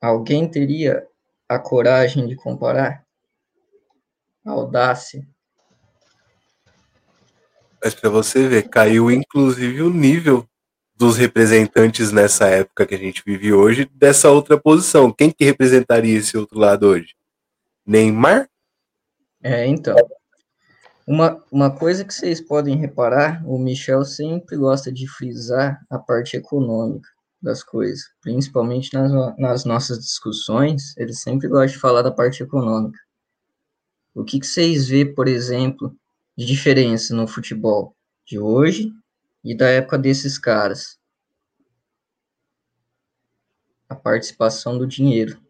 Alguém 0.00 0.50
teria 0.50 1.06
a 1.48 1.56
coragem 1.56 2.26
de 2.26 2.34
comparar? 2.34 3.06
A 4.44 4.50
audácia? 4.50 5.24
Mas 7.80 7.94
para 7.94 8.10
você 8.10 8.48
ver, 8.48 8.68
caiu 8.68 9.08
inclusive 9.08 9.82
o 9.82 9.90
nível 9.90 10.44
dos 10.98 11.16
representantes 11.16 12.10
nessa 12.10 12.48
época 12.48 12.84
que 12.84 12.94
a 12.96 12.98
gente 12.98 13.22
vive 13.24 13.52
hoje 13.52 13.88
dessa 13.94 14.30
outra 14.30 14.60
posição. 14.60 15.12
Quem 15.12 15.30
que 15.30 15.44
representaria 15.44 16.18
esse 16.18 16.36
outro 16.36 16.58
lado 16.58 16.88
hoje? 16.88 17.14
Neymar? 17.86 18.50
É, 19.40 19.64
então. 19.64 19.94
Uma, 21.06 21.42
uma 21.52 21.70
coisa 21.70 22.04
que 22.04 22.12
vocês 22.12 22.40
podem 22.40 22.76
reparar, 22.76 23.42
o 23.46 23.58
Michel 23.58 24.04
sempre 24.04 24.56
gosta 24.56 24.92
de 24.92 25.06
frisar 25.08 25.80
a 25.88 25.98
parte 25.98 26.36
econômica 26.36 27.08
das 27.40 27.62
coisas, 27.62 28.02
principalmente 28.20 28.92
nas, 28.92 29.38
nas 29.38 29.64
nossas 29.64 30.00
discussões, 30.00 30.96
ele 30.96 31.12
sempre 31.12 31.46
gosta 31.46 31.68
de 31.68 31.78
falar 31.78 32.02
da 32.02 32.10
parte 32.10 32.42
econômica. 32.42 32.98
O 34.12 34.24
que, 34.24 34.40
que 34.40 34.46
vocês 34.46 34.88
vê, 34.88 35.04
por 35.06 35.28
exemplo, 35.28 35.94
de 36.36 36.44
diferença 36.44 37.14
no 37.14 37.28
futebol 37.28 37.94
de 38.26 38.38
hoje 38.38 38.92
e 39.48 39.54
da 39.54 39.66
época 39.66 39.96
desses 39.96 40.36
caras. 40.36 40.98
A 43.88 43.94
participação 43.94 44.76
do 44.76 44.86
dinheiro, 44.86 45.40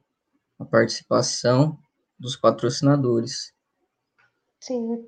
a 0.56 0.64
participação 0.64 1.76
dos 2.16 2.36
patrocinadores. 2.36 3.52
Sim. 4.60 5.04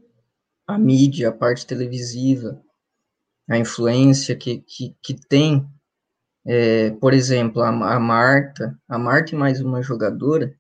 A 0.67 0.77
mídia, 0.77 1.29
a 1.29 1.33
parte 1.33 1.65
televisiva, 1.65 2.61
a 3.49 3.57
influência 3.57 4.35
que, 4.35 4.59
que, 4.59 4.97
que 5.01 5.15
tem, 5.15 5.65
é, 6.45 6.91
por 6.91 7.15
exemplo, 7.15 7.63
a, 7.63 7.69
a 7.69 8.01
Marta, 8.01 8.77
a 8.89 8.99
Marta 8.99 9.37
e 9.37 9.39
mais 9.39 9.61
uma 9.61 9.81
jogadora, 9.83 10.53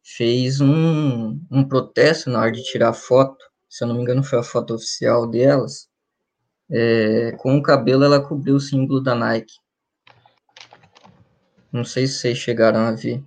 fez 0.00 0.60
um, 0.60 1.40
um 1.50 1.66
protesto 1.66 2.30
na 2.30 2.40
hora 2.40 2.52
de 2.52 2.62
tirar 2.62 2.92
foto, 2.92 3.44
se 3.68 3.82
eu 3.82 3.88
não 3.88 3.96
me 3.96 4.02
engano 4.02 4.22
foi 4.22 4.38
a 4.38 4.44
foto 4.44 4.74
oficial 4.74 5.28
delas, 5.28 5.88
é, 6.74 7.32
com 7.38 7.56
o 7.56 7.62
cabelo 7.62 8.04
ela 8.04 8.20
cobriu 8.20 8.56
o 8.56 8.60
símbolo 8.60 9.00
da 9.00 9.14
Nike. 9.14 9.54
Não 11.72 11.84
sei 11.84 12.06
se 12.06 12.14
vocês 12.14 12.38
chegaram 12.38 12.80
a 12.80 12.92
ver. 12.92 13.22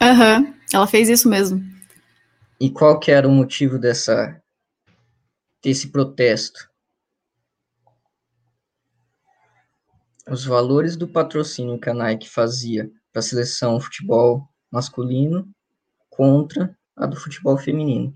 Aham, 0.00 0.40
uhum, 0.40 0.54
ela 0.72 0.86
fez 0.86 1.08
isso 1.08 1.28
mesmo. 1.28 1.62
E 2.58 2.70
qual 2.70 2.98
que 2.98 3.10
era 3.10 3.28
o 3.28 3.32
motivo 3.32 3.78
dessa 3.78 4.40
desse 5.62 5.88
protesto? 5.88 6.70
os 10.30 10.44
valores 10.44 10.96
do 10.96 11.08
patrocínio 11.08 11.78
que 11.78 11.90
a 11.90 11.94
Nike 11.94 12.28
fazia 12.28 12.88
para 13.12 13.18
a 13.18 13.22
seleção 13.22 13.80
futebol 13.80 14.48
masculino 14.70 15.50
contra 16.08 16.76
a 16.96 17.04
do 17.04 17.16
futebol 17.16 17.58
feminino. 17.58 18.14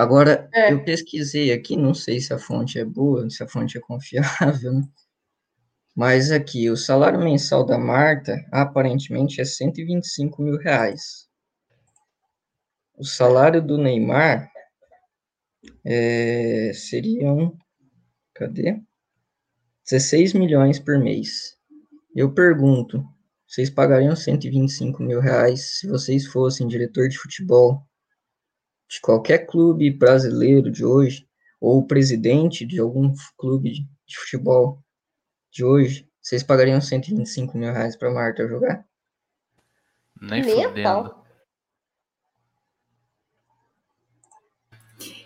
Agora, 0.00 0.48
É. 0.54 0.72
eu 0.72 0.84
pesquisei 0.84 1.52
aqui, 1.52 1.76
não 1.76 1.92
sei 1.92 2.20
se 2.20 2.32
a 2.32 2.38
fonte 2.38 2.78
é 2.78 2.84
boa, 2.84 3.28
se 3.28 3.42
a 3.42 3.48
fonte 3.48 3.76
é 3.76 3.80
confiável, 3.80 4.72
né? 4.72 4.82
Mas 5.96 6.30
aqui, 6.30 6.70
o 6.70 6.76
salário 6.76 7.18
mensal 7.18 7.66
da 7.66 7.76
Marta, 7.76 8.36
aparentemente, 8.52 9.40
é 9.40 9.44
125 9.44 10.40
mil 10.40 10.56
reais. 10.56 11.26
O 12.96 13.04
salário 13.04 13.60
do 13.60 13.76
Neymar 13.76 14.48
é, 15.84 16.70
seriam, 16.72 17.56
cadê? 18.34 18.80
16 19.84 20.32
milhões 20.34 20.78
por 20.78 20.96
mês. 20.98 21.56
Eu 22.14 22.32
pergunto, 22.32 23.04
vocês 23.48 23.68
pagariam 23.68 24.14
125 24.14 25.02
mil 25.02 25.18
reais 25.18 25.78
se 25.80 25.88
vocês 25.88 26.26
fossem 26.26 26.68
diretor 26.68 27.08
de 27.08 27.18
futebol 27.18 27.87
de 28.88 29.00
qualquer 29.00 29.46
clube 29.46 29.90
brasileiro 29.90 30.70
de 30.70 30.84
hoje, 30.84 31.28
ou 31.60 31.86
presidente 31.86 32.64
de 32.64 32.80
algum 32.80 33.12
clube 33.36 33.86
de 34.06 34.18
futebol 34.18 34.82
de 35.50 35.64
hoje, 35.64 36.08
vocês 36.20 36.42
pagariam 36.42 36.80
125 36.80 37.56
mil 37.56 37.72
reais 37.72 37.96
para 37.96 38.10
Marta 38.10 38.46
jogar? 38.46 38.86
Nem, 40.20 40.42
Nem 40.42 40.68
fudendo. 40.68 41.27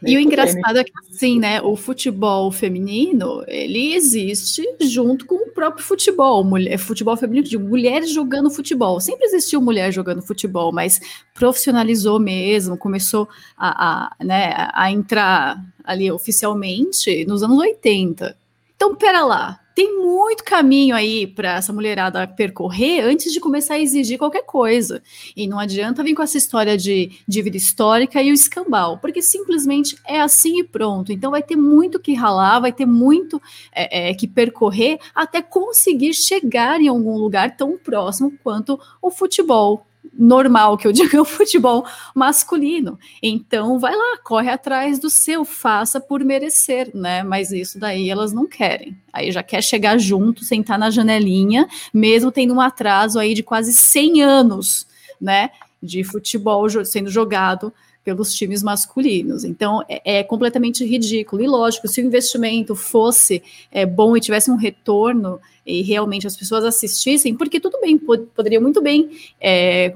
E 0.05 0.15
o 0.15 0.19
Nem 0.19 0.27
engraçado 0.27 0.79
é 0.79 0.85
que, 0.85 0.93
assim, 1.11 1.39
né, 1.39 1.62
o 1.62 1.77
futebol 1.77 2.51
feminino, 2.51 3.45
ele 3.47 3.95
existe 3.95 4.62
junto 4.81 5.24
com 5.27 5.37
o 5.37 5.51
próprio 5.51 5.85
futebol, 5.85 6.43
mulher, 6.43 6.77
futebol 6.79 7.16
feminino, 7.16 7.47
de 7.47 7.57
mulheres 7.57 8.11
jogando 8.11 8.51
futebol. 8.51 9.01
Sempre 9.01 9.27
existiu 9.27 9.61
mulher 9.61 9.93
jogando 9.93 10.23
futebol, 10.23 10.73
mas 10.73 11.01
profissionalizou 11.35 12.19
mesmo, 12.19 12.77
começou 12.77 13.29
a, 13.57 14.15
a, 14.20 14.24
né, 14.24 14.53
a 14.73 14.91
entrar 14.91 15.62
ali 15.85 16.11
oficialmente 16.11 17.24
nos 17.27 17.43
anos 17.43 17.59
80. 17.59 18.37
Então, 18.74 18.97
pera 18.97 19.24
lá, 19.24 19.61
tem 19.74 19.99
muito 19.99 20.44
caminho 20.44 20.94
aí 20.94 21.27
para 21.27 21.57
essa 21.57 21.73
mulherada 21.73 22.27
percorrer 22.27 23.05
antes 23.05 23.32
de 23.32 23.40
começar 23.40 23.74
a 23.74 23.81
exigir 23.81 24.19
qualquer 24.19 24.44
coisa. 24.44 25.03
E 25.36 25.47
não 25.47 25.59
adianta 25.59 26.03
vir 26.03 26.15
com 26.15 26.23
essa 26.23 26.39
história 26.39 26.77
de 26.77 27.11
dívida 27.27 27.57
histórica 27.57 28.23
e 28.23 28.31
o 28.31 28.35
escambau, 28.35 28.99
porque 28.99 29.23
simplesmente 29.23 29.97
é 30.07 30.20
assim 30.20 30.61
e 30.61 30.65
pronto. 30.65 31.12
Então 31.12 31.31
vai 31.31 31.43
ter 31.43 31.57
muito 31.57 31.99
que 31.99 32.15
ralar, 32.15 32.61
vai 32.61 32.73
ter 32.73 32.86
muito 32.86 33.40
é, 33.73 34.11
é, 34.11 34.15
que 34.15 34.28
percorrer 34.28 34.99
até 35.15 35.40
conseguir 35.40 36.15
chegar 36.15 36.81
em 36.81 36.89
algum 36.89 37.16
lugar 37.16 37.57
tão 37.57 37.78
próximo 37.78 38.32
quanto 38.43 38.78
o 39.01 39.11
futebol 39.11 39.86
normal, 40.12 40.76
que 40.76 40.86
eu 40.86 40.93
digo 40.93 41.16
é 41.16 41.20
o 41.22 41.24
futebol 41.24 41.84
masculino. 42.14 42.98
Então 43.22 43.78
vai 43.78 43.94
lá, 43.94 44.18
corre 44.22 44.51
atrás 44.51 44.98
do 44.98 45.09
seu, 45.09 45.44
faça 45.44 46.01
por 46.01 46.24
merecer, 46.24 46.90
né? 46.94 47.22
Mas 47.22 47.51
isso 47.51 47.78
daí 47.78 48.10
elas 48.10 48.32
não 48.32 48.47
querem. 48.47 48.97
Aí 49.12 49.30
já 49.32 49.43
quer 49.43 49.62
chegar 49.62 49.98
junto, 49.98 50.44
sentar 50.44 50.78
na 50.78 50.90
janelinha, 50.90 51.68
mesmo 51.93 52.30
tendo 52.30 52.55
um 52.55 52.60
atraso 52.60 53.18
aí 53.18 53.34
de 53.34 53.43
quase 53.43 53.72
100 53.72 54.22
anos, 54.22 54.86
né? 55.20 55.51
De 55.82 56.05
futebol 56.05 56.68
sendo 56.84 57.10
jogado 57.10 57.72
pelos 58.05 58.35
times 58.35 58.62
masculinos. 58.62 59.45
Então 59.45 59.83
é, 59.89 60.19
é 60.19 60.23
completamente 60.24 60.85
ridículo. 60.85 61.43
E 61.43 61.47
lógico, 61.47 61.87
se 61.89 62.01
o 62.01 62.05
investimento 62.05 62.74
fosse 62.74 63.43
é, 63.70 63.87
bom 63.87 64.16
e 64.16 64.20
tivesse 64.20 64.51
um 64.51 64.57
retorno 64.57 65.41
e 65.65 65.83
realmente 65.83 66.27
as 66.27 66.37
pessoas 66.37 66.65
assistissem, 66.65 67.35
porque 67.35 67.61
tudo 67.61 67.81
bem, 67.81 67.97
pod- 67.97 68.27
poderia 68.35 68.61
muito 68.61 68.83
bem 68.83 69.11
é, 69.41 69.95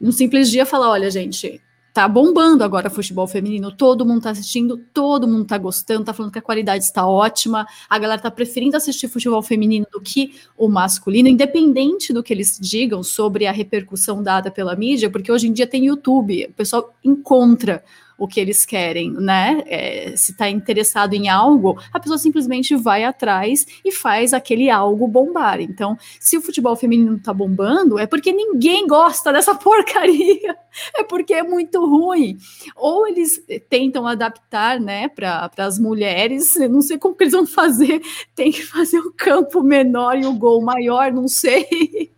num 0.00 0.12
simples 0.12 0.50
dia 0.50 0.64
falar, 0.64 0.90
olha, 0.90 1.10
gente, 1.10 1.60
tá 1.94 2.08
bombando 2.08 2.64
agora 2.64 2.90
futebol 2.90 3.24
feminino, 3.24 3.70
todo 3.70 4.04
mundo 4.04 4.22
tá 4.22 4.30
assistindo, 4.30 4.76
todo 4.92 5.28
mundo 5.28 5.44
tá 5.44 5.56
gostando, 5.56 6.04
tá 6.04 6.12
falando 6.12 6.32
que 6.32 6.40
a 6.40 6.42
qualidade 6.42 6.82
está 6.82 7.06
ótima, 7.06 7.64
a 7.88 7.98
galera 8.00 8.20
tá 8.20 8.32
preferindo 8.32 8.76
assistir 8.76 9.06
futebol 9.06 9.40
feminino 9.40 9.86
do 9.92 10.00
que 10.00 10.34
o 10.58 10.68
masculino, 10.68 11.28
independente 11.28 12.12
do 12.12 12.20
que 12.20 12.32
eles 12.32 12.58
digam 12.60 13.04
sobre 13.04 13.46
a 13.46 13.52
repercussão 13.52 14.24
dada 14.24 14.50
pela 14.50 14.74
mídia, 14.74 15.08
porque 15.08 15.30
hoje 15.30 15.46
em 15.46 15.52
dia 15.52 15.68
tem 15.68 15.86
YouTube, 15.86 16.46
o 16.46 16.52
pessoal 16.54 16.92
encontra 17.04 17.84
o 18.24 18.28
que 18.28 18.40
eles 18.40 18.64
querem, 18.64 19.12
né? 19.12 19.62
É, 19.66 20.14
se 20.16 20.32
está 20.32 20.48
interessado 20.48 21.14
em 21.14 21.28
algo, 21.28 21.78
a 21.92 22.00
pessoa 22.00 22.18
simplesmente 22.18 22.74
vai 22.74 23.04
atrás 23.04 23.66
e 23.84 23.92
faz 23.92 24.32
aquele 24.32 24.70
algo 24.70 25.06
bombar. 25.06 25.60
Então, 25.60 25.96
se 26.18 26.36
o 26.36 26.42
futebol 26.42 26.74
feminino 26.76 27.18
tá 27.18 27.32
bombando, 27.32 27.98
é 27.98 28.06
porque 28.06 28.32
ninguém 28.32 28.86
gosta 28.86 29.32
dessa 29.32 29.54
porcaria, 29.56 30.56
é 30.96 31.04
porque 31.04 31.34
é 31.34 31.42
muito 31.42 31.84
ruim. 31.84 32.36
Ou 32.74 33.06
eles 33.06 33.42
tentam 33.68 34.06
adaptar, 34.06 34.80
né, 34.80 35.08
para 35.08 35.50
as 35.58 35.78
mulheres, 35.78 36.56
eu 36.56 36.68
não 36.68 36.80
sei 36.82 36.98
como 36.98 37.14
que 37.14 37.24
eles 37.24 37.34
vão 37.34 37.46
fazer, 37.46 38.00
tem 38.34 38.50
que 38.50 38.62
fazer 38.62 38.98
o 38.98 39.12
campo 39.12 39.62
menor 39.62 40.18
e 40.18 40.26
o 40.26 40.32
gol 40.34 40.62
maior, 40.62 41.12
não 41.12 41.28
sei. 41.28 42.10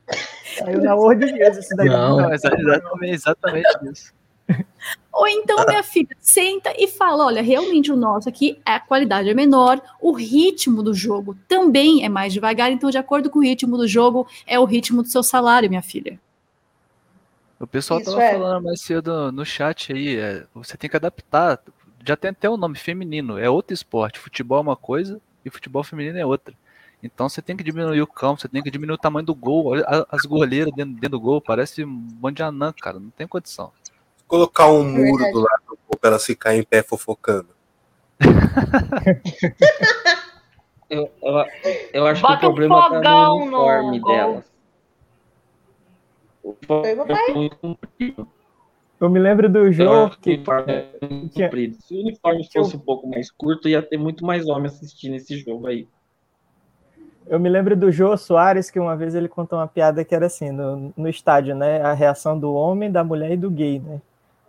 Saiu 0.59 0.81
na 0.81 0.95
World 0.95 1.33
News 1.33 1.59
isso 1.59 1.77
daí. 1.77 1.89
Não. 1.89 2.17
Não, 2.19 2.33
exa- 2.33 2.55
exatamente, 2.57 3.13
exatamente 3.13 3.69
isso. 3.93 4.16
Ou 5.13 5.27
então, 5.27 5.65
minha 5.67 5.83
filha, 5.83 6.15
senta 6.21 6.75
e 6.77 6.87
fala: 6.87 7.25
olha, 7.25 7.43
realmente 7.43 7.91
o 7.91 7.97
nosso 7.97 8.29
aqui, 8.29 8.61
a 8.65 8.79
qualidade 8.79 9.29
é 9.29 9.35
menor, 9.35 9.81
o 10.01 10.13
ritmo 10.13 10.83
do 10.83 10.93
jogo 10.93 11.37
também 11.49 12.05
é 12.05 12.09
mais 12.09 12.33
devagar, 12.33 12.71
então, 12.71 12.91
de 12.91 12.99
acordo 12.99 13.31
com 13.31 13.39
o 13.39 13.43
ritmo 13.43 13.77
do 13.77 13.89
jogo, 13.89 14.27
é 14.47 14.59
o 14.59 14.65
ritmo 14.65 15.03
do 15.03 15.09
seu 15.09 15.23
salário, 15.23 15.69
minha 15.69 15.83
filha. 15.83 16.21
O 17.59 17.67
pessoal 17.67 18.01
Isso 18.01 18.11
tava 18.11 18.23
é. 18.23 18.33
falando 18.33 18.65
mais 18.65 18.81
cedo 18.83 19.33
no 19.33 19.45
chat 19.45 19.93
aí, 19.93 20.17
é, 20.17 20.45
você 20.55 20.77
tem 20.77 20.91
que 20.91 20.97
adaptar. 20.97 21.59
Já 22.05 22.17
tem 22.17 22.31
até 22.31 22.49
o 22.49 22.57
nome 22.57 22.77
feminino, 22.77 23.39
é 23.39 23.49
outro 23.49 23.73
esporte. 23.73 24.19
Futebol 24.19 24.59
é 24.59 24.61
uma 24.61 24.77
coisa 24.77 25.21
e 25.45 25.51
futebol 25.51 25.83
feminino 25.83 26.19
é 26.19 26.27
outra. 26.27 26.55
Então 27.03 27.29
você 27.29 27.41
tem 27.41 27.57
que 27.57 27.65
diminuir 27.65 28.03
o 28.03 28.07
campo, 28.07 28.41
você 28.41 28.49
tem 28.49 28.63
que 28.63 28.71
diminuir 28.71 28.95
o 28.95 28.99
tamanho 28.99 29.25
do 29.25 29.35
gol. 29.35 29.73
As 30.11 30.23
goleiras 30.23 30.73
dentro, 30.75 30.95
dentro 30.95 31.11
do 31.11 31.21
gol, 31.21 31.41
parece 31.41 31.85
um 31.85 31.97
bando 31.97 32.37
de 32.37 32.43
anã, 32.43 32.73
cara. 32.73 33.01
Não 33.01 33.11
tem 33.11 33.27
condição. 33.27 33.73
Colocar 34.27 34.69
um 34.69 34.83
muro 34.83 35.23
verdade. 35.25 35.33
do 35.33 35.41
lado 35.41 35.79
pra 36.01 36.11
elas 36.11 36.25
ficarem 36.25 36.61
em 36.61 36.65
pé 36.65 36.83
fofocando. 36.83 37.49
Eu, 40.89 41.11
eu, 41.23 41.45
eu 41.93 42.07
acho 42.07 42.23
que 42.23 42.29
Bota 42.29 42.47
o 42.47 42.51
um 42.51 42.55
problema 42.55 42.81
tá 42.83 42.89
fogão 42.89 43.39
no 43.41 43.51
no 43.51 43.59
uniforme 43.59 43.99
gol. 43.99 44.13
delas. 44.17 44.45
O 46.45 46.57
é 46.85 47.35
muito 47.35 47.57
comprido. 47.57 48.29
Eu 49.01 49.11
me 49.11 49.19
lembro 49.19 49.49
do 49.49 49.59
Eu 49.59 49.73
jogo 49.73 50.11
que 50.11 50.17
o 50.17 50.21
que 50.23 50.31
uniforme 50.31 50.73
é 50.73 50.83
comprido. 51.29 51.77
Se 51.83 51.95
o 51.95 52.01
uniforme 52.01 52.49
fosse 52.51 52.77
um 52.77 52.81
pouco 52.81 53.07
mais 53.09 53.31
curto, 53.31 53.69
ia 53.69 53.83
ter 53.83 53.99
muito 53.99 54.25
mais 54.25 54.47
homem 54.49 54.67
assistindo 54.67 55.17
esse 55.17 55.37
jogo 55.39 55.67
aí. 55.67 55.87
Eu 57.27 57.41
me 57.41 57.49
lembro 57.49 57.77
do 57.77 57.91
Jô 57.91 58.17
Soares, 58.17 58.71
que 58.71 58.79
uma 58.79 58.97
vez 58.97 59.15
ele 59.15 59.29
contou 59.29 59.59
uma 59.59 59.67
piada 59.67 60.05
que 60.05 60.15
era 60.15 60.27
assim, 60.27 60.53
no, 60.53 60.93
no 60.97 61.09
estádio, 61.09 61.57
né? 61.57 61.83
A 61.83 61.93
reação 61.93 62.39
do 62.39 62.55
homem, 62.55 62.91
da 62.91 63.03
mulher 63.03 63.33
e 63.33 63.37
do 63.37 63.51
gay, 63.51 63.81
né? 63.81 64.01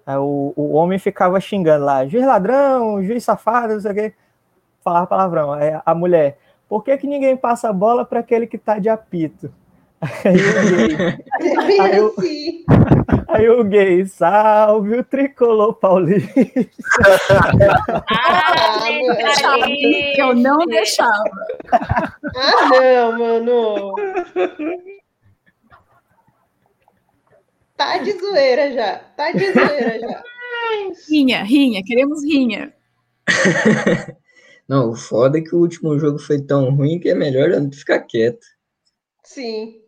Aí 0.08 0.16
o, 0.16 0.54
o 0.56 0.72
homem 0.72 0.98
ficava 0.98 1.38
xingando 1.42 1.84
lá, 1.84 2.08
juiz 2.08 2.26
ladrão, 2.26 3.04
juiz 3.04 3.26
safado, 3.26 3.74
não 3.74 3.82
sei 3.82 3.92
o 3.92 3.96
quê. 3.96 4.14
Falava 4.82 5.06
palavrão. 5.06 5.52
Aí 5.52 5.78
a 5.86 5.94
mulher, 5.94 6.38
por 6.70 6.82
que, 6.82 6.98
que 6.98 7.06
ninguém 7.06 7.36
passa 7.36 7.68
a 7.70 7.74
bola 7.74 8.06
para 8.06 8.22
aquele 8.22 8.48
que 8.48 8.58
tá 8.58 8.80
de 8.80 8.88
apito? 8.88 9.52
Aí 10.24 12.00
o 12.00 12.14
gay, 12.16 12.16
Aí 12.20 12.22
Sim. 12.22 12.66
aí 13.28 13.50
o 13.50 13.64
gay 13.64 14.06
salve 14.06 15.00
o 15.00 15.04
tricolor 15.04 15.74
paulista. 15.74 16.32
Ah, 18.10 18.84
Ah, 19.56 19.68
Eu 20.18 20.36
não 20.36 20.60
deixava. 20.68 21.24
Ah, 21.72 22.70
não, 22.70 23.18
mano. 23.18 23.96
Tá 27.78 28.00
de 28.00 28.12
zoeira 28.14 28.74
já. 28.74 28.98
Tá 28.98 29.32
de 29.32 29.54
zoeira 29.54 30.00
já. 30.00 30.24
Rinha, 31.10 31.44
rinha, 31.44 31.82
queremos 31.86 32.24
rinha. 32.24 32.74
Não, 34.68 34.90
o 34.92 34.96
foda 34.96 35.38
é 35.38 35.42
que 35.42 35.56
o 35.56 35.60
último 35.60 35.98
jogo 35.98 36.20
foi 36.20 36.42
tão 36.42 36.76
ruim 36.76 37.00
que 37.00 37.10
é 37.10 37.16
melhor 37.16 37.50
eu 37.52 37.72
ficar 37.72 38.00
quieto. 38.02 38.46
Sim. 39.24 39.82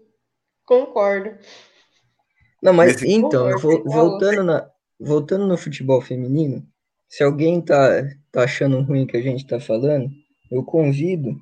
Concordo. 0.66 1.32
Não, 2.62 2.72
mas 2.74 3.02
então, 3.04 3.58
vo- 3.58 3.84
voltando, 3.84 4.44
na, 4.44 4.70
voltando 5.00 5.46
no 5.46 5.58
futebol 5.58 6.00
feminino, 6.02 6.66
se 7.10 7.24
alguém 7.24 7.62
tá, 7.62 8.04
tá 8.32 8.44
achando 8.44 8.82
ruim 8.82 9.04
o 9.04 9.08
que 9.08 9.18
a 9.18 9.22
gente 9.22 9.46
tá 9.46 9.60
falando, 9.60 10.10
eu 10.52 10.64
convido 10.64 11.36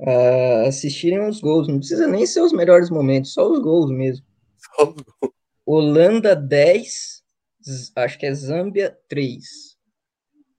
a 0.00 0.62
assistirem 0.68 1.26
os 1.28 1.40
gols. 1.40 1.68
Não 1.68 1.78
precisa 1.78 2.06
nem 2.06 2.24
ser 2.26 2.40
os 2.40 2.52
melhores 2.52 2.88
momentos, 2.88 3.32
só 3.34 3.50
os 3.50 3.58
gols 3.58 3.90
mesmo. 3.90 4.24
Só 4.58 4.84
os 4.88 4.94
gols. 4.94 5.35
Holanda 5.66 6.36
10, 6.36 7.24
Z- 7.62 7.92
acho 7.96 8.16
que 8.18 8.24
é 8.24 8.32
Zâmbia 8.32 8.96
3. 9.08 9.76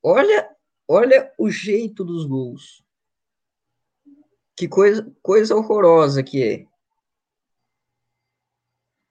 Olha, 0.03 0.49
olha 0.87 1.31
o 1.37 1.49
jeito 1.49 2.03
dos 2.03 2.25
gols. 2.25 2.83
Que 4.55 4.67
coisa, 4.67 5.09
coisa 5.21 5.55
horrorosa 5.55 6.21
que 6.21 6.43
é. 6.43 6.65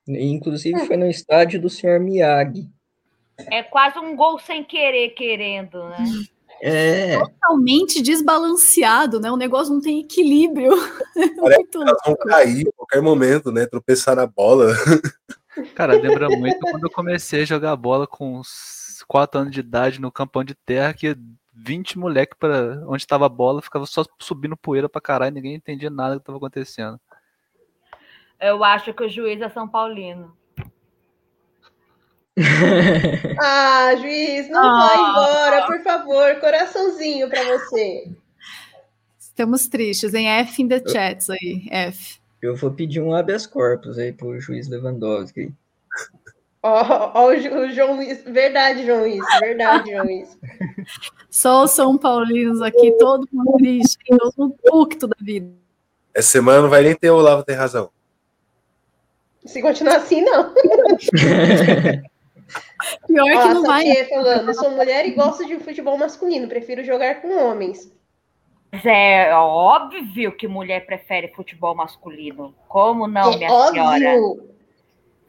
Inclusive 0.08 0.86
foi 0.86 0.96
no 0.96 1.08
estádio 1.08 1.60
do 1.60 1.70
senhor 1.70 1.98
Miyagi. 1.98 2.70
É 3.38 3.62
quase 3.62 3.98
um 3.98 4.14
gol 4.14 4.38
sem 4.38 4.62
querer, 4.62 5.10
querendo, 5.10 5.88
né? 5.88 6.04
É, 6.62 7.18
Totalmente 7.18 8.00
desbalanceado, 8.00 9.20
né? 9.20 9.30
O 9.30 9.36
negócio 9.36 9.74
não 9.74 9.80
tem 9.80 10.00
equilíbrio. 10.00 10.72
Parece 11.14 11.60
Muito 11.60 11.70
que 11.70 11.78
elas 11.78 11.98
vão 12.04 12.16
cair 12.16 12.68
a 12.68 12.72
qualquer 12.72 13.02
momento, 13.02 13.52
né? 13.52 13.66
Tropeçar 13.66 14.16
na 14.16 14.26
bola. 14.26 14.72
Cara, 15.74 15.94
lembra 15.94 16.28
muito 16.28 16.58
quando 16.60 16.84
eu 16.84 16.90
comecei 16.90 17.42
a 17.42 17.46
jogar 17.46 17.74
bola 17.76 18.06
com 18.06 18.38
uns 18.38 19.04
4 19.08 19.40
anos 19.40 19.52
de 19.52 19.60
idade 19.60 20.00
no 20.00 20.10
campão 20.12 20.42
de 20.44 20.54
terra, 20.54 20.92
que 20.94 21.16
20 21.54 21.98
moleque 21.98 22.36
para 22.36 22.82
onde 22.86 23.06
tava 23.06 23.26
a 23.26 23.30
bola 23.30 23.62
ficava 23.62 23.86
só 23.86 24.04
subindo 24.20 24.56
poeira 24.56 24.88
pra 24.88 25.00
caralho, 25.00 25.34
ninguém 25.34 25.54
entendia 25.54 25.88
nada 25.90 26.14
do 26.14 26.20
que 26.20 26.26
tava 26.26 26.38
acontecendo. 26.38 27.00
Eu 28.38 28.62
acho 28.62 28.92
que 28.92 29.02
o 29.04 29.08
juiz 29.08 29.40
é 29.40 29.48
São 29.48 29.66
Paulino. 29.68 30.36
Ah, 33.42 33.94
juiz, 33.96 34.48
não 34.50 34.60
Ah. 34.62 34.86
vai 34.88 34.96
embora, 35.10 35.66
por 35.66 35.82
favor. 35.82 36.34
Coraçãozinho 36.40 37.28
pra 37.30 37.42
você. 37.44 38.10
Estamos 39.18 39.66
tristes, 39.68 40.12
em 40.14 40.28
F 40.28 40.62
in 40.62 40.68
the 40.68 40.82
chats 40.86 41.30
aí, 41.30 41.66
F. 41.70 42.20
eu 42.42 42.54
vou 42.56 42.70
pedir 42.70 43.00
um 43.00 43.14
habeas 43.14 43.46
corpus 43.46 43.98
aí 43.98 44.12
pro 44.12 44.38
juiz 44.40 44.68
Lewandowski. 44.68 45.52
Ó, 46.62 47.10
ó, 47.14 47.26
o, 47.28 47.36
Ju- 47.36 47.54
o 47.54 47.70
João 47.70 47.96
Luiz. 47.96 48.22
Verdade, 48.24 48.84
João 48.84 49.00
Luiz. 49.00 49.24
Verdade, 49.40 49.90
João 49.92 50.04
Luiz. 50.04 50.38
Só 51.30 51.64
os 51.64 51.70
São 51.70 51.96
Paulinos 51.96 52.60
aqui, 52.60 52.92
todo 52.98 53.28
mundo 53.32 53.56
triste, 53.58 53.98
todo 54.08 54.32
mundo 54.36 54.56
pucto 54.64 55.06
da 55.06 55.16
vida. 55.20 55.48
Essa 56.14 56.28
semana 56.30 56.62
não 56.62 56.70
vai 56.70 56.82
nem 56.82 56.94
ter 56.94 57.10
o 57.10 57.16
Olavo 57.16 57.44
tem 57.44 57.54
razão. 57.54 57.90
Se 59.44 59.62
continuar 59.62 59.96
assim, 59.96 60.22
não. 60.22 60.52
Pior 63.06 63.26
Ó, 63.36 63.42
que 63.48 63.54
não 63.54 63.62
vai. 63.62 64.04
Falando, 64.06 64.54
sou 64.54 64.70
mulher 64.70 65.06
e 65.06 65.12
gosto 65.12 65.46
de 65.46 65.58
futebol 65.58 65.96
masculino, 65.98 66.48
prefiro 66.48 66.84
jogar 66.84 67.20
com 67.22 67.28
homens. 67.44 67.92
Mas 68.72 68.84
é 68.84 69.32
óbvio 69.34 70.36
que 70.36 70.46
mulher 70.48 70.84
prefere 70.86 71.28
futebol 71.34 71.74
masculino. 71.74 72.54
Como 72.68 73.06
não, 73.06 73.32
é 73.32 73.36
minha 73.36 73.50
óbvio. 73.52 73.72
senhora? 73.72 74.44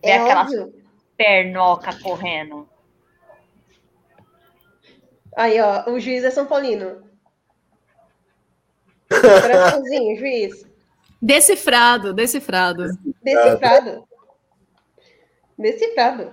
É 0.01 0.09
É 0.11 0.18
aquela- 0.18 0.41
óbvio. 0.41 0.73
Pernoca 1.15 1.97
correndo. 2.01 2.68
Aí, 5.35 5.59
ó, 5.61 5.89
o 5.91 5.99
juiz 5.99 6.23
é 6.23 6.31
São 6.31 6.45
Paulino. 6.45 7.03
Coraçãozinho, 9.09 10.18
juiz. 10.18 10.65
Decifrado, 11.22 12.14
decifrado. 12.14 12.88
Decifrado. 13.23 14.07
Decifrado. 15.57 16.31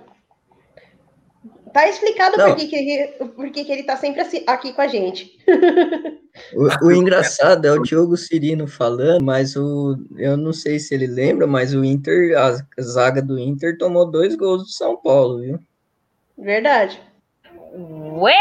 Tá 1.75 1.89
explicado 1.89 2.37
Não. 2.37 2.45
por 2.45 2.55
que, 2.55 2.67
que, 2.67 2.75
ele, 2.77 3.07
por 3.35 3.51
que, 3.51 3.65
que 3.65 3.71
ele 3.73 3.83
tá 3.83 3.97
sempre 3.97 4.21
assim- 4.21 4.45
aqui 4.47 4.71
com 4.71 4.81
a 4.81 4.87
gente. 4.87 5.37
O, 6.53 6.85
o 6.85 6.91
engraçado 6.93 7.65
é 7.65 7.71
o 7.73 7.81
Diogo 7.81 8.15
Cirino 8.15 8.65
falando, 8.65 9.25
mas 9.25 9.57
o 9.57 9.97
eu 10.17 10.37
não 10.37 10.53
sei 10.53 10.79
se 10.79 10.93
ele 10.93 11.05
lembra, 11.05 11.45
mas 11.45 11.73
o 11.73 11.83
Inter, 11.83 12.37
a 12.37 12.81
zaga 12.81 13.21
do 13.21 13.37
Inter 13.37 13.77
tomou 13.77 14.09
dois 14.09 14.35
gols 14.35 14.63
do 14.63 14.69
São 14.69 14.95
Paulo, 14.95 15.41
viu? 15.41 15.59
Verdade. 16.37 17.01
Uepa! 17.73 18.39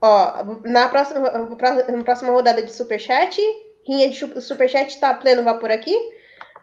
Ó, 0.00 0.44
na 0.64 0.88
próxima, 0.88 1.28
na 1.28 2.04
próxima 2.04 2.30
rodada 2.30 2.62
de 2.62 2.72
Superchat, 2.72 3.36
rinha 3.84 4.10
de 4.10 4.40
Superchat 4.40 5.00
tá 5.00 5.12
pleno 5.14 5.42
vapor 5.42 5.72
aqui. 5.72 5.96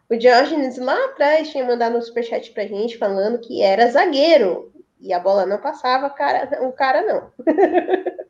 O 0.10 0.16
Diógenes 0.16 0.78
lá 0.78 1.06
atrás 1.06 1.50
tinha 1.50 1.66
mandado 1.66 1.98
um 1.98 2.02
Superchat 2.02 2.52
pra 2.52 2.68
gente 2.68 2.98
falando 2.98 3.40
que 3.40 3.62
era 3.62 3.90
zagueiro. 3.90 4.72
E 5.02 5.12
a 5.12 5.20
bola 5.20 5.46
não 5.46 5.58
passava, 5.58 6.10
cara, 6.10 6.66
o 6.68 6.72
cara 6.72 7.02
não. 7.02 7.32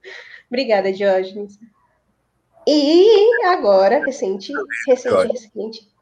Obrigada, 0.47 0.91
Diógenes. 0.91 1.59
E 2.67 3.45
agora, 3.45 4.03
recente, 4.03 4.51
recente, 4.87 5.27
recente. 5.27 5.95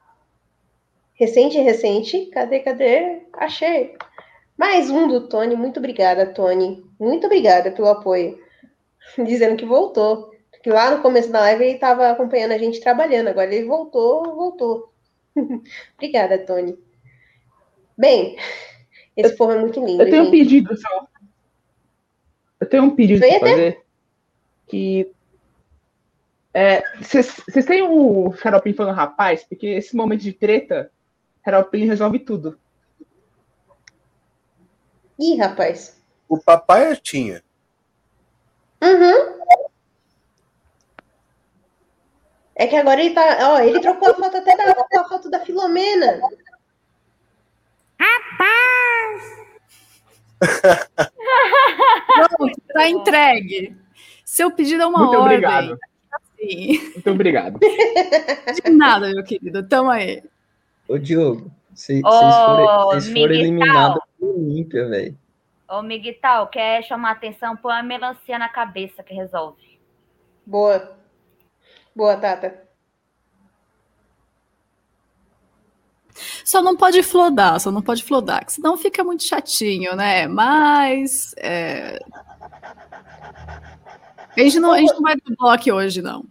Recente, 1.16 1.60
recente. 1.60 2.26
Cadê, 2.28 2.60
cadê? 2.60 3.24
Achei. 3.34 3.96
Mais 4.58 4.90
um 4.90 5.08
do 5.08 5.28
Tony. 5.28 5.56
Muito 5.56 5.78
obrigada, 5.80 6.28
Tony. 6.28 6.86
Muito 7.00 7.26
obrigada 7.26 7.72
pelo 7.72 7.90
apoio. 7.90 8.40
Dizendo 9.18 9.58
que 9.58 9.66
voltou. 9.66 10.32
Que 10.62 10.70
lá 10.70 10.92
no 10.92 11.02
começo 11.02 11.30
da 11.30 11.42
live 11.42 11.64
ele 11.66 11.74
estava 11.74 12.10
acompanhando 12.10 12.54
a 12.54 12.58
gente 12.58 12.80
trabalhando. 12.80 13.28
Agora 13.28 13.54
ele 13.54 13.68
voltou, 13.68 14.24
voltou. 14.36 14.93
obrigada, 15.96 16.38
Tony. 16.46 16.78
Bem, 17.98 18.38
esse 19.16 19.36
povo 19.36 19.52
é 19.52 19.60
muito 19.60 19.84
lindo, 19.84 20.02
Eu 20.04 20.10
tenho 20.10 20.22
um 20.24 20.26
gente. 20.26 20.32
pedido 20.32 20.78
só. 20.78 21.08
Eu 22.60 22.70
tenho 22.70 22.84
um 22.84 22.96
pedido 22.96 23.20
pra 23.20 23.40
fazer. 23.40 23.84
Que. 24.68 25.12
é, 26.54 26.82
Vocês 26.98 27.66
têm 27.66 27.84
o 27.84 28.34
Xaropim 28.34 28.74
falando 28.74 28.96
rapaz? 28.96 29.44
Porque 29.44 29.68
esse 29.68 29.96
momento 29.96 30.22
de 30.22 30.34
treta, 30.34 30.92
Xaropim 31.44 31.86
resolve 31.86 32.20
tudo. 32.20 32.58
Ih, 35.20 35.36
rapaz. 35.38 36.02
O 36.28 36.40
papai 36.40 36.96
tinha. 36.98 37.44
Uhum. 38.82 39.40
É 42.56 42.68
que 42.68 42.76
agora 42.76 43.02
ele 43.02 43.14
tá. 43.16 43.38
Ó, 43.52 43.60
ele 43.60 43.80
trocou 43.80 44.12
a 44.12 44.14
foto 44.14 44.38
até 44.38 44.56
da, 44.56 44.72
a 45.02 45.04
foto 45.06 45.30
da 45.30 45.40
Filomena. 45.40 46.22
Pronto, 52.38 52.62
tá 52.74 52.90
entregue. 52.90 53.76
Seu 54.26 54.52
pedido 54.52 54.84
é 54.84 54.86
uma 54.86 55.00
Muito 55.00 55.18
ordem. 55.20 55.38
obrigado. 55.38 55.78
Sim. 56.40 56.80
Muito 56.94 57.12
obrigado. 57.12 57.60
De 57.60 58.70
nada, 58.72 59.10
meu 59.12 59.24
querido. 59.24 59.68
Tamo 59.68 59.90
aí. 59.90 60.24
Ô, 60.88 60.98
Diogo, 60.98 61.52
foram, 61.76 62.86
vocês 62.86 63.08
foram 63.08 63.14
Miguel. 63.14 63.32
eliminados 63.32 64.02
pelo 64.20 64.34
Olímpia, 64.36 64.88
velho. 64.88 65.18
Ô, 65.70 65.82
Miguel, 65.82 66.48
quer 66.48 66.84
chamar 66.84 67.12
atenção? 67.12 67.56
Põe 67.56 67.74
uma 67.76 67.84
melancia 67.84 68.38
na 68.38 68.50
cabeça 68.50 69.02
que 69.02 69.14
resolve. 69.14 69.80
Boa. 70.46 70.98
Boa, 71.96 72.18
Tata. 72.18 72.62
Só 76.46 76.62
não 76.62 76.76
pode 76.76 77.02
flodar, 77.02 77.60
só 77.60 77.72
não 77.72 77.82
pode 77.82 78.04
flodar, 78.04 78.46
que 78.46 78.54
senão 78.54 78.78
fica 78.78 79.04
muito 79.04 79.24
chatinho, 79.24 79.96
né? 79.96 80.28
Mas. 80.28 81.34
é, 81.38 82.00
A, 84.36 84.40
gente 84.42 84.60
não, 84.60 84.72
a 84.72 84.78
gente 84.80 84.94
não 84.94 85.02
vai 85.02 85.16
pro 85.18 85.36
bloco 85.36 85.72
hoje, 85.72 86.02
não. 86.02 86.26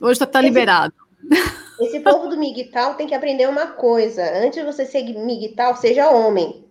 Hoje 0.00 0.18
tá, 0.18 0.26
tá 0.26 0.40
Esse- 0.40 0.48
liberado. 0.48 0.94
Esse 1.80 2.00
povo 2.00 2.28
do 2.28 2.36
Miguel 2.36 2.94
tem 2.94 3.06
que 3.06 3.14
aprender 3.14 3.48
uma 3.48 3.68
coisa. 3.68 4.22
Antes 4.38 4.58
de 4.60 4.64
você 4.64 4.84
ser 4.86 5.02
Miguel, 5.02 5.76
seja 5.76 6.10
homem. 6.10 6.64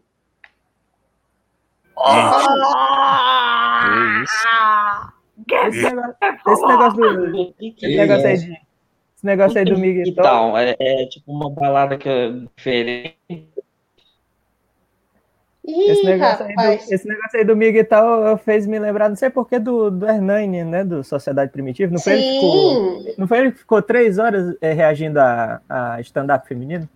Que 1.96 4.24
isso? 4.24 5.13
Esse 5.50 5.84
negócio, 5.84 6.16
esse 6.48 6.68
negócio 6.68 7.00
do, 7.00 7.56
esse 7.60 7.86
é 7.86 7.98
negócio 7.98 8.28
aí 8.28 8.38
de, 8.38 8.52
esse 9.16 9.26
negócio 9.26 9.58
aí 9.60 9.66
do 9.66 9.78
Miguel. 9.78 10.04
Então, 10.08 10.58
é, 10.58 10.76
é 10.80 11.06
tipo 11.08 11.32
uma 11.32 11.50
balada 11.50 11.98
que 11.98 12.10
é 12.10 12.32
diferente. 12.56 13.18
Ih, 15.66 15.92
Esse 15.92 16.04
negócio, 16.04 16.46
aí 16.46 16.78
do, 16.78 16.94
esse 16.94 17.08
negócio 17.08 17.40
aí 17.40 17.46
do 17.46 17.56
Miguel 17.56 17.88
fez 18.44 18.68
me 18.68 18.78
lembrar, 18.78 19.08
não 19.08 19.16
sei 19.16 19.30
porquê, 19.30 19.60
do, 19.60 19.90
do 19.90 20.06
Hernani, 20.06 20.66
né? 20.66 20.84
Do 20.84 21.06
Sociedade 21.06 21.52
Primitiva. 21.52 21.90
Não 21.90 22.02
foi, 22.02 22.14
ele 22.14 22.22
que 22.22 22.34
ficou, 22.34 23.16
não 23.18 23.28
foi 23.28 23.38
ele 23.40 23.52
que 23.54 23.60
ficou 23.60 23.82
três 23.82 24.18
horas 24.20 24.58
eh, 24.60 24.74
reagindo 24.74 25.22
a, 25.22 25.62
a 25.70 26.02
stand-up 26.02 26.46
feminino? 26.46 26.88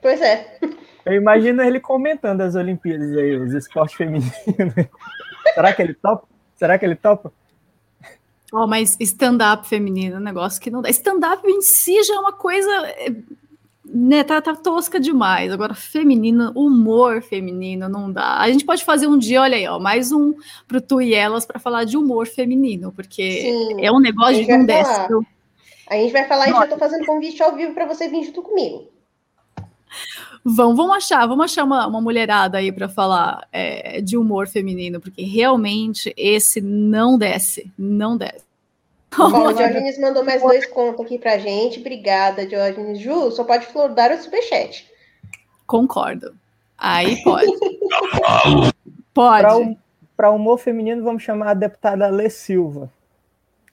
Pois 0.00 0.22
é. 0.22 0.58
Eu 1.04 1.14
imagino 1.14 1.60
ele 1.62 1.80
comentando 1.80 2.42
as 2.42 2.54
Olimpíadas 2.54 3.16
aí, 3.16 3.34
os 3.34 3.52
esportes 3.52 3.96
femininos. 3.96 4.32
Será 5.54 5.72
que 5.72 5.82
ele 5.82 5.94
topa? 5.94 6.28
Será 6.58 6.78
que 6.78 6.84
ele 6.84 6.96
topa? 6.96 7.32
Ó, 8.52 8.66
mas 8.66 8.96
stand-up 9.00 9.66
feminino 9.68 10.16
é 10.16 10.18
um 10.18 10.22
negócio 10.22 10.60
que 10.60 10.70
não 10.70 10.82
dá. 10.82 10.90
Stand-up 10.90 11.46
em 11.48 11.60
si 11.62 12.02
já 12.02 12.14
é 12.14 12.18
uma 12.18 12.32
coisa. 12.32 12.70
é, 12.88 13.14
Né, 13.84 14.22
tá, 14.24 14.40
tá 14.42 14.54
tosca 14.54 14.98
demais. 15.00 15.50
Agora, 15.52 15.72
feminino, 15.74 16.52
humor 16.54 17.22
feminino, 17.22 17.88
não 17.88 18.10
dá. 18.12 18.38
A 18.38 18.50
gente 18.50 18.64
pode 18.64 18.84
fazer 18.84 19.06
um 19.06 19.16
dia, 19.18 19.40
olha 19.40 19.56
aí, 19.56 19.66
ó, 19.66 19.78
mais 19.78 20.12
um 20.12 20.34
pro 20.66 20.80
Tu 20.80 21.00
e 21.02 21.14
Elas 21.14 21.46
para 21.46 21.58
falar 21.58 21.84
de 21.84 21.96
humor 21.96 22.26
feminino, 22.26 22.92
porque 22.92 23.42
Sim. 23.42 23.84
é 23.84 23.90
um 23.92 24.00
negócio 24.00 24.40
A 24.40 24.56
de 24.58 24.66
desce. 24.66 24.90
falar. 24.94 25.08
viu? 25.08 25.26
A 25.88 25.94
gente 25.94 26.12
vai 26.12 26.26
falar 26.28 26.48
e 26.48 26.52
já 26.52 26.66
tô 26.66 26.76
fazendo 26.76 27.06
convite 27.06 27.42
ao 27.42 27.54
vivo 27.56 27.72
para 27.72 27.86
você 27.86 28.08
vir 28.08 28.24
junto 28.24 28.42
comigo. 28.42 28.88
Vamos, 30.44 30.76
vamos 30.76 30.96
achar, 30.96 31.26
vamos 31.26 31.44
achar 31.44 31.64
uma, 31.64 31.86
uma 31.86 32.00
mulherada 32.00 32.58
aí 32.58 32.72
para 32.72 32.88
falar 32.88 33.46
é, 33.52 34.00
de 34.00 34.16
humor 34.16 34.46
feminino, 34.46 35.00
porque 35.00 35.22
realmente 35.22 36.12
esse 36.16 36.60
não 36.60 37.18
desce, 37.18 37.70
não 37.78 38.16
desce. 38.16 38.46
Bom, 39.16 39.48
o 39.48 39.52
Diógenes 39.52 39.98
mandou 39.98 40.24
mais 40.24 40.42
dois 40.42 40.66
contos 40.66 41.04
aqui 41.04 41.18
pra 41.18 41.38
gente. 41.38 41.80
Obrigada, 41.80 42.46
Diógenes. 42.46 43.00
Ju, 43.00 43.30
só 43.30 43.44
pode 43.44 43.66
dar 43.94 44.12
o 44.12 44.18
superchat. 44.18 44.86
Concordo. 45.66 46.34
Aí 46.76 47.22
pode. 47.22 47.52
pode. 49.12 49.78
Para 50.16 50.30
humor 50.30 50.58
feminino, 50.58 51.02
vamos 51.02 51.22
chamar 51.22 51.50
a 51.50 51.54
deputada 51.54 52.08
Lê 52.08 52.28
Silva. 52.28 52.90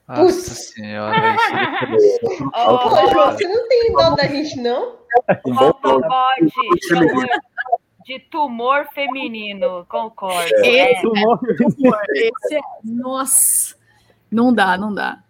Nossa 0.07 0.53
senhora. 0.53 1.15
oh, 2.53 3.11
João, 3.11 3.31
você 3.31 3.47
não 3.47 3.67
tem 3.67 3.91
dó 3.93 4.11
da 4.11 4.27
gente, 4.27 4.61
não? 4.61 4.97
Concordo. 5.41 6.51
De 8.05 8.19
tumor 8.29 8.87
feminino, 8.93 9.83
concordo. 9.89 10.53
Esse, 10.57 10.77
é. 10.77 11.01
tumor, 11.01 11.39
esse 12.13 12.55
é. 12.55 12.61
Nossa. 12.83 13.75
Não 14.31 14.53
dá, 14.53 14.77
não 14.77 14.93
dá. 14.93 15.23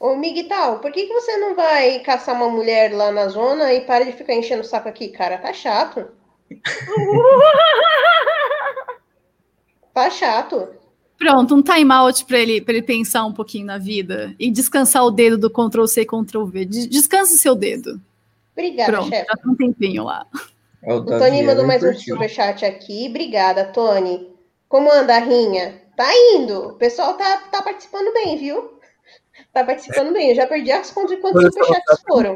Ô, 0.00 0.16
Miguel, 0.16 0.80
por 0.80 0.90
que, 0.90 1.06
que 1.06 1.12
você 1.12 1.36
não 1.36 1.54
vai 1.54 2.00
caçar 2.00 2.34
uma 2.34 2.50
mulher 2.50 2.92
lá 2.92 3.12
na 3.12 3.28
zona 3.28 3.72
e 3.72 3.82
para 3.82 4.04
de 4.04 4.10
ficar 4.12 4.34
enchendo 4.34 4.62
o 4.62 4.64
saco 4.64 4.88
aqui, 4.88 5.08
cara? 5.08 5.38
Tá 5.38 5.52
chato. 5.52 6.08
tá 9.94 10.10
chato. 10.10 10.74
Pronto, 11.18 11.54
um 11.54 11.62
time 11.62 11.90
out 11.92 12.24
para 12.26 12.38
ele, 12.38 12.62
ele 12.66 12.82
pensar 12.82 13.24
um 13.24 13.32
pouquinho 13.32 13.66
na 13.66 13.78
vida 13.78 14.34
e 14.38 14.50
descansar 14.50 15.04
o 15.04 15.10
dedo 15.10 15.38
do 15.38 15.50
Ctrl 15.50 15.86
C, 15.86 16.04
Ctrl 16.04 16.44
V. 16.44 16.64
Descanse 16.64 17.38
seu 17.38 17.54
dedo. 17.54 18.00
Obrigada, 18.52 18.92
Pronto, 18.92 19.08
chefe. 19.08 19.26
Já 19.26 19.36
tá 19.36 19.48
um 19.48 19.54
tempinho 19.54 20.04
lá. 20.04 20.26
É 20.82 20.92
o, 20.92 20.98
o 20.98 21.04
Tony 21.04 21.42
mandou 21.42 21.66
mais 21.66 21.82
um 21.82 21.92
superchat 21.94 22.64
aqui. 22.64 23.06
Obrigada, 23.08 23.64
Tony. 23.66 24.30
Como 24.68 24.92
anda 24.92 25.16
a 25.16 25.20
rinha? 25.20 25.82
Tá 25.96 26.08
indo. 26.34 26.68
O 26.68 26.72
pessoal 26.74 27.14
tá, 27.14 27.38
tá 27.50 27.62
participando 27.62 28.12
bem, 28.12 28.36
viu? 28.36 28.78
Tá 29.52 29.64
participando 29.64 30.12
bem. 30.12 30.30
Eu 30.30 30.34
já 30.34 30.46
perdi 30.46 30.70
as 30.70 30.90
contas 30.90 31.10
de 31.12 31.16
quantos 31.16 31.42
superchats 31.42 32.02
foram. 32.06 32.34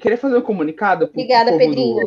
Queria 0.00 0.18
fazer 0.18 0.36
um 0.36 0.42
comunicado. 0.42 1.06
Obrigada, 1.06 1.56
Pedrinho. 1.56 2.06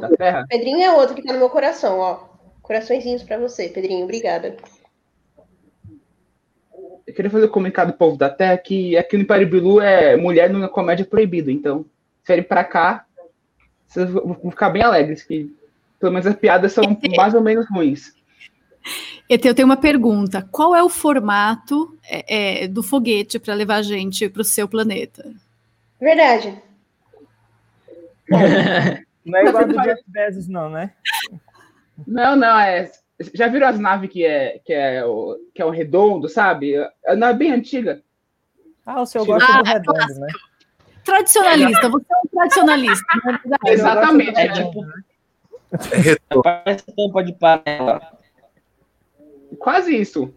Pedrinho 0.49 0.81
é 0.81 0.93
outro 0.93 1.15
que 1.15 1.23
tá 1.23 1.33
no 1.33 1.39
meu 1.39 1.49
coração, 1.49 1.99
ó. 1.99 2.36
Coraçõezinhos 2.67 3.23
para 3.23 3.37
você, 3.37 3.69
Pedrinho. 3.69 4.03
Obrigada. 4.03 4.57
Eu 7.07 7.13
queria 7.13 7.31
fazer 7.31 7.45
um 7.45 7.49
comunicado 7.49 7.93
do 7.93 7.97
povo 7.97 8.17
da 8.17 8.29
Terra 8.29 8.57
que 8.57 8.97
aqui 8.97 9.17
no 9.17 9.25
Paribilu 9.25 9.79
é 9.79 10.17
mulher 10.17 10.49
numa 10.49 10.67
comédia 10.67 11.05
proibido. 11.05 11.49
Então, 11.49 11.85
se 12.21 12.27
vierem 12.27 12.43
pra 12.43 12.65
cá, 12.65 13.05
vocês 13.87 14.11
vão 14.11 14.51
ficar 14.51 14.69
bem 14.69 14.83
alegres, 14.83 15.23
que 15.23 15.49
pelo 15.97 16.11
menos 16.11 16.27
as 16.27 16.35
piadas 16.35 16.73
são 16.73 16.83
mais 17.15 17.33
ou 17.33 17.39
menos 17.39 17.65
ruins. 17.69 18.13
Eu 19.29 19.55
tenho 19.55 19.65
uma 19.65 19.77
pergunta. 19.77 20.45
Qual 20.51 20.75
é 20.75 20.83
o 20.83 20.89
formato 20.89 21.97
é, 22.03 22.63
é, 22.63 22.67
do 22.67 22.83
foguete 22.83 23.39
para 23.39 23.53
levar 23.53 23.75
a 23.75 23.81
gente 23.81 24.27
para 24.27 24.41
o 24.41 24.45
seu 24.45 24.67
planeta? 24.67 25.33
Verdade. 26.01 26.61
não 29.23 29.39
é 29.39 29.45
igual 29.45 29.63
do 29.67 29.81
Jeff 29.81 30.03
Bezos, 30.05 30.49
não, 30.49 30.69
né? 30.69 30.91
Não, 32.05 32.35
não, 32.35 32.59
é. 32.59 32.91
Já 33.33 33.47
viram 33.47 33.67
as 33.67 33.79
naves 33.79 34.11
que 34.11 34.23
é, 34.23 34.59
que 34.63 34.73
é, 34.73 35.03
o, 35.05 35.37
que 35.53 35.61
é 35.61 35.65
o 35.65 35.71
redondo, 35.71 36.29
sabe? 36.29 36.75
A 37.07 37.15
nave 37.15 37.39
bem 37.39 37.51
antiga. 37.51 38.01
Ah, 38.85 39.01
o 39.01 39.05
seu 39.05 39.25
gosta 39.25 39.51
ah, 39.51 39.61
do 39.61 39.67
redondo, 39.67 40.19
né? 40.19 40.27
Tradicionalista, 41.03 41.89
você 41.89 42.05
é 42.09 42.17
um 42.17 42.27
tradicionalista. 42.27 43.05
É 43.65 43.71
Exatamente. 43.73 44.39
É, 44.39 44.51
tipo. 44.51 44.85
É 46.31 46.41
Parece 46.43 46.85
tampa 46.95 47.23
de 47.23 47.33
panela. 47.33 48.01
Quase 49.57 49.95
isso. 49.95 50.33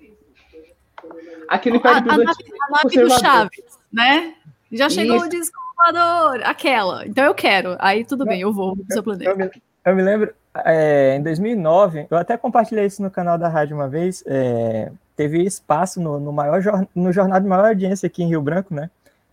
Aquele 1.49 1.81
a, 1.82 1.89
a, 1.89 1.97
a, 1.97 2.01
nave, 2.01 2.23
a 2.23 2.70
nave 2.70 3.03
do 3.03 3.19
Chaves, 3.19 3.78
né? 3.93 4.35
Já 4.73 4.89
chegou 4.89 5.16
isso. 5.16 5.27
o 5.27 5.28
disco 5.28 5.61
voador, 5.77 6.43
aquela. 6.45 7.07
Então 7.07 7.24
eu 7.24 7.35
quero. 7.35 7.77
Aí 7.78 8.05
tudo 8.05 8.24
bem, 8.24 8.41
eu 8.41 8.53
vou 8.53 8.77
pro 8.77 8.87
seu 8.89 9.03
planeta. 9.03 9.31
Eu 9.31 9.37
me, 9.37 9.51
eu 9.85 9.97
me 9.97 10.03
lembro, 10.03 10.35
é, 10.65 11.16
em 11.16 11.23
2009, 11.23 12.07
eu 12.11 12.16
até 12.16 12.37
compartilhei 12.37 12.87
isso 12.87 13.03
no 13.03 13.11
canal 13.11 13.39
da 13.39 13.49
rádio 13.49 13.77
uma 13.77 13.89
vez, 13.89 14.23
é, 14.27 14.91
teve 15.16 15.43
espaço 15.43 16.01
no, 16.01 16.19
no, 16.19 16.32
maior, 16.32 16.61
no 16.95 17.12
jornal 17.12 17.41
de 17.41 17.47
maior 17.47 17.66
audiência 17.66 18.07
aqui 18.07 18.23
em 18.23 18.28
Rio 18.28 18.41
Branco, 18.41 18.74
né? 18.74 18.91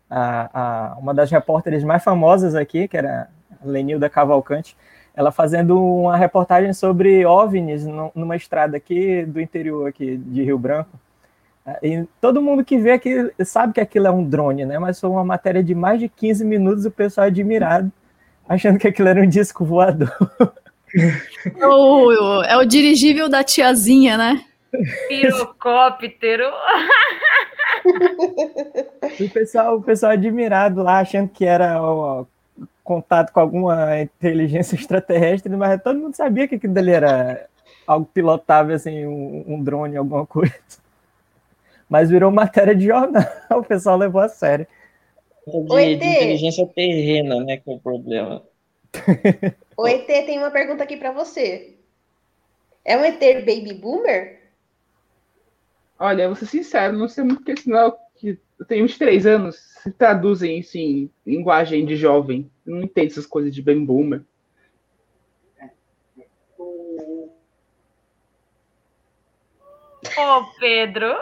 A, 0.10 0.49
a, 0.94 0.98
uma 0.98 1.14
das 1.14 1.30
repórteres 1.32 1.84
mais 1.84 2.04
famosas 2.04 2.56
aqui, 2.56 2.88
que 2.88 2.98
era 2.98 3.30
Lenilda 3.64 4.10
Cavalcante, 4.10 4.76
ela 5.16 5.32
fazendo 5.32 5.82
uma 5.82 6.16
reportagem 6.16 6.74
sobre 6.74 7.26
OVNIs 7.26 7.86
numa 8.14 8.36
estrada 8.36 8.78
aqui 8.78 9.26
do 9.26 9.41
interior 9.41 9.88
aqui 9.88 10.18
de 10.18 10.44
Rio 10.44 10.60
Branco. 10.60 10.91
E 11.82 12.06
todo 12.22 12.41
mundo 12.41 12.64
que 12.64 12.78
vê 12.78 12.91
aqui 12.91 13.34
sabe 13.44 13.74
que 13.74 13.82
aquilo 13.82 14.08
é 14.08 14.12
um 14.12 14.24
drone, 14.24 14.66
né? 14.66 14.80
Mas 14.80 14.99
foi 14.99 15.10
uma 15.10 15.24
matéria 15.24 15.64
de 15.64 15.76
mais 15.76 15.99
de 15.99 16.08
15 16.08 16.45
minutos, 16.45 16.86
o 16.86 16.91
pessoal 16.91 17.28
admirado, 17.28 17.91
achando 18.48 18.80
que 18.80 18.88
aquilo 18.88 19.10
era 19.10 19.22
um 19.22 19.28
disco 19.28 19.66
voador. 19.66 20.16
o, 21.64 22.43
é 22.43 22.57
o 22.57 22.65
dirigível 22.65 23.27
da 23.30 23.43
tiazinha, 23.43 24.18
né? 24.18 24.45
Pirocóptero. 25.07 26.45
o 29.19 29.30
pessoal, 29.30 29.77
o 29.77 29.81
pessoal 29.81 30.11
admirado 30.14 30.84
lá, 30.84 30.99
achando 30.99 31.30
que 31.30 31.45
era 31.45 31.81
ó, 31.81 32.26
contato 32.84 33.31
com 33.31 33.39
alguma 33.39 33.99
inteligência 33.99 34.76
extraterrestre, 34.76 35.55
mas 35.55 35.81
todo 35.81 35.99
mundo 35.99 36.15
sabia 36.15 36.47
que 36.47 36.55
aquilo 36.55 36.73
dali 36.73 36.91
era 36.91 37.47
algo 37.85 38.09
pilotável, 38.14 38.76
assim, 38.76 39.05
um, 39.05 39.43
um 39.47 39.64
drone, 39.64 39.97
alguma 39.97 40.26
coisa. 40.26 40.53
Mas 41.89 42.09
virou 42.09 42.31
matéria 42.31 42.76
de 42.76 42.85
jornal, 42.85 43.23
o 43.51 43.64
pessoal 43.64 43.97
levou 43.97 44.22
a 44.22 44.30
sério. 44.30 44.68
De, 45.47 45.95
de 45.95 46.05
inteligência 46.05 46.68
terrena, 46.68 47.41
né, 47.43 47.57
que 47.57 47.69
é 47.69 47.73
o 47.73 47.80
problema. 47.80 48.43
O 49.77 49.88
ET 49.88 50.07
tem 50.07 50.39
uma 50.39 50.49
pergunta 50.49 50.84
aqui 50.84 50.97
para 50.97 51.11
você. 51.11 51.77
É 52.84 52.97
um 52.97 53.03
ET 53.03 53.19
baby 53.19 53.73
boomer? 53.73 54.51
Olha, 55.99 56.23
eu 56.23 56.30
vou 56.30 56.35
ser 56.35 56.45
sincero, 56.45 56.97
não 56.97 57.07
sei 57.07 57.23
muito 57.23 57.43
porque 57.43 57.61
senão 57.61 57.95
que 58.15 58.39
eu 58.59 58.65
tenho 58.65 58.88
23 58.88 59.26
anos, 59.26 59.55
se 59.84 59.91
traduzem 59.91 60.59
isso 60.59 60.77
em 60.77 61.11
linguagem 61.26 61.85
de 61.85 61.95
jovem. 61.95 62.49
Eu 62.65 62.76
não 62.76 62.84
entendo 62.84 63.11
essas 63.11 63.26
coisas 63.26 63.53
de 63.53 63.61
baby 63.61 63.85
boomer. 63.85 64.23
Ô, 70.18 70.39
oh, 70.39 70.45
Pedro. 70.59 71.14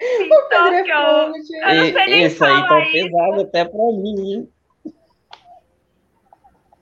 Então, 0.00 0.38
o 0.38 0.48
Pedro 0.48 0.74
é 0.74 0.80
eu, 0.82 1.34
eu 1.34 2.26
Esse 2.26 2.44
aí 2.44 2.68
tá 2.68 2.80
pesado 2.92 3.40
até 3.40 3.64
pra 3.64 3.78
mim, 3.78 4.32
hein? 4.32 4.52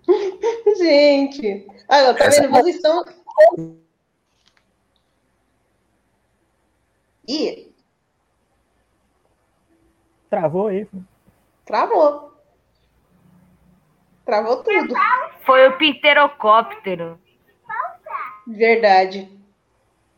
Gente, 0.79 1.67
ah, 1.89 2.15
tá 2.15 2.25
Essa... 2.25 2.43
vendo? 2.43 2.53
Vocês 2.53 2.77
estão. 2.77 3.05
Ih. 7.29 7.73
Travou 10.31 10.69
aí. 10.69 10.87
Travou. 11.65 12.33
Travou 14.25 14.63
tudo. 14.63 14.95
Foi 15.45 15.69
o 15.69 15.79
pinterocóptero. 15.79 17.19
Verdade. 18.47 19.29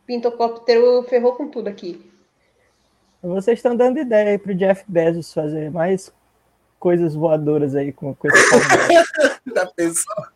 Pintocóptero 0.06 1.02
ferrou 1.04 1.36
com 1.36 1.48
tudo 1.48 1.68
aqui. 1.68 2.10
Vocês 3.22 3.58
estão 3.58 3.76
dando 3.76 3.98
ideia 3.98 4.30
aí 4.30 4.38
pro 4.38 4.54
Jeff 4.54 4.84
Bezos 4.86 5.32
fazer 5.32 5.70
mais 5.70 6.12
coisas 6.78 7.14
voadoras 7.14 7.74
aí 7.74 7.92
com, 7.92 8.14
com 8.14 8.28
esse 8.28 8.48
Já 9.54 9.66
pensou? 9.66 10.26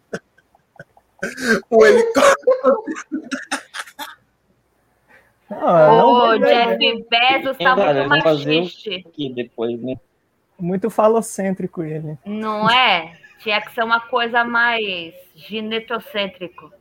O 1.70 1.86
helicóptero. 1.86 2.82
o 5.50 6.38
Jeff 6.38 7.06
Bezos 7.08 7.58
tá 7.58 7.76
muito 7.76 8.08
machista. 8.08 8.90
Aqui 9.08 9.32
depois, 9.32 9.80
né? 9.80 9.96
Muito 10.58 10.90
falocêntrico 10.90 11.82
ele. 11.82 12.18
Não 12.24 12.68
é? 12.68 13.16
Tinha 13.38 13.60
que 13.60 13.72
ser 13.72 13.82
uma 13.82 14.00
coisa 14.00 14.44
mais 14.44 15.14
ginetrocêntrico. 15.34 16.72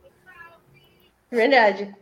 Verdade. 1.30 1.94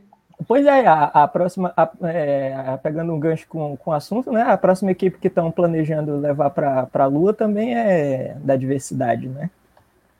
Pois 0.46 0.64
é, 0.64 0.86
a, 0.86 1.04
a 1.04 1.28
próxima, 1.28 1.72
a, 1.76 1.90
é, 2.04 2.78
pegando 2.82 3.12
um 3.12 3.20
gancho 3.20 3.46
com, 3.46 3.76
com 3.76 3.90
o 3.90 3.94
assunto, 3.94 4.32
né? 4.32 4.42
A 4.42 4.56
próxima 4.56 4.90
equipe 4.90 5.18
que 5.18 5.28
estão 5.28 5.50
planejando 5.50 6.18
levar 6.18 6.50
para 6.50 6.88
a 6.92 7.06
Lua 7.06 7.34
também 7.34 7.76
é 7.76 8.34
da 8.38 8.56
diversidade, 8.56 9.28
né? 9.28 9.50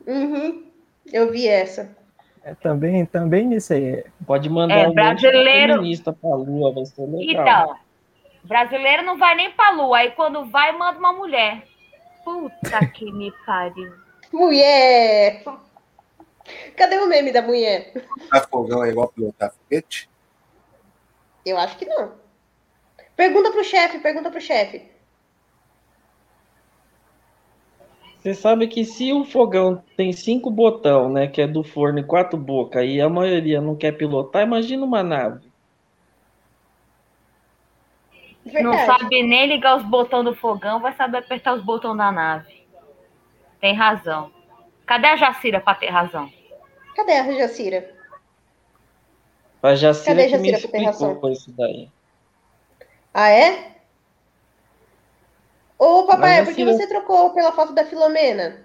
Uhum, 0.07 0.63
eu 1.13 1.31
vi 1.31 1.49
essa. 1.49 1.91
É, 2.45 2.55
também, 2.55 3.07
também 3.07 3.47
nisso 3.47 3.73
aí. 3.73 4.05
Pode 4.27 4.49
mandar 4.49 4.79
é, 4.79 4.89
um 4.89 4.93
brasileiro... 4.93 5.75
feminista 5.75 6.13
para 6.13 6.31
a 6.31 6.37
Lua, 6.37 6.73
vai 6.73 6.85
ser 6.85 7.07
legal. 7.07 7.21
Então, 7.21 7.77
brasileiro 8.45 9.03
não 9.05 9.17
vai 9.17 9.35
nem 9.35 9.51
para 9.53 9.69
a 9.69 9.77
Lua, 9.77 9.99
aí 9.99 10.11
quando 10.11 10.45
vai, 10.47 10.73
manda 10.73 10.99
uma 10.99 11.13
mulher. 11.13 11.63
Puta 12.25 12.87
que 12.87 13.11
me 13.11 13.33
pariu. 13.47 13.93
Mulher! 14.33 15.43
Cadê 16.77 16.99
o 16.99 17.09
meme 17.09 17.33
da 17.33 17.43
mulher? 17.43 17.93
Pilotar 17.93 18.49
fogão 18.49 18.85
é 18.85 18.91
igual 18.91 19.09
pilotar 19.09 19.53
foguete? 19.53 20.10
Eu 21.45 21.59
acho 21.59 21.77
que 21.77 21.87
não. 21.87 22.13
Pergunta 23.17 23.51
pro 23.51 23.65
chefe, 23.65 23.99
pergunta 23.99 24.31
pro 24.31 24.41
chefe. 24.41 24.91
Você 28.19 28.35
sabe 28.35 28.69
que 28.69 28.85
se 28.85 29.13
o 29.13 29.25
fogão 29.25 29.83
tem 29.97 30.13
cinco 30.13 30.51
botão, 30.51 31.11
né, 31.11 31.27
que 31.27 31.41
é 31.41 31.47
do 31.47 31.65
forno 31.65 32.01
e 32.01 32.05
quatro 32.05 32.39
bocas, 32.39 32.85
e 32.85 33.01
a 33.01 33.09
maioria 33.09 33.63
não 33.63 33.75
quer 33.75 33.93
pilotar, 33.93 34.43
imagina 34.43 34.85
uma 34.85 35.03
nave. 35.03 35.51
Não 38.45 38.75
sabe 38.85 39.23
nem 39.23 39.47
ligar 39.47 39.77
os 39.77 39.85
botões 39.85 40.25
do 40.25 40.35
fogão, 40.35 40.81
vai 40.81 40.93
saber 40.95 41.19
apertar 41.19 41.55
os 41.55 41.63
botões 41.63 41.97
da 41.97 42.13
nave. 42.13 42.67
Tem 43.59 43.75
razão. 43.75 44.31
Cadê 44.85 45.07
a 45.07 45.17
Jacira 45.17 45.61
para 45.61 45.79
ter 45.79 45.89
razão? 45.89 46.31
Cadê 46.97 47.13
a 47.13 47.33
Jacira? 47.33 48.00
A 49.63 49.75
Jacira 49.75 50.23
Cadê 50.23 50.25
a 50.25 50.29
que 50.29 50.37
me 50.37 50.51
Jacira 50.51 50.69
ter 50.69 50.81
razão? 50.81 51.15
explicou 51.17 51.31
isso 51.33 51.51
daí. 51.57 51.91
Ah, 53.15 53.29
é? 53.31 53.81
Ô, 55.79 56.07
papai, 56.07 56.37
Mas 56.37 56.45
por 56.45 56.55
que 56.55 56.65
assim, 56.65 56.65
você 56.65 56.87
trocou 56.87 57.35
pela 57.35 57.51
foto 57.53 57.73
da 57.73 57.85
Filomena? 57.85 58.65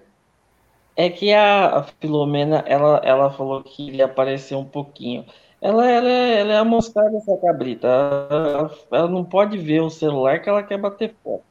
É 0.94 1.10
que 1.10 1.32
a, 1.32 1.78
a 1.78 1.82
Filomena, 1.84 2.58
ela, 2.66 2.98
ela 3.04 3.30
falou 3.30 3.62
que 3.62 3.90
ia 3.96 4.06
aparecer 4.06 4.54
um 4.56 4.68
pouquinho. 4.68 5.26
Ela, 5.60 5.90
ela, 5.90 6.08
é- 6.08 6.40
ela 6.40 6.52
é 6.54 6.56
amostrada, 6.58 7.16
essa 7.16 7.36
cabrita. 7.40 7.86
Ela, 7.88 8.70
ela 8.92 9.08
não 9.08 9.24
pode 9.24 9.58
ver 9.58 9.80
o 9.82 9.90
celular 9.90 10.40
que 10.42 10.48
ela 10.48 10.62
quer 10.62 10.78
bater 10.78 11.16
foto. 11.22 11.44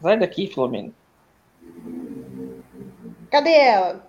Sai 0.00 0.18
daqui, 0.18 0.48
Filomena. 0.48 0.94
Cadê 3.30 3.50
ela? 3.52 4.05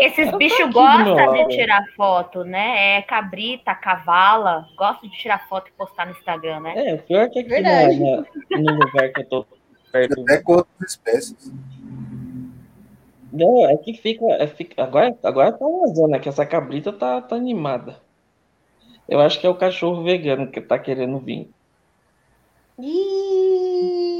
Esses 0.00 0.30
bichos 0.36 0.72
gostam 0.72 1.32
de 1.34 1.48
tirar 1.56 1.84
foto, 1.96 2.42
né? 2.44 2.96
É 2.98 3.02
cabrita, 3.02 3.74
cavala, 3.74 4.66
gosta 4.76 5.06
de 5.06 5.16
tirar 5.16 5.46
foto 5.48 5.68
e 5.68 5.72
postar 5.72 6.06
no 6.06 6.12
Instagram, 6.12 6.60
né? 6.60 6.72
É, 6.76 6.94
o 6.94 6.98
pior 6.98 7.28
que 7.30 7.38
aqui 7.40 7.48
na, 7.60 7.68
Verdade. 7.70 7.98
na- 8.00 8.58
no 8.58 8.72
lugar 8.78 9.08
que 9.12 9.20
eu 9.20 9.28
tô 9.28 9.46
perto. 9.92 10.20
Até 10.22 10.38
com 10.42 10.52
outras 10.52 10.90
espécies. 10.90 11.52
Não, 13.32 13.68
é 13.68 13.76
que 13.76 13.94
fica, 13.94 14.24
é, 14.32 14.46
fica- 14.46 14.82
agora, 14.82 15.16
agora 15.22 15.52
tá 15.52 15.64
uma 15.66 15.86
zona, 15.94 16.18
que 16.18 16.28
essa 16.28 16.44
cabrita 16.46 16.92
tá, 16.92 17.20
tá 17.20 17.36
animada. 17.36 18.00
Eu 19.08 19.20
acho 19.20 19.40
que 19.40 19.46
é 19.46 19.50
o 19.50 19.54
cachorro 19.54 20.02
vegano 20.02 20.50
que 20.50 20.60
tá 20.60 20.78
querendo 20.78 21.18
vir. 21.18 21.50
Ih. 22.78 24.19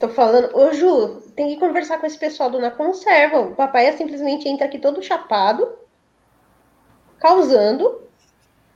Tô 0.00 0.08
falando. 0.08 0.56
Ô, 0.56 0.72
Ju, 0.72 1.20
tem 1.36 1.48
que 1.50 1.60
conversar 1.60 1.98
com 1.98 2.06
esse 2.06 2.18
pessoal 2.18 2.50
do 2.50 2.58
Na 2.58 2.70
Conserva. 2.70 3.38
O 3.40 3.54
papai 3.54 3.86
é 3.86 3.92
simplesmente 3.92 4.48
entra 4.48 4.66
aqui 4.66 4.78
todo 4.78 5.02
chapado, 5.02 5.68
causando. 7.18 8.00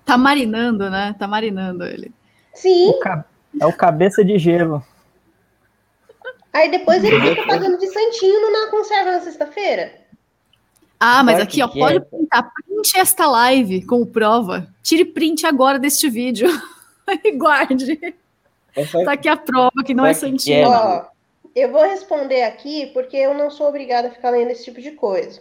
Tá 0.05 0.19
marinando, 0.19 0.91
né? 0.91 1.17
Tá 1.19 1.27
marinando 1.27 1.85
ele. 1.85 2.13
Sim. 2.53 2.91
O 2.91 3.01
ca- 3.01 3.25
É 3.61 3.67
o 3.67 3.73
cabeça 3.73 4.25
de 4.25 4.39
gelo. 4.39 4.85
Aí 6.53 6.71
depois 6.71 7.03
ele 7.03 7.21
fica 7.21 7.47
pagando 7.47 7.79
de 7.79 7.87
santinho 7.89 8.41
no 8.43 8.53
Na 8.53 8.71
Conserva 8.71 9.13
na 9.13 9.21
sexta-feira. 9.21 9.93
Ah, 11.01 11.23
mas 11.25 11.41
aqui, 11.41 11.63
ó, 11.63 11.69
pode 11.69 11.97
é? 11.97 12.01
printar. 12.01 12.51
Print 12.67 12.99
esta 12.99 13.27
live 13.27 13.85
como 13.87 14.07
prova. 14.07 14.69
Tire 14.83 15.05
print 15.05 15.47
agora 15.47 15.79
deste 15.79 16.09
vídeo. 16.09 16.49
e 17.25 17.33
guarde. 17.33 18.15
Essa, 18.77 19.05
Tá 19.05 19.13
aqui 19.13 19.29
a 19.29 19.37
prova 19.37 19.83
que 19.85 19.95
não 19.95 20.05
é 20.07 20.11
que 20.15 20.21
santinho. 20.21 20.57
é? 20.59 20.67
Ó, 20.69 21.05
eu 21.55 21.71
vou 21.71 21.83
responder 21.83 22.43
aqui 22.43 22.87
porque 22.87 23.17
eu 23.17 23.33
não 23.33 23.51
sou 23.51 23.69
obrigada 23.69 24.09
a 24.09 24.11
ficar 24.11 24.31
lendo 24.31 24.51
esse 24.51 24.65
tipo 24.65 24.81
de 24.81 24.93
coisa. 24.93 25.41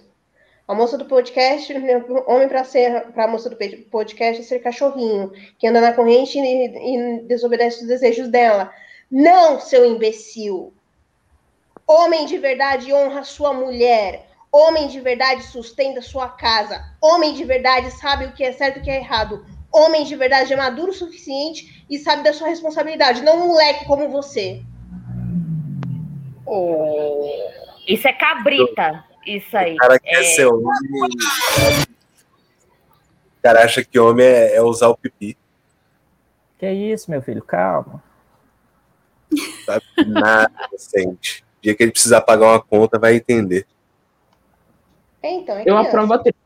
A 0.67 0.73
moça 0.73 0.97
do 0.97 1.05
podcast, 1.05 1.73
homem 2.27 2.47
para 2.47 2.63
ser 2.63 3.11
para 3.11 3.25
a 3.25 3.27
moça 3.27 3.49
do 3.49 3.57
podcast 3.89 4.41
é 4.41 4.45
ser 4.45 4.59
cachorrinho, 4.59 5.31
que 5.57 5.67
anda 5.67 5.81
na 5.81 5.93
corrente 5.93 6.39
e, 6.39 6.65
e 6.65 7.21
desobedece 7.23 7.81
os 7.81 7.87
desejos 7.87 8.29
dela. 8.29 8.71
Não, 9.11 9.59
seu 9.59 9.85
imbecil. 9.85 10.73
Homem 11.85 12.25
de 12.25 12.37
verdade 12.37 12.93
honra 12.93 13.23
sua 13.23 13.53
mulher. 13.53 14.27
Homem 14.51 14.87
de 14.87 15.01
verdade 15.01 15.43
sustenta 15.43 16.01
sua 16.01 16.29
casa. 16.29 16.81
Homem 17.01 17.33
de 17.33 17.43
verdade 17.43 17.91
sabe 17.91 18.25
o 18.25 18.33
que 18.33 18.43
é 18.43 18.51
certo 18.53 18.77
e 18.77 18.79
o 18.79 18.83
que 18.83 18.91
é 18.91 18.97
errado. 18.97 19.45
Homem 19.71 20.03
de 20.03 20.15
verdade 20.15 20.53
é 20.53 20.55
maduro 20.55 20.91
o 20.91 20.95
suficiente 20.95 21.83
e 21.89 21.97
sabe 21.97 22.23
da 22.23 22.31
sua 22.31 22.47
responsabilidade, 22.47 23.23
não 23.23 23.43
um 23.43 23.47
moleque 23.47 23.85
como 23.85 24.09
você. 24.09 24.61
Isso 27.87 28.07
é 28.07 28.13
cabrita. 28.13 29.03
Isso 29.25 29.55
aí. 29.55 29.75
O 29.75 29.77
cara 29.77 29.99
quer 29.99 30.19
É, 30.19 30.23
ser 30.23 30.45
homem. 30.45 30.67
O 33.37 33.41
cara 33.41 33.63
acha 33.63 33.83
que 33.83 33.99
homem 33.99 34.25
é, 34.25 34.55
é 34.55 34.61
usar 34.61 34.87
o 34.87 34.97
pipi. 34.97 35.37
Que 36.57 36.69
isso, 36.71 37.11
meu 37.11 37.21
filho? 37.21 37.43
Calma. 37.43 38.01
Sabe? 39.65 39.83
Nada 40.07 40.51
sente. 40.77 41.43
O 41.59 41.61
dia 41.63 41.75
que 41.75 41.83
ele 41.83 41.91
precisar 41.91 42.21
pagar 42.21 42.47
uma 42.47 42.61
conta, 42.61 42.99
vai 42.99 43.15
entender. 43.15 43.65
É, 45.21 45.31
então, 45.31 45.57
é 45.57 45.63
Eu 45.65 45.77
aprovo 45.77 46.13
a 46.13 46.19
treta. 46.19 46.37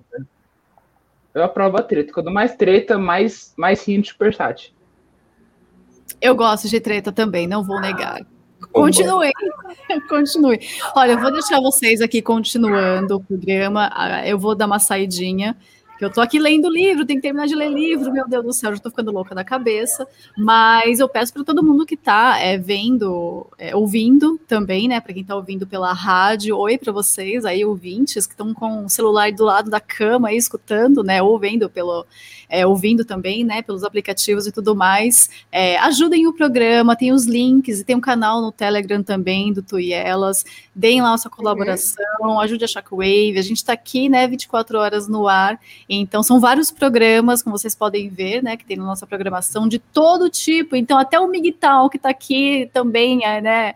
Eu 1.34 1.44
aprovo 1.44 1.78
a 1.78 1.84
treta. 1.84 2.14
Quando 2.14 2.32
mais 2.32 2.56
treta, 2.56 2.98
mais, 2.98 3.53
mais 3.57 3.88
rim 3.88 4.02
de 4.02 4.10
superchat. 4.10 4.74
Eu 6.19 6.36
gosto 6.36 6.68
de 6.68 6.80
treta 6.80 7.11
também, 7.11 7.48
não 7.48 7.64
vou 7.64 7.80
negar. 7.80 8.26
Continue, 8.72 9.31
continue. 10.10 10.60
Olha, 10.95 11.14
eu 11.14 11.19
vou 11.19 11.31
deixar 11.31 11.60
vocês 11.60 12.02
aqui 12.02 12.22
continuando 12.22 13.15
o 13.15 13.23
programa. 13.23 13.89
Ah, 13.94 14.27
Eu 14.27 14.38
vou 14.38 14.56
dar 14.56 14.65
uma 14.65 14.80
saidinha. 14.80 15.56
Que 15.98 16.06
eu 16.06 16.11
tô 16.11 16.22
aqui 16.22 16.38
lendo 16.38 16.69
livro, 16.69 17.06
tenho 17.07 17.18
que 17.19 17.23
terminar 17.23 17.48
de 17.48 17.56
ler 17.56 17.72
livro, 17.72 18.14
meu 18.14 18.27
Deus 18.27 18.45
do 18.45 18.53
céu, 18.53 18.72
já 18.72 18.80
tô 18.80 18.91
ficando 18.91 19.11
louca 19.11 19.34
da 19.34 19.44
cabeça. 19.44 20.07
Mas 20.38 20.99
eu 20.99 21.10
peço 21.10 21.34
para 21.34 21.44
todo 21.44 21.64
mundo 21.64 21.88
que 21.88 21.98
tá 21.98 22.39
é, 22.39 22.56
vendo, 22.56 23.48
é, 23.57 23.76
ouvindo 23.76 24.39
também, 24.48 24.88
né? 24.88 25.02
Para 25.02 25.11
quem 25.11 25.23
tá 25.23 25.35
ouvindo 25.35 25.65
pela 25.65 25.91
rádio, 25.94 26.56
oi 26.56 26.77
para 26.77 26.94
vocês 26.94 27.45
aí, 27.45 27.65
ouvintes, 27.65 28.27
que 28.27 28.34
estão 28.34 28.53
com 28.53 28.85
o 28.85 28.89
celular 28.89 29.31
do 29.31 29.44
lado 29.44 29.72
da 29.72 29.80
cama 29.80 30.27
aí, 30.27 30.38
escutando, 30.38 31.03
né? 31.03 31.19
Ou 31.19 31.39
vendo 31.39 31.68
pelo, 31.68 32.06
é, 32.49 32.65
ouvindo 32.65 33.03
também, 33.03 33.44
né? 33.44 33.61
Pelos 33.61 33.84
aplicativos 33.84 34.48
e 34.48 34.52
tudo 34.52 34.76
mais. 34.76 35.30
É, 35.52 35.78
ajudem 35.80 36.28
o 36.28 36.34
programa, 36.34 36.95
tem 36.95 37.11
os 37.11 37.26
links, 37.26 37.80
e 37.80 37.84
tem 37.84 37.95
um 37.95 38.02
canal 38.02 38.41
no 38.41 38.52
Telegram 38.52 39.03
também 39.03 39.52
do 39.52 39.61
Tu 39.61 39.80
e 39.80 39.94
Elas. 39.94 40.45
Deem 40.74 41.02
lá 41.02 41.14
a 41.14 41.18
sua 41.18 41.32
colaboração, 41.32 42.40
ajude 42.40 42.64
a 42.64 42.68
Shockwave. 42.68 43.38
A 43.38 43.41
gente 43.41 43.57
está 43.57 43.74
aqui, 43.74 44.10
né, 44.10 44.28
24 44.28 44.78
horas 44.78 45.07
no 45.07 45.28
ar. 45.28 45.60
Então, 45.90 46.24
são 46.24 46.40
vários 46.40 46.72
programas, 46.72 47.41
como 47.41 47.57
vocês 47.57 47.76
podem 47.76 48.10
ver, 48.10 48.44
né, 48.44 48.56
que 48.56 48.65
tem 48.65 48.78
na 48.78 48.86
nossa 48.86 49.06
programação 49.06 49.68
de 49.68 49.80
todo 49.80 50.30
tipo. 50.30 50.76
Então, 50.76 50.98
até 50.98 51.19
o 51.19 51.28
Migtal, 51.28 51.90
que 51.90 51.98
está 51.98 52.10
aqui 52.10 52.69
também, 52.74 53.26
é, 53.26 53.41
né, 53.41 53.74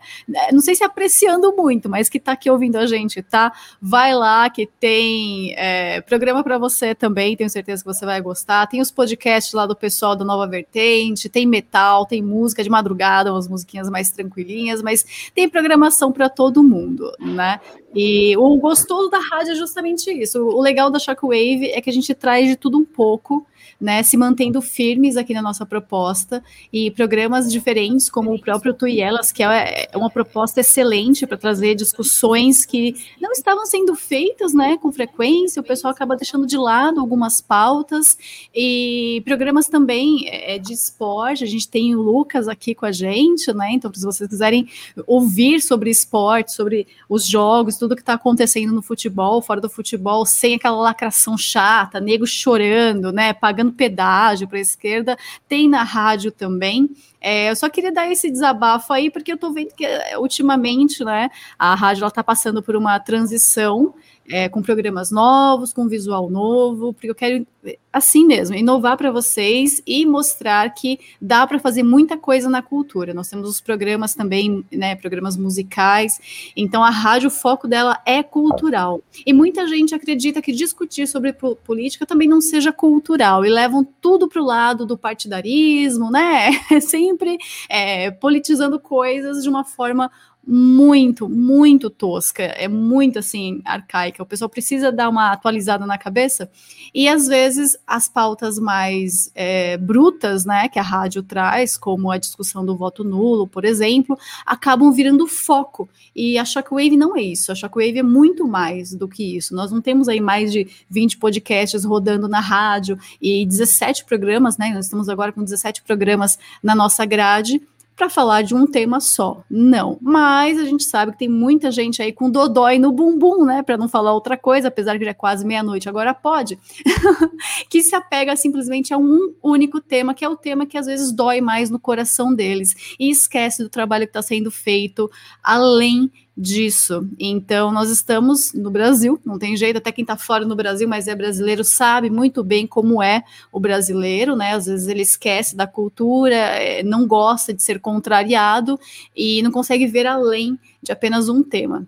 não 0.52 0.60
sei 0.60 0.74
se 0.74 0.84
apreciando 0.84 1.54
muito, 1.56 1.88
mas 1.88 2.08
que 2.08 2.18
está 2.18 2.32
aqui 2.32 2.50
ouvindo 2.50 2.76
a 2.76 2.86
gente, 2.86 3.22
tá? 3.22 3.52
Vai 3.80 4.14
lá, 4.14 4.48
que 4.48 4.66
tem 4.66 5.54
é, 5.56 6.00
programa 6.00 6.42
para 6.42 6.58
você 6.58 6.94
também, 6.94 7.36
tenho 7.36 7.50
certeza 7.50 7.82
que 7.82 7.92
você 7.92 8.06
vai 8.06 8.20
gostar. 8.20 8.61
Tem 8.66 8.80
os 8.80 8.90
podcasts 8.90 9.52
lá 9.52 9.66
do 9.66 9.76
pessoal 9.76 10.14
do 10.16 10.24
Nova 10.24 10.46
Vertente, 10.46 11.28
tem 11.28 11.46
metal, 11.46 12.06
tem 12.06 12.22
música 12.22 12.62
de 12.62 12.70
madrugada, 12.70 13.32
umas 13.32 13.48
musiquinhas 13.48 13.88
mais 13.88 14.10
tranquilinhas, 14.10 14.82
mas 14.82 15.30
tem 15.34 15.48
programação 15.48 16.12
para 16.12 16.28
todo 16.28 16.62
mundo, 16.62 17.12
né? 17.20 17.60
E 17.94 18.36
o 18.36 18.56
gostoso 18.56 19.10
da 19.10 19.18
rádio 19.18 19.52
é 19.52 19.54
justamente 19.54 20.10
isso. 20.10 20.40
O 20.40 20.60
legal 20.60 20.90
da 20.90 20.98
Shockwave 20.98 21.70
é 21.70 21.80
que 21.80 21.90
a 21.90 21.92
gente 21.92 22.14
traz 22.14 22.48
de 22.48 22.56
tudo 22.56 22.78
um 22.78 22.84
pouco, 22.84 23.46
né? 23.82 24.02
Se 24.04 24.16
mantendo 24.16 24.62
firmes 24.62 25.16
aqui 25.16 25.34
na 25.34 25.42
nossa 25.42 25.66
proposta 25.66 26.42
e 26.72 26.90
programas 26.92 27.50
diferentes, 27.50 28.08
como 28.08 28.32
o 28.32 28.40
próprio 28.40 28.72
Tu 28.72 28.86
e 28.86 29.00
Elas, 29.00 29.32
que 29.32 29.42
é 29.42 29.90
uma 29.94 30.08
proposta 30.08 30.60
excelente 30.60 31.26
para 31.26 31.36
trazer 31.36 31.74
discussões 31.74 32.64
que 32.64 32.94
não 33.20 33.32
estavam 33.32 33.66
sendo 33.66 33.96
feitas, 33.96 34.54
né? 34.54 34.78
Com 34.78 34.92
frequência, 34.92 35.60
o 35.60 35.64
pessoal 35.64 35.92
acaba 35.92 36.14
deixando 36.14 36.46
de 36.46 36.56
lado 36.56 37.00
algumas 37.00 37.40
pautas 37.40 38.16
e 38.54 39.20
programas 39.24 39.66
também 39.66 40.28
é, 40.28 40.58
de 40.60 40.72
esporte. 40.72 41.42
A 41.42 41.48
gente 41.48 41.68
tem 41.68 41.92
o 41.96 42.00
Lucas 42.00 42.46
aqui 42.46 42.76
com 42.76 42.86
a 42.86 42.92
gente, 42.92 43.52
né? 43.52 43.72
Então, 43.72 43.92
se 43.92 44.04
vocês 44.04 44.30
quiserem 44.30 44.68
ouvir 45.08 45.60
sobre 45.60 45.90
esporte, 45.90 46.52
sobre 46.52 46.86
os 47.08 47.26
jogos, 47.26 47.76
tudo 47.76 47.96
que 47.96 48.02
está 48.02 48.14
acontecendo 48.14 48.72
no 48.72 48.80
futebol, 48.80 49.42
fora 49.42 49.60
do 49.60 49.68
futebol, 49.68 50.24
sem 50.24 50.54
aquela 50.54 50.76
lacração 50.76 51.36
chata, 51.36 52.00
nego 52.00 52.26
chorando, 52.28 53.10
né? 53.10 53.32
Pagando 53.32 53.71
pedágio 53.72 54.46
para 54.46 54.58
a 54.58 54.60
esquerda, 54.60 55.16
tem 55.48 55.68
na 55.68 55.82
rádio 55.82 56.30
também. 56.30 56.90
É, 57.20 57.50
eu 57.50 57.56
só 57.56 57.68
queria 57.68 57.92
dar 57.92 58.10
esse 58.10 58.30
desabafo 58.30 58.92
aí, 58.92 59.10
porque 59.10 59.32
eu 59.32 59.38
tô 59.38 59.52
vendo 59.52 59.74
que 59.74 59.86
ultimamente, 60.18 61.04
né, 61.04 61.30
a 61.58 61.74
rádio 61.74 62.02
ela 62.02 62.10
tá 62.10 62.22
passando 62.22 62.62
por 62.62 62.76
uma 62.76 62.98
transição 62.98 63.94
é, 64.30 64.48
com 64.48 64.62
programas 64.62 65.10
novos, 65.10 65.72
com 65.72 65.88
visual 65.88 66.30
novo, 66.30 66.92
porque 66.92 67.10
eu 67.10 67.14
quero, 67.14 67.46
assim 67.92 68.26
mesmo, 68.26 68.56
inovar 68.56 68.96
para 68.96 69.10
vocês 69.10 69.82
e 69.86 70.06
mostrar 70.06 70.70
que 70.70 70.98
dá 71.20 71.46
para 71.46 71.58
fazer 71.58 71.82
muita 71.82 72.16
coisa 72.16 72.48
na 72.48 72.62
cultura. 72.62 73.12
Nós 73.12 73.28
temos 73.28 73.48
os 73.48 73.60
programas 73.60 74.14
também, 74.14 74.64
né, 74.70 74.94
programas 74.96 75.36
musicais, 75.36 76.52
então 76.56 76.82
a 76.82 76.90
rádio, 76.90 77.28
o 77.28 77.30
foco 77.30 77.66
dela 77.66 78.00
é 78.06 78.22
cultural. 78.22 79.02
E 79.26 79.32
muita 79.32 79.66
gente 79.66 79.94
acredita 79.94 80.40
que 80.40 80.52
discutir 80.52 81.06
sobre 81.06 81.32
política 81.32 82.06
também 82.06 82.28
não 82.28 82.40
seja 82.40 82.72
cultural 82.72 83.44
e 83.44 83.48
levam 83.48 83.86
tudo 84.00 84.28
para 84.28 84.40
o 84.40 84.46
lado 84.46 84.86
do 84.86 84.96
partidarismo, 84.96 86.10
né? 86.10 86.50
Sempre 86.80 87.38
é, 87.68 88.10
politizando 88.10 88.78
coisas 88.78 89.42
de 89.42 89.48
uma 89.48 89.64
forma 89.64 90.10
muito, 90.46 91.28
muito 91.28 91.88
tosca, 91.88 92.42
é 92.42 92.66
muito 92.66 93.18
assim 93.18 93.60
arcaica. 93.64 94.22
O 94.22 94.26
pessoal 94.26 94.48
precisa 94.48 94.90
dar 94.90 95.08
uma 95.08 95.30
atualizada 95.32 95.86
na 95.86 95.96
cabeça 95.96 96.50
e 96.92 97.08
às 97.08 97.26
vezes 97.26 97.76
as 97.86 98.08
pautas 98.08 98.58
mais 98.58 99.30
é, 99.34 99.76
brutas, 99.76 100.44
né, 100.44 100.68
que 100.68 100.78
a 100.78 100.82
rádio 100.82 101.22
traz, 101.22 101.76
como 101.76 102.10
a 102.10 102.18
discussão 102.18 102.64
do 102.64 102.76
voto 102.76 103.04
nulo, 103.04 103.46
por 103.46 103.64
exemplo, 103.64 104.18
acabam 104.44 104.90
virando 104.92 105.26
foco. 105.26 105.88
E 106.14 106.36
a 106.36 106.44
Shockwave 106.44 106.96
não 106.96 107.16
é 107.16 107.22
isso. 107.22 107.52
A 107.52 107.54
Shockwave 107.54 107.98
é 107.98 108.02
muito 108.02 108.46
mais 108.46 108.92
do 108.92 109.08
que 109.08 109.36
isso. 109.36 109.54
Nós 109.54 109.70
não 109.70 109.80
temos 109.80 110.08
aí 110.08 110.20
mais 110.20 110.52
de 110.52 110.68
20 110.90 111.18
podcasts 111.18 111.84
rodando 111.84 112.28
na 112.28 112.40
rádio 112.40 112.98
e 113.20 113.46
17 113.46 114.04
programas, 114.04 114.58
né? 114.58 114.72
Nós 114.74 114.86
estamos 114.86 115.08
agora 115.08 115.32
com 115.32 115.42
17 115.42 115.82
programas 115.82 116.38
na 116.62 116.74
nossa 116.74 117.04
grade 117.04 117.62
para 118.02 118.10
falar 118.10 118.42
de 118.42 118.52
um 118.52 118.66
tema 118.66 118.98
só. 119.00 119.44
Não. 119.48 119.96
Mas 120.00 120.58
a 120.58 120.64
gente 120.64 120.82
sabe 120.82 121.12
que 121.12 121.18
tem 121.18 121.28
muita 121.28 121.70
gente 121.70 122.02
aí 122.02 122.12
com 122.12 122.28
dodói 122.28 122.76
no 122.76 122.90
bumbum, 122.90 123.44
né? 123.44 123.62
Para 123.62 123.76
não 123.76 123.88
falar 123.88 124.12
outra 124.12 124.36
coisa, 124.36 124.66
apesar 124.66 124.98
que 124.98 125.04
já 125.04 125.12
é 125.12 125.14
quase 125.14 125.46
meia-noite, 125.46 125.88
agora 125.88 126.12
pode. 126.12 126.58
que 127.70 127.80
se 127.80 127.94
apega 127.94 128.34
simplesmente 128.34 128.92
a 128.92 128.98
um 128.98 129.32
único 129.40 129.80
tema, 129.80 130.14
que 130.14 130.24
é 130.24 130.28
o 130.28 130.36
tema 130.36 130.66
que 130.66 130.76
às 130.76 130.86
vezes 130.86 131.12
dói 131.12 131.40
mais 131.40 131.70
no 131.70 131.78
coração 131.78 132.34
deles. 132.34 132.74
E 132.98 133.08
esquece 133.08 133.62
do 133.62 133.68
trabalho 133.68 134.04
que 134.04 134.10
está 134.10 134.22
sendo 134.22 134.50
feito 134.50 135.08
além 135.40 136.10
disso. 136.36 137.06
Então, 137.18 137.70
nós 137.70 137.90
estamos 137.90 138.52
no 138.52 138.70
Brasil, 138.70 139.20
não 139.24 139.38
tem 139.38 139.56
jeito, 139.56 139.76
até 139.76 139.92
quem 139.92 140.02
está 140.02 140.16
fora 140.16 140.44
no 140.44 140.56
Brasil, 140.56 140.88
mas 140.88 141.06
é 141.06 141.14
brasileiro, 141.14 141.62
sabe 141.62 142.08
muito 142.08 142.42
bem 142.42 142.66
como 142.66 143.02
é 143.02 143.22
o 143.50 143.60
brasileiro, 143.60 144.34
né? 144.34 144.54
Às 144.54 144.66
vezes 144.66 144.88
ele 144.88 145.02
esquece 145.02 145.54
da 145.54 145.66
cultura, 145.66 146.34
é, 146.34 146.82
não 146.82 147.06
gosta 147.06 147.52
de 147.52 147.62
ser 147.62 147.80
contrariado 147.80 148.80
e 149.14 149.42
não 149.42 149.50
consegue 149.50 149.86
ver 149.86 150.06
além 150.06 150.58
de 150.82 150.90
apenas 150.90 151.28
um 151.28 151.42
tema. 151.42 151.86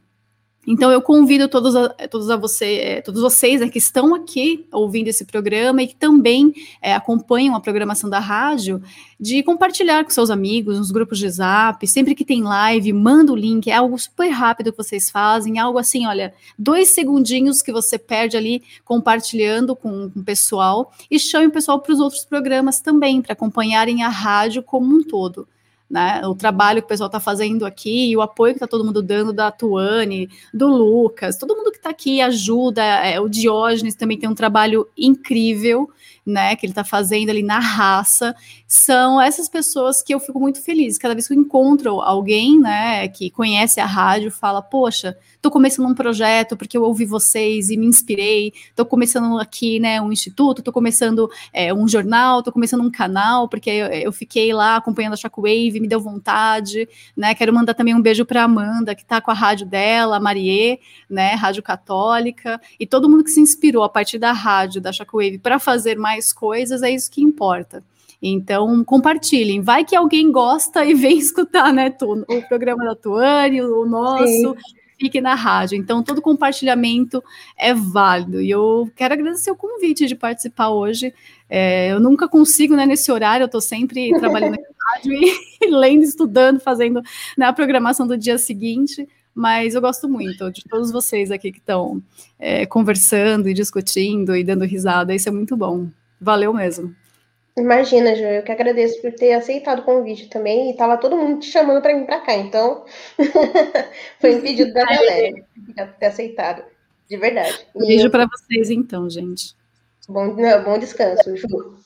Então 0.67 0.91
eu 0.91 1.03
convido 1.03 1.49
todos 1.49 1.77
a, 1.77 1.89
todos 2.09 2.31
a 2.31 2.37
você, 2.37 2.77
é, 2.77 3.01
todos 3.01 3.21
vocês 3.21 3.61
né, 3.61 3.69
que 3.69 3.79
estão 3.79 4.15
aqui 4.15 4.67
ouvindo 4.73 5.09
esse 5.09 5.25
programa 5.25 5.83
e 5.83 5.89
que 5.89 5.97
também 5.97 6.53
é, 6.81 6.95
acompanham 6.95 7.55
a 7.55 7.61
programação 7.61 8.09
da 8.09 8.19
rádio, 8.19 8.83
de 9.21 9.43
compartilhar 9.43 10.05
com 10.05 10.11
seus 10.11 10.31
amigos 10.31 10.79
nos 10.79 10.91
grupos 10.91 11.19
de 11.19 11.29
Zap, 11.29 11.87
sempre 11.87 12.15
que 12.15 12.25
tem 12.25 12.43
live, 12.43 12.93
manda 12.93 13.33
o 13.33 13.37
link, 13.37 13.71
é 13.71 13.75
algo 13.75 13.99
super 13.99 14.29
rápido 14.29 14.73
que 14.73 14.79
vocês 14.79 15.11
fazem, 15.11 15.59
algo 15.59 15.79
assim, 15.79 16.07
olha, 16.07 16.35
dois 16.59 16.89
segundinhos 16.89 17.63
que 17.63 17.73
você 17.73 17.99
perde 17.99 18.37
ali 18.37 18.63
compartilhando 18.85 19.77
com, 19.77 20.11
com 20.11 20.21
o 20.21 20.25
pessoal 20.25 20.93
e 21.11 21.19
chame 21.19 21.47
o 21.47 21.53
pessoal 21.53 21.81
para 21.81 21.93
os 21.93 22.01
outros 22.01 22.25
programas 22.25 22.81
também, 22.81 23.21
para 23.21 23.33
acompanharem 23.33 24.03
a 24.03 24.09
rádio 24.09 24.63
como 24.63 24.95
um 24.95 25.03
todo 25.03 25.47
né? 25.95 26.27
O 26.27 26.35
trabalho 26.35 26.83
que 26.83 26.87
o 26.87 26.89
pessoal 26.89 27.07
está 27.07 27.21
fazendo 27.21 27.65
aqui 27.65 28.11
e 28.11 28.17
o 28.17 28.21
apoio 28.21 28.53
que 28.53 28.57
está 28.57 28.67
todo 28.67 28.85
mundo 28.85 29.01
dando 29.01 29.33
da 29.33 29.53
Tuane, 29.53 30.29
do 30.53 30.67
Lucas, 30.67 31.39
todo 31.39 31.55
mundo 31.55 31.71
que 31.71 31.77
está 31.77 31.91
aqui 31.91 32.21
ajuda. 32.21 32.83
É, 32.83 33.21
o 33.21 33.29
Diógenes 33.29 33.95
também 33.95 34.19
tem 34.19 34.29
um 34.29 34.35
trabalho 34.35 34.89
incrível, 34.99 35.89
né? 36.27 36.57
Que 36.57 36.67
ele 36.67 36.73
está 36.73 36.85
fazendo 36.85 37.31
ali 37.31 37.43
na 37.43 37.59
raça. 37.59 38.35
São 38.67 39.21
essas 39.21 39.49
pessoas 39.49 40.03
que 40.03 40.15
eu 40.15 40.21
fico 40.21 40.41
muito 40.41 40.63
feliz. 40.63 40.99
Cada 40.99 41.15
vez 41.15 41.27
que 41.29 41.35
eu 41.35 41.39
encontro 41.39 42.01
alguém, 42.01 42.59
né, 42.59 43.09
que 43.09 43.31
conhece 43.31 43.81
a 43.81 43.87
rádio, 43.87 44.31
fala, 44.31 44.63
poxa, 44.63 45.17
estou 45.45 45.53
começando 45.53 45.87
um 45.87 45.95
projeto 45.95 46.57
porque 46.57 46.77
eu 46.77 46.83
ouvi 46.83 47.05
vocês 47.05 47.69
e 47.69 47.77
me 47.77 47.87
inspirei, 47.87 48.53
estou 48.71 48.87
começando 48.87 49.39
aqui, 49.39 49.79
né, 49.79 50.01
um 50.01 50.11
instituto, 50.11 50.61
estou 50.61 50.73
começando 50.73 51.31
é, 51.53 51.73
um 51.75 51.87
jornal, 51.87 52.39
estou 52.39 52.53
começando 52.53 52.83
um 52.83 52.91
canal, 52.91 53.49
porque 53.49 53.69
eu, 53.69 53.87
eu, 53.87 54.13
fiquei 54.13 54.53
lá 54.53 54.77
acompanhando 54.77 55.13
a 55.13 55.17
Shockwave, 55.17 55.81
me 55.81 55.89
deu 55.89 56.01
vontade, 56.01 56.89
né, 57.17 57.35
quero 57.35 57.53
mandar 57.53 57.75
também 57.75 57.95
um 57.95 58.01
beijo 58.01 58.25
para 58.25 58.45
Amanda, 58.45 58.95
que 58.95 59.03
está 59.03 59.21
com 59.21 59.31
a 59.31 59.35
rádio 59.35 59.67
dela, 59.67 60.17
a 60.17 60.21
Marie, 60.21 60.81
né, 61.09 61.35
Rádio 61.35 61.63
Católica, 61.63 62.61
e 62.81 62.87
todo 62.87 63.09
mundo 63.09 63.25
que 63.25 63.31
se 63.31 63.41
inspirou 63.41 63.85
a 63.85 63.89
partir 63.89 64.19
da 64.19 64.33
rádio, 64.33 64.81
da 64.81 64.93
Shockwave, 64.93 65.39
para 65.39 65.59
fazer 65.59 65.99
mais 65.99 66.14
coisas, 66.33 66.83
é 66.83 66.91
isso 66.91 67.11
que 67.11 67.23
importa. 67.23 67.83
Então, 68.23 68.83
compartilhem. 68.85 69.61
Vai 69.61 69.85
que 69.85 69.95
alguém 69.95 70.33
gosta 70.33 70.85
e 70.85 70.95
vem 70.95 71.19
escutar, 71.19 71.73
né, 71.73 71.91
tu, 71.91 72.25
o 72.29 72.43
programa 72.49 72.85
da 72.85 72.95
Tuane, 72.95 73.61
o 73.61 73.85
nosso. 73.85 74.27
Sim 74.27 74.55
fique 74.99 75.21
na 75.21 75.35
rádio. 75.35 75.77
Então, 75.77 76.03
todo 76.03 76.23
compartilhamento 76.23 77.23
é 77.57 77.75
válido. 77.75 78.41
E 78.41 78.51
eu 78.51 78.91
quero 78.95 79.15
agradecer 79.15 79.51
o 79.51 79.57
convite 79.57 80.07
de 80.07 80.15
participar 80.15 80.71
hoje. 80.71 81.13
É, 81.49 81.93
eu 81.93 82.01
nunca 82.01 82.29
consigo, 82.29 82.75
né, 82.75 82.87
nesse 82.87 83.11
horário, 83.13 83.45
eu 83.45 83.47
estou 83.47 83.61
sempre 83.61 84.11
trabalhando 84.19 84.57
na 84.57 84.93
rádio 84.93 85.13
e, 85.13 85.35
e, 85.63 85.71
lendo, 85.71 86.03
estudando, 86.03 86.61
fazendo 86.61 87.03
né, 87.37 87.47
a 87.47 87.53
programação 87.53 88.07
do 88.07 88.17
dia 88.17 88.39
seguinte. 88.39 89.07
Mas 89.35 89.75
eu 89.75 89.81
gosto 89.81 90.09
muito 90.09 90.51
de 90.53 90.63
todos 90.65 90.93
vocês 90.93 91.31
aqui 91.31 91.51
que 91.51 91.59
estão 91.59 92.01
é, 92.39 92.67
conversando 92.67 93.49
e 93.49 93.55
discutindo 93.55 94.37
e 94.37 94.45
dando 94.45 94.65
risada. 94.65 95.15
Isso 95.15 95.29
é 95.29 95.33
muito 95.33 95.57
bom. 95.57 95.89
Valeu 96.25 96.55
mesmo. 96.55 96.97
Imagina, 97.55 98.17
Ju, 98.17 98.23
eu 98.23 98.43
que 98.43 98.51
agradeço 98.51 99.01
por 99.03 99.13
ter 99.13 99.35
aceitado 99.35 99.81
o 99.81 99.85
convite 99.85 100.31
também, 100.31 100.71
e 100.71 100.77
tava 100.77 100.97
todo 100.97 101.19
mundo 101.19 101.39
te 101.39 101.51
chamando 101.51 101.83
para 101.83 101.95
vir 101.95 102.07
para 102.07 102.21
cá, 102.21 102.35
então 102.35 102.85
foi 104.19 104.37
um 104.37 104.41
pedido 104.41 104.73
da 104.73 104.85
galera 104.87 105.47
ter 106.01 106.07
aceitado, 106.07 106.65
de 107.09 107.17
verdade. 107.19 107.67
Um 107.77 107.87
beijo 107.87 108.11
para 108.11 108.27
vocês 108.27 108.71
então, 108.71 109.09
gente. 109.09 109.55
Bom, 110.09 110.35
não, 110.35 110.65
bom 110.65 110.79
descanso, 110.79 111.37
Ju. 111.37 111.79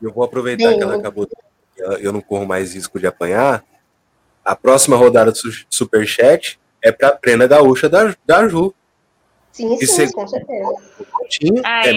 Eu 0.00 0.12
vou 0.12 0.22
aproveitar 0.22 0.68
Bem, 0.68 0.78
que 0.78 0.84
ela 0.84 0.96
acabou, 0.96 1.28
eu 1.98 2.12
não 2.12 2.20
corro 2.20 2.46
mais 2.46 2.74
risco 2.74 3.00
de 3.00 3.08
apanhar. 3.08 3.64
A 4.44 4.54
próxima 4.54 4.96
rodada 4.96 5.32
do 5.32 5.38
Superchat 5.68 6.60
é 6.80 6.92
para 6.92 7.08
a 7.08 7.16
Prena 7.16 7.48
Gaúcha 7.48 7.88
da, 7.88 8.14
da 8.24 8.48
Ju. 8.48 8.72
Sim, 9.54 9.76
sim, 9.78 10.10
com 10.10 10.26
certeza. 10.26 10.74
é 11.86 11.92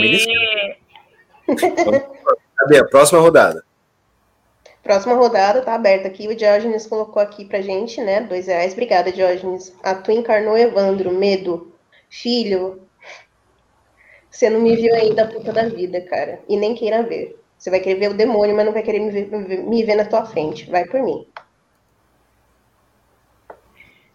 Cadê 2.55 2.77
a 2.77 2.85
próxima 2.85 3.19
rodada? 3.19 3.65
Próxima 4.84 5.15
rodada 5.15 5.61
tá 5.63 5.73
aberta 5.73 6.07
aqui. 6.07 6.27
O 6.27 6.35
Diógenes 6.35 6.85
colocou 6.85 7.19
aqui 7.19 7.45
pra 7.45 7.59
gente, 7.59 7.99
né? 7.99 8.21
Dois 8.21 8.45
reais. 8.45 8.73
Obrigada, 8.73 9.11
Diógenes. 9.11 9.73
A 9.81 9.95
tu 9.95 10.11
encarnou 10.11 10.55
Evandro, 10.55 11.11
medo. 11.11 11.73
Filho, 12.09 12.79
você 14.29 14.51
não 14.51 14.59
me 14.59 14.75
viu 14.75 14.93
ainda 14.93 15.27
puta 15.27 15.51
da 15.51 15.67
vida, 15.67 15.99
cara. 16.01 16.39
E 16.47 16.55
nem 16.55 16.75
queira 16.75 17.01
ver. 17.01 17.41
Você 17.57 17.71
vai 17.71 17.79
querer 17.79 17.99
ver 17.99 18.11
o 18.11 18.17
demônio, 18.17 18.55
mas 18.55 18.67
não 18.67 18.73
vai 18.73 18.84
querer 18.84 18.99
me 18.99 19.09
ver, 19.09 19.29
me 19.63 19.84
ver 19.84 19.95
na 19.95 20.05
tua 20.05 20.25
frente. 20.25 20.69
Vai 20.69 20.85
por 20.85 21.01
mim. 21.01 21.27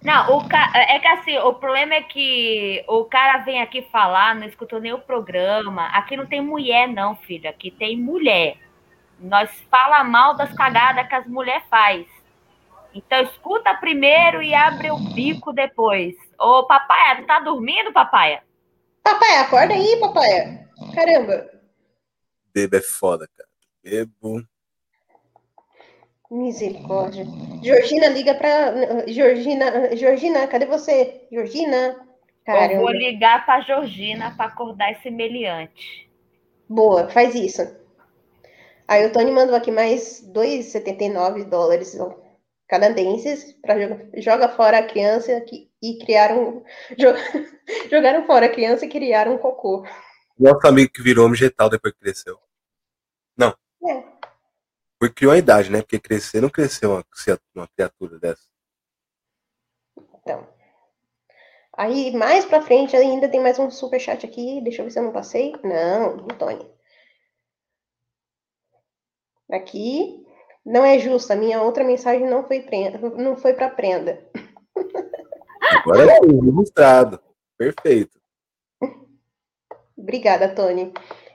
Não, 0.03 0.37
o 0.37 0.49
ca... 0.49 0.73
é 0.75 0.99
que 0.99 1.07
assim, 1.07 1.39
o 1.39 1.55
problema 1.55 1.95
é 1.95 2.03
que 2.03 2.85
o 2.89 3.05
cara 3.05 3.39
vem 3.39 3.63
aqui 3.63 3.83
falar, 3.83 4.35
não 4.35 4.47
escutou 4.47 4.81
nem 4.81 4.93
o 4.93 4.99
programa. 4.99 5.87
Aqui 5.89 6.17
não 6.17 6.27
tem 6.27 6.41
mulher, 6.41 6.89
não, 6.89 7.15
filho. 7.15 7.49
Aqui 7.49 7.71
tem 7.71 7.97
mulher. 7.97 8.57
Nós 9.19 9.51
fala 9.71 10.03
mal 10.03 10.35
das 10.35 10.53
cagadas 10.53 11.07
que 11.07 11.15
as 11.15 11.27
mulheres 11.27 11.63
faz. 11.71 12.07
Então 12.93 13.23
escuta 13.23 13.75
primeiro 13.75 14.43
e 14.43 14.53
abre 14.55 14.91
o 14.91 14.99
bico 14.99 15.53
depois. 15.53 16.15
Ô, 16.39 16.65
papai, 16.65 17.21
tu 17.21 17.27
tá 17.27 17.39
dormindo, 17.39 17.93
papai? 17.93 18.41
Papai, 19.03 19.37
acorda 19.39 19.73
aí, 19.73 19.99
papai. 20.01 20.67
Caramba. 20.95 21.49
Bebo 22.53 22.77
é 22.77 22.83
foda, 22.83 23.29
cara. 23.37 23.49
Bebo. 23.83 24.43
Misericórdia. 26.33 27.27
Georgina, 27.63 28.09
liga 28.09 28.35
para 28.35 29.07
Georgina. 29.07 29.95
Georgina, 29.95 30.47
cadê 30.47 30.65
você? 30.65 31.27
Georgina? 31.31 31.95
Caramba. 32.47 32.73
Eu 32.73 32.81
vou 32.81 32.91
ligar 32.91 33.45
para 33.45 33.61
Georgina 33.61 34.35
para 34.35 34.47
acordar 34.47 34.93
esse 34.93 35.11
meliante. 35.11 36.11
Boa, 36.67 37.07
faz 37.11 37.35
isso. 37.35 37.61
Aí 38.89 39.07
o 39.07 39.13
Tony 39.13 39.31
mandou 39.31 39.55
aqui 39.55 39.71
mais 39.71 40.27
2,79 40.33 41.45
dólares 41.45 41.97
canadenses 42.67 43.53
para 43.61 43.79
jogar 43.79 44.01
joga 44.17 44.49
fora 44.49 44.79
a 44.79 44.87
criança 44.87 45.39
que, 45.43 45.71
e 45.83 45.99
criaram 45.99 46.65
jogaram 47.91 48.27
fora 48.27 48.47
a 48.47 48.49
criança 48.49 48.87
e 48.87 48.89
criaram 48.89 49.35
um 49.35 49.39
cocô. 49.39 49.85
Nosso 50.39 50.67
amigo 50.67 50.91
que 50.91 51.03
virou 51.03 51.27
homem 51.27 51.39
vegetal 51.39 51.69
depois 51.69 51.93
que 51.93 52.01
cresceu. 52.01 52.39
Não. 53.37 53.55
É. 53.87 54.03
Porque 55.03 55.15
criou 55.15 55.33
a 55.33 55.39
idade, 55.39 55.69
né? 55.69 55.83
Porque 55.83 55.99
crescer 55.99 56.41
não 56.41 56.49
cresceu 56.49 56.93
uma, 56.93 57.05
uma 57.57 57.67
criatura 57.67 58.21
dessa. 58.21 58.45
Então. 60.15 60.47
Aí, 61.77 62.15
mais 62.15 62.45
pra 62.45 62.63
frente, 62.63 62.95
ainda 62.95 63.29
tem 63.29 63.41
mais 63.41 63.59
um 63.59 63.69
superchat 63.69 64.25
aqui. 64.25 64.61
Deixa 64.63 64.81
eu 64.81 64.85
ver 64.85 64.93
se 64.93 65.01
eu 65.01 65.03
não 65.03 65.11
passei. 65.11 65.55
Não, 65.65 66.21
Antônio. 66.21 66.71
Aqui. 69.51 70.25
Não 70.65 70.85
é 70.85 71.01
justo. 71.01 71.33
A 71.33 71.37
minha 71.37 71.61
outra 71.61 71.83
mensagem 71.83 72.31
não 72.31 72.47
foi, 72.47 72.61
prenda, 72.61 72.99
não 72.99 73.37
foi 73.37 73.55
pra 73.55 73.69
prenda. 73.71 74.25
Agora 75.79 76.13
é 76.13 76.19
ilustrado. 76.27 77.21
Perfeito. 77.59 78.21
Obrigada, 79.99 80.55
Tony. 80.55 80.93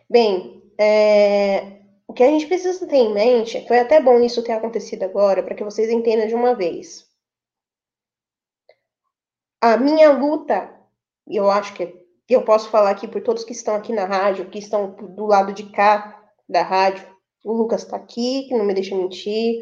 Bem, 0.09 0.63
é, 0.79 1.76
o 2.07 2.13
que 2.13 2.23
a 2.23 2.27
gente 2.27 2.47
precisa 2.47 2.87
ter 2.87 2.95
em 2.95 3.13
mente, 3.13 3.67
foi 3.67 3.79
até 3.79 4.01
bom 4.01 4.19
isso 4.21 4.43
ter 4.43 4.53
acontecido 4.53 5.03
agora, 5.03 5.43
para 5.43 5.53
que 5.53 5.63
vocês 5.63 5.89
entendam 5.89 6.25
de 6.25 6.33
uma 6.33 6.55
vez. 6.55 7.05
A 9.61 9.75
minha 9.75 10.11
luta, 10.11 10.73
e 11.27 11.35
eu 11.35 11.51
acho 11.51 11.73
que 11.73 12.07
eu 12.29 12.43
posso 12.43 12.69
falar 12.69 12.91
aqui 12.91 13.07
por 13.07 13.21
todos 13.21 13.43
que 13.43 13.51
estão 13.51 13.75
aqui 13.75 13.91
na 13.91 14.05
rádio, 14.05 14.49
que 14.49 14.59
estão 14.59 14.91
do 14.91 15.25
lado 15.25 15.51
de 15.51 15.69
cá 15.71 16.31
da 16.47 16.61
rádio. 16.61 17.05
O 17.43 17.53
Lucas 17.53 17.83
está 17.83 17.97
aqui, 17.97 18.47
que 18.47 18.55
não 18.55 18.65
me 18.65 18.73
deixa 18.73 18.95
mentir. 18.95 19.59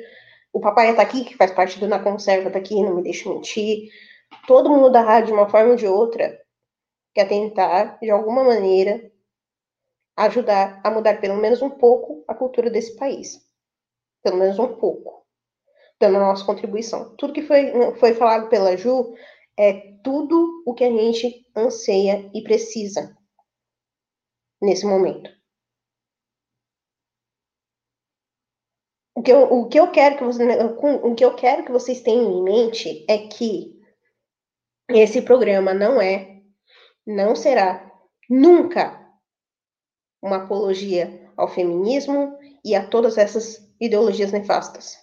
O 0.53 0.59
papai 0.59 0.91
está 0.91 1.01
aqui, 1.01 1.25
que 1.25 1.35
faz 1.35 1.51
parte 1.51 1.79
do 1.79 1.87
Na 1.87 1.99
Conserva, 1.99 2.47
está 2.47 2.59
aqui, 2.59 2.81
não 2.81 2.95
me 2.95 3.03
deixa 3.03 3.29
mentir. 3.29 3.89
Todo 4.47 4.69
mundo 4.69 4.91
da 4.91 5.01
rádio, 5.01 5.27
de 5.27 5.33
uma 5.33 5.49
forma 5.49 5.71
ou 5.71 5.75
de 5.75 5.87
outra, 5.87 6.39
quer 7.13 7.27
tentar, 7.27 7.97
de 7.99 8.09
alguma 8.09 8.43
maneira, 8.43 9.11
ajudar 10.15 10.81
a 10.83 10.89
mudar 10.89 11.19
pelo 11.19 11.37
menos 11.37 11.61
um 11.61 11.69
pouco 11.69 12.23
a 12.27 12.33
cultura 12.33 12.69
desse 12.69 12.95
país. 12.95 13.39
Pelo 14.23 14.37
menos 14.37 14.57
um 14.57 14.75
pouco. 14.75 15.25
Dando 15.99 16.17
a 16.17 16.21
nossa 16.21 16.45
contribuição. 16.45 17.15
Tudo 17.15 17.33
que 17.33 17.41
foi, 17.41 17.71
foi 17.95 18.13
falado 18.13 18.49
pela 18.49 18.75
Ju 18.75 19.13
é 19.57 19.93
tudo 20.03 20.63
o 20.65 20.73
que 20.73 20.83
a 20.83 20.89
gente 20.89 21.45
anseia 21.55 22.29
e 22.33 22.41
precisa 22.43 23.15
nesse 24.61 24.85
momento. 24.85 25.29
O 29.15 29.21
que 29.21 29.31
eu, 29.31 29.43
o 29.43 29.69
que 29.69 29.79
eu 29.79 29.91
quero 29.91 30.17
que 30.17 30.23
você, 30.25 30.43
o 30.43 31.15
que 31.15 31.23
eu 31.23 31.35
quero 31.35 31.63
que 31.63 31.71
vocês 31.71 32.01
tenham 32.01 32.29
em 32.31 32.43
mente 32.43 33.05
é 33.09 33.27
que 33.27 33.79
esse 34.89 35.21
programa 35.21 35.73
não 35.73 36.01
é, 36.01 36.41
não 37.07 37.33
será 37.35 37.89
nunca 38.29 39.04
uma 40.25 40.37
apologia 40.37 41.31
ao 41.37 41.47
feminismo 41.47 42.35
e 42.63 42.73
a 42.73 42.87
todas 42.87 43.15
essas 43.15 43.71
ideologias 43.79 44.31
nefastas. 44.31 44.97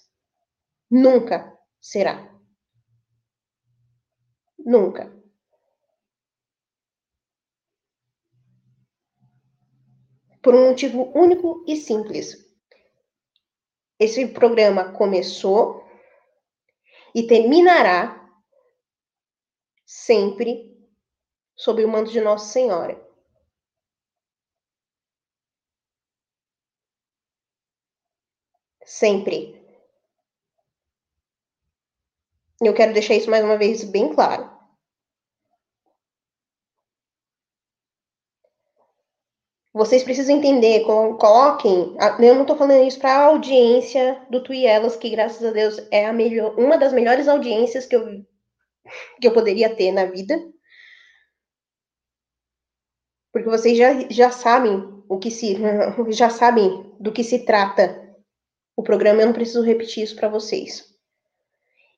Nunca 0.91 1.57
será. 1.81 2.29
Nunca. 4.59 5.17
Por 10.43 10.57
um 10.57 10.71
motivo 10.71 11.13
único 11.17 11.65
e 11.69 11.77
simples. 11.77 12.45
Esse 14.01 14.27
programa 14.27 14.93
começou 14.93 15.89
e 17.15 17.29
terminará 17.29 18.29
sempre 19.87 20.77
sob 21.55 21.85
o 21.85 21.89
manto 21.89 22.11
de 22.11 22.21
Nossa 22.21 22.53
Senhora. 22.53 23.12
Sempre. 29.03 29.61
Eu 32.61 32.73
quero 32.73 32.93
deixar 32.93 33.15
isso 33.15 33.29
mais 33.29 33.45
uma 33.45 33.59
vez 33.59 33.83
bem 33.83 34.15
claro. 34.15 34.49
Vocês 39.73 40.05
precisam 40.05 40.37
entender, 40.37 40.85
coloquem. 40.85 41.97
Eu 42.21 42.35
não 42.37 42.43
estou 42.43 42.57
falando 42.57 42.87
isso 42.87 43.01
para 43.01 43.13
a 43.13 43.25
audiência 43.25 44.25
do 44.31 44.41
Tuielas, 44.41 44.95
que 44.95 45.11
graças 45.11 45.45
a 45.45 45.51
Deus 45.51 45.79
é 45.91 46.07
a 46.07 46.13
melhor, 46.13 46.57
uma 46.57 46.79
das 46.79 46.93
melhores 46.93 47.27
audiências 47.27 47.87
que 47.87 47.97
eu, 47.97 48.25
que 49.21 49.27
eu 49.27 49.33
poderia 49.33 49.75
ter 49.75 49.91
na 49.91 50.05
vida. 50.05 50.41
Porque 53.33 53.49
vocês 53.49 53.77
já, 53.77 54.09
já 54.09 54.31
sabem 54.31 55.03
o 55.09 55.19
que 55.19 55.31
se 55.33 55.57
já 56.11 56.31
sabem 56.31 56.95
do 57.01 57.11
que 57.11 57.25
se 57.25 57.45
trata 57.45 58.02
o 58.83 58.85
programa, 58.85 59.23
eu 59.23 59.27
não 59.27 59.33
preciso 59.33 59.63
repetir 59.63 60.03
isso 60.03 60.17
para 60.17 60.29
vocês. 60.29 60.93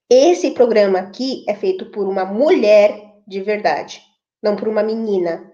Esse 0.08 0.50
programa 0.50 0.98
aqui 0.98 1.42
é 1.48 1.54
feito 1.54 1.90
por 1.90 2.06
uma 2.06 2.26
mulher 2.26 3.22
de 3.26 3.40
verdade, 3.40 4.02
não 4.42 4.54
por 4.54 4.68
uma 4.68 4.82
menina. 4.82 5.50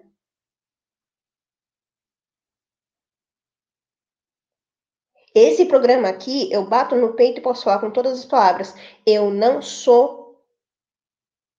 Esse 5.33 5.65
programa 5.67 6.09
aqui, 6.09 6.53
eu 6.53 6.69
bato 6.69 6.97
no 6.97 7.15
peito 7.15 7.39
e 7.39 7.43
posso 7.43 7.63
falar 7.63 7.79
com 7.79 7.93
todas 7.93 8.19
as 8.19 8.25
palavras. 8.25 8.75
Eu 9.07 9.31
não 9.31 9.63
sou 9.63 10.45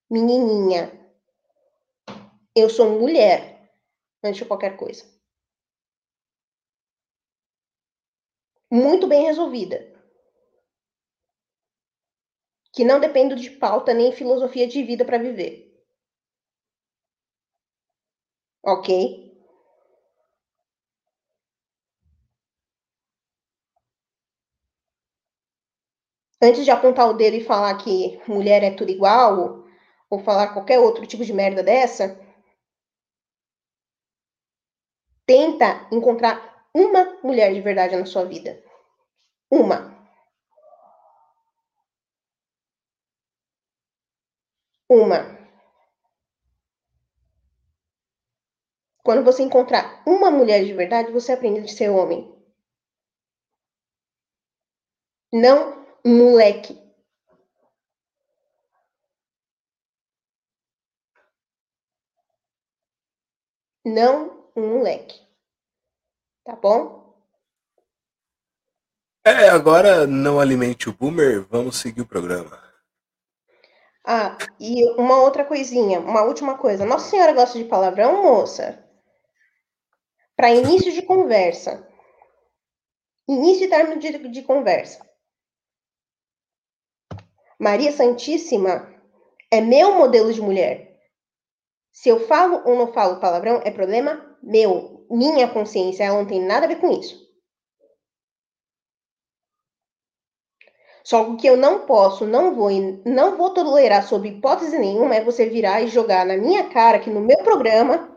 menininha. 0.10 0.92
Eu 2.54 2.70
sou 2.70 3.00
mulher, 3.00 3.72
antes 4.22 4.40
de 4.40 4.46
qualquer 4.46 4.76
coisa. 4.76 5.06
Muito 8.72 9.06
bem 9.08 9.24
resolvida. 9.26 9.86
Que 12.74 12.84
não 12.84 13.00
dependo 13.00 13.34
de 13.34 13.50
pauta 13.50 13.94
nem 13.94 14.12
filosofia 14.12 14.68
de 14.68 14.84
vida 14.84 15.06
para 15.06 15.18
viver. 15.18 15.72
Ok? 18.64 18.88
Antes 26.42 26.66
de 26.66 26.72
apontar 26.72 27.08
o 27.10 27.14
dedo 27.14 27.38
e 27.38 27.44
falar 27.44 27.74
que 27.78 28.20
mulher 28.28 28.62
é 28.64 28.70
tudo 28.72 28.92
igual, 28.92 29.64
ou 30.10 30.20
falar 30.20 30.50
qualquer 30.50 30.78
outro 30.80 31.06
tipo 31.08 31.24
de 31.24 31.32
merda 31.34 31.64
dessa, 31.64 32.20
tenta 35.26 35.88
encontrar 35.92 36.51
uma 36.74 37.20
mulher 37.24 37.54
de 37.54 37.62
verdade 37.62 37.96
na 37.96 38.06
sua 38.06 38.26
vida. 38.26 38.62
Uma. 39.52 39.80
Uma. 44.90 45.42
Quando 49.04 49.24
você 49.24 49.44
encontrar 49.44 50.02
uma 50.06 50.32
mulher 50.32 50.64
de 50.64 50.74
verdade, 50.74 51.12
você 51.12 51.32
aprende 51.34 51.60
a 51.60 51.68
ser 51.68 51.90
homem. 51.90 52.32
Não 55.34 55.86
moleque. 56.06 56.78
Não 63.86 64.46
um 64.56 64.78
moleque. 64.78 65.31
Tá 66.44 66.56
bom? 66.56 67.02
É, 69.24 69.50
agora 69.50 70.08
não 70.08 70.40
alimente 70.40 70.90
o 70.90 70.94
boomer, 70.94 71.46
vamos 71.48 71.78
seguir 71.78 72.02
o 72.02 72.08
programa. 72.08 72.60
Ah, 74.04 74.36
e 74.60 74.84
uma 75.00 75.22
outra 75.22 75.46
coisinha, 75.46 76.00
uma 76.00 76.24
última 76.24 76.58
coisa. 76.58 76.86
Nossa 76.86 77.10
Senhora 77.10 77.34
gosta 77.34 77.58
de 77.58 77.66
palavrão, 77.66 78.24
moça? 78.24 78.84
Para 80.36 80.50
início 80.50 80.92
de 80.92 81.04
conversa. 81.04 81.88
Início 83.28 83.66
e 83.66 83.70
término 83.70 84.00
de, 84.00 84.30
de 84.30 84.42
conversa. 84.42 85.08
Maria 87.60 87.92
Santíssima 87.92 88.92
é 89.52 89.62
meu 89.62 89.94
modelo 89.94 90.34
de 90.34 90.42
mulher. 90.42 91.00
Se 91.92 92.10
eu 92.10 92.28
falo 92.28 92.64
ou 92.66 92.76
não 92.76 92.92
falo 92.92 93.20
palavrão, 93.20 93.62
é 93.64 93.70
problema 93.70 94.36
meu 94.42 94.91
minha 95.12 95.48
consciência, 95.48 96.04
ela 96.04 96.18
não 96.18 96.26
tem 96.26 96.42
nada 96.42 96.66
a 96.66 96.70
ver 96.70 96.80
com 96.80 96.92
isso. 96.92 97.30
Só 101.04 101.36
que 101.36 101.48
eu 101.48 101.58
não 101.58 101.80
posso, 101.86 102.26
não 102.26 102.56
vou, 102.56 102.70
não 103.06 103.36
vou 103.36 103.50
tolerar 103.54 104.08
sob 104.08 104.28
hipótese 104.28 104.78
nenhuma 104.78 105.16
é 105.16 105.24
você 105.24 105.48
virar 105.48 105.82
e 105.82 105.88
jogar 105.88 106.26
na 106.26 106.38
minha 106.38 106.70
cara 106.70 107.00
que 107.00 107.10
no 107.10 107.20
meu 107.20 107.38
programa 107.40 108.10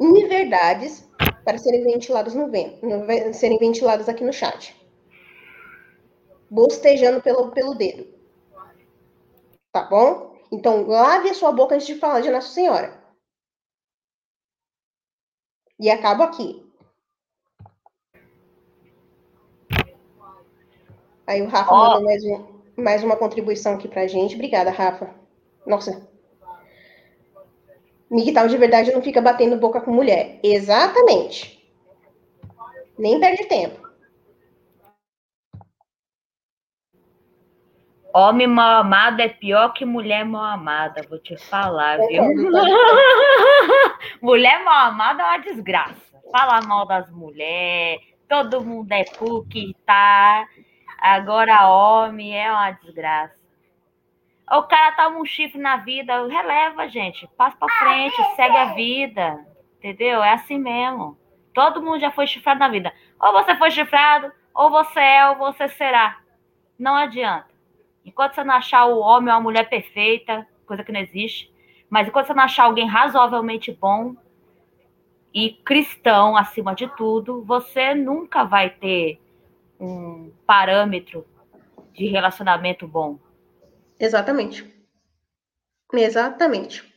inverdades 0.00 1.08
para 1.44 1.58
serem 1.58 1.84
ventiladas 1.84 2.34
no 2.34 2.50
vento, 2.50 2.80
serem 3.34 3.58
ventiladas 3.58 4.08
aqui 4.08 4.24
no 4.24 4.32
chat. 4.32 4.74
Bostejando 6.50 7.20
pelo, 7.20 7.50
pelo 7.50 7.74
dedo. 7.74 8.06
Tá 9.72 9.82
bom? 9.82 10.36
Então, 10.52 10.86
lave 10.86 11.30
a 11.30 11.34
sua 11.34 11.50
boca 11.50 11.74
antes 11.74 11.86
de 11.86 11.96
falar 11.96 12.20
de 12.20 12.30
Nossa 12.30 12.48
Senhora. 12.48 13.03
E 15.78 15.90
acabo 15.90 16.22
aqui. 16.22 16.64
Aí 21.26 21.42
o 21.42 21.48
Rafa 21.48 21.72
oh. 21.72 21.76
mandou 21.76 22.04
mais 22.04 22.24
um. 22.24 22.44
mais 22.76 23.02
uma 23.02 23.16
contribuição 23.16 23.74
aqui 23.74 23.88
pra 23.88 24.06
gente. 24.06 24.34
Obrigada, 24.34 24.70
Rafa. 24.70 25.14
Nossa. 25.66 26.08
Miguel 28.10 28.48
de 28.48 28.56
verdade 28.56 28.92
não 28.92 29.02
fica 29.02 29.20
batendo 29.20 29.56
boca 29.56 29.80
com 29.80 29.90
mulher. 29.90 30.38
Exatamente. 30.42 31.54
Nem 32.96 33.18
perde 33.18 33.44
tempo. 33.46 33.83
Homem 38.16 38.46
mal 38.46 38.82
amado 38.82 39.20
é 39.20 39.28
pior 39.28 39.72
que 39.72 39.84
mulher 39.84 40.24
mal 40.24 40.44
amada, 40.44 41.04
vou 41.10 41.18
te 41.18 41.36
falar, 41.36 41.98
viu? 42.06 42.22
mulher 44.22 44.62
mal 44.62 44.86
amada 44.86 45.20
é 45.20 45.26
uma 45.26 45.38
desgraça. 45.38 46.22
Fala 46.30 46.62
mal 46.62 46.86
das 46.86 47.10
mulheres, 47.10 48.00
todo 48.28 48.64
mundo 48.64 48.92
é 48.92 49.02
PUC, 49.02 49.74
tá? 49.84 50.46
Agora 50.96 51.66
homem 51.66 52.40
é 52.40 52.52
uma 52.52 52.70
desgraça. 52.70 53.34
O 54.48 54.62
cara 54.62 54.92
toma 54.92 55.18
um 55.18 55.24
chifre 55.24 55.60
na 55.60 55.78
vida, 55.78 56.24
releva, 56.28 56.88
gente. 56.88 57.28
Passa 57.36 57.56
pra 57.56 57.68
frente, 57.80 58.14
segue 58.36 58.56
a 58.56 58.74
vida. 58.74 59.44
Entendeu? 59.78 60.22
É 60.22 60.34
assim 60.34 60.56
mesmo. 60.56 61.18
Todo 61.52 61.82
mundo 61.82 61.98
já 61.98 62.12
foi 62.12 62.28
chifrado 62.28 62.60
na 62.60 62.68
vida. 62.68 62.92
Ou 63.20 63.32
você 63.32 63.56
foi 63.56 63.72
chifrado, 63.72 64.30
ou 64.54 64.70
você 64.70 65.00
é, 65.00 65.30
ou 65.30 65.36
você 65.36 65.66
será. 65.66 66.16
Não 66.78 66.94
adianta. 66.94 67.53
Enquanto 68.04 68.34
você 68.34 68.44
não 68.44 68.54
achar 68.54 68.86
o 68.86 68.98
homem 68.98 69.32
ou 69.32 69.38
a 69.38 69.40
mulher 69.40 69.68
perfeita, 69.68 70.46
coisa 70.66 70.84
que 70.84 70.92
não 70.92 71.00
existe, 71.00 71.52
mas 71.88 72.06
enquanto 72.08 72.26
você 72.26 72.34
não 72.34 72.42
achar 72.44 72.64
alguém 72.64 72.86
razoavelmente 72.86 73.72
bom 73.72 74.14
e 75.32 75.50
cristão 75.64 76.36
acima 76.36 76.74
de 76.74 76.88
tudo, 76.96 77.42
você 77.42 77.94
nunca 77.94 78.44
vai 78.44 78.70
ter 78.70 79.20
um 79.80 80.32
parâmetro 80.46 81.26
de 81.92 82.06
relacionamento 82.06 82.86
bom. 82.86 83.18
Exatamente. 83.98 84.72
Exatamente. 85.92 86.92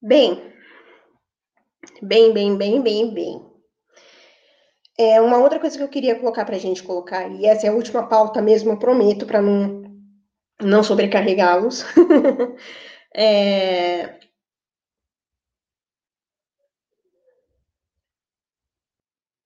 Bem, 0.00 0.52
bem, 2.00 2.32
bem, 2.32 2.56
bem, 2.56 2.82
bem, 2.82 3.14
bem. 3.14 3.51
É, 5.02 5.20
uma 5.20 5.38
outra 5.38 5.58
coisa 5.58 5.76
que 5.76 5.82
eu 5.82 5.88
queria 5.88 6.14
colocar 6.14 6.44
para 6.44 6.54
a 6.54 6.58
gente 6.60 6.82
colocar, 6.82 7.28
e 7.28 7.44
essa 7.46 7.66
é 7.66 7.70
a 7.70 7.72
última 7.72 8.06
pauta 8.06 8.40
mesmo, 8.40 8.70
eu 8.70 8.78
prometo, 8.78 9.26
para 9.26 9.42
não, 9.42 9.82
não 10.60 10.82
sobrecarregá-los. 10.84 11.84
é... 13.14 14.20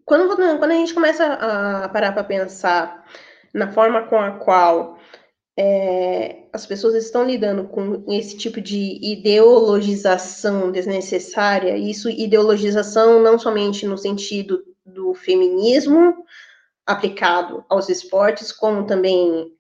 Quando, 0.05 0.37
quando 0.37 0.71
a 0.71 0.75
gente 0.75 0.93
começa 0.95 1.25
a 1.25 1.89
parar 1.89 2.13
para 2.13 2.23
pensar 2.23 3.05
na 3.55 3.73
forma 3.73 4.07
com 4.09 4.19
a 4.19 4.33
qual 4.39 4.99
é, 5.59 6.49
as 6.53 6.67
pessoas 6.67 6.95
estão 6.95 7.25
lidando 7.25 7.67
com 7.69 8.05
esse 8.13 8.37
tipo 8.37 8.61
de 8.61 8.99
ideologização 9.03 10.71
desnecessária, 10.71 11.79
isso 11.79 12.11
ideologização 12.11 13.21
não 13.23 13.39
somente 13.39 13.87
no 13.87 13.97
sentido 13.97 14.76
do 14.87 15.15
feminismo 15.15 16.25
aplicado 16.87 17.65
aos 17.69 17.89
esportes, 17.89 18.53
como 18.53 18.87
também 18.87 19.53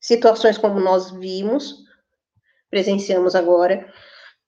situações 0.00 0.58
como 0.58 0.80
nós 0.80 1.10
vimos, 1.12 1.84
presenciamos 2.68 3.34
agora, 3.34 3.90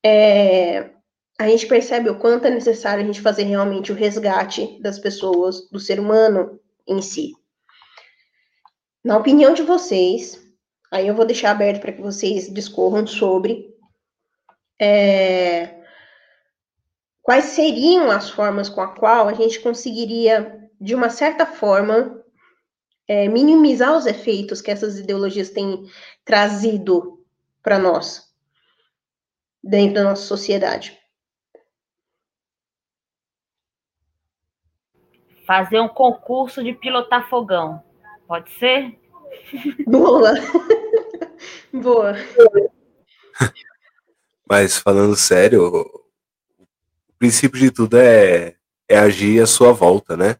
é, 0.04 0.90
a 1.38 1.48
gente 1.48 1.66
percebe 1.66 2.10
o 2.10 2.18
quanto 2.18 2.46
é 2.46 2.50
necessário 2.50 3.02
a 3.02 3.06
gente 3.06 3.20
fazer 3.20 3.44
realmente 3.44 3.92
o 3.92 3.94
resgate 3.94 4.80
das 4.82 4.98
pessoas, 4.98 5.68
do 5.70 5.78
ser 5.78 6.00
humano 6.00 6.58
em 6.86 7.00
si. 7.00 7.32
Na 9.04 9.16
opinião 9.16 9.54
de 9.54 9.62
vocês, 9.62 10.42
aí 10.90 11.06
eu 11.06 11.14
vou 11.14 11.24
deixar 11.24 11.52
aberto 11.52 11.80
para 11.80 11.92
que 11.92 12.02
vocês 12.02 12.52
discorram 12.52 13.06
sobre 13.06 13.72
é, 14.80 15.75
quais 17.26 17.46
seriam 17.46 18.08
as 18.08 18.30
formas 18.30 18.68
com 18.68 18.80
a 18.80 18.86
qual 18.86 19.26
a 19.26 19.34
gente 19.34 19.58
conseguiria, 19.58 20.70
de 20.80 20.94
uma 20.94 21.10
certa 21.10 21.44
forma, 21.44 22.22
é, 23.08 23.26
minimizar 23.26 23.96
os 23.96 24.06
efeitos 24.06 24.62
que 24.62 24.70
essas 24.70 24.96
ideologias 24.96 25.50
têm 25.50 25.90
trazido 26.24 27.20
para 27.64 27.80
nós, 27.80 28.32
dentro 29.60 29.96
da 29.96 30.04
nossa 30.04 30.22
sociedade. 30.22 30.96
Fazer 35.44 35.80
um 35.80 35.88
concurso 35.88 36.62
de 36.62 36.74
pilotar 36.74 37.28
fogão. 37.28 37.82
Pode 38.28 38.52
ser? 38.52 38.96
Boa! 39.84 40.32
Boa! 41.74 42.14
Mas 44.48 44.78
falando 44.78 45.16
sério, 45.16 46.05
princípio 47.26 47.58
de 47.58 47.70
tudo 47.72 47.96
é, 47.98 48.54
é 48.88 48.98
agir 48.98 49.42
à 49.42 49.46
sua 49.46 49.72
volta, 49.72 50.16
né? 50.16 50.36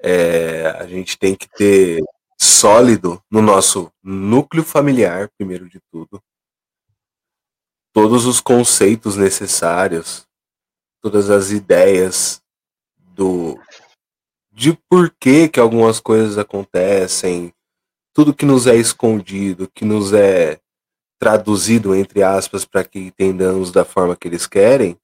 É, 0.00 0.66
a 0.78 0.86
gente 0.86 1.18
tem 1.18 1.34
que 1.34 1.48
ter 1.48 2.00
sólido 2.38 3.20
no 3.28 3.42
nosso 3.42 3.92
núcleo 4.00 4.62
familiar, 4.62 5.28
primeiro 5.36 5.68
de 5.68 5.80
tudo, 5.90 6.22
todos 7.92 8.26
os 8.26 8.40
conceitos 8.40 9.16
necessários, 9.16 10.24
todas 11.02 11.30
as 11.30 11.50
ideias 11.50 12.40
do 12.96 13.58
de 14.52 14.78
por 14.88 15.10
que, 15.20 15.48
que 15.48 15.58
algumas 15.58 15.98
coisas 15.98 16.38
acontecem, 16.38 17.52
tudo 18.12 18.34
que 18.34 18.44
nos 18.44 18.68
é 18.68 18.76
escondido, 18.76 19.68
que 19.74 19.84
nos 19.84 20.12
é 20.12 20.60
traduzido 21.18 21.92
entre 21.92 22.22
aspas 22.22 22.64
para 22.64 22.84
que 22.84 23.00
entendamos 23.00 23.72
da 23.72 23.84
forma 23.84 24.16
que 24.16 24.28
eles 24.28 24.46
querem, 24.46 24.96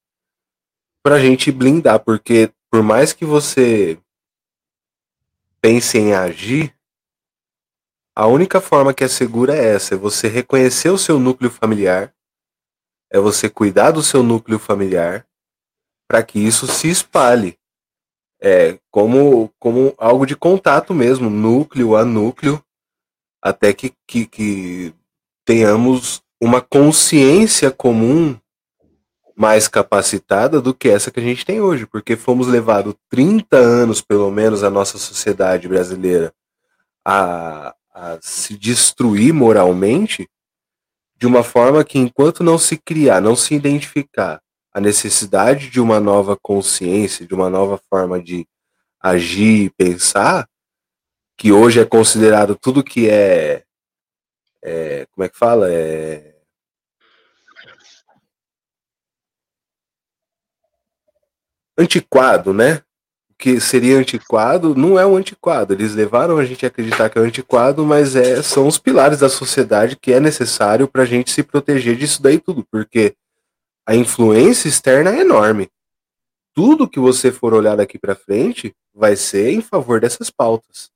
pra 1.05 1.21
gente 1.21 1.53
blindar, 1.53 2.01
porque 2.01 2.51
por 2.71 2.83
mais 2.83 3.13
que 3.13 3.27
você 3.27 3.99
pense 5.61 5.99
em 5.99 6.15
agir, 6.15 6.75
a 8.17 8.27
única 8.27 8.59
forma 8.59 8.95
que 8.95 9.05
é 9.05 9.09
segura 9.09 9.55
é 9.55 9.75
essa, 9.75 9.95
é 9.95 9.99
você 9.99 10.29
reconhecer 10.29 10.89
o 10.89 10.99
seu 10.99 11.19
núcleo 11.19 11.51
familiar, 11.51 12.15
é 13.11 13.21
você 13.21 13.51
cuidar 13.51 13.91
do 13.91 14.03
seu 14.03 14.23
núcleo 14.23 14.59
familiar, 14.59 15.27
para 16.09 16.23
que 16.23 16.39
isso 16.39 16.67
se 16.67 16.89
espalhe. 16.89 17.59
É, 18.41 18.79
como, 18.91 19.53
como 19.59 19.95
algo 19.99 20.25
de 20.25 20.37
contato 20.37 20.95
mesmo, 20.95 21.29
núcleo 21.29 21.97
a 21.97 22.05
núcleo, 22.05 22.65
até 23.43 23.73
que, 23.75 23.93
que, 24.07 24.27
que 24.27 24.95
tenhamos 25.45 26.23
uma 26.41 26.61
consciência 26.61 27.71
comum 27.71 28.39
mais 29.37 29.67
capacitada 29.67 30.61
do 30.61 30.73
que 30.73 30.89
essa 30.89 31.11
que 31.11 31.19
a 31.19 31.23
gente 31.23 31.45
tem 31.45 31.61
hoje, 31.61 31.87
porque 31.87 32.17
fomos 32.17 32.47
levados 32.47 32.95
30 33.11 33.57
anos, 33.57 34.01
pelo 34.01 34.31
menos, 34.31 34.63
a 34.63 34.71
nossa 34.71 34.97
sociedade 34.97 35.67
brasileira 35.69 36.33
a, 37.05 37.75
a 37.93 38.19
se 38.21 38.57
destruir 38.57 39.35
moralmente, 39.35 40.29
de 41.17 41.27
uma 41.27 41.43
forma 41.43 41.85
que, 41.85 41.99
enquanto 41.99 42.45
não 42.45 42.59
se 42.59 42.77
criar, 42.77 43.21
não 43.21 43.35
se 43.35 43.55
identificar 43.55 44.41
a 44.73 44.81
necessidade 44.81 45.71
de 45.71 45.81
uma 45.81 46.01
nova 46.01 46.37
consciência, 46.41 47.27
de 47.27 47.35
uma 47.35 47.51
nova 47.51 47.81
forma 47.91 48.21
de 48.21 48.47
agir 49.01 49.67
e 49.67 49.71
pensar, 49.71 50.49
que 51.37 51.53
hoje 51.53 51.81
é 51.81 51.85
considerado 51.85 52.55
tudo 52.55 52.85
que 52.85 53.09
é, 53.09 53.65
é 54.63 55.07
como 55.13 55.25
é 55.25 55.29
que 55.29 55.37
fala? 55.37 55.71
É 55.71 56.34
antiquado, 61.77 62.53
né? 62.53 62.83
O 63.31 63.35
que 63.37 63.61
seria 63.61 63.99
antiquado 63.99 64.75
não 64.75 64.99
é 64.99 65.05
um 65.05 65.17
antiquado. 65.17 65.75
Eles 65.75 65.95
levaram 65.95 66.39
a 66.39 66.45
gente 66.45 66.65
a 66.65 66.69
acreditar 66.69 67.11
que 67.11 67.19
é 67.19 67.21
um 67.21 67.25
antiquado, 67.25 67.85
mas 67.85 68.15
é, 68.15 68.43
são 68.43 68.67
os 68.67 68.79
pilares 68.79 69.21
da 69.21 69.29
sociedade 69.29 69.97
que 69.97 70.13
é 70.13 70.21
necessário 70.21 70.87
para 70.87 71.03
a 71.03 71.07
gente 71.07 71.31
se 71.31 71.43
proteger 71.43 71.97
disso 71.97 72.23
daí 72.23 72.39
tudo, 72.39 72.65
porque 72.71 73.15
a 73.87 73.95
influência 73.95 74.69
externa 74.69 75.11
é 75.11 75.21
enorme. 75.21 75.69
Tudo 76.55 76.89
que 76.89 77.01
você 77.01 77.33
for 77.33 77.53
olhar 77.53 77.77
daqui 77.77 77.99
para 77.99 78.15
frente 78.15 78.75
vai 78.95 79.17
ser 79.17 79.51
em 79.51 79.61
favor 79.61 80.01
dessas 80.01 80.31
pautas. 80.31 80.91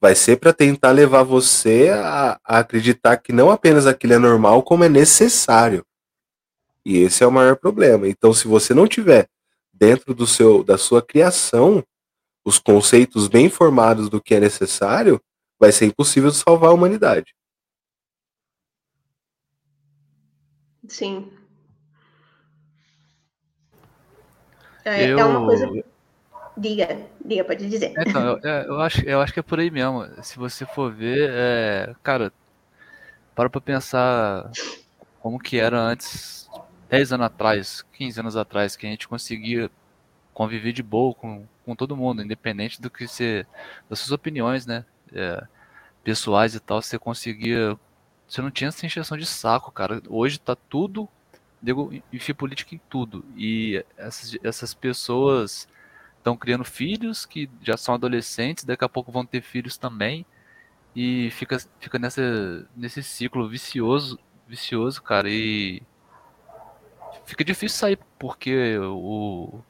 Vai 0.00 0.14
ser 0.14 0.38
para 0.38 0.52
tentar 0.52 0.90
levar 0.90 1.22
você 1.22 1.90
a, 1.92 2.40
a 2.44 2.58
acreditar 2.58 3.18
que 3.18 3.32
não 3.32 3.50
apenas 3.50 3.86
aquilo 3.86 4.14
é 4.14 4.18
normal, 4.18 4.62
como 4.62 4.84
é 4.84 4.88
necessário. 4.88 5.84
E 6.84 6.98
esse 6.98 7.22
é 7.22 7.26
o 7.26 7.32
maior 7.32 7.56
problema. 7.56 8.08
Então, 8.08 8.32
se 8.32 8.48
você 8.48 8.72
não 8.72 8.86
tiver 8.86 9.28
dentro 9.78 10.14
do 10.14 10.26
seu, 10.26 10.62
da 10.64 10.78
sua 10.78 11.02
criação, 11.02 11.84
os 12.44 12.58
conceitos 12.58 13.28
bem 13.28 13.48
formados 13.48 14.08
do 14.08 14.20
que 14.20 14.34
é 14.34 14.40
necessário, 14.40 15.20
vai 15.58 15.72
ser 15.72 15.86
impossível 15.86 16.30
salvar 16.30 16.70
a 16.70 16.74
humanidade. 16.74 17.34
Sim. 20.88 21.30
É, 24.84 25.08
é, 25.08 25.16
uma 25.16 25.44
coisa. 25.44 25.68
Diga, 26.56 27.06
diga, 27.24 27.44
pode 27.44 27.68
dizer. 27.68 27.92
Então, 27.98 28.24
eu, 28.24 28.50
é, 28.50 28.66
eu, 28.66 28.80
acho, 28.80 29.04
eu 29.04 29.20
acho 29.20 29.32
que 29.32 29.40
é 29.40 29.42
por 29.42 29.58
aí 29.58 29.70
mesmo. 29.70 30.06
Se 30.22 30.38
você 30.38 30.64
for 30.64 30.92
ver, 30.94 31.28
é, 31.32 31.94
cara, 32.02 32.32
para 33.34 33.50
pra 33.50 33.60
pensar 33.60 34.50
como 35.20 35.38
que 35.38 35.58
era 35.58 35.78
antes, 35.78 36.48
10 36.88 37.12
anos 37.12 37.26
atrás, 37.26 37.82
15 37.92 38.20
anos 38.20 38.36
atrás, 38.36 38.76
que 38.76 38.86
a 38.86 38.90
gente 38.90 39.08
conseguia 39.08 39.70
conviver 40.32 40.72
de 40.72 40.82
boa 40.82 41.14
com, 41.14 41.46
com 41.64 41.74
todo 41.74 41.96
mundo, 41.96 42.22
independente 42.22 42.80
do 42.80 42.90
que 42.90 43.06
você, 43.08 43.46
das 43.88 44.00
suas 44.00 44.12
opiniões, 44.12 44.66
né? 44.66 44.84
É, 45.12 45.46
pessoais 46.04 46.54
e 46.54 46.60
tal, 46.60 46.82
você 46.82 46.98
conseguia. 46.98 47.78
Você 48.28 48.42
não 48.42 48.50
tinha 48.50 48.68
essa 48.68 48.84
encheção 48.84 49.16
de 49.16 49.26
saco, 49.26 49.72
cara. 49.72 50.02
Hoje 50.08 50.38
tá 50.38 50.54
tudo. 50.54 51.08
Digo, 51.62 51.92
enfia 52.12 52.34
política 52.34 52.74
em 52.74 52.80
tudo. 52.90 53.24
E 53.36 53.84
essas, 53.96 54.36
essas 54.44 54.74
pessoas 54.74 55.68
estão 56.18 56.36
criando 56.36 56.64
filhos 56.64 57.24
que 57.24 57.48
já 57.62 57.76
são 57.76 57.94
adolescentes, 57.94 58.64
daqui 58.64 58.84
a 58.84 58.88
pouco 58.88 59.10
vão 59.12 59.24
ter 59.24 59.42
filhos 59.42 59.78
também. 59.78 60.26
E 60.94 61.30
fica, 61.30 61.58
fica 61.80 61.98
nessa, 61.98 62.68
nesse 62.76 63.02
ciclo 63.02 63.48
vicioso, 63.48 64.18
vicioso, 64.46 65.02
cara. 65.02 65.28
E 65.30 65.82
fica 67.26 67.44
difícil 67.44 67.78
sair, 67.78 67.98
porque 68.18 68.78
o, 68.78 69.60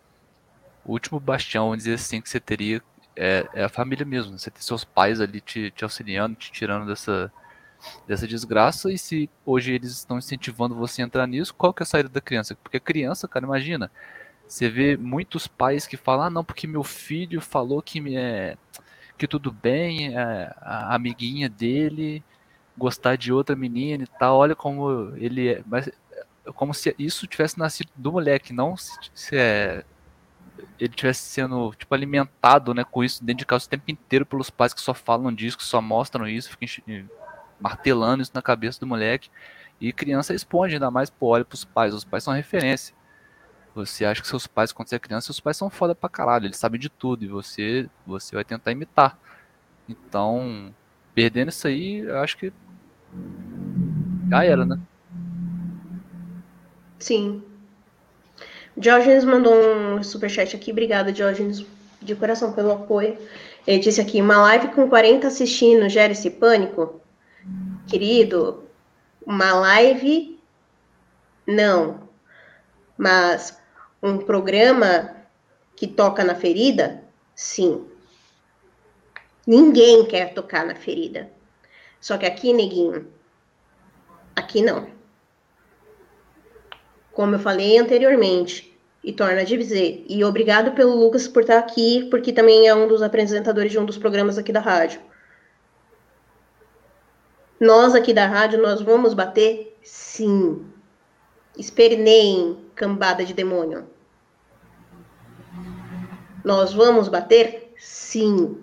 o 0.84 0.92
último 0.92 1.18
bastião, 1.18 1.66
vamos 1.66 1.78
dizer 1.78 1.94
assim, 1.94 2.20
que 2.20 2.28
você 2.28 2.38
teria 2.38 2.82
é, 3.16 3.48
é 3.54 3.64
a 3.64 3.68
família 3.68 4.04
mesmo. 4.04 4.38
Você 4.38 4.50
tem 4.50 4.62
seus 4.62 4.84
pais 4.84 5.20
ali 5.20 5.40
te, 5.40 5.70
te 5.70 5.82
auxiliando, 5.82 6.36
te 6.36 6.52
tirando 6.52 6.86
dessa, 6.86 7.32
dessa 8.06 8.28
desgraça. 8.28 8.92
E 8.92 8.98
se 8.98 9.30
hoje 9.44 9.72
eles 9.72 9.90
estão 9.92 10.18
incentivando 10.18 10.74
você 10.74 11.02
a 11.02 11.06
entrar 11.06 11.26
nisso, 11.26 11.54
qual 11.54 11.72
que 11.72 11.82
é 11.82 11.84
a 11.84 11.86
saída 11.86 12.08
da 12.08 12.20
criança? 12.20 12.54
Porque 12.62 12.76
a 12.76 12.80
criança, 12.80 13.26
cara, 13.26 13.46
imagina, 13.46 13.90
você 14.46 14.68
vê 14.68 14.96
muitos 14.96 15.46
pais 15.46 15.86
que 15.86 15.96
falam, 15.96 16.26
ah, 16.26 16.30
não, 16.30 16.44
porque 16.44 16.66
meu 16.66 16.84
filho 16.84 17.40
falou 17.40 17.82
que, 17.82 18.00
me 18.00 18.16
é, 18.16 18.56
que 19.16 19.26
tudo 19.26 19.50
bem, 19.50 20.16
é, 20.16 20.54
a 20.60 20.94
amiguinha 20.94 21.48
dele 21.48 22.22
gostar 22.78 23.16
de 23.16 23.32
outra 23.32 23.56
menina 23.56 24.04
e 24.04 24.18
tal, 24.18 24.36
olha 24.36 24.54
como 24.54 25.12
ele 25.16 25.48
é. 25.48 25.62
Mas 25.66 25.88
como 26.54 26.72
se 26.74 26.94
isso 26.98 27.26
tivesse 27.26 27.58
nascido 27.58 27.90
do 27.96 28.12
moleque, 28.12 28.52
não 28.52 28.76
se, 28.76 28.92
se 29.14 29.36
é, 29.36 29.84
ele 30.78 30.94
tivesse 30.94 31.20
sendo 31.20 31.74
tipo 31.74 31.94
alimentado, 31.94 32.74
né, 32.74 32.84
com 32.84 33.02
isso 33.02 33.24
dentro 33.24 33.40
de 33.40 33.46
casa 33.46 33.66
o 33.66 33.68
tempo 33.68 33.90
inteiro 33.90 34.26
pelos 34.26 34.50
pais 34.50 34.72
que 34.74 34.80
só 34.80 34.94
falam 34.94 35.32
disso, 35.32 35.58
que 35.58 35.64
só 35.64 35.80
mostram 35.80 36.26
isso, 36.26 36.50
ficam 36.50 36.68
martelando 37.60 38.22
isso 38.22 38.32
na 38.34 38.42
cabeça 38.42 38.80
do 38.80 38.86
moleque. 38.86 39.30
E 39.80 39.92
criança 39.92 40.32
responde 40.32 40.74
ainda 40.74 40.90
mais, 40.90 41.10
pô, 41.10 41.28
olha 41.28 41.44
pros 41.44 41.64
pais, 41.64 41.92
os 41.94 42.04
pais 42.04 42.24
são 42.24 42.32
referência. 42.32 42.94
Você 43.74 44.06
acha 44.06 44.22
que 44.22 44.28
seus 44.28 44.46
pais, 44.46 44.72
quando 44.72 44.88
você 44.88 44.96
é 44.96 44.98
criança, 44.98 45.26
seus 45.26 45.40
pais 45.40 45.56
são 45.56 45.68
foda 45.68 45.94
pra 45.94 46.08
caralho, 46.08 46.46
eles 46.46 46.56
sabem 46.56 46.80
de 46.80 46.88
tudo 46.88 47.24
e 47.24 47.28
você, 47.28 47.88
você 48.06 48.34
vai 48.34 48.44
tentar 48.44 48.72
imitar. 48.72 49.18
Então, 49.86 50.74
perdendo 51.14 51.50
isso 51.50 51.66
aí, 51.66 51.98
eu 51.98 52.18
acho 52.20 52.38
que 52.38 52.52
já 54.30 54.44
era, 54.44 54.64
né? 54.64 54.80
Sim. 56.98 57.42
Diógenes 58.76 59.24
mandou 59.24 59.54
um 59.54 60.02
superchat 60.02 60.54
aqui. 60.54 60.70
Obrigada, 60.70 61.12
Diógenes, 61.12 61.64
de 62.00 62.14
coração 62.14 62.52
pelo 62.52 62.72
apoio. 62.72 63.16
Ele 63.66 63.78
disse 63.78 64.00
aqui: 64.00 64.20
uma 64.20 64.38
live 64.42 64.68
com 64.68 64.88
40 64.88 65.26
assistindo 65.26 65.88
gera 65.88 66.12
esse 66.12 66.30
pânico? 66.30 67.00
Querido, 67.88 68.64
uma 69.24 69.52
live. 69.54 70.38
Não. 71.46 72.08
Mas 72.98 73.58
um 74.02 74.18
programa 74.18 75.16
que 75.74 75.86
toca 75.86 76.24
na 76.24 76.34
ferida? 76.34 77.02
Sim. 77.34 77.86
Ninguém 79.46 80.06
quer 80.06 80.34
tocar 80.34 80.66
na 80.66 80.74
ferida. 80.74 81.30
Só 82.00 82.18
que 82.18 82.26
aqui, 82.26 82.52
neguinho, 82.52 83.06
aqui 84.34 84.62
não. 84.62 84.95
Como 87.16 87.34
eu 87.34 87.38
falei 87.38 87.78
anteriormente, 87.78 88.78
e 89.02 89.10
torna 89.10 89.40
a 89.40 89.44
dizer, 89.44 90.04
e 90.06 90.22
obrigado 90.22 90.72
pelo 90.72 90.94
Lucas 90.94 91.26
por 91.26 91.40
estar 91.40 91.56
aqui, 91.56 92.06
porque 92.10 92.30
também 92.30 92.68
é 92.68 92.74
um 92.74 92.86
dos 92.86 93.00
apresentadores 93.00 93.72
de 93.72 93.78
um 93.78 93.86
dos 93.86 93.96
programas 93.96 94.36
aqui 94.36 94.52
da 94.52 94.60
rádio. 94.60 95.00
Nós 97.58 97.94
aqui 97.94 98.12
da 98.12 98.26
rádio, 98.26 98.60
nós 98.60 98.82
vamos 98.82 99.14
bater? 99.14 99.78
Sim. 99.82 100.66
Esperneiem, 101.56 102.58
cambada 102.74 103.24
de 103.24 103.32
demônio. 103.32 103.86
Nós 106.44 106.74
vamos 106.74 107.08
bater? 107.08 107.72
Sim. 107.78 108.62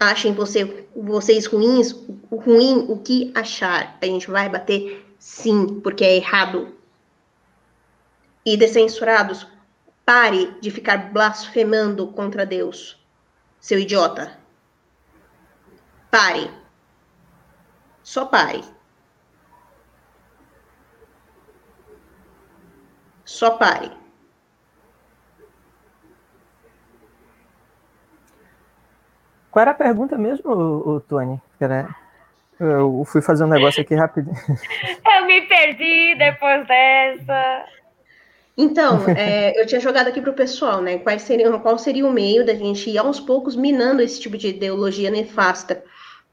Achem 0.00 0.32
você, 0.32 0.88
vocês 0.96 1.44
ruins, 1.44 1.94
ruim, 2.30 2.86
o 2.88 2.96
que 2.96 3.30
achar. 3.34 3.98
A 4.00 4.06
gente 4.06 4.30
vai 4.30 4.48
bater? 4.48 5.05
Sim, 5.18 5.80
porque 5.80 6.04
é 6.04 6.16
errado. 6.16 6.74
E 8.44 8.56
descensurados, 8.56 9.46
pare 10.04 10.52
de 10.60 10.70
ficar 10.70 11.12
blasfemando 11.12 12.08
contra 12.12 12.46
Deus, 12.46 13.04
seu 13.58 13.78
idiota. 13.78 14.38
Pare. 16.10 16.50
Só 18.02 18.24
pare. 18.26 18.62
Só 23.24 23.58
pare. 23.58 23.90
Qual 29.50 29.62
era 29.62 29.70
a 29.72 29.74
pergunta 29.74 30.16
mesmo, 30.16 30.52
o, 30.52 31.00
Tony? 31.00 31.40
Eu 32.58 33.04
fui 33.04 33.20
fazer 33.20 33.44
um 33.44 33.48
negócio 33.48 33.82
aqui 33.82 33.94
rapidinho. 33.94 34.34
Eu 35.18 35.26
me 35.26 35.42
perdi 35.42 36.14
depois 36.16 36.66
dessa. 36.66 37.66
Então, 38.56 39.04
é, 39.08 39.60
eu 39.60 39.66
tinha 39.66 39.80
jogado 39.80 40.08
aqui 40.08 40.18
para 40.18 40.30
o 40.30 40.34
pessoal, 40.34 40.80
né? 40.80 40.98
Quais 40.98 41.22
seriam, 41.22 41.58
qual 41.60 41.76
seria 41.76 42.06
o 42.06 42.12
meio 42.12 42.44
da 42.44 42.54
gente 42.54 42.88
ir 42.88 42.96
aos 42.96 43.20
poucos 43.20 43.54
minando 43.54 44.00
esse 44.00 44.18
tipo 44.18 44.38
de 44.38 44.48
ideologia 44.48 45.10
nefasta, 45.10 45.84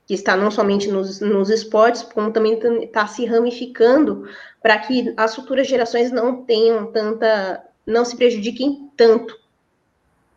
que 0.08 0.14
está 0.14 0.38
não 0.38 0.50
somente 0.50 0.90
nos, 0.90 1.20
nos 1.20 1.50
esportes, 1.50 2.02
como 2.02 2.32
também 2.32 2.58
está 2.82 3.06
se 3.08 3.26
ramificando 3.26 4.26
para 4.62 4.78
que 4.78 5.14
as 5.18 5.36
futuras 5.36 5.68
gerações 5.68 6.12
não 6.12 6.44
tenham 6.44 6.90
tanta, 6.94 7.62
não 7.86 8.06
se 8.06 8.16
prejudiquem 8.16 8.90
tanto 8.96 9.38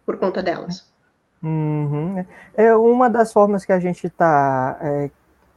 por 0.04 0.18
conta 0.18 0.42
delas. 0.42 0.90
Uhum. 1.40 2.24
É 2.56 2.74
uma 2.74 3.08
das 3.08 3.32
formas 3.32 3.64
que 3.64 3.72
a 3.72 3.78
gente 3.78 4.08
está, 4.08 4.76
é, 4.80 5.10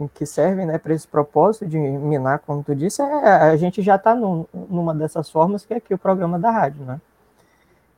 que 0.08 0.26
serve 0.26 0.66
né, 0.66 0.78
para 0.78 0.94
esse 0.94 1.08
propósito 1.08 1.66
de 1.66 1.78
minar, 1.78 2.40
como 2.40 2.64
tu 2.64 2.74
disse, 2.74 3.02
é, 3.02 3.06
a 3.06 3.56
gente 3.58 3.82
já 3.82 3.96
está 3.96 4.16
num, 4.16 4.46
numa 4.54 4.94
dessas 4.94 5.30
formas 5.30 5.66
que 5.66 5.74
é 5.74 5.78
aqui 5.78 5.94
o 5.94 5.98
programa 5.98 6.40
da 6.40 6.50
rádio, 6.50 6.86
né? 6.86 7.02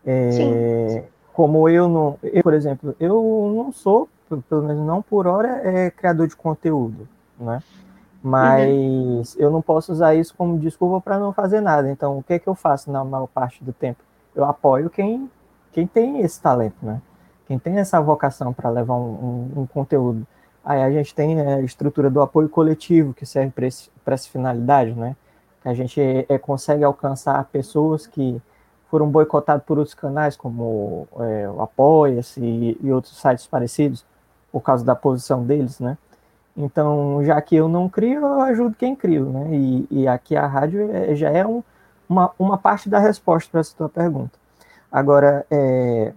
É, 0.06 0.32
Sim. 0.32 1.04
Como 1.34 1.70
eu 1.70 1.88
não, 1.88 2.18
eu, 2.24 2.44
por 2.44 2.54
exemplo, 2.54 2.96
eu 3.00 3.54
não 3.56 3.72
sou, 3.72 4.10
pelo 4.50 4.64
menos 4.64 4.86
não 4.86 5.02
por 5.02 5.28
hora, 5.28 5.62
é, 5.64 5.92
criador 5.92 6.28
de 6.28 6.36
conteúdo, 6.36 7.08
né? 7.40 7.62
Mas 8.24 9.36
uhum. 9.36 9.42
eu 9.42 9.52
não 9.52 9.62
posso 9.62 9.92
usar 9.92 10.14
isso 10.14 10.34
como 10.38 10.60
desculpa 10.60 11.02
para 11.02 11.18
não 11.18 11.34
fazer 11.34 11.60
nada. 11.60 11.90
Então, 11.90 12.20
o 12.20 12.24
que 12.24 12.34
é 12.34 12.40
que 12.40 12.48
eu 12.48 12.54
faço 12.54 12.92
na 12.92 13.04
maior 13.04 13.28
parte 13.28 13.64
do 13.64 13.74
tempo? 13.74 14.00
Eu 14.36 14.46
apoio 14.46 14.90
quem, 14.90 15.30
quem 15.72 15.88
tem 15.88 16.22
esse 16.22 16.40
talento, 16.40 16.78
né? 16.82 17.02
Quem 17.48 17.58
tem 17.58 17.78
essa 17.78 18.00
vocação 18.00 18.54
para 18.54 18.70
levar 18.70 18.96
um, 18.96 19.52
um, 19.56 19.62
um, 19.62 19.66
conteúdo. 19.66 20.26
Aí 20.64 20.82
a 20.82 20.92
gente 20.92 21.14
tem 21.16 21.40
a 21.42 21.62
estrutura 21.62 22.10
do 22.10 22.22
apoio 22.22 22.48
coletivo, 22.48 23.14
que 23.14 23.26
serve 23.26 23.52
para 23.52 24.14
essa 24.14 24.30
finalidade, 24.30 24.94
né? 24.94 25.16
Que 25.62 25.70
a 25.70 25.74
gente 25.74 26.00
é, 26.00 26.38
consegue 26.38 26.84
alcançar 26.84 27.44
pessoas 27.46 28.06
que 28.06 28.42
foram 28.90 29.10
boicotadas 29.10 29.64
por 29.64 29.78
outros 29.80 29.96
canais, 29.96 30.36
como 30.36 31.08
é, 31.20 31.50
o 31.50 31.62
Apoia-se 31.62 32.42
e, 32.42 32.78
e 32.82 32.92
outros 32.92 33.20
sites 33.20 33.48
parecidos, 33.48 34.06
por 34.52 34.62
causa 34.62 34.84
da 34.84 34.96
posição 34.96 35.44
deles, 35.44 35.80
né? 35.80 35.98
Então, 36.56 37.24
já 37.24 37.42
que 37.42 37.56
eu 37.56 37.70
não 37.70 37.88
crio, 37.88 38.20
eu 38.20 38.42
ajudo 38.42 38.76
quem 38.78 38.96
cria, 38.96 39.24
né? 39.24 39.48
E, 39.52 39.88
e 39.90 40.08
aqui 40.08 40.36
a 40.36 40.46
rádio 40.46 40.92
é, 40.92 41.16
já 41.16 41.30
é 41.30 41.46
um, 41.46 41.64
uma, 42.08 42.32
uma 42.38 42.58
parte 42.58 42.90
da 42.90 43.00
resposta 43.00 43.50
para 43.50 43.62
essa 43.62 43.76
tua 43.76 43.90
pergunta. 43.90 44.38
Agora, 44.92 45.46
é, 45.50 46.14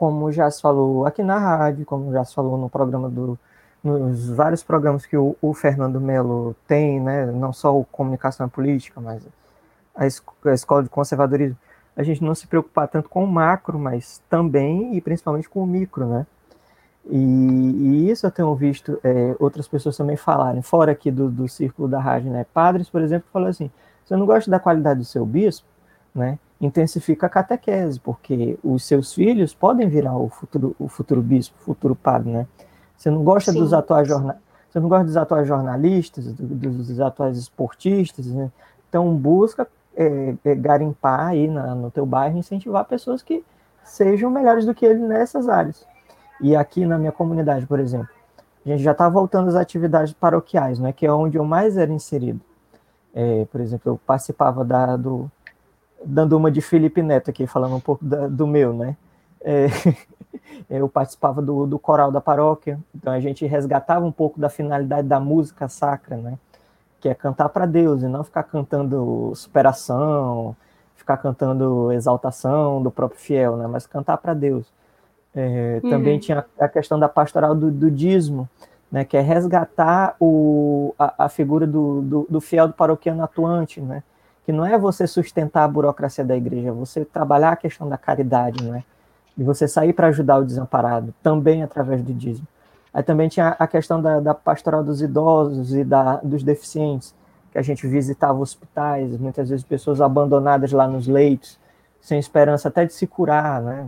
como 0.00 0.32
já 0.32 0.50
se 0.50 0.62
falou 0.62 1.04
aqui 1.04 1.22
na 1.22 1.38
rádio, 1.38 1.84
como 1.84 2.10
já 2.10 2.24
se 2.24 2.34
falou 2.34 2.56
no 2.56 2.70
programa 2.70 3.06
do, 3.10 3.38
nos 3.84 4.30
vários 4.30 4.62
programas 4.62 5.04
que 5.04 5.14
o, 5.14 5.36
o 5.42 5.52
Fernando 5.52 6.00
Melo 6.00 6.56
tem, 6.66 6.98
né? 6.98 7.26
Não 7.26 7.52
só 7.52 7.78
o 7.78 7.84
Comunicação 7.84 8.48
Política, 8.48 8.98
mas 8.98 9.22
a, 9.94 10.04
a 10.48 10.54
Escola 10.54 10.82
de 10.82 10.88
Conservadorismo, 10.88 11.54
a 11.94 12.02
gente 12.02 12.24
não 12.24 12.34
se 12.34 12.46
preocupar 12.46 12.88
tanto 12.88 13.10
com 13.10 13.22
o 13.22 13.26
macro, 13.26 13.78
mas 13.78 14.22
também 14.26 14.96
e 14.96 15.02
principalmente 15.02 15.50
com 15.50 15.62
o 15.62 15.66
micro, 15.66 16.06
né? 16.06 16.26
E, 17.04 17.18
e, 17.18 18.10
isso 18.10 18.26
eu 18.26 18.30
tenho 18.30 18.54
visto 18.54 18.98
é, 19.04 19.36
outras 19.38 19.68
pessoas 19.68 19.98
também 19.98 20.16
falarem, 20.16 20.62
fora 20.62 20.92
aqui 20.92 21.10
do, 21.10 21.28
do 21.28 21.46
círculo 21.46 21.86
da 21.86 22.00
rádio, 22.00 22.30
né? 22.32 22.46
Padres, 22.54 22.88
por 22.88 23.02
exemplo, 23.02 23.28
falam 23.30 23.50
assim: 23.50 23.70
você 24.02 24.16
não 24.16 24.24
gosta 24.24 24.50
da 24.50 24.58
qualidade 24.58 25.00
do 25.00 25.04
seu 25.04 25.26
bispo, 25.26 25.68
né? 26.14 26.38
Intensifica 26.60 27.26
a 27.26 27.30
catequese, 27.30 27.98
porque 27.98 28.58
os 28.62 28.84
seus 28.84 29.14
filhos 29.14 29.54
podem 29.54 29.88
virar 29.88 30.16
o 30.16 30.28
futuro, 30.28 30.76
o 30.78 30.88
futuro 30.88 31.22
bispo, 31.22 31.56
o 31.60 31.64
futuro 31.64 31.94
padre, 31.96 32.30
né? 32.30 32.46
Você 32.96 33.10
não 33.10 33.24
gosta 33.24 33.50
Sim. 33.52 33.60
dos 33.60 33.72
atuais 33.72 34.06
jornalistas, 34.06 34.44
você 34.70 34.78
não 34.80 34.88
gosta 34.88 35.04
dos 35.06 35.16
atuais 35.16 35.48
jornalistas, 35.48 36.32
do- 36.34 36.44
dos 36.70 37.00
atuais 37.00 37.38
esportistas, 37.38 38.26
né? 38.26 38.50
Então 38.88 39.14
busca 39.16 39.66
é, 39.96 40.34
é, 40.44 40.54
garimpar 40.54 41.28
aí 41.28 41.48
na- 41.48 41.74
no 41.74 41.90
teu 41.90 42.06
bairro, 42.06 42.38
incentivar 42.38 42.84
pessoas 42.84 43.22
que 43.22 43.42
sejam 43.82 44.30
melhores 44.30 44.64
do 44.64 44.72
que 44.74 44.86
ele 44.86 45.00
nessas 45.00 45.48
áreas. 45.48 45.84
E 46.40 46.54
aqui 46.54 46.86
na 46.86 46.96
minha 46.96 47.10
comunidade, 47.10 47.66
por 47.66 47.80
exemplo, 47.80 48.08
a 48.64 48.68
gente 48.68 48.82
já 48.82 48.92
está 48.92 49.08
voltando 49.08 49.48
às 49.48 49.56
atividades 49.56 50.12
paroquiais, 50.12 50.78
né? 50.78 50.92
Que 50.92 51.06
é 51.06 51.12
onde 51.12 51.36
eu 51.38 51.44
mais 51.44 51.76
era 51.76 51.92
inserido. 51.92 52.40
É, 53.12 53.44
por 53.50 53.60
exemplo, 53.60 53.92
eu 53.92 54.00
participava 54.06 54.64
da, 54.64 54.96
do, 54.96 55.28
dando 56.04 56.36
uma 56.36 56.50
de 56.50 56.60
Felipe 56.60 57.02
Neto 57.02 57.30
aqui, 57.30 57.46
falando 57.46 57.76
um 57.76 57.80
pouco 57.80 58.04
da- 58.04 58.28
do 58.28 58.46
meu, 58.46 58.72
né? 58.72 58.96
É, 59.42 59.66
eu 60.70 60.88
participava 60.88 61.42
do, 61.42 61.66
do 61.66 61.78
coral 61.78 62.10
da 62.12 62.20
paróquia, 62.20 62.78
então 62.94 63.12
a 63.12 63.20
gente 63.20 63.46
resgatava 63.46 64.04
um 64.04 64.12
pouco 64.12 64.40
da 64.40 64.48
finalidade 64.48 65.08
da 65.08 65.20
música 65.20 65.68
sacra, 65.68 66.16
né? 66.16 66.38
Que 67.00 67.08
é 67.08 67.14
cantar 67.14 67.48
para 67.50 67.66
Deus 67.66 68.02
e 68.02 68.08
não 68.08 68.24
ficar 68.24 68.44
cantando 68.44 69.32
superação, 69.34 70.56
ficar 70.96 71.16
cantando 71.18 71.92
exaltação 71.92 72.82
do 72.82 72.90
próprio 72.90 73.20
fiel, 73.20 73.56
né? 73.56 73.66
Mas 73.66 73.86
cantar 73.86 74.18
para 74.18 74.34
Deus. 74.34 74.66
É, 75.52 75.80
Também 75.88 76.14
Uhum. 76.14 76.20
tinha 76.20 76.44
a 76.58 76.68
questão 76.68 76.98
da 76.98 77.08
pastoral 77.08 77.54
do, 77.54 77.70
do 77.70 77.90
dízimo, 77.90 78.48
né? 78.90 79.04
Que 79.04 79.16
é 79.16 79.20
resgatar 79.20 80.14
o, 80.20 80.94
a, 80.98 81.24
a 81.26 81.28
figura 81.28 81.66
do, 81.66 82.02
do, 82.02 82.26
do 82.28 82.40
fiel 82.40 82.68
do 82.68 82.74
paroquiano 82.74 83.22
atuante, 83.24 83.80
né? 83.80 84.02
Que 84.50 84.52
não 84.52 84.66
é 84.66 84.76
você 84.76 85.06
sustentar 85.06 85.62
a 85.62 85.68
burocracia 85.68 86.24
da 86.24 86.36
igreja, 86.36 86.70
é 86.70 86.72
você 86.72 87.04
trabalhar 87.04 87.52
a 87.52 87.56
questão 87.56 87.88
da 87.88 87.96
caridade, 87.96 88.64
né? 88.64 88.82
E 89.38 89.44
você 89.44 89.68
sair 89.68 89.92
para 89.92 90.08
ajudar 90.08 90.38
o 90.38 90.44
desamparado, 90.44 91.14
também 91.22 91.62
através 91.62 92.02
do 92.02 92.12
dízimo. 92.12 92.48
Aí 92.92 93.00
também 93.00 93.28
tinha 93.28 93.50
a 93.50 93.66
questão 93.68 94.02
da, 94.02 94.18
da 94.18 94.34
pastoral 94.34 94.82
dos 94.82 95.00
idosos 95.00 95.72
e 95.72 95.84
da, 95.84 96.16
dos 96.16 96.42
deficientes, 96.42 97.14
que 97.52 97.58
a 97.58 97.62
gente 97.62 97.86
visitava 97.86 98.40
hospitais, 98.40 99.16
muitas 99.18 99.48
vezes 99.50 99.64
pessoas 99.64 100.00
abandonadas 100.00 100.72
lá 100.72 100.88
nos 100.88 101.06
leitos, 101.06 101.56
sem 102.00 102.18
esperança 102.18 102.66
até 102.66 102.84
de 102.84 102.92
se 102.92 103.06
curar, 103.06 103.62
né? 103.62 103.86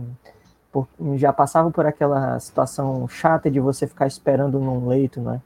Por, 0.71 0.87
já 1.15 1.33
passavam 1.33 1.73
por 1.73 1.85
aquela 1.85 2.39
situação 2.39 3.05
chata 3.09 3.51
de 3.51 3.59
você 3.59 3.85
ficar 3.85 4.07
esperando 4.07 4.59
num 4.59 4.87
leito, 4.87 5.19
né? 5.19 5.41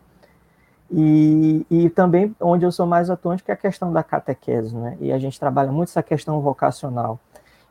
E, 0.91 1.65
e 1.69 1.89
também 1.89 2.33
onde 2.39 2.65
eu 2.65 2.71
sou 2.71 2.85
mais 2.85 3.09
atuante 3.09 3.43
que 3.43 3.51
é 3.51 3.53
a 3.53 3.57
questão 3.57 3.91
da 3.91 4.03
catequese, 4.03 4.75
né? 4.75 4.97
E 5.01 5.11
a 5.11 5.17
gente 5.17 5.39
trabalha 5.39 5.71
muito 5.71 5.89
essa 5.89 6.03
questão 6.03 6.39
vocacional. 6.39 7.19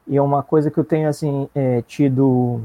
E 0.07 0.17
é 0.17 0.23
uma 0.23 0.43
coisa 0.43 0.71
que 0.71 0.79
eu 0.79 0.85
tenho 0.85 1.09
assim 1.09 1.49
é, 1.55 1.83
tido 1.83 2.63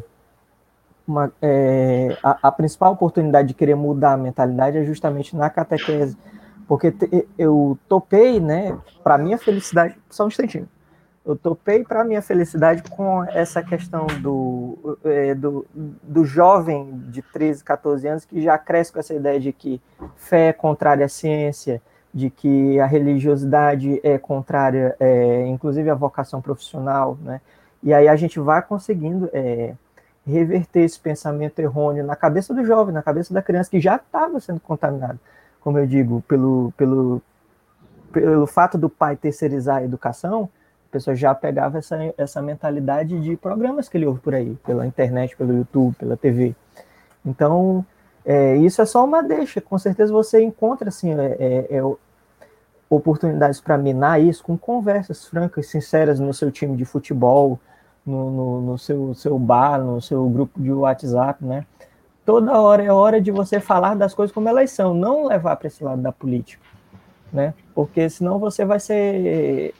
uma, 1.07 1.32
é, 1.41 2.18
a, 2.22 2.48
a 2.48 2.52
principal 2.52 2.94
oportunidade 2.94 3.49
de 3.49 3.53
querer 3.53 3.76
mudar 3.76 4.14
a 4.14 4.18
mentalidade 4.18 4.78
é 4.78 4.84
justamente 4.84 5.36
na 5.36 5.49
catequese, 5.49 6.18
porque 6.68 6.91
te, 6.91 7.28
eu 7.38 7.78
topei, 7.88 8.40
né? 8.40 8.78
Para 9.03 9.18
minha 9.18 9.38
felicidade, 9.38 9.95
só 10.10 10.26
um 10.26 10.28
instantinho. 10.28 10.68
Eu 11.23 11.35
topei 11.35 11.84
para 11.84 12.03
minha 12.03 12.22
felicidade 12.22 12.81
com 12.89 13.23
essa 13.26 13.61
questão 13.61 14.07
do, 14.22 14.98
é, 15.03 15.35
do, 15.35 15.65
do 15.73 16.26
jovem 16.26 16.99
de 17.10 17.22
13, 17.22 17.64
14 17.64 18.07
anos 18.07 18.26
que 18.26 18.41
já 18.41 18.57
cresce 18.57 18.91
com 18.91 18.99
essa 18.99 19.14
ideia 19.14 19.39
de 19.39 19.53
que 19.53 19.80
fé 20.15 20.48
é 20.48 20.53
contrária 20.53 21.06
à 21.06 21.10
ciência, 21.10 21.80
de 22.11 22.31
que 22.31 22.80
a 22.80 22.88
religiosidade 22.88 24.02
é 24.03 24.18
contrária, 24.18 24.95
é, 24.99 25.45
inclusive 25.48 25.89
à 25.91 25.95
vocação 25.95 26.41
profissional, 26.41 27.18
né? 27.22 27.39
E 27.84 27.93
aí 27.93 28.07
a 28.07 28.15
gente 28.15 28.39
vai 28.39 28.61
conseguindo 28.61 29.30
é, 29.31 29.76
reverter 30.26 30.81
esse 30.81 30.99
pensamento 30.99 31.60
errôneo 31.60 32.06
na 32.06 32.15
cabeça 32.15 32.53
do 32.53 32.65
jovem, 32.65 32.93
na 32.93 33.02
cabeça 33.02 33.34
da 33.34 33.41
criança 33.41 33.69
que 33.69 33.80
já 33.80 33.95
estava 33.95 34.39
sendo 34.39 34.60
contaminado, 34.60 35.19
como 35.61 35.77
eu 35.77 35.88
digo, 35.88 36.23
pelo, 36.27 36.73
pelo, 36.77 37.22
pelo 38.11 38.48
fato 38.48 38.77
do 38.77 38.89
pai 38.89 39.15
terceirizar 39.15 39.77
a 39.77 39.84
educação, 39.84 40.49
pessoa 40.91 41.15
já 41.15 41.34
pegava 41.34 41.77
essa, 41.77 41.97
essa 42.18 42.41
mentalidade 42.41 43.19
de 43.19 43.38
programas 43.38 43.88
que 43.88 43.97
ele 43.97 44.05
ouve 44.05 44.19
por 44.19 44.35
aí, 44.35 44.55
pela 44.65 44.85
internet, 44.85 45.35
pelo 45.35 45.53
YouTube, 45.53 45.95
pela 45.95 46.18
TV. 46.18 46.53
Então, 47.26 47.85
é, 48.26 48.57
isso 48.57 48.81
é 48.81 48.85
só 48.85 49.03
uma 49.03 49.23
deixa. 49.23 49.61
Com 49.61 49.77
certeza 49.77 50.11
você 50.11 50.41
encontra 50.41 50.89
assim, 50.89 51.13
é, 51.13 51.38
é, 51.39 51.77
é, 51.77 51.81
oportunidades 52.89 53.61
para 53.61 53.77
minar 53.77 54.22
isso 54.22 54.43
com 54.43 54.57
conversas 54.57 55.26
francas, 55.26 55.68
sinceras 55.68 56.19
no 56.19 56.34
seu 56.34 56.51
time 56.51 56.76
de 56.76 56.85
futebol, 56.85 57.59
no, 58.05 58.31
no, 58.31 58.61
no 58.61 58.77
seu, 58.77 59.13
seu 59.13 59.39
bar, 59.39 59.80
no 59.80 60.01
seu 60.01 60.27
grupo 60.30 60.59
de 60.59 60.72
WhatsApp, 60.72 61.43
né? 61.43 61.65
Toda 62.26 62.59
hora 62.59 62.84
é 62.84 62.91
hora 62.91 63.19
de 63.19 63.31
você 63.31 63.59
falar 63.59 63.95
das 63.95 64.13
coisas 64.13 64.34
como 64.34 64.47
elas 64.47 64.69
são, 64.72 64.93
não 64.93 65.26
levar 65.26 65.55
para 65.55 65.68
esse 65.68 65.84
lado 65.84 66.01
da 66.01 66.11
política, 66.11 66.63
né? 67.31 67.53
Porque 67.73 68.09
senão 68.09 68.38
você 68.38 68.63
vai 68.65 68.80
ser 68.80 69.73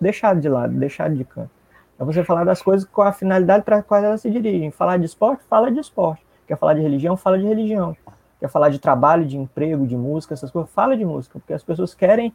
deixado 0.00 0.40
de 0.40 0.48
lado, 0.48 0.72
deixado 0.74 1.14
de 1.14 1.24
canto. 1.24 1.50
É 1.98 2.04
você 2.04 2.22
falar 2.22 2.44
das 2.44 2.62
coisas 2.62 2.88
com 2.88 3.02
a 3.02 3.12
finalidade 3.12 3.64
para 3.64 3.82
quais 3.82 4.04
elas 4.04 4.20
se 4.20 4.30
dirigem. 4.30 4.70
Falar 4.70 4.98
de 4.98 5.06
esporte, 5.06 5.42
fala 5.48 5.70
de 5.70 5.80
esporte. 5.80 6.24
Quer 6.46 6.56
falar 6.56 6.74
de 6.74 6.80
religião, 6.80 7.16
fala 7.16 7.38
de 7.38 7.46
religião. 7.46 7.96
Quer 8.38 8.48
falar 8.48 8.68
de 8.68 8.78
trabalho, 8.78 9.26
de 9.26 9.36
emprego, 9.36 9.86
de 9.86 9.96
música, 9.96 10.32
essas 10.32 10.50
coisas, 10.50 10.70
fala 10.70 10.96
de 10.96 11.04
música, 11.04 11.38
porque 11.40 11.52
as 11.52 11.62
pessoas 11.62 11.92
querem 11.92 12.32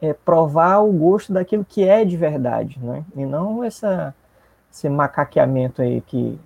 é, 0.00 0.14
provar 0.14 0.78
o 0.78 0.90
gosto 0.90 1.32
daquilo 1.32 1.64
que 1.64 1.84
é 1.84 2.04
de 2.04 2.16
verdade, 2.16 2.78
né? 2.82 3.04
E 3.14 3.26
não 3.26 3.62
essa, 3.62 4.14
esse 4.72 4.88
macaqueamento 4.88 5.82
aí 5.82 6.00
que 6.00 6.40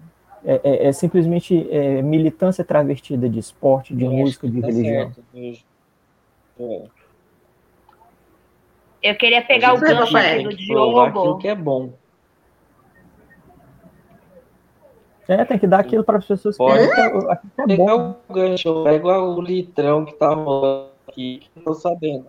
é, 0.44 0.60
é, 0.62 0.88
é 0.88 0.92
simplesmente 0.92 1.68
é, 1.70 2.02
militância 2.02 2.64
travestida 2.64 3.28
de 3.28 3.38
esporte, 3.38 3.94
de 3.94 4.08
música, 4.08 4.48
de 4.48 4.60
tá 4.60 4.66
religião. 4.66 5.12
certo. 5.12 6.90
Eu 9.06 9.14
queria 9.14 9.40
pegar 9.40 9.72
o 9.74 9.78
gancho 9.78 10.16
aqui 10.16 10.42
do 10.42 10.48
aquilo 10.48 10.56
Diogo. 10.56 11.38
que 11.38 11.46
é 11.48 11.54
bom. 11.54 11.92
É, 15.28 15.44
tem 15.44 15.58
que 15.58 15.66
dar 15.66 15.80
aquilo 15.80 16.02
para 16.04 16.18
as 16.18 16.24
pessoas 16.26 16.56
que 16.56 16.64
Pode. 16.64 16.78
aquilo 16.84 16.94
que 16.94 17.00
é, 17.00 17.04
aquilo 17.04 17.30
é 17.30 17.66
Pegar 17.66 17.96
bom. 17.96 18.16
o 18.28 18.32
gancho, 18.32 18.68
eu 18.68 18.84
pego 18.84 19.08
o 19.10 19.40
litrão 19.40 20.04
que 20.04 20.12
tá 20.14 20.28
rolando 20.34 20.90
aqui, 21.08 21.38
que 21.40 21.50
eu 21.60 21.62
tô 21.64 21.74
sabendo. 21.74 22.26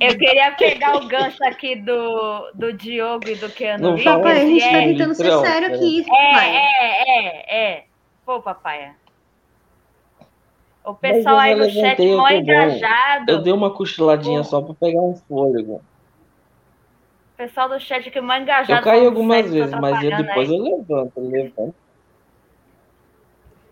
Eu 0.00 0.18
queria 0.18 0.52
pegar 0.52 0.96
o 0.96 1.06
gancho 1.06 1.42
aqui 1.44 1.76
do, 1.76 2.50
do 2.54 2.72
Diogo 2.72 3.28
e 3.28 3.34
do 3.34 3.48
Keanu 3.50 3.90
Não 3.96 4.02
Papai, 4.04 4.42
a 4.42 4.44
gente 4.46 4.60
tá 4.62 4.78
é- 4.78 4.88
tentando 4.88 5.14
ser 5.14 5.38
sério 5.38 5.74
aqui, 5.74 6.04
É, 6.10 6.56
é, 6.56 7.02
é, 7.04 7.72
é. 7.72 7.84
Pô, 8.24 8.40
papai. 8.40 8.92
O 10.84 10.94
pessoal 10.94 11.38
aí 11.38 11.54
no 11.54 11.70
chat 11.70 12.00
mó 12.16 12.28
engajado. 12.28 13.30
Eu 13.30 13.40
dei 13.40 13.52
uma 13.52 13.70
cochiladinha 13.70 14.42
só 14.42 14.60
pra 14.60 14.74
pegar 14.74 15.00
um 15.00 15.14
fôlego. 15.14 15.82
O 17.34 17.36
pessoal 17.36 17.68
do 17.68 17.78
chat 17.78 18.08
aqui 18.08 18.20
mó 18.20 18.34
engajado. 18.34 18.80
Eu 18.80 18.84
caí 18.84 19.06
algumas 19.06 19.50
vezes, 19.50 19.72
mas 19.74 20.02
eu, 20.02 20.16
depois 20.16 20.50
aí. 20.50 20.56
eu 20.56 20.64
levanto, 20.64 21.12
eu 21.16 21.28
levanto. 21.28 21.74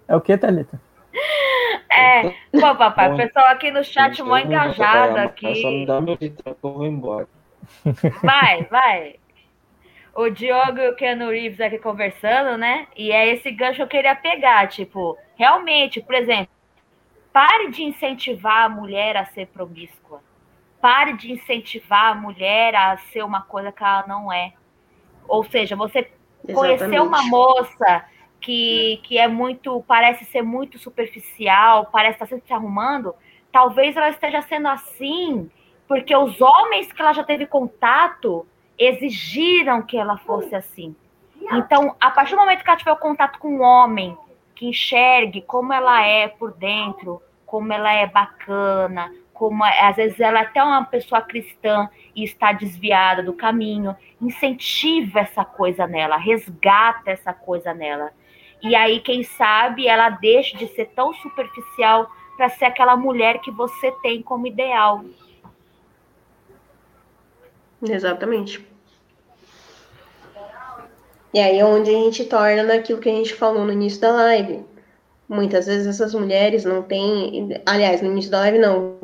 É 0.06 0.16
o 0.16 0.20
que, 0.20 0.36
Thalita? 0.36 0.80
É, 1.92 2.30
pô, 2.52 2.74
papai, 2.76 3.12
o 3.12 3.16
pessoal 3.16 3.46
aqui 3.48 3.70
no 3.72 3.82
chat 3.82 4.20
Eu 4.20 4.24
mó 4.24 4.38
engajado 4.38 5.12
mas 5.12 5.32
Só 5.60 5.70
me 5.70 5.82
aqui. 5.82 5.86
dá 5.86 6.00
meu 6.00 6.16
litrão 6.18 6.54
que 6.54 6.64
eu 6.64 6.72
vou 6.72 6.86
embora. 6.86 7.28
Vai, 8.22 8.62
vai. 8.64 9.16
O 10.14 10.30
Diogo 10.30 10.78
e 10.78 10.88
o 10.88 10.94
Keanu 10.94 11.30
Reeves 11.30 11.60
aqui 11.60 11.78
conversando, 11.78 12.56
né? 12.56 12.86
E 12.96 13.10
é 13.12 13.32
esse 13.34 13.50
gancho 13.50 13.76
que 13.76 13.82
eu 13.82 13.88
queria 13.88 14.14
pegar. 14.14 14.68
Tipo, 14.68 15.18
realmente, 15.36 16.00
por 16.00 16.14
exemplo, 16.14 16.48
pare 17.32 17.70
de 17.70 17.82
incentivar 17.82 18.64
a 18.64 18.68
mulher 18.68 19.16
a 19.16 19.24
ser 19.26 19.46
promíscua. 19.46 20.22
Pare 20.80 21.12
de 21.14 21.32
incentivar 21.32 22.12
a 22.12 22.14
mulher 22.14 22.74
a 22.74 22.96
ser 22.96 23.22
uma 23.22 23.42
coisa 23.42 23.70
que 23.70 23.82
ela 23.82 24.04
não 24.06 24.32
é. 24.32 24.52
Ou 25.28 25.44
seja, 25.44 25.76
você 25.76 26.10
conhecer 26.52 27.00
uma 27.00 27.22
moça 27.24 28.04
que, 28.40 29.00
que 29.02 29.18
é 29.18 29.28
muito, 29.28 29.84
parece 29.86 30.24
ser 30.24 30.42
muito 30.42 30.78
superficial, 30.78 31.86
parece 31.92 32.14
estar 32.14 32.26
sempre 32.26 32.46
se 32.46 32.52
arrumando, 32.52 33.14
talvez 33.52 33.96
ela 33.96 34.08
esteja 34.08 34.40
sendo 34.42 34.68
assim 34.68 35.50
porque 35.90 36.14
os 36.14 36.40
homens 36.40 36.92
que 36.92 37.02
ela 37.02 37.12
já 37.12 37.24
teve 37.24 37.46
contato 37.46 38.46
exigiram 38.78 39.82
que 39.82 39.96
ela 39.96 40.16
fosse 40.18 40.54
assim. 40.54 40.94
Então, 41.52 41.96
a 42.00 42.12
partir 42.12 42.36
do 42.36 42.40
momento 42.40 42.62
que 42.62 42.70
ela 42.70 42.78
tiver 42.78 42.92
o 42.92 42.96
contato 42.96 43.40
com 43.40 43.56
um 43.56 43.60
homem 43.60 44.16
que 44.60 44.66
enxergue 44.66 45.40
como 45.40 45.72
ela 45.72 46.06
é 46.06 46.28
por 46.28 46.52
dentro, 46.52 47.22
como 47.46 47.72
ela 47.72 47.94
é 47.94 48.06
bacana, 48.06 49.10
como 49.32 49.64
é- 49.64 49.88
às 49.88 49.96
vezes 49.96 50.20
ela 50.20 50.40
é 50.40 50.42
até 50.42 50.62
uma 50.62 50.84
pessoa 50.84 51.22
cristã 51.22 51.88
e 52.14 52.22
está 52.22 52.52
desviada 52.52 53.22
do 53.22 53.32
caminho, 53.32 53.96
incentiva 54.20 55.20
essa 55.20 55.46
coisa 55.46 55.86
nela, 55.86 56.18
resgata 56.18 57.10
essa 57.10 57.32
coisa 57.32 57.72
nela. 57.72 58.12
E 58.62 58.76
aí, 58.76 59.00
quem 59.00 59.22
sabe, 59.22 59.88
ela 59.88 60.10
deixe 60.10 60.54
de 60.58 60.66
ser 60.66 60.90
tão 60.90 61.14
superficial 61.14 62.10
para 62.36 62.50
ser 62.50 62.66
aquela 62.66 62.98
mulher 62.98 63.40
que 63.40 63.50
você 63.50 63.90
tem 64.02 64.20
como 64.20 64.46
ideal. 64.46 65.02
Exatamente. 67.82 68.62
E 71.32 71.38
aí 71.38 71.58
é 71.58 71.64
onde 71.64 71.90
a 71.90 71.92
gente 71.92 72.24
torna 72.24 72.62
naquilo 72.62 73.00
que 73.00 73.08
a 73.08 73.12
gente 73.12 73.34
falou 73.34 73.64
no 73.64 73.72
início 73.72 74.00
da 74.00 74.12
live. 74.12 74.64
Muitas 75.28 75.66
vezes 75.66 75.86
essas 75.86 76.12
mulheres 76.12 76.64
não 76.64 76.82
têm. 76.82 77.60
Aliás, 77.64 78.02
no 78.02 78.10
início 78.10 78.30
da 78.30 78.40
live 78.40 78.58
não. 78.58 78.98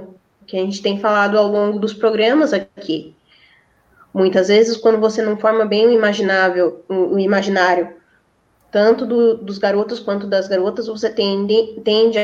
Que 0.46 0.56
a 0.56 0.60
gente 0.60 0.82
tem 0.82 0.98
falado 0.98 1.38
ao 1.38 1.46
longo 1.46 1.78
dos 1.78 1.94
programas 1.94 2.52
aqui. 2.52 3.14
Muitas 4.12 4.48
vezes, 4.48 4.76
quando 4.76 4.98
você 4.98 5.22
não 5.22 5.36
forma 5.36 5.66
bem 5.66 5.86
o 5.86 5.90
imaginável, 5.90 6.82
o 6.88 7.18
imaginário, 7.18 7.94
tanto 8.72 9.04
do, 9.04 9.36
dos 9.36 9.58
garotos 9.58 10.00
quanto 10.00 10.26
das 10.26 10.48
garotas, 10.48 10.86
você 10.86 11.10
tende, 11.10 11.80
tende 11.84 12.18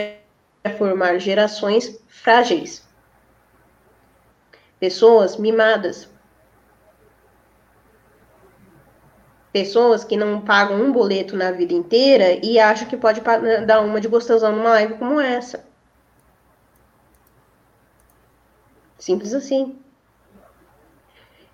a 0.65 0.71
formar 0.71 1.19
gerações 1.19 2.01
frágeis. 2.09 2.89
Pessoas 4.81 5.37
mimadas, 5.37 6.09
pessoas 9.53 10.03
que 10.03 10.17
não 10.17 10.41
pagam 10.41 10.81
um 10.83 10.93
boleto 10.93 11.37
na 11.37 11.51
vida 11.51 11.75
inteira 11.75 12.39
e 12.45 12.59
acham 12.59 12.89
que 12.89 12.97
pode 12.97 13.21
dar 13.67 13.81
uma 13.83 14.01
de 14.01 14.09
gostosão 14.09 14.57
numa 14.57 14.71
live 14.71 14.95
como 14.95 15.21
essa. 15.21 15.65
Simples 18.99 19.35
assim. 19.35 19.79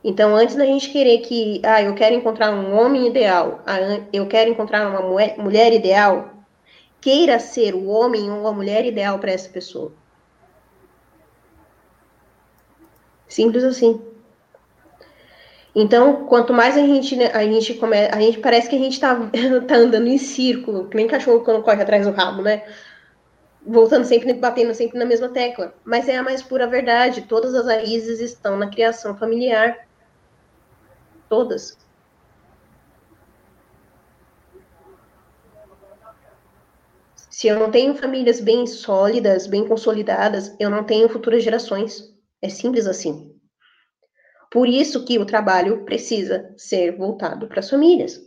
Então, 0.04 0.36
antes 0.36 0.54
da 0.54 0.64
gente 0.64 0.90
querer 0.90 1.18
que, 1.18 1.60
ah, 1.64 1.82
eu 1.82 1.94
quero 1.94 2.14
encontrar 2.14 2.52
um 2.52 2.78
homem 2.78 3.08
ideal, 3.08 3.60
ah, 3.66 3.78
eu 4.12 4.28
quero 4.28 4.50
encontrar 4.50 4.86
uma 4.88 5.02
mulher 5.42 5.72
ideal, 5.72 6.30
queira 7.00 7.38
ser 7.40 7.74
o 7.74 7.88
homem 7.88 8.30
ou 8.30 8.46
a 8.46 8.52
mulher 8.52 8.86
ideal 8.86 9.18
para 9.18 9.32
essa 9.32 9.48
pessoa. 9.48 9.92
Simples 13.26 13.64
assim. 13.64 14.00
Então, 15.80 16.26
quanto 16.26 16.52
mais 16.52 16.76
a 16.76 16.80
gente, 16.80 17.14
né, 17.14 17.26
a 17.32 17.44
gente 17.44 17.78
a 18.10 18.20
gente 18.20 18.40
parece 18.40 18.68
que 18.68 18.74
a 18.74 18.78
gente 18.80 18.94
está 18.94 19.14
tá 19.68 19.76
andando 19.76 20.08
em 20.08 20.18
círculo, 20.18 20.88
que 20.88 20.96
nem 20.96 21.06
cachorro 21.06 21.44
quando 21.44 21.62
corre 21.62 21.80
atrás 21.80 22.04
do 22.04 22.12
rabo, 22.12 22.42
né? 22.42 22.64
Voltando 23.64 24.04
sempre, 24.04 24.32
batendo 24.34 24.74
sempre 24.74 24.98
na 24.98 25.04
mesma 25.04 25.28
tecla. 25.28 25.72
Mas 25.84 26.08
é 26.08 26.16
a 26.16 26.22
mais 26.24 26.42
pura 26.42 26.66
verdade. 26.66 27.22
Todas 27.28 27.54
as 27.54 27.66
raízes 27.66 28.18
estão 28.18 28.56
na 28.56 28.68
criação 28.68 29.16
familiar. 29.16 29.86
Todas. 31.28 31.78
Se 37.30 37.46
eu 37.46 37.56
não 37.60 37.70
tenho 37.70 37.94
famílias 37.94 38.40
bem 38.40 38.66
sólidas, 38.66 39.46
bem 39.46 39.64
consolidadas, 39.68 40.56
eu 40.58 40.68
não 40.70 40.82
tenho 40.82 41.08
futuras 41.08 41.44
gerações. 41.44 42.12
É 42.42 42.48
simples 42.48 42.84
assim. 42.86 43.27
Por 44.50 44.68
isso 44.68 45.04
que 45.04 45.18
o 45.18 45.26
trabalho 45.26 45.84
precisa 45.84 46.54
ser 46.56 46.96
voltado 46.96 47.48
para 47.48 47.60
as 47.60 47.68
famílias. 47.70 48.20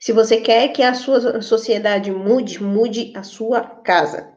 Se 0.00 0.12
você 0.12 0.40
quer 0.40 0.68
que 0.72 0.82
a 0.82 0.94
sua 0.94 1.40
sociedade 1.42 2.10
mude, 2.10 2.62
mude 2.62 3.12
a 3.16 3.22
sua 3.22 3.60
casa. 3.82 4.32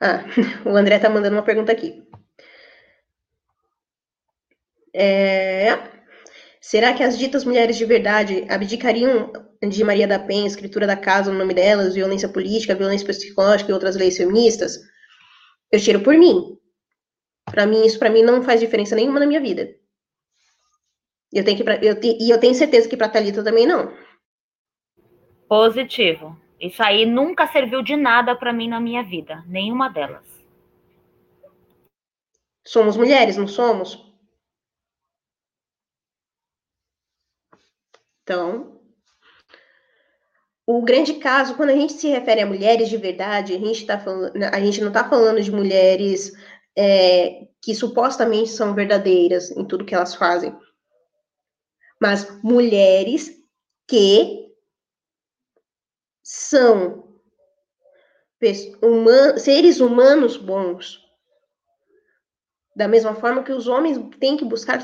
Ah, 0.00 0.24
o 0.66 0.76
André 0.76 0.96
está 0.96 1.08
mandando 1.10 1.36
uma 1.36 1.42
pergunta 1.44 1.72
aqui. 1.72 2.02
É, 4.96 5.76
será 6.60 6.92
que 6.94 7.02
as 7.02 7.18
ditas 7.18 7.44
mulheres 7.44 7.76
de 7.76 7.84
verdade 7.84 8.46
abdicariam 8.48 9.32
de 9.62 9.84
Maria 9.84 10.06
da 10.06 10.18
Penha, 10.18 10.46
escritura 10.46 10.86
da 10.86 10.96
casa 10.96 11.32
no 11.32 11.38
nome 11.38 11.54
delas, 11.54 11.94
violência 11.94 12.28
política, 12.28 12.74
violência 12.74 13.06
psicológica 13.06 13.70
e 13.70 13.74
outras 13.74 13.96
leis 13.96 14.16
feministas? 14.16 14.78
Eu 15.74 15.80
tiro 15.80 16.00
por 16.04 16.16
mim. 16.16 16.56
Para 17.46 17.66
mim, 17.66 17.84
isso 17.84 17.98
para 17.98 18.08
mim 18.08 18.22
não 18.22 18.44
faz 18.44 18.60
diferença 18.60 18.94
nenhuma 18.94 19.18
na 19.18 19.26
minha 19.26 19.40
vida. 19.40 19.74
Eu 21.32 21.44
tenho 21.44 21.56
que, 21.56 21.68
eu 21.68 22.00
e 22.00 22.30
eu 22.30 22.38
tenho 22.38 22.54
certeza 22.54 22.88
que 22.88 22.96
para 22.96 23.08
Talita 23.08 23.42
também 23.42 23.66
não. 23.66 23.92
Positivo. 25.48 26.40
Isso 26.60 26.80
aí 26.80 27.04
nunca 27.04 27.48
serviu 27.48 27.82
de 27.82 27.96
nada 27.96 28.36
para 28.36 28.52
mim 28.52 28.68
na 28.68 28.78
minha 28.78 29.02
vida, 29.02 29.42
nenhuma 29.48 29.88
delas. 29.88 30.24
Somos 32.64 32.96
mulheres, 32.96 33.36
não 33.36 33.48
somos? 33.48 34.00
Então, 38.22 38.73
o 40.66 40.82
grande 40.82 41.14
caso, 41.14 41.56
quando 41.56 41.70
a 41.70 41.74
gente 41.74 41.92
se 41.92 42.08
refere 42.08 42.40
a 42.40 42.46
mulheres 42.46 42.88
de 42.88 42.96
verdade, 42.96 43.54
a 43.54 43.58
gente, 43.58 43.84
tá 43.84 43.98
falando, 43.98 44.32
a 44.42 44.60
gente 44.60 44.80
não 44.80 44.88
está 44.88 45.06
falando 45.08 45.40
de 45.40 45.52
mulheres 45.52 46.32
é, 46.76 47.46
que 47.60 47.74
supostamente 47.74 48.50
são 48.50 48.74
verdadeiras 48.74 49.50
em 49.50 49.64
tudo 49.64 49.84
que 49.84 49.94
elas 49.94 50.14
fazem, 50.14 50.56
mas 52.00 52.42
mulheres 52.42 53.30
que 53.86 54.50
são 56.22 57.04
human, 58.82 59.36
seres 59.38 59.80
humanos 59.80 60.36
bons. 60.36 61.02
Da 62.74 62.88
mesma 62.88 63.14
forma 63.14 63.44
que 63.44 63.52
os 63.52 63.68
homens 63.68 63.98
têm 64.18 64.36
que 64.36 64.44
buscar, 64.44 64.82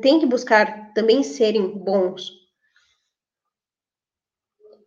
têm 0.00 0.20
que 0.20 0.26
buscar 0.26 0.92
também 0.94 1.22
serem 1.22 1.68
bons 1.68 2.43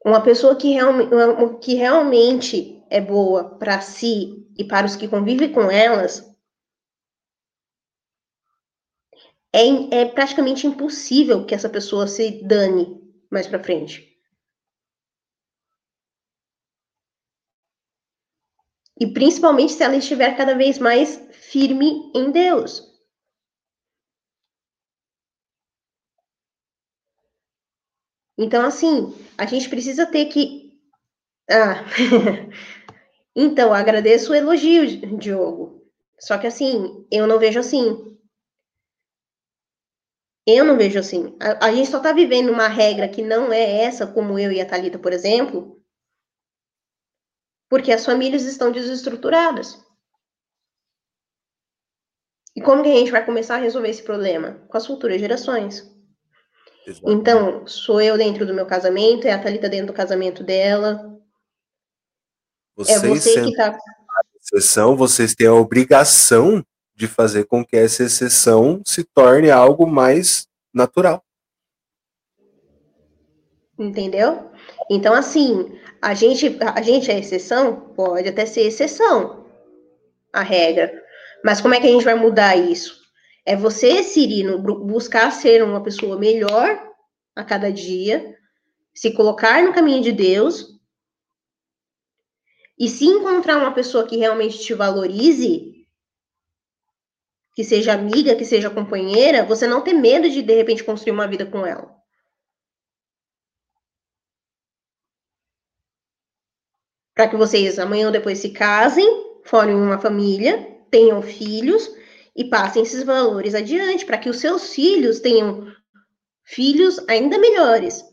uma 0.07 0.23
pessoa 0.23 0.55
que, 0.55 0.71
real, 0.71 1.59
que 1.59 1.75
realmente 1.75 2.82
é 2.90 3.01
boa 3.01 3.57
para 3.57 3.82
si 3.82 4.48
e 4.57 4.64
para 4.64 4.85
os 4.85 4.95
que 4.95 5.07
convivem 5.07 5.51
com 5.51 5.69
elas, 5.69 6.33
é, 9.53 10.01
é 10.01 10.06
praticamente 10.06 10.65
impossível 10.65 11.45
que 11.45 11.53
essa 11.53 11.69
pessoa 11.69 12.07
se 12.07 12.43
dane 12.43 13.01
mais 13.30 13.48
para 13.48 13.64
frente. 13.64 14.17
E 18.99 19.06
principalmente 19.14 19.73
se 19.73 19.83
ela 19.83 19.95
estiver 19.95 20.35
cada 20.35 20.56
vez 20.56 20.80
mais 20.80 21.17
firme 21.32 22.11
em 22.15 22.32
Deus. 22.32 22.97
Então, 28.38 28.66
assim, 28.66 29.14
a 29.38 29.45
gente 29.45 29.69
precisa 29.69 30.06
ter 30.06 30.25
que. 30.25 30.72
Ah. 31.49 31.83
então, 33.35 33.74
agradeço 33.74 34.32
o 34.32 34.35
elogio, 34.35 35.17
Diogo. 35.17 35.83
Só 36.19 36.38
que, 36.38 36.48
assim, 36.48 37.06
eu 37.11 37.25
não 37.25 37.40
vejo 37.40 37.59
assim. 37.59 38.17
Eu 40.45 40.64
não 40.64 40.77
vejo 40.77 40.99
assim. 40.99 41.35
A, 41.41 41.67
a 41.67 41.74
gente 41.74 41.90
só 41.90 41.98
está 41.98 42.14
vivendo 42.14 42.51
uma 42.51 42.67
regra 42.67 43.09
que 43.09 43.22
não 43.22 43.51
é 43.51 43.83
essa, 43.83 44.07
como 44.07 44.40
eu 44.40 44.51
e 44.51 44.61
a 44.61 44.66
Thalita, 44.66 44.98
por 44.98 45.11
exemplo, 45.11 45.77
porque 47.69 47.91
as 47.91 48.06
famílias 48.06 48.43
estão 48.43 48.72
desestruturadas. 48.72 49.77
E 52.56 52.61
como 52.61 52.82
que 52.82 52.90
a 52.90 52.95
gente 52.95 53.11
vai 53.11 53.25
começar 53.25 53.56
a 53.56 53.59
resolver 53.59 53.90
esse 53.90 54.01
problema? 54.03 54.66
Com 54.69 54.77
as 54.77 54.88
futuras 54.88 55.19
gerações. 55.19 55.97
Exatamente. 56.88 57.19
Então, 57.19 57.67
sou 57.67 57.99
eu 57.99 58.17
dentro 58.17 58.45
do 58.45 58.53
meu 58.53 58.66
casamento, 58.66 59.27
é 59.27 59.33
a 59.33 59.40
Thalita 59.40 59.67
dentro 59.67 59.88
do 59.88 59.93
casamento 59.93 60.41
dela. 60.41 61.19
Vocês 62.77 63.03
é 63.03 63.07
você 63.07 63.43
que 63.43 63.56
tá. 63.56 63.77
Vocês 64.95 65.35
têm 65.35 65.48
a 65.48 65.53
obrigação 65.53 66.66
de 66.95 67.06
fazer 67.06 67.43
com 67.43 67.66
que 67.66 67.75
essa 67.75 68.03
exceção 68.03 68.82
se 68.85 69.03
torne 69.03 69.51
algo 69.51 69.85
mais 69.85 70.48
natural. 70.74 71.22
Entendeu? 73.77 74.49
Então, 74.90 75.14
assim, 75.14 75.77
a 76.01 76.14
gente, 76.14 76.57
a 76.61 76.82
gente 76.82 77.11
é 77.11 77.19
exceção? 77.19 77.75
Pode 77.95 78.30
até 78.30 78.45
ser 78.45 78.61
exceção, 78.61 79.45
a 80.32 80.41
regra. 80.41 81.03
Mas 81.43 81.59
como 81.59 81.74
é 81.74 81.82
que 81.82 81.88
a 81.88 81.91
gente 81.91 82.06
vai 82.06 82.16
mudar 82.16 82.56
isso? 82.56 82.97
É 83.50 83.56
você, 83.56 84.03
Cirino, 84.03 84.61
buscar 84.61 85.32
ser 85.32 85.64
uma 85.64 85.82
pessoa 85.82 86.19
melhor 86.19 86.67
a 87.34 87.45
cada 87.45 87.72
dia, 87.72 88.38
se 88.93 89.14
colocar 89.14 89.64
no 89.64 89.74
caminho 89.74 90.03
de 90.03 90.11
Deus 90.11 90.77
e 92.77 92.90
se 92.90 93.06
encontrar 93.06 93.56
uma 93.56 93.74
pessoa 93.74 94.06
que 94.06 94.17
realmente 94.17 94.59
te 94.59 94.74
valorize, 94.74 95.88
que 97.56 97.64
seja 97.64 97.93
amiga, 97.93 98.35
que 98.35 98.43
seja 98.43 98.69
companheira, 98.69 99.45
você 99.45 99.66
não 99.66 99.82
ter 99.82 99.93
medo 99.93 100.30
de 100.30 100.42
de 100.42 100.53
repente 100.53 100.84
construir 100.84 101.14
uma 101.14 101.26
vida 101.26 101.45
com 101.45 101.66
ela. 101.66 101.95
Para 107.16 107.30
que 107.30 107.38
vocês 107.38 107.80
amanhã 107.80 108.08
ou 108.08 108.11
depois 108.11 108.40
se 108.40 108.50
casem, 108.50 109.40
formem 109.45 109.74
uma 109.74 109.98
família, 109.98 110.84
tenham 110.92 111.22
filhos 111.22 111.95
e 112.38 112.45
passem 112.45 112.83
esses 112.83 113.01
valores 113.01 113.56
adiante 113.56 114.06
para 114.06 114.19
que 114.19 114.30
os 114.30 114.38
seus 114.38 114.72
filhos 114.72 115.19
tenham 115.19 115.75
filhos 116.45 116.99
ainda 117.09 117.40
melhores. 117.40 118.06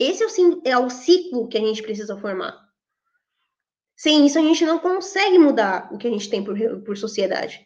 Esse 0.00 0.24
é 0.24 0.26
o, 0.26 0.62
é 0.64 0.78
o 0.78 0.90
ciclo 0.90 1.48
que 1.48 1.56
a 1.56 1.60
gente 1.60 1.80
precisa 1.80 2.18
formar. 2.18 2.66
Sem 3.96 4.26
isso, 4.26 4.38
a 4.38 4.42
gente 4.42 4.66
não 4.66 4.80
consegue 4.80 5.38
mudar 5.38 5.88
o 5.94 5.96
que 5.96 6.08
a 6.08 6.10
gente 6.10 6.28
tem 6.28 6.44
por, 6.44 6.58
por 6.82 6.98
sociedade. 6.98 7.64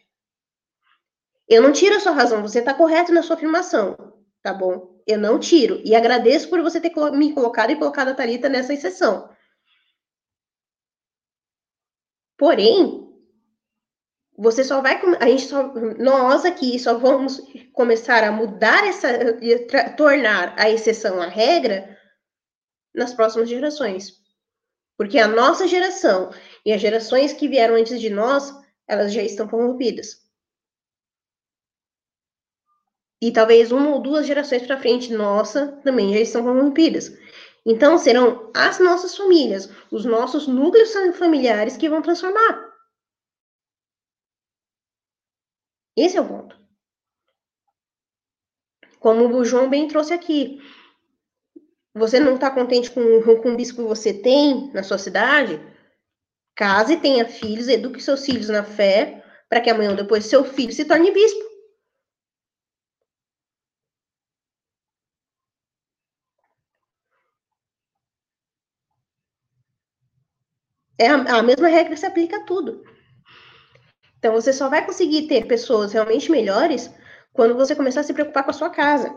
Eu 1.49 1.63
não 1.63 1.73
tiro 1.73 1.95
a 1.95 1.99
sua 1.99 2.13
razão, 2.13 2.41
você 2.41 2.59
está 2.59 2.73
correto 2.73 3.11
na 3.11 3.23
sua 3.23 3.35
afirmação, 3.35 3.97
tá 4.41 4.53
bom? 4.53 5.01
Eu 5.05 5.17
não 5.17 5.39
tiro. 5.39 5.81
E 5.83 5.95
agradeço 5.95 6.47
por 6.47 6.61
você 6.61 6.79
ter 6.79 6.93
me 7.11 7.33
colocado 7.33 7.71
e 7.71 7.75
colocado 7.75 8.09
a 8.09 8.13
Thalita 8.13 8.47
nessa 8.47 8.73
exceção. 8.73 9.29
Porém, 12.37 13.10
você 14.41 14.63
só 14.63 14.81
vai, 14.81 14.99
a 15.19 15.27
gente 15.27 15.43
só, 15.43 15.71
nós 15.99 16.45
aqui 16.45 16.79
só 16.79 16.97
vamos 16.97 17.39
começar 17.73 18.23
a 18.23 18.31
mudar 18.31 18.87
essa, 18.87 19.07
tornar 19.95 20.55
a 20.57 20.67
exceção 20.67 21.21
a 21.21 21.27
regra 21.27 21.95
nas 22.91 23.13
próximas 23.13 23.47
gerações. 23.47 24.19
Porque 24.97 25.19
a 25.19 25.27
nossa 25.27 25.67
geração 25.67 26.31
e 26.65 26.73
as 26.73 26.81
gerações 26.81 27.33
que 27.33 27.47
vieram 27.47 27.75
antes 27.75 28.01
de 28.01 28.09
nós, 28.09 28.51
elas 28.87 29.13
já 29.13 29.21
estão 29.21 29.47
corrompidas. 29.47 30.19
E 33.21 33.31
talvez 33.31 33.71
uma 33.71 33.91
ou 33.91 34.01
duas 34.01 34.25
gerações 34.25 34.63
para 34.63 34.79
frente 34.79 35.13
nossa 35.13 35.67
também 35.83 36.13
já 36.15 36.19
estão 36.19 36.41
corrompidas. 36.41 37.15
Então 37.63 37.95
serão 37.95 38.51
as 38.55 38.79
nossas 38.79 39.15
famílias, 39.15 39.69
os 39.91 40.03
nossos 40.03 40.47
núcleos 40.47 40.91
familiares 41.15 41.77
que 41.77 41.87
vão 41.87 42.01
transformar. 42.01 42.70
Esse 45.95 46.17
é 46.17 46.21
o 46.21 46.27
ponto. 46.27 46.55
Como 49.01 49.27
o 49.35 49.43
João 49.43 49.69
bem 49.69 49.85
trouxe 49.85 50.13
aqui. 50.13 50.61
Você 51.93 52.19
não 52.19 52.35
está 52.35 52.49
contente 52.49 52.89
com, 52.91 53.01
com 53.41 53.51
o 53.51 53.55
bispo 53.55 53.81
que 53.81 53.87
você 53.87 54.13
tem 54.13 54.71
na 54.73 54.83
sua 54.83 54.97
cidade? 54.97 55.59
Case, 56.55 56.97
tenha 56.97 57.27
filhos, 57.27 57.67
eduque 57.67 58.01
seus 58.01 58.25
filhos 58.25 58.49
na 58.49 58.63
fé, 58.63 59.23
para 59.49 59.61
que 59.61 59.69
amanhã 59.69 59.91
ou 59.91 59.95
depois 59.97 60.25
seu 60.25 60.45
filho 60.45 60.73
se 60.73 60.85
torne 60.85 61.11
bispo. 61.11 61.41
É 70.97 71.07
a, 71.07 71.15
a 71.39 71.43
mesma 71.43 71.67
regra 71.67 71.97
se 71.97 72.05
aplica 72.05 72.37
a 72.37 72.45
tudo. 72.45 72.81
Então, 74.21 74.33
você 74.33 74.53
só 74.53 74.69
vai 74.69 74.85
conseguir 74.85 75.23
ter 75.27 75.47
pessoas 75.47 75.93
realmente 75.93 76.29
melhores 76.29 76.91
quando 77.33 77.55
você 77.55 77.75
começar 77.75 78.01
a 78.01 78.03
se 78.03 78.13
preocupar 78.13 78.43
com 78.43 78.51
a 78.51 78.53
sua 78.53 78.69
casa. 78.69 79.11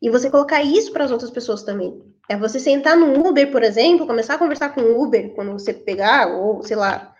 E 0.00 0.08
você 0.08 0.30
colocar 0.30 0.62
isso 0.62 0.90
para 0.94 1.04
as 1.04 1.10
outras 1.10 1.30
pessoas 1.30 1.62
também. 1.62 2.02
É 2.26 2.38
você 2.38 2.58
sentar 2.58 2.96
no 2.96 3.28
Uber, 3.28 3.52
por 3.52 3.62
exemplo, 3.62 4.06
começar 4.06 4.36
a 4.36 4.38
conversar 4.38 4.70
com 4.70 4.80
o 4.80 5.02
Uber 5.02 5.34
quando 5.34 5.52
você 5.52 5.74
pegar, 5.74 6.28
ou 6.28 6.62
sei 6.62 6.74
lá, 6.74 7.14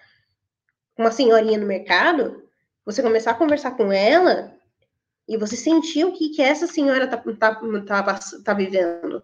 uma 0.96 1.10
senhorinha 1.10 1.58
no 1.58 1.66
mercado, 1.66 2.42
você 2.86 3.02
começar 3.02 3.32
a 3.32 3.34
conversar 3.34 3.72
com 3.72 3.92
ela 3.92 4.54
e 5.28 5.36
você 5.36 5.56
sentir 5.56 6.06
o 6.06 6.12
que, 6.12 6.30
que 6.30 6.40
essa 6.40 6.66
senhora 6.66 7.06
tá, 7.06 7.18
tá, 7.38 7.54
tá, 8.02 8.20
tá 8.42 8.54
vivendo. 8.54 9.22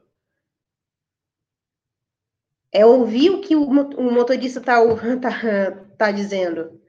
É 2.72 2.84
ouvir 2.84 3.30
o 3.30 3.40
que 3.40 3.56
o, 3.56 3.66
motorista 3.70 4.60
tá, 4.60 4.76
tá, 5.20 5.72
tá 5.96 6.10
dizendo. 6.12 6.80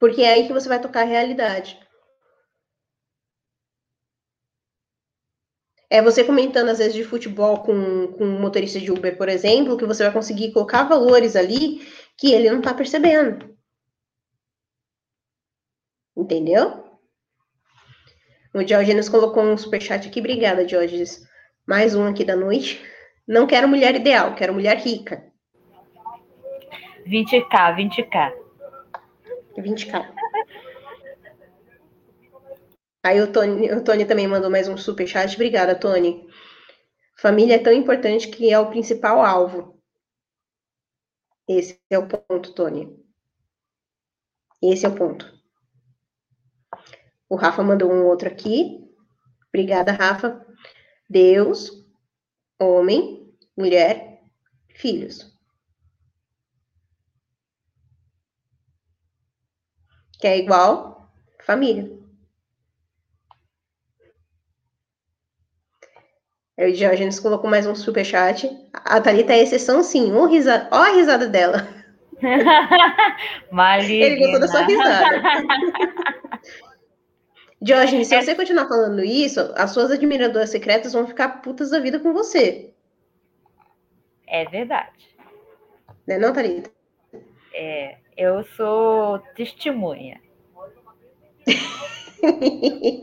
Porque 0.00 0.22
é 0.22 0.32
aí 0.32 0.46
que 0.46 0.52
você 0.52 0.68
vai 0.68 0.80
tocar 0.80 1.02
a 1.02 1.04
realidade. 1.04 1.78
É 5.90 6.00
você 6.00 6.24
comentando, 6.24 6.70
às 6.70 6.78
vezes, 6.78 6.94
de 6.94 7.04
futebol 7.04 7.62
com, 7.62 8.12
com 8.12 8.24
um 8.24 8.40
motorista 8.40 8.80
de 8.80 8.90
Uber, 8.90 9.16
por 9.18 9.28
exemplo, 9.28 9.76
que 9.76 9.84
você 9.84 10.04
vai 10.04 10.12
conseguir 10.12 10.52
colocar 10.52 10.84
valores 10.84 11.36
ali 11.36 11.86
que 12.16 12.32
ele 12.32 12.50
não 12.50 12.60
está 12.60 12.72
percebendo. 12.72 13.54
Entendeu? 16.16 16.84
O 18.54 18.62
Diógenes 18.62 19.08
colocou 19.08 19.42
um 19.42 19.56
superchat 19.56 20.08
aqui. 20.08 20.20
Obrigada, 20.20 20.64
Diógenes. 20.64 21.26
Mais 21.66 21.94
um 21.94 22.06
aqui 22.06 22.24
da 22.24 22.36
noite. 22.36 22.80
Não 23.26 23.46
quero 23.46 23.68
mulher 23.68 23.94
ideal, 23.94 24.34
quero 24.34 24.54
mulher 24.54 24.78
rica. 24.78 25.30
20k, 27.06 27.76
20k. 27.76 28.49
20k. 29.56 30.14
Aí 33.02 33.20
o 33.20 33.32
Tony, 33.32 33.72
o 33.72 33.82
Tony 33.82 34.04
também 34.04 34.28
mandou 34.28 34.50
mais 34.50 34.68
um 34.68 34.76
super 34.76 35.06
chat. 35.06 35.34
Obrigada, 35.34 35.74
Tony. 35.74 36.28
Família 37.18 37.56
é 37.56 37.58
tão 37.58 37.72
importante 37.72 38.28
que 38.28 38.50
é 38.50 38.58
o 38.58 38.68
principal 38.70 39.20
alvo. 39.22 39.80
Esse 41.48 41.80
é 41.90 41.98
o 41.98 42.06
ponto, 42.06 42.54
Tony. 42.54 42.96
Esse 44.62 44.86
é 44.86 44.88
o 44.88 44.94
ponto. 44.94 45.26
O 47.28 47.36
Rafa 47.36 47.62
mandou 47.62 47.90
um 47.90 48.06
outro 48.06 48.28
aqui. 48.28 48.86
Obrigada, 49.48 49.92
Rafa. 49.92 50.46
Deus, 51.08 51.70
homem, 52.60 53.34
mulher, 53.56 54.22
filhos. 54.68 55.39
Que 60.20 60.26
é 60.26 60.38
igual 60.38 61.10
família. 61.44 61.90
O 66.58 66.70
Diógenes 66.70 67.18
colocou 67.18 67.48
mais 67.48 67.66
um 67.66 67.74
superchat. 67.74 68.46
A 68.74 69.00
Thalita 69.00 69.32
é 69.32 69.42
exceção, 69.42 69.82
sim. 69.82 70.12
Um 70.12 70.26
risa... 70.26 70.68
Ó 70.70 70.76
a 70.76 70.90
risada 70.90 71.26
dela. 71.26 71.66
Maligna. 73.50 74.06
Ele 74.06 74.20
gostou 74.20 74.40
da 74.40 74.48
sua 74.48 74.60
risada. 74.60 75.22
Diógenes, 77.62 78.08
se 78.08 78.14
é... 78.14 78.20
você 78.20 78.34
continuar 78.34 78.68
falando 78.68 79.02
isso, 79.02 79.40
as 79.56 79.70
suas 79.70 79.90
admiradoras 79.90 80.50
secretas 80.50 80.92
vão 80.92 81.06
ficar 81.06 81.40
putas 81.40 81.70
da 81.70 81.80
vida 81.80 81.98
com 81.98 82.12
você. 82.12 82.74
É 84.26 84.44
verdade. 84.44 85.16
Não 86.06 86.16
é 86.16 86.18
não, 86.18 86.32
Thalita? 86.32 86.70
É, 87.54 87.96
eu 88.20 88.44
sou 88.44 89.18
testemunha. 89.34 90.20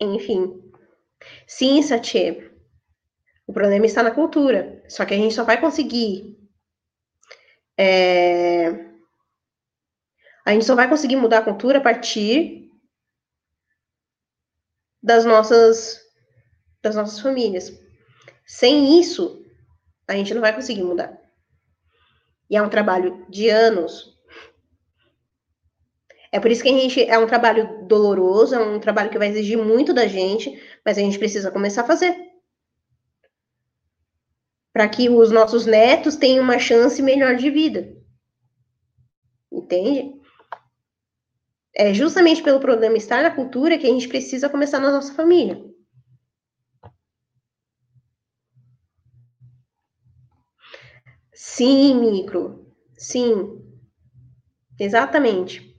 Enfim. 0.00 0.60
Sim, 1.46 1.80
Satye. 1.80 2.50
O 3.46 3.52
problema 3.52 3.86
está 3.86 4.02
na 4.02 4.10
cultura. 4.10 4.82
Só 4.88 5.04
que 5.04 5.14
a 5.14 5.16
gente 5.16 5.32
só 5.32 5.44
vai 5.44 5.60
conseguir. 5.60 6.36
É... 7.78 8.70
A 10.44 10.50
gente 10.52 10.64
só 10.64 10.74
vai 10.74 10.88
conseguir 10.88 11.14
mudar 11.14 11.38
a 11.38 11.44
cultura 11.44 11.78
a 11.78 11.82
partir 11.82 12.68
das 15.00 15.24
nossas 15.24 16.02
das 16.82 16.96
nossas 16.96 17.20
famílias. 17.20 17.72
Sem 18.44 18.98
isso, 18.98 19.46
a 20.08 20.14
gente 20.14 20.34
não 20.34 20.40
vai 20.40 20.52
conseguir 20.52 20.82
mudar. 20.82 21.23
E 22.48 22.56
é 22.56 22.62
um 22.62 22.68
trabalho 22.68 23.24
de 23.28 23.48
anos. 23.48 24.14
É 26.30 26.40
por 26.40 26.50
isso 26.50 26.62
que 26.62 26.68
a 26.68 26.72
gente 26.72 27.02
é 27.02 27.18
um 27.18 27.26
trabalho 27.26 27.86
doloroso, 27.86 28.54
é 28.54 28.58
um 28.58 28.80
trabalho 28.80 29.10
que 29.10 29.18
vai 29.18 29.28
exigir 29.28 29.56
muito 29.56 29.94
da 29.94 30.06
gente, 30.06 30.60
mas 30.84 30.98
a 30.98 31.00
gente 31.00 31.18
precisa 31.18 31.50
começar 31.50 31.82
a 31.82 31.86
fazer. 31.86 32.16
Para 34.72 34.88
que 34.88 35.08
os 35.08 35.30
nossos 35.30 35.64
netos 35.64 36.16
tenham 36.16 36.42
uma 36.42 36.58
chance 36.58 37.00
melhor 37.00 37.36
de 37.36 37.50
vida. 37.50 37.96
Entende? 39.50 40.20
É 41.72 41.94
justamente 41.94 42.42
pelo 42.42 42.60
problema 42.60 42.96
estar 42.96 43.22
na 43.22 43.30
cultura 43.30 43.78
que 43.78 43.86
a 43.86 43.90
gente 43.90 44.08
precisa 44.08 44.48
começar 44.48 44.80
na 44.80 44.90
nossa 44.90 45.14
família. 45.14 45.73
Sim, 51.46 52.00
micro. 52.00 52.66
Sim. 52.96 53.62
Exatamente. 54.80 55.78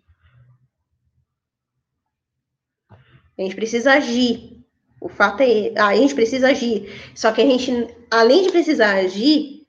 A 3.37 3.41
gente 3.41 3.55
precisa 3.55 3.93
agir. 3.93 4.63
O 5.01 5.09
fato 5.09 5.41
é, 5.41 5.73
ah, 5.75 5.87
a 5.87 5.95
gente 5.95 6.13
precisa 6.13 6.49
agir. 6.49 6.87
Só 7.15 7.31
que 7.31 7.41
a 7.41 7.45
gente, 7.45 7.71
além 8.11 8.43
de 8.43 8.51
precisar 8.51 8.93
agir, 8.93 9.65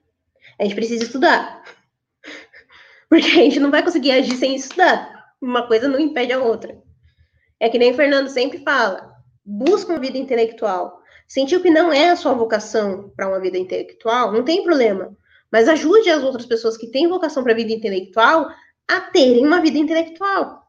a 0.61 0.65
gente 0.65 0.75
precisa 0.75 1.03
estudar. 1.03 1.65
Porque 3.09 3.27
a 3.29 3.43
gente 3.43 3.59
não 3.59 3.71
vai 3.71 3.83
conseguir 3.83 4.13
agir 4.13 4.37
sem 4.37 4.55
estudar. 4.55 5.33
Uma 5.41 5.67
coisa 5.67 5.89
não 5.89 5.99
impede 5.99 6.33
a 6.33 6.39
outra. 6.39 6.81
É 7.59 7.71
que 7.71 7.79
nem 7.79 7.93
o 7.93 7.97
Fernando 7.97 8.29
sempre 8.29 8.59
fala: 8.59 9.13
busca 9.43 9.93
uma 9.93 10.01
vida 10.01 10.19
intelectual. 10.19 11.01
Sentiu 11.27 11.63
que 11.63 11.71
não 11.71 11.91
é 11.91 12.11
a 12.11 12.17
sua 12.17 12.35
vocação 12.35 13.11
para 13.17 13.29
uma 13.29 13.41
vida 13.41 13.57
intelectual, 13.57 14.31
não 14.31 14.45
tem 14.45 14.63
problema. 14.63 15.17
Mas 15.51 15.69
ajude 15.69 16.11
as 16.11 16.23
outras 16.23 16.47
pessoas 16.47 16.77
que 16.77 16.91
têm 16.91 17.09
vocação 17.09 17.43
para 17.43 17.53
a 17.53 17.57
vida 17.57 17.73
intelectual 17.73 18.49
a 18.89 19.01
terem 19.01 19.47
uma 19.47 19.61
vida 19.61 19.79
intelectual. 19.79 20.63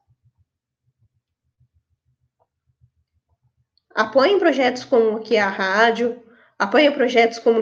Apoiem 3.94 4.40
projetos 4.40 4.84
como 4.84 5.18
aqui 5.18 5.38
a 5.38 5.50
rádio, 5.50 6.22
apoia 6.58 6.92
projetos 6.92 7.40
como, 7.40 7.62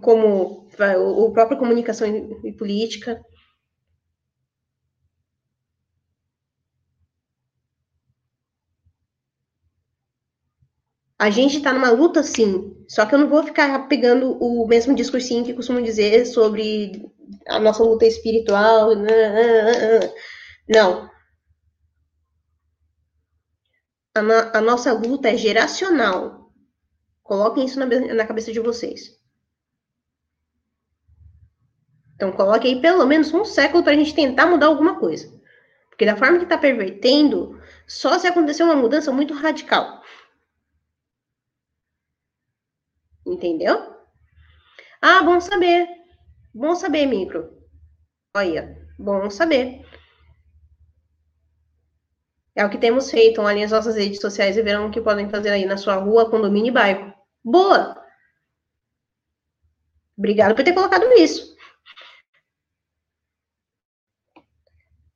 como 0.00 0.68
o 0.98 1.32
próprio 1.32 1.58
Comunicação 1.58 2.06
e 2.44 2.52
Política. 2.52 3.20
A 11.22 11.30
gente 11.30 11.58
está 11.58 11.72
numa 11.72 11.88
luta, 11.88 12.20
sim. 12.24 12.84
Só 12.88 13.06
que 13.06 13.14
eu 13.14 13.18
não 13.20 13.28
vou 13.28 13.44
ficar 13.44 13.86
pegando 13.86 14.36
o 14.42 14.66
mesmo 14.66 14.92
discursinho 14.92 15.44
que 15.44 15.54
costumo 15.54 15.80
dizer 15.80 16.26
sobre 16.26 17.08
a 17.46 17.60
nossa 17.60 17.84
luta 17.84 18.04
espiritual. 18.04 18.96
Né, 18.96 19.06
né, 19.06 20.00
né, 20.00 20.12
não. 20.68 21.08
A, 24.16 24.58
a 24.58 24.60
nossa 24.60 24.92
luta 24.92 25.28
é 25.28 25.36
geracional. 25.36 26.50
Coloquem 27.22 27.66
isso 27.66 27.78
na, 27.78 27.86
na 27.86 28.26
cabeça 28.26 28.52
de 28.52 28.58
vocês. 28.58 29.16
Então, 32.16 32.32
coloque 32.32 32.66
aí 32.66 32.80
pelo 32.80 33.06
menos 33.06 33.32
um 33.32 33.44
século 33.44 33.84
para 33.84 33.92
a 33.92 33.96
gente 33.96 34.12
tentar 34.12 34.46
mudar 34.46 34.66
alguma 34.66 34.98
coisa. 34.98 35.32
Porque 35.88 36.04
da 36.04 36.16
forma 36.16 36.38
que 36.38 36.44
está 36.44 36.58
pervertendo, 36.58 37.60
só 37.86 38.18
se 38.18 38.26
acontecer 38.26 38.64
uma 38.64 38.74
mudança 38.74 39.12
muito 39.12 39.34
radical. 39.34 40.01
Entendeu? 43.32 43.96
Ah, 45.00 45.22
bom 45.22 45.40
saber. 45.40 45.88
Bom 46.54 46.74
saber, 46.74 47.06
micro. 47.06 47.50
Olha, 48.36 48.76
bom 48.98 49.30
saber. 49.30 49.84
É 52.54 52.64
o 52.64 52.70
que 52.70 52.78
temos 52.78 53.10
feito. 53.10 53.40
Olhem 53.40 53.64
as 53.64 53.70
nossas 53.70 53.96
redes 53.96 54.20
sociais 54.20 54.56
e 54.56 54.62
verão 54.62 54.88
o 54.88 54.90
que 54.90 55.00
podem 55.00 55.30
fazer 55.30 55.48
aí 55.48 55.64
na 55.64 55.78
sua 55.78 55.96
rua, 55.96 56.30
condomínio 56.30 56.68
e 56.68 56.74
bairro. 56.74 57.14
Boa! 57.42 58.00
Obrigado 60.16 60.54
por 60.54 60.62
ter 60.62 60.74
colocado 60.74 61.10
isso. 61.14 61.56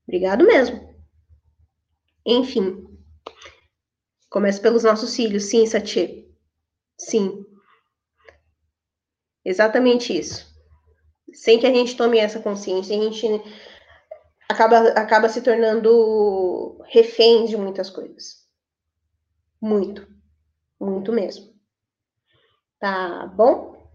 Obrigado 0.09 0.45
mesmo. 0.45 0.97
Enfim. 2.25 2.87
Começa 4.29 4.61
pelos 4.61 4.85
nossos 4.85 5.15
filhos. 5.15 5.45
Sim, 5.45 5.67
Sati. 5.67 6.27
Sim. 6.99 7.46
Exatamente 9.47 10.13
isso. 10.13 10.45
Sem 11.33 11.61
que 11.61 11.67
a 11.69 11.73
gente 11.73 11.97
tome 11.97 12.19
essa 12.19 12.41
consciência, 12.41 12.99
a 12.99 13.01
gente 13.01 13.25
acaba, 14.49 14.89
acaba 14.89 15.29
se 15.29 15.41
tornando 15.41 16.83
refém 16.89 17.45
de 17.45 17.57
muitas 17.57 17.89
coisas. 17.89 18.45
Muito. 19.61 20.05
Muito 20.81 21.13
mesmo. 21.13 21.55
Tá 22.81 23.29
bom? 23.29 23.89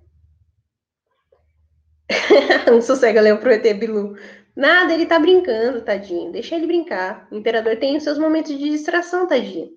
um 2.71 2.81
sossego 2.81 3.19
leu 3.19 3.37
pro 3.37 3.51
ET 3.51 3.77
Bilu. 3.77 4.15
Nada, 4.55 4.93
ele 4.93 5.05
tá 5.05 5.19
brincando, 5.19 5.83
tadinho. 5.83 6.31
Deixa 6.31 6.55
ele 6.55 6.65
brincar. 6.65 7.27
O 7.29 7.35
imperador 7.35 7.75
tem 7.75 7.97
os 7.97 8.03
seus 8.03 8.17
momentos 8.17 8.57
de 8.57 8.69
distração, 8.69 9.27
tadinho. 9.27 9.69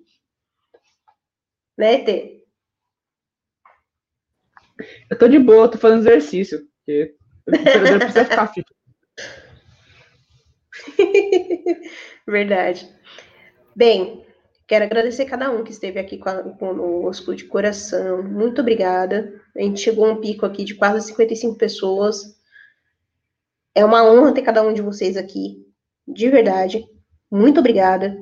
Né, 1.77 1.95
ET? 1.95 2.34
Eu 5.09 5.17
tô 5.17 5.27
de 5.27 5.39
boa, 5.39 5.69
tô 5.69 5.77
fazendo 5.77 6.01
exercício. 6.01 6.67
Porque 6.85 7.15
o 7.47 7.55
imperador 7.55 7.99
precisa 7.99 8.25
ficar 8.25 8.47
fit. 8.53 8.65
Verdade. 12.27 12.89
Bem, 13.75 14.25
quero 14.67 14.85
agradecer 14.85 15.25
cada 15.25 15.51
um 15.51 15.63
que 15.63 15.71
esteve 15.71 15.99
aqui 15.99 16.17
conosco 16.17 17.35
de 17.35 17.45
coração. 17.45 18.23
Muito 18.23 18.61
obrigada. 18.61 19.41
A 19.55 19.61
gente 19.61 19.81
chegou 19.81 20.05
a 20.05 20.11
um 20.11 20.21
pico 20.21 20.45
aqui 20.45 20.63
de 20.63 20.75
quase 20.75 21.07
55 21.07 21.57
pessoas. 21.57 22.35
É 23.73 23.83
uma 23.83 24.03
honra 24.03 24.33
ter 24.33 24.41
cada 24.41 24.63
um 24.63 24.73
de 24.73 24.81
vocês 24.81 25.17
aqui. 25.17 25.65
De 26.07 26.29
verdade. 26.29 26.85
Muito 27.31 27.59
obrigada. 27.59 28.17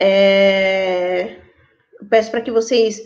É... 0.00 1.40
Peço 2.08 2.30
para 2.30 2.40
que 2.40 2.50
vocês 2.50 3.00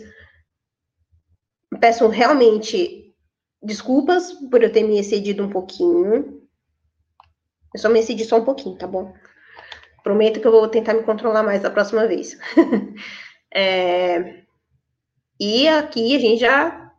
peçam 1.79 2.09
realmente 2.09 3.13
desculpas 3.61 4.31
por 4.49 4.63
eu 4.63 4.71
ter 4.71 4.83
me 4.83 4.99
excedido 4.99 5.43
um 5.43 5.49
pouquinho. 5.49 6.41
Eu 7.73 7.79
só 7.79 7.89
me 7.89 7.99
excedi 7.99 8.25
só 8.25 8.37
um 8.37 8.45
pouquinho, 8.45 8.77
tá 8.77 8.87
bom? 8.87 9.13
Prometo 10.03 10.39
que 10.39 10.47
eu 10.47 10.51
vou 10.51 10.67
tentar 10.67 10.93
me 10.93 11.03
controlar 11.03 11.43
mais 11.43 11.61
da 11.61 11.69
próxima 11.69 12.07
vez. 12.07 12.37
é... 13.53 14.43
E 15.39 15.67
aqui 15.67 16.15
a 16.15 16.19
gente 16.19 16.39
já. 16.39 16.91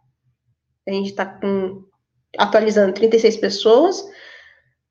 A 0.87 0.93
gente 0.93 1.15
tá 1.15 1.27
com, 1.27 1.85
atualizando 2.39 2.95
36 2.95 3.37
pessoas. 3.39 4.05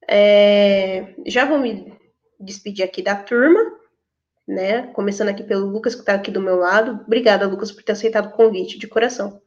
É... 0.07 1.13
Já 1.25 1.45
vou 1.45 1.59
me 1.59 1.97
despedir 2.39 2.83
aqui 2.83 3.01
da 3.01 3.15
turma, 3.15 3.59
né? 4.47 4.87
Começando 4.93 5.29
aqui 5.29 5.43
pelo 5.43 5.67
Lucas, 5.67 5.95
que 5.95 6.03
tá 6.03 6.13
aqui 6.15 6.31
do 6.31 6.41
meu 6.41 6.55
lado. 6.55 7.03
Obrigada, 7.05 7.47
Lucas, 7.47 7.71
por 7.71 7.83
ter 7.83 7.91
aceitado 7.91 8.27
o 8.27 8.31
convite, 8.31 8.79
de 8.79 8.87
coração. 8.87 9.41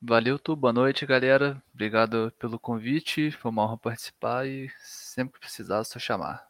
Valeu, 0.00 0.38
tu. 0.38 0.54
Boa 0.54 0.72
noite, 0.72 1.04
galera. 1.04 1.60
Obrigado 1.74 2.32
pelo 2.38 2.58
convite. 2.58 3.32
Foi 3.32 3.50
uma 3.50 3.64
honra 3.64 3.76
participar 3.76 4.46
e 4.46 4.70
sempre 4.78 5.34
que 5.34 5.40
precisar, 5.40 5.80
é 5.80 5.84
só 5.84 5.98
chamar. 5.98 6.48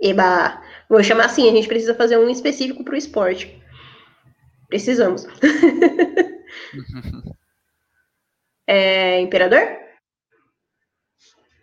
Eba! 0.00 0.60
Vou 0.88 1.02
chamar 1.04 1.26
assim, 1.26 1.48
a 1.48 1.52
gente 1.52 1.68
precisa 1.68 1.94
fazer 1.94 2.18
um 2.18 2.28
específico 2.28 2.84
para 2.84 2.94
o 2.94 2.96
esporte. 2.96 3.62
Precisamos. 4.68 5.24
é, 8.66 9.20
Imperador? 9.20 9.60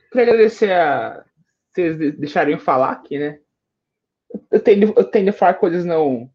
Queria 0.10 0.34
agradecer 0.34 0.72
a 0.72 1.26
vocês 1.70 1.98
deixarem 2.18 2.54
eu 2.54 2.60
falar 2.60 2.92
aqui, 2.92 3.20
né? 3.20 3.40
Eu 4.50 4.62
tendo, 4.62 4.94
eu 4.96 5.04
tendo 5.04 5.30
a 5.30 5.34
falar 5.34 5.56
coisas 5.56 5.84
não 5.84 6.32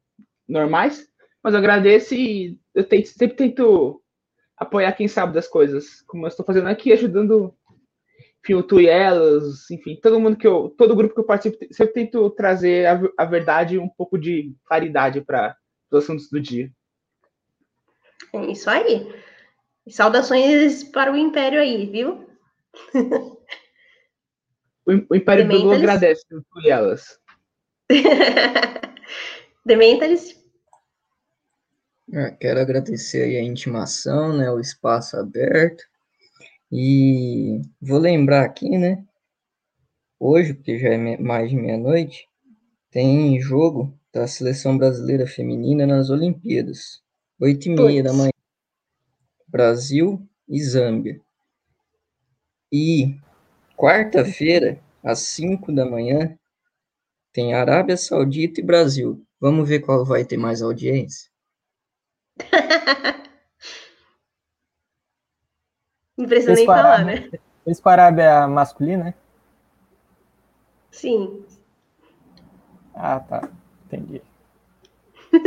normais, 0.47 1.09
mas 1.43 1.55
eu 1.55 1.59
agradeço 1.59 2.15
e 2.15 2.63
eu 2.75 2.85
tento, 2.85 3.07
sempre 3.07 3.37
tento 3.37 4.03
apoiar 4.57 4.93
quem 4.93 5.09
sabe 5.09 5.35
das 5.35 5.49
coisas, 5.49 6.03
como 6.03 6.25
eu 6.25 6.29
estou 6.29 6.45
fazendo 6.45 6.69
aqui, 6.69 6.93
ajudando, 6.93 7.55
enfim, 8.43 8.55
o 8.55 8.63
Tu 8.63 8.81
e 8.83 8.89
elas, 8.89 9.71
enfim, 9.71 9.97
todo 10.01 10.21
mundo 10.21 10.37
que 10.37 10.47
eu, 10.47 10.71
todo 10.77 10.97
grupo 10.97 11.15
que 11.15 11.21
eu 11.21 11.25
participo, 11.25 11.59
sempre 11.73 11.95
tento 11.95 12.29
trazer 12.31 12.87
a, 12.87 13.01
a 13.19 13.25
verdade 13.25 13.77
e 13.77 13.79
um 13.79 13.89
pouco 13.89 14.19
de 14.19 14.55
claridade 14.65 15.21
para 15.21 15.57
os 15.91 16.03
assuntos 16.03 16.29
do 16.29 16.41
dia. 16.41 16.71
É 18.33 18.47
isso 18.47 18.69
aí. 18.69 19.15
Saudações 19.89 20.83
para 20.85 21.13
o 21.13 21.17
Império 21.17 21.61
aí, 21.61 21.87
viu? 21.87 22.27
o, 24.87 24.93
o 25.11 25.15
Império 25.15 25.47
Bilu 25.47 25.73
agradece 25.73 26.25
o 26.35 26.41
Tu 26.41 26.61
e 26.65 26.71
elas. 26.71 27.21
Dementalis? 29.65 30.44
Ah, 32.13 32.31
quero 32.31 32.61
agradecer 32.61 33.23
a 33.37 33.43
intimação, 33.43 34.37
né, 34.37 34.51
o 34.51 34.61
espaço 34.61 35.17
aberto. 35.17 35.85
E 36.71 37.63
vou 37.81 37.99
lembrar 37.99 38.45
aqui, 38.45 38.77
né, 38.77 39.05
hoje, 40.19 40.55
porque 40.55 40.79
já 40.79 40.91
é 40.91 41.17
mais 41.19 41.51
de 41.51 41.57
meia-noite, 41.57 42.29
tem 42.91 43.41
jogo 43.41 43.93
da 44.13 44.27
seleção 44.27 44.79
brasileira 44.79 45.27
feminina 45.27 45.87
nas 45.87 46.11
Olimpíadas. 46.11 47.03
Oito 47.41 47.69
e 47.69 47.75
meia 47.75 48.03
da 48.03 48.13
manhã. 48.13 48.31
Brasil 49.49 50.27
e 50.49 50.63
Zâmbia. 50.63 51.21
E 52.73 53.19
quarta-feira, 53.77 54.81
às 55.03 55.21
cinco 55.21 55.73
da 55.73 55.85
manhã, 55.85 56.39
tem 57.33 57.55
Arábia 57.55 57.97
Saudita 57.97 58.61
e 58.61 58.65
Brasil. 58.65 59.25
Vamos 59.41 59.69
ver 59.69 59.81
qual 59.81 60.05
vai 60.05 60.25
ter 60.25 60.37
mais 60.37 60.63
audiência? 60.63 61.34
Não 66.17 66.27
precisa 66.27 66.55
nem 66.55 66.65
falar, 66.67 67.05
né? 67.05 67.29
Esse 67.67 67.83
com 67.83 67.89
a 67.89 67.93
Arábia 67.93 68.47
masculina, 68.47 69.05
né? 69.05 69.15
Sim. 70.91 71.45
Ah, 72.95 73.19
tá. 73.21 73.49
Entendi. 73.87 74.23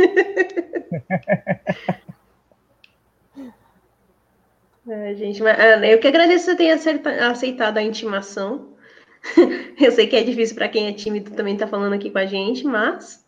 é, 4.88 5.14
gente, 5.14 5.42
mas, 5.42 5.82
eu 5.84 5.98
que 5.98 6.08
agradeço 6.08 6.44
você 6.44 6.54
ter 6.54 6.70
aceitado 6.70 7.78
a 7.78 7.82
intimação. 7.82 8.76
Eu 9.80 9.90
sei 9.90 10.06
que 10.06 10.14
é 10.16 10.22
difícil 10.22 10.54
para 10.54 10.68
quem 10.68 10.86
é 10.86 10.92
tímido 10.92 11.32
também 11.32 11.54
estar 11.54 11.66
tá 11.66 11.70
falando 11.70 11.94
aqui 11.94 12.10
com 12.10 12.18
a 12.18 12.26
gente, 12.26 12.64
mas 12.64 13.24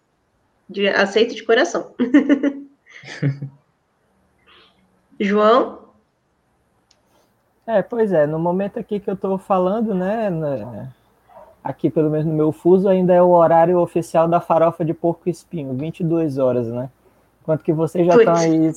aceito 0.95 1.35
de 1.35 1.43
coração. 1.43 1.95
João? 5.21 5.79
É, 7.67 7.83
pois 7.83 8.13
é, 8.13 8.27
no 8.27 8.39
momento 8.39 8.79
aqui 8.79 8.99
que 8.99 9.09
eu 9.09 9.15
estou 9.15 9.39
falando, 9.39 9.95
né, 9.95 10.29
né, 10.31 10.91
aqui 11.63 11.91
pelo 11.91 12.11
menos 12.11 12.27
no 12.27 12.33
meu 12.33 12.53
fuso, 12.53 12.89
ainda 12.89 13.13
é 13.13 13.23
o 13.23 13.29
horário 13.31 13.79
oficial 13.79 14.27
da 14.27 14.41
farofa 14.41 14.85
de 14.85 14.95
porco 14.95 15.29
espinho, 15.29 15.75
22 15.75 16.39
horas, 16.39 16.67
né? 16.69 16.91
Enquanto 17.43 17.63
que 17.63 17.73
vocês 17.73 18.07
já 18.07 18.17
estão 18.17 18.35
aí. 18.35 18.73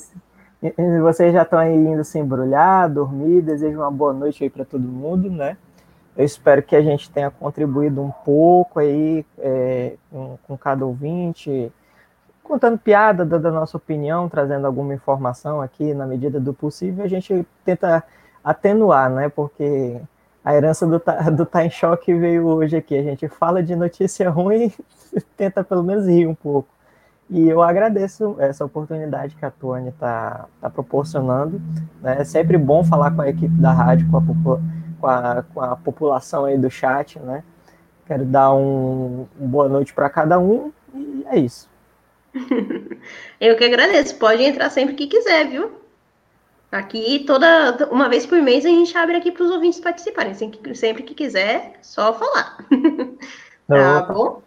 Vocês 1.02 1.32
já 1.32 1.42
estão 1.42 1.58
aí 1.58 1.74
indo 1.74 2.02
se 2.04 2.18
embrulhar, 2.18 2.88
dormir. 2.88 3.42
Desejo 3.42 3.78
uma 3.78 3.90
boa 3.90 4.14
noite 4.14 4.42
aí 4.42 4.48
para 4.48 4.64
todo 4.64 4.82
mundo, 4.82 5.30
né? 5.30 5.58
Eu 6.16 6.24
espero 6.24 6.62
que 6.62 6.74
a 6.74 6.80
gente 6.80 7.10
tenha 7.10 7.30
contribuído 7.30 8.00
um 8.00 8.10
pouco 8.10 8.78
aí 8.78 9.26
é, 9.38 9.94
com, 10.10 10.38
com, 10.46 10.56
cada 10.56 10.86
ouvinte, 10.86 11.70
contando 12.44 12.78
piada, 12.78 13.24
dando 13.24 13.48
a 13.48 13.50
nossa 13.50 13.76
opinião, 13.76 14.28
trazendo 14.28 14.66
alguma 14.66 14.94
informação 14.94 15.60
aqui 15.60 15.94
na 15.94 16.06
medida 16.06 16.38
do 16.38 16.52
possível. 16.52 17.04
A 17.04 17.08
gente 17.08 17.44
tenta 17.64 18.04
atenuar, 18.44 19.10
né? 19.10 19.28
Porque 19.30 20.00
a 20.44 20.54
herança 20.54 20.86
do, 20.86 21.02
do 21.34 21.46
Tá 21.46 21.64
em 21.64 21.70
Choque 21.70 22.14
veio 22.14 22.46
hoje 22.46 22.76
aqui. 22.76 22.96
A 22.96 23.02
gente 23.02 23.26
fala 23.28 23.62
de 23.62 23.74
notícia 23.74 24.28
ruim 24.28 24.72
e 25.12 25.20
tenta 25.36 25.64
pelo 25.64 25.82
menos 25.82 26.06
rir 26.06 26.26
um 26.26 26.34
pouco. 26.34 26.68
E 27.30 27.48
eu 27.48 27.62
agradeço 27.62 28.36
essa 28.38 28.62
oportunidade 28.64 29.34
que 29.34 29.44
a 29.46 29.50
Tony 29.50 29.88
está 29.88 30.44
tá 30.60 30.68
proporcionando. 30.68 31.60
Né? 32.02 32.18
É 32.20 32.24
sempre 32.24 32.58
bom 32.58 32.84
falar 32.84 33.10
com 33.12 33.22
a 33.22 33.28
equipe 33.28 33.54
da 33.56 33.72
rádio, 33.72 34.06
com 34.10 34.18
a, 34.18 34.22
com 35.00 35.06
a, 35.06 35.42
com 35.42 35.60
a 35.62 35.76
população 35.76 36.44
aí 36.44 36.58
do 36.58 36.70
chat. 36.70 37.18
Né? 37.18 37.42
Quero 38.04 38.26
dar 38.26 38.54
um, 38.54 39.26
um 39.40 39.48
boa 39.48 39.66
noite 39.66 39.94
para 39.94 40.10
cada 40.10 40.38
um 40.38 40.70
e 40.92 41.24
é 41.26 41.38
isso. 41.38 41.73
Eu 43.40 43.56
que 43.56 43.64
agradeço. 43.64 44.16
Pode 44.18 44.42
entrar 44.42 44.70
sempre 44.70 44.94
que 44.94 45.06
quiser, 45.06 45.48
viu? 45.48 45.80
Aqui, 46.70 47.24
toda 47.24 47.88
uma 47.90 48.08
vez 48.08 48.26
por 48.26 48.42
mês, 48.42 48.66
a 48.66 48.68
gente 48.68 48.96
abre 48.98 49.16
aqui 49.16 49.30
para 49.30 49.44
os 49.44 49.50
ouvintes 49.50 49.78
participarem. 49.78 50.34
Sempre, 50.34 50.74
sempre 50.74 51.02
que 51.04 51.14
quiser, 51.14 51.78
só 51.80 52.12
falar. 52.12 52.58
tá 53.68 54.02
bom? 54.02 54.42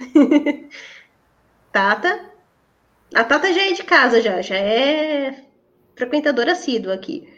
Tata? 1.70 2.30
A 3.14 3.24
Tata 3.24 3.52
já 3.52 3.62
é 3.62 3.72
de 3.72 3.82
casa, 3.82 4.22
já. 4.22 4.40
Já 4.40 4.56
é 4.56 5.44
frequentadora 5.94 6.52
assídua 6.52 6.94
aqui. 6.94 7.28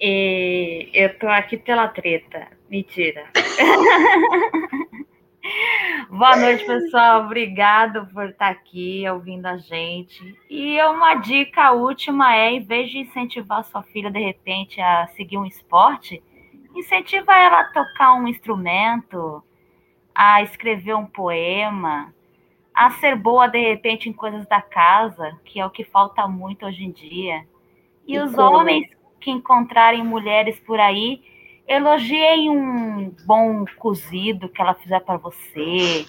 E 0.00 0.90
eu 0.92 1.16
tô 1.18 1.28
aqui 1.28 1.56
pela 1.56 1.88
treta. 1.88 2.48
Mentira. 2.68 3.24
Boa 6.10 6.36
noite, 6.36 6.64
pessoal. 6.64 7.24
Obrigado 7.24 8.06
por 8.12 8.28
estar 8.28 8.48
aqui 8.48 9.08
ouvindo 9.08 9.46
a 9.46 9.56
gente. 9.56 10.36
E 10.48 10.80
uma 10.82 11.14
dica 11.14 11.72
última 11.72 12.34
é, 12.34 12.52
em 12.52 12.60
vez 12.60 12.90
de 12.90 12.98
incentivar 12.98 13.64
sua 13.64 13.82
filha 13.82 14.10
de 14.10 14.18
repente 14.18 14.80
a 14.80 15.06
seguir 15.08 15.38
um 15.38 15.46
esporte, 15.46 16.22
incentiva 16.74 17.32
ela 17.34 17.60
a 17.60 17.72
tocar 17.72 18.14
um 18.14 18.28
instrumento, 18.28 19.42
a 20.14 20.42
escrever 20.42 20.94
um 20.94 21.06
poema, 21.06 22.12
a 22.74 22.90
ser 22.92 23.16
boa 23.16 23.46
de 23.48 23.60
repente 23.60 24.08
em 24.08 24.12
coisas 24.12 24.46
da 24.46 24.60
casa, 24.60 25.38
que 25.44 25.60
é 25.60 25.66
o 25.66 25.70
que 25.70 25.84
falta 25.84 26.26
muito 26.26 26.66
hoje 26.66 26.84
em 26.84 26.90
dia. 26.90 27.46
E, 28.06 28.14
e 28.14 28.20
os 28.20 28.34
como? 28.34 28.56
homens 28.56 28.88
que 29.20 29.30
encontrarem 29.30 30.04
mulheres 30.04 30.58
por 30.60 30.78
aí, 30.78 31.22
Elogiei 31.68 32.48
um 32.48 33.14
bom 33.26 33.66
cozido 33.76 34.48
que 34.48 34.62
ela 34.62 34.72
fizer 34.72 35.00
para 35.00 35.18
você, 35.18 36.06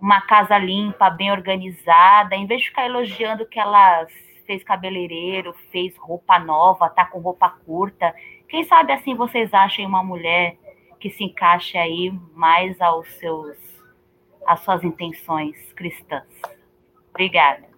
uma 0.00 0.20
casa 0.20 0.58
limpa, 0.58 1.08
bem 1.08 1.30
organizada, 1.30 2.34
em 2.34 2.44
vez 2.44 2.62
de 2.62 2.68
ficar 2.70 2.86
elogiando 2.86 3.46
que 3.46 3.60
ela 3.60 4.04
fez 4.44 4.64
cabeleireiro, 4.64 5.54
fez 5.70 5.96
roupa 5.96 6.40
nova, 6.40 6.90
tá 6.90 7.04
com 7.04 7.20
roupa 7.20 7.48
curta. 7.48 8.12
Quem 8.48 8.64
sabe 8.64 8.92
assim 8.92 9.14
vocês 9.14 9.54
achem 9.54 9.86
uma 9.86 10.02
mulher 10.02 10.56
que 10.98 11.08
se 11.08 11.22
encaixe 11.22 11.78
aí 11.78 12.12
mais 12.34 12.80
aos 12.80 13.08
seus 13.14 13.56
às 14.44 14.58
suas 14.60 14.82
intenções 14.82 15.72
cristãs. 15.72 16.26
Obrigada. 17.10 17.75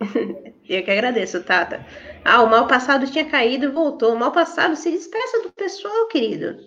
Eu 0.68 0.84
que 0.84 0.90
agradeço, 0.90 1.42
Tata. 1.42 1.84
Ah, 2.24 2.42
o 2.42 2.50
mal 2.50 2.66
passado 2.66 3.10
tinha 3.10 3.28
caído 3.28 3.66
e 3.66 3.70
voltou. 3.72 4.14
O 4.14 4.18
mal 4.18 4.32
passado 4.32 4.76
se 4.76 4.90
despeça 4.90 5.42
do 5.42 5.52
pessoal, 5.52 6.06
querido. 6.08 6.58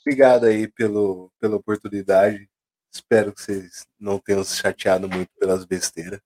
Obrigado 0.00 0.46
aí 0.46 0.68
pelo, 0.68 1.30
pela 1.40 1.56
oportunidade. 1.56 2.48
Espero 2.92 3.32
que 3.32 3.42
vocês 3.42 3.86
não 3.98 4.18
tenham 4.18 4.44
se 4.44 4.56
chateado 4.56 5.08
muito 5.08 5.30
pelas 5.38 5.64
besteiras. 5.64 6.20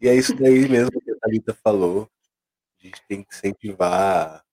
E 0.00 0.08
é 0.08 0.14
isso 0.14 0.34
daí 0.34 0.68
mesmo 0.68 1.00
que 1.00 1.10
a 1.10 1.16
Thalita 1.16 1.54
falou. 1.54 2.08
A 2.80 2.86
gente 2.86 3.02
tem 3.06 3.22
que 3.22 3.34
incentivar 3.34 4.44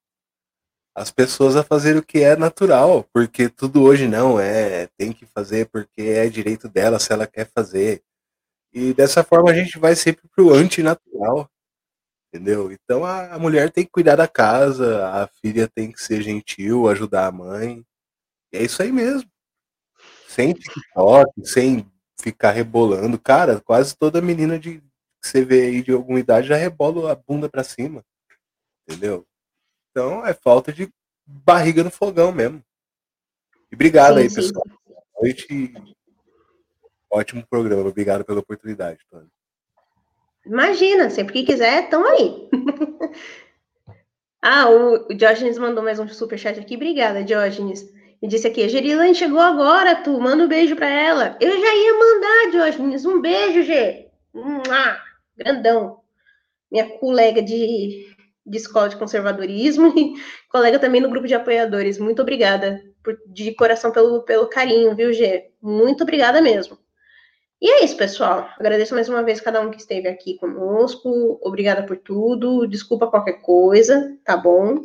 as 0.93 1.11
pessoas 1.11 1.55
a 1.55 1.63
fazer 1.63 1.97
o 1.97 2.03
que 2.03 2.19
é 2.19 2.35
natural, 2.35 3.05
porque 3.13 3.47
tudo 3.47 3.81
hoje 3.81 4.07
não 4.07 4.39
é, 4.39 4.87
tem 4.97 5.13
que 5.13 5.25
fazer 5.25 5.67
porque 5.69 6.01
é 6.01 6.27
direito 6.29 6.67
dela 6.67 6.99
se 6.99 7.13
ela 7.13 7.25
quer 7.25 7.49
fazer. 7.49 8.03
E 8.71 8.93
dessa 8.93 9.23
forma 9.23 9.51
a 9.51 9.53
gente 9.53 9.77
vai 9.79 9.95
sempre 9.95 10.27
pro 10.29 10.53
antinatural. 10.53 11.49
Entendeu? 12.31 12.71
Então 12.71 13.03
a, 13.03 13.33
a 13.33 13.39
mulher 13.39 13.71
tem 13.71 13.83
que 13.83 13.91
cuidar 13.91 14.15
da 14.15 14.27
casa, 14.27 15.07
a 15.07 15.27
filha 15.27 15.67
tem 15.67 15.91
que 15.91 16.01
ser 16.01 16.21
gentil, 16.21 16.87
ajudar 16.87 17.25
a 17.27 17.31
mãe. 17.31 17.83
E 18.51 18.57
é 18.57 18.63
isso 18.63 18.81
aí 18.83 18.91
mesmo. 18.91 19.29
Sem 20.27 20.53
TikTok, 20.53 21.31
sem 21.43 21.91
ficar 22.21 22.51
rebolando. 22.51 23.19
Cara, 23.19 23.59
quase 23.59 23.97
toda 23.97 24.21
menina 24.21 24.59
de, 24.59 24.79
que 24.79 25.27
você 25.27 25.43
vê 25.43 25.63
aí 25.63 25.81
de 25.81 25.91
alguma 25.91 26.19
idade 26.19 26.47
já 26.47 26.55
rebola 26.55 27.11
a 27.11 27.15
bunda 27.15 27.49
pra 27.49 27.63
cima. 27.63 28.05
Entendeu? 28.87 29.25
Então 29.89 30.25
é 30.25 30.33
falta 30.33 30.71
de 30.71 30.91
barriga 31.25 31.83
no 31.83 31.89
fogão 31.89 32.31
mesmo. 32.31 32.63
E 33.71 33.75
obrigado 33.75 34.15
sim, 34.15 34.21
aí, 34.21 34.33
pessoal. 34.33 34.65
Boa 34.85 35.03
noite. 35.21 35.73
Ótimo 37.11 37.45
programa. 37.49 37.89
Obrigado 37.89 38.23
pela 38.23 38.39
oportunidade, 38.39 38.99
Tony. 39.09 39.27
Imagina, 40.45 41.09
sempre 41.09 41.33
que 41.33 41.43
quiser, 41.43 41.83
estão 41.83 42.05
aí. 42.05 42.49
ah, 44.41 44.69
o, 44.69 45.13
Diógenes 45.13 45.57
mandou 45.57 45.83
mais 45.83 45.99
um 45.99 46.07
superchat 46.07 46.59
aqui. 46.59 46.75
Obrigada, 46.75 47.23
Diógenes. 47.23 47.91
E 48.21 48.27
disse 48.27 48.47
aqui, 48.47 48.67
Gerilane 48.67 49.15
chegou 49.15 49.39
agora, 49.39 49.95
tu 49.95 50.19
manda 50.19 50.43
um 50.43 50.47
beijo 50.47 50.75
para 50.75 50.89
ela. 50.89 51.37
Eu 51.39 51.51
já 51.51 51.75
ia 51.75 51.93
mandar, 51.93 52.51
Diógenes, 52.51 53.05
um 53.05 53.21
beijo, 53.21 53.63
G. 53.63 54.09
Mua, 54.33 54.99
grandão. 55.37 56.01
Minha 56.71 56.87
colega 56.99 57.41
de, 57.41 58.07
de 58.45 58.57
escola 58.57 58.89
de 58.89 58.97
conservadorismo 58.97 59.93
e 59.97 60.13
colega 60.49 60.79
também 60.79 61.01
no 61.01 61.09
grupo 61.09 61.27
de 61.27 61.33
apoiadores. 61.33 61.97
Muito 61.97 62.21
obrigada 62.21 62.83
por, 63.03 63.17
de 63.27 63.53
coração 63.55 63.91
pelo, 63.91 64.21
pelo 64.23 64.47
carinho, 64.47 64.95
viu, 64.95 65.13
G? 65.13 65.51
Muito 65.61 66.03
obrigada 66.03 66.41
mesmo. 66.41 66.77
E 67.61 67.69
é 67.69 67.83
isso, 67.83 67.97
pessoal. 67.97 68.49
Agradeço 68.57 68.95
mais 68.95 69.09
uma 69.09 69.21
vez 69.21 69.41
cada 69.41 69.59
um 69.59 69.69
que 69.69 69.77
esteve 69.77 70.07
aqui 70.07 70.37
conosco. 70.37 71.39
Obrigada 71.43 71.85
por 71.85 71.97
tudo. 71.97 72.65
Desculpa 72.65 73.07
qualquer 73.07 73.41
coisa, 73.41 74.17
tá 74.23 74.37
bom? 74.37 74.81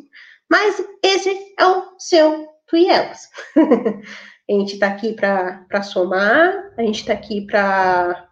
Mas 0.51 0.85
esse 1.03 1.55
é 1.59 1.67
o 1.67 1.95
seu 1.99 2.49
Tu 2.67 2.77
e 2.77 2.89
Elas. 2.89 3.29
a 3.57 4.53
gente 4.53 4.79
tá 4.79 4.89
aqui 4.89 5.15
para 5.15 5.83
somar, 5.83 6.73
a 6.77 6.83
gente 6.83 7.05
tá 7.05 7.13
aqui 7.13 7.47
para 7.47 8.29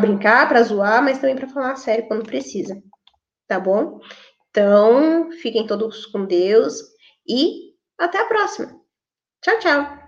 brincar, 0.00 0.48
para 0.48 0.62
zoar, 0.62 1.02
mas 1.02 1.18
também 1.18 1.36
para 1.36 1.48
falar 1.48 1.76
sério 1.76 2.06
quando 2.06 2.26
precisa. 2.26 2.80
Tá 3.46 3.58
bom? 3.58 3.98
Então, 4.50 5.30
fiquem 5.40 5.66
todos 5.66 6.06
com 6.06 6.26
Deus 6.26 6.80
e 7.26 7.74
até 7.98 8.18
a 8.20 8.26
próxima. 8.26 8.78
Tchau, 9.40 9.58
tchau. 9.58 10.07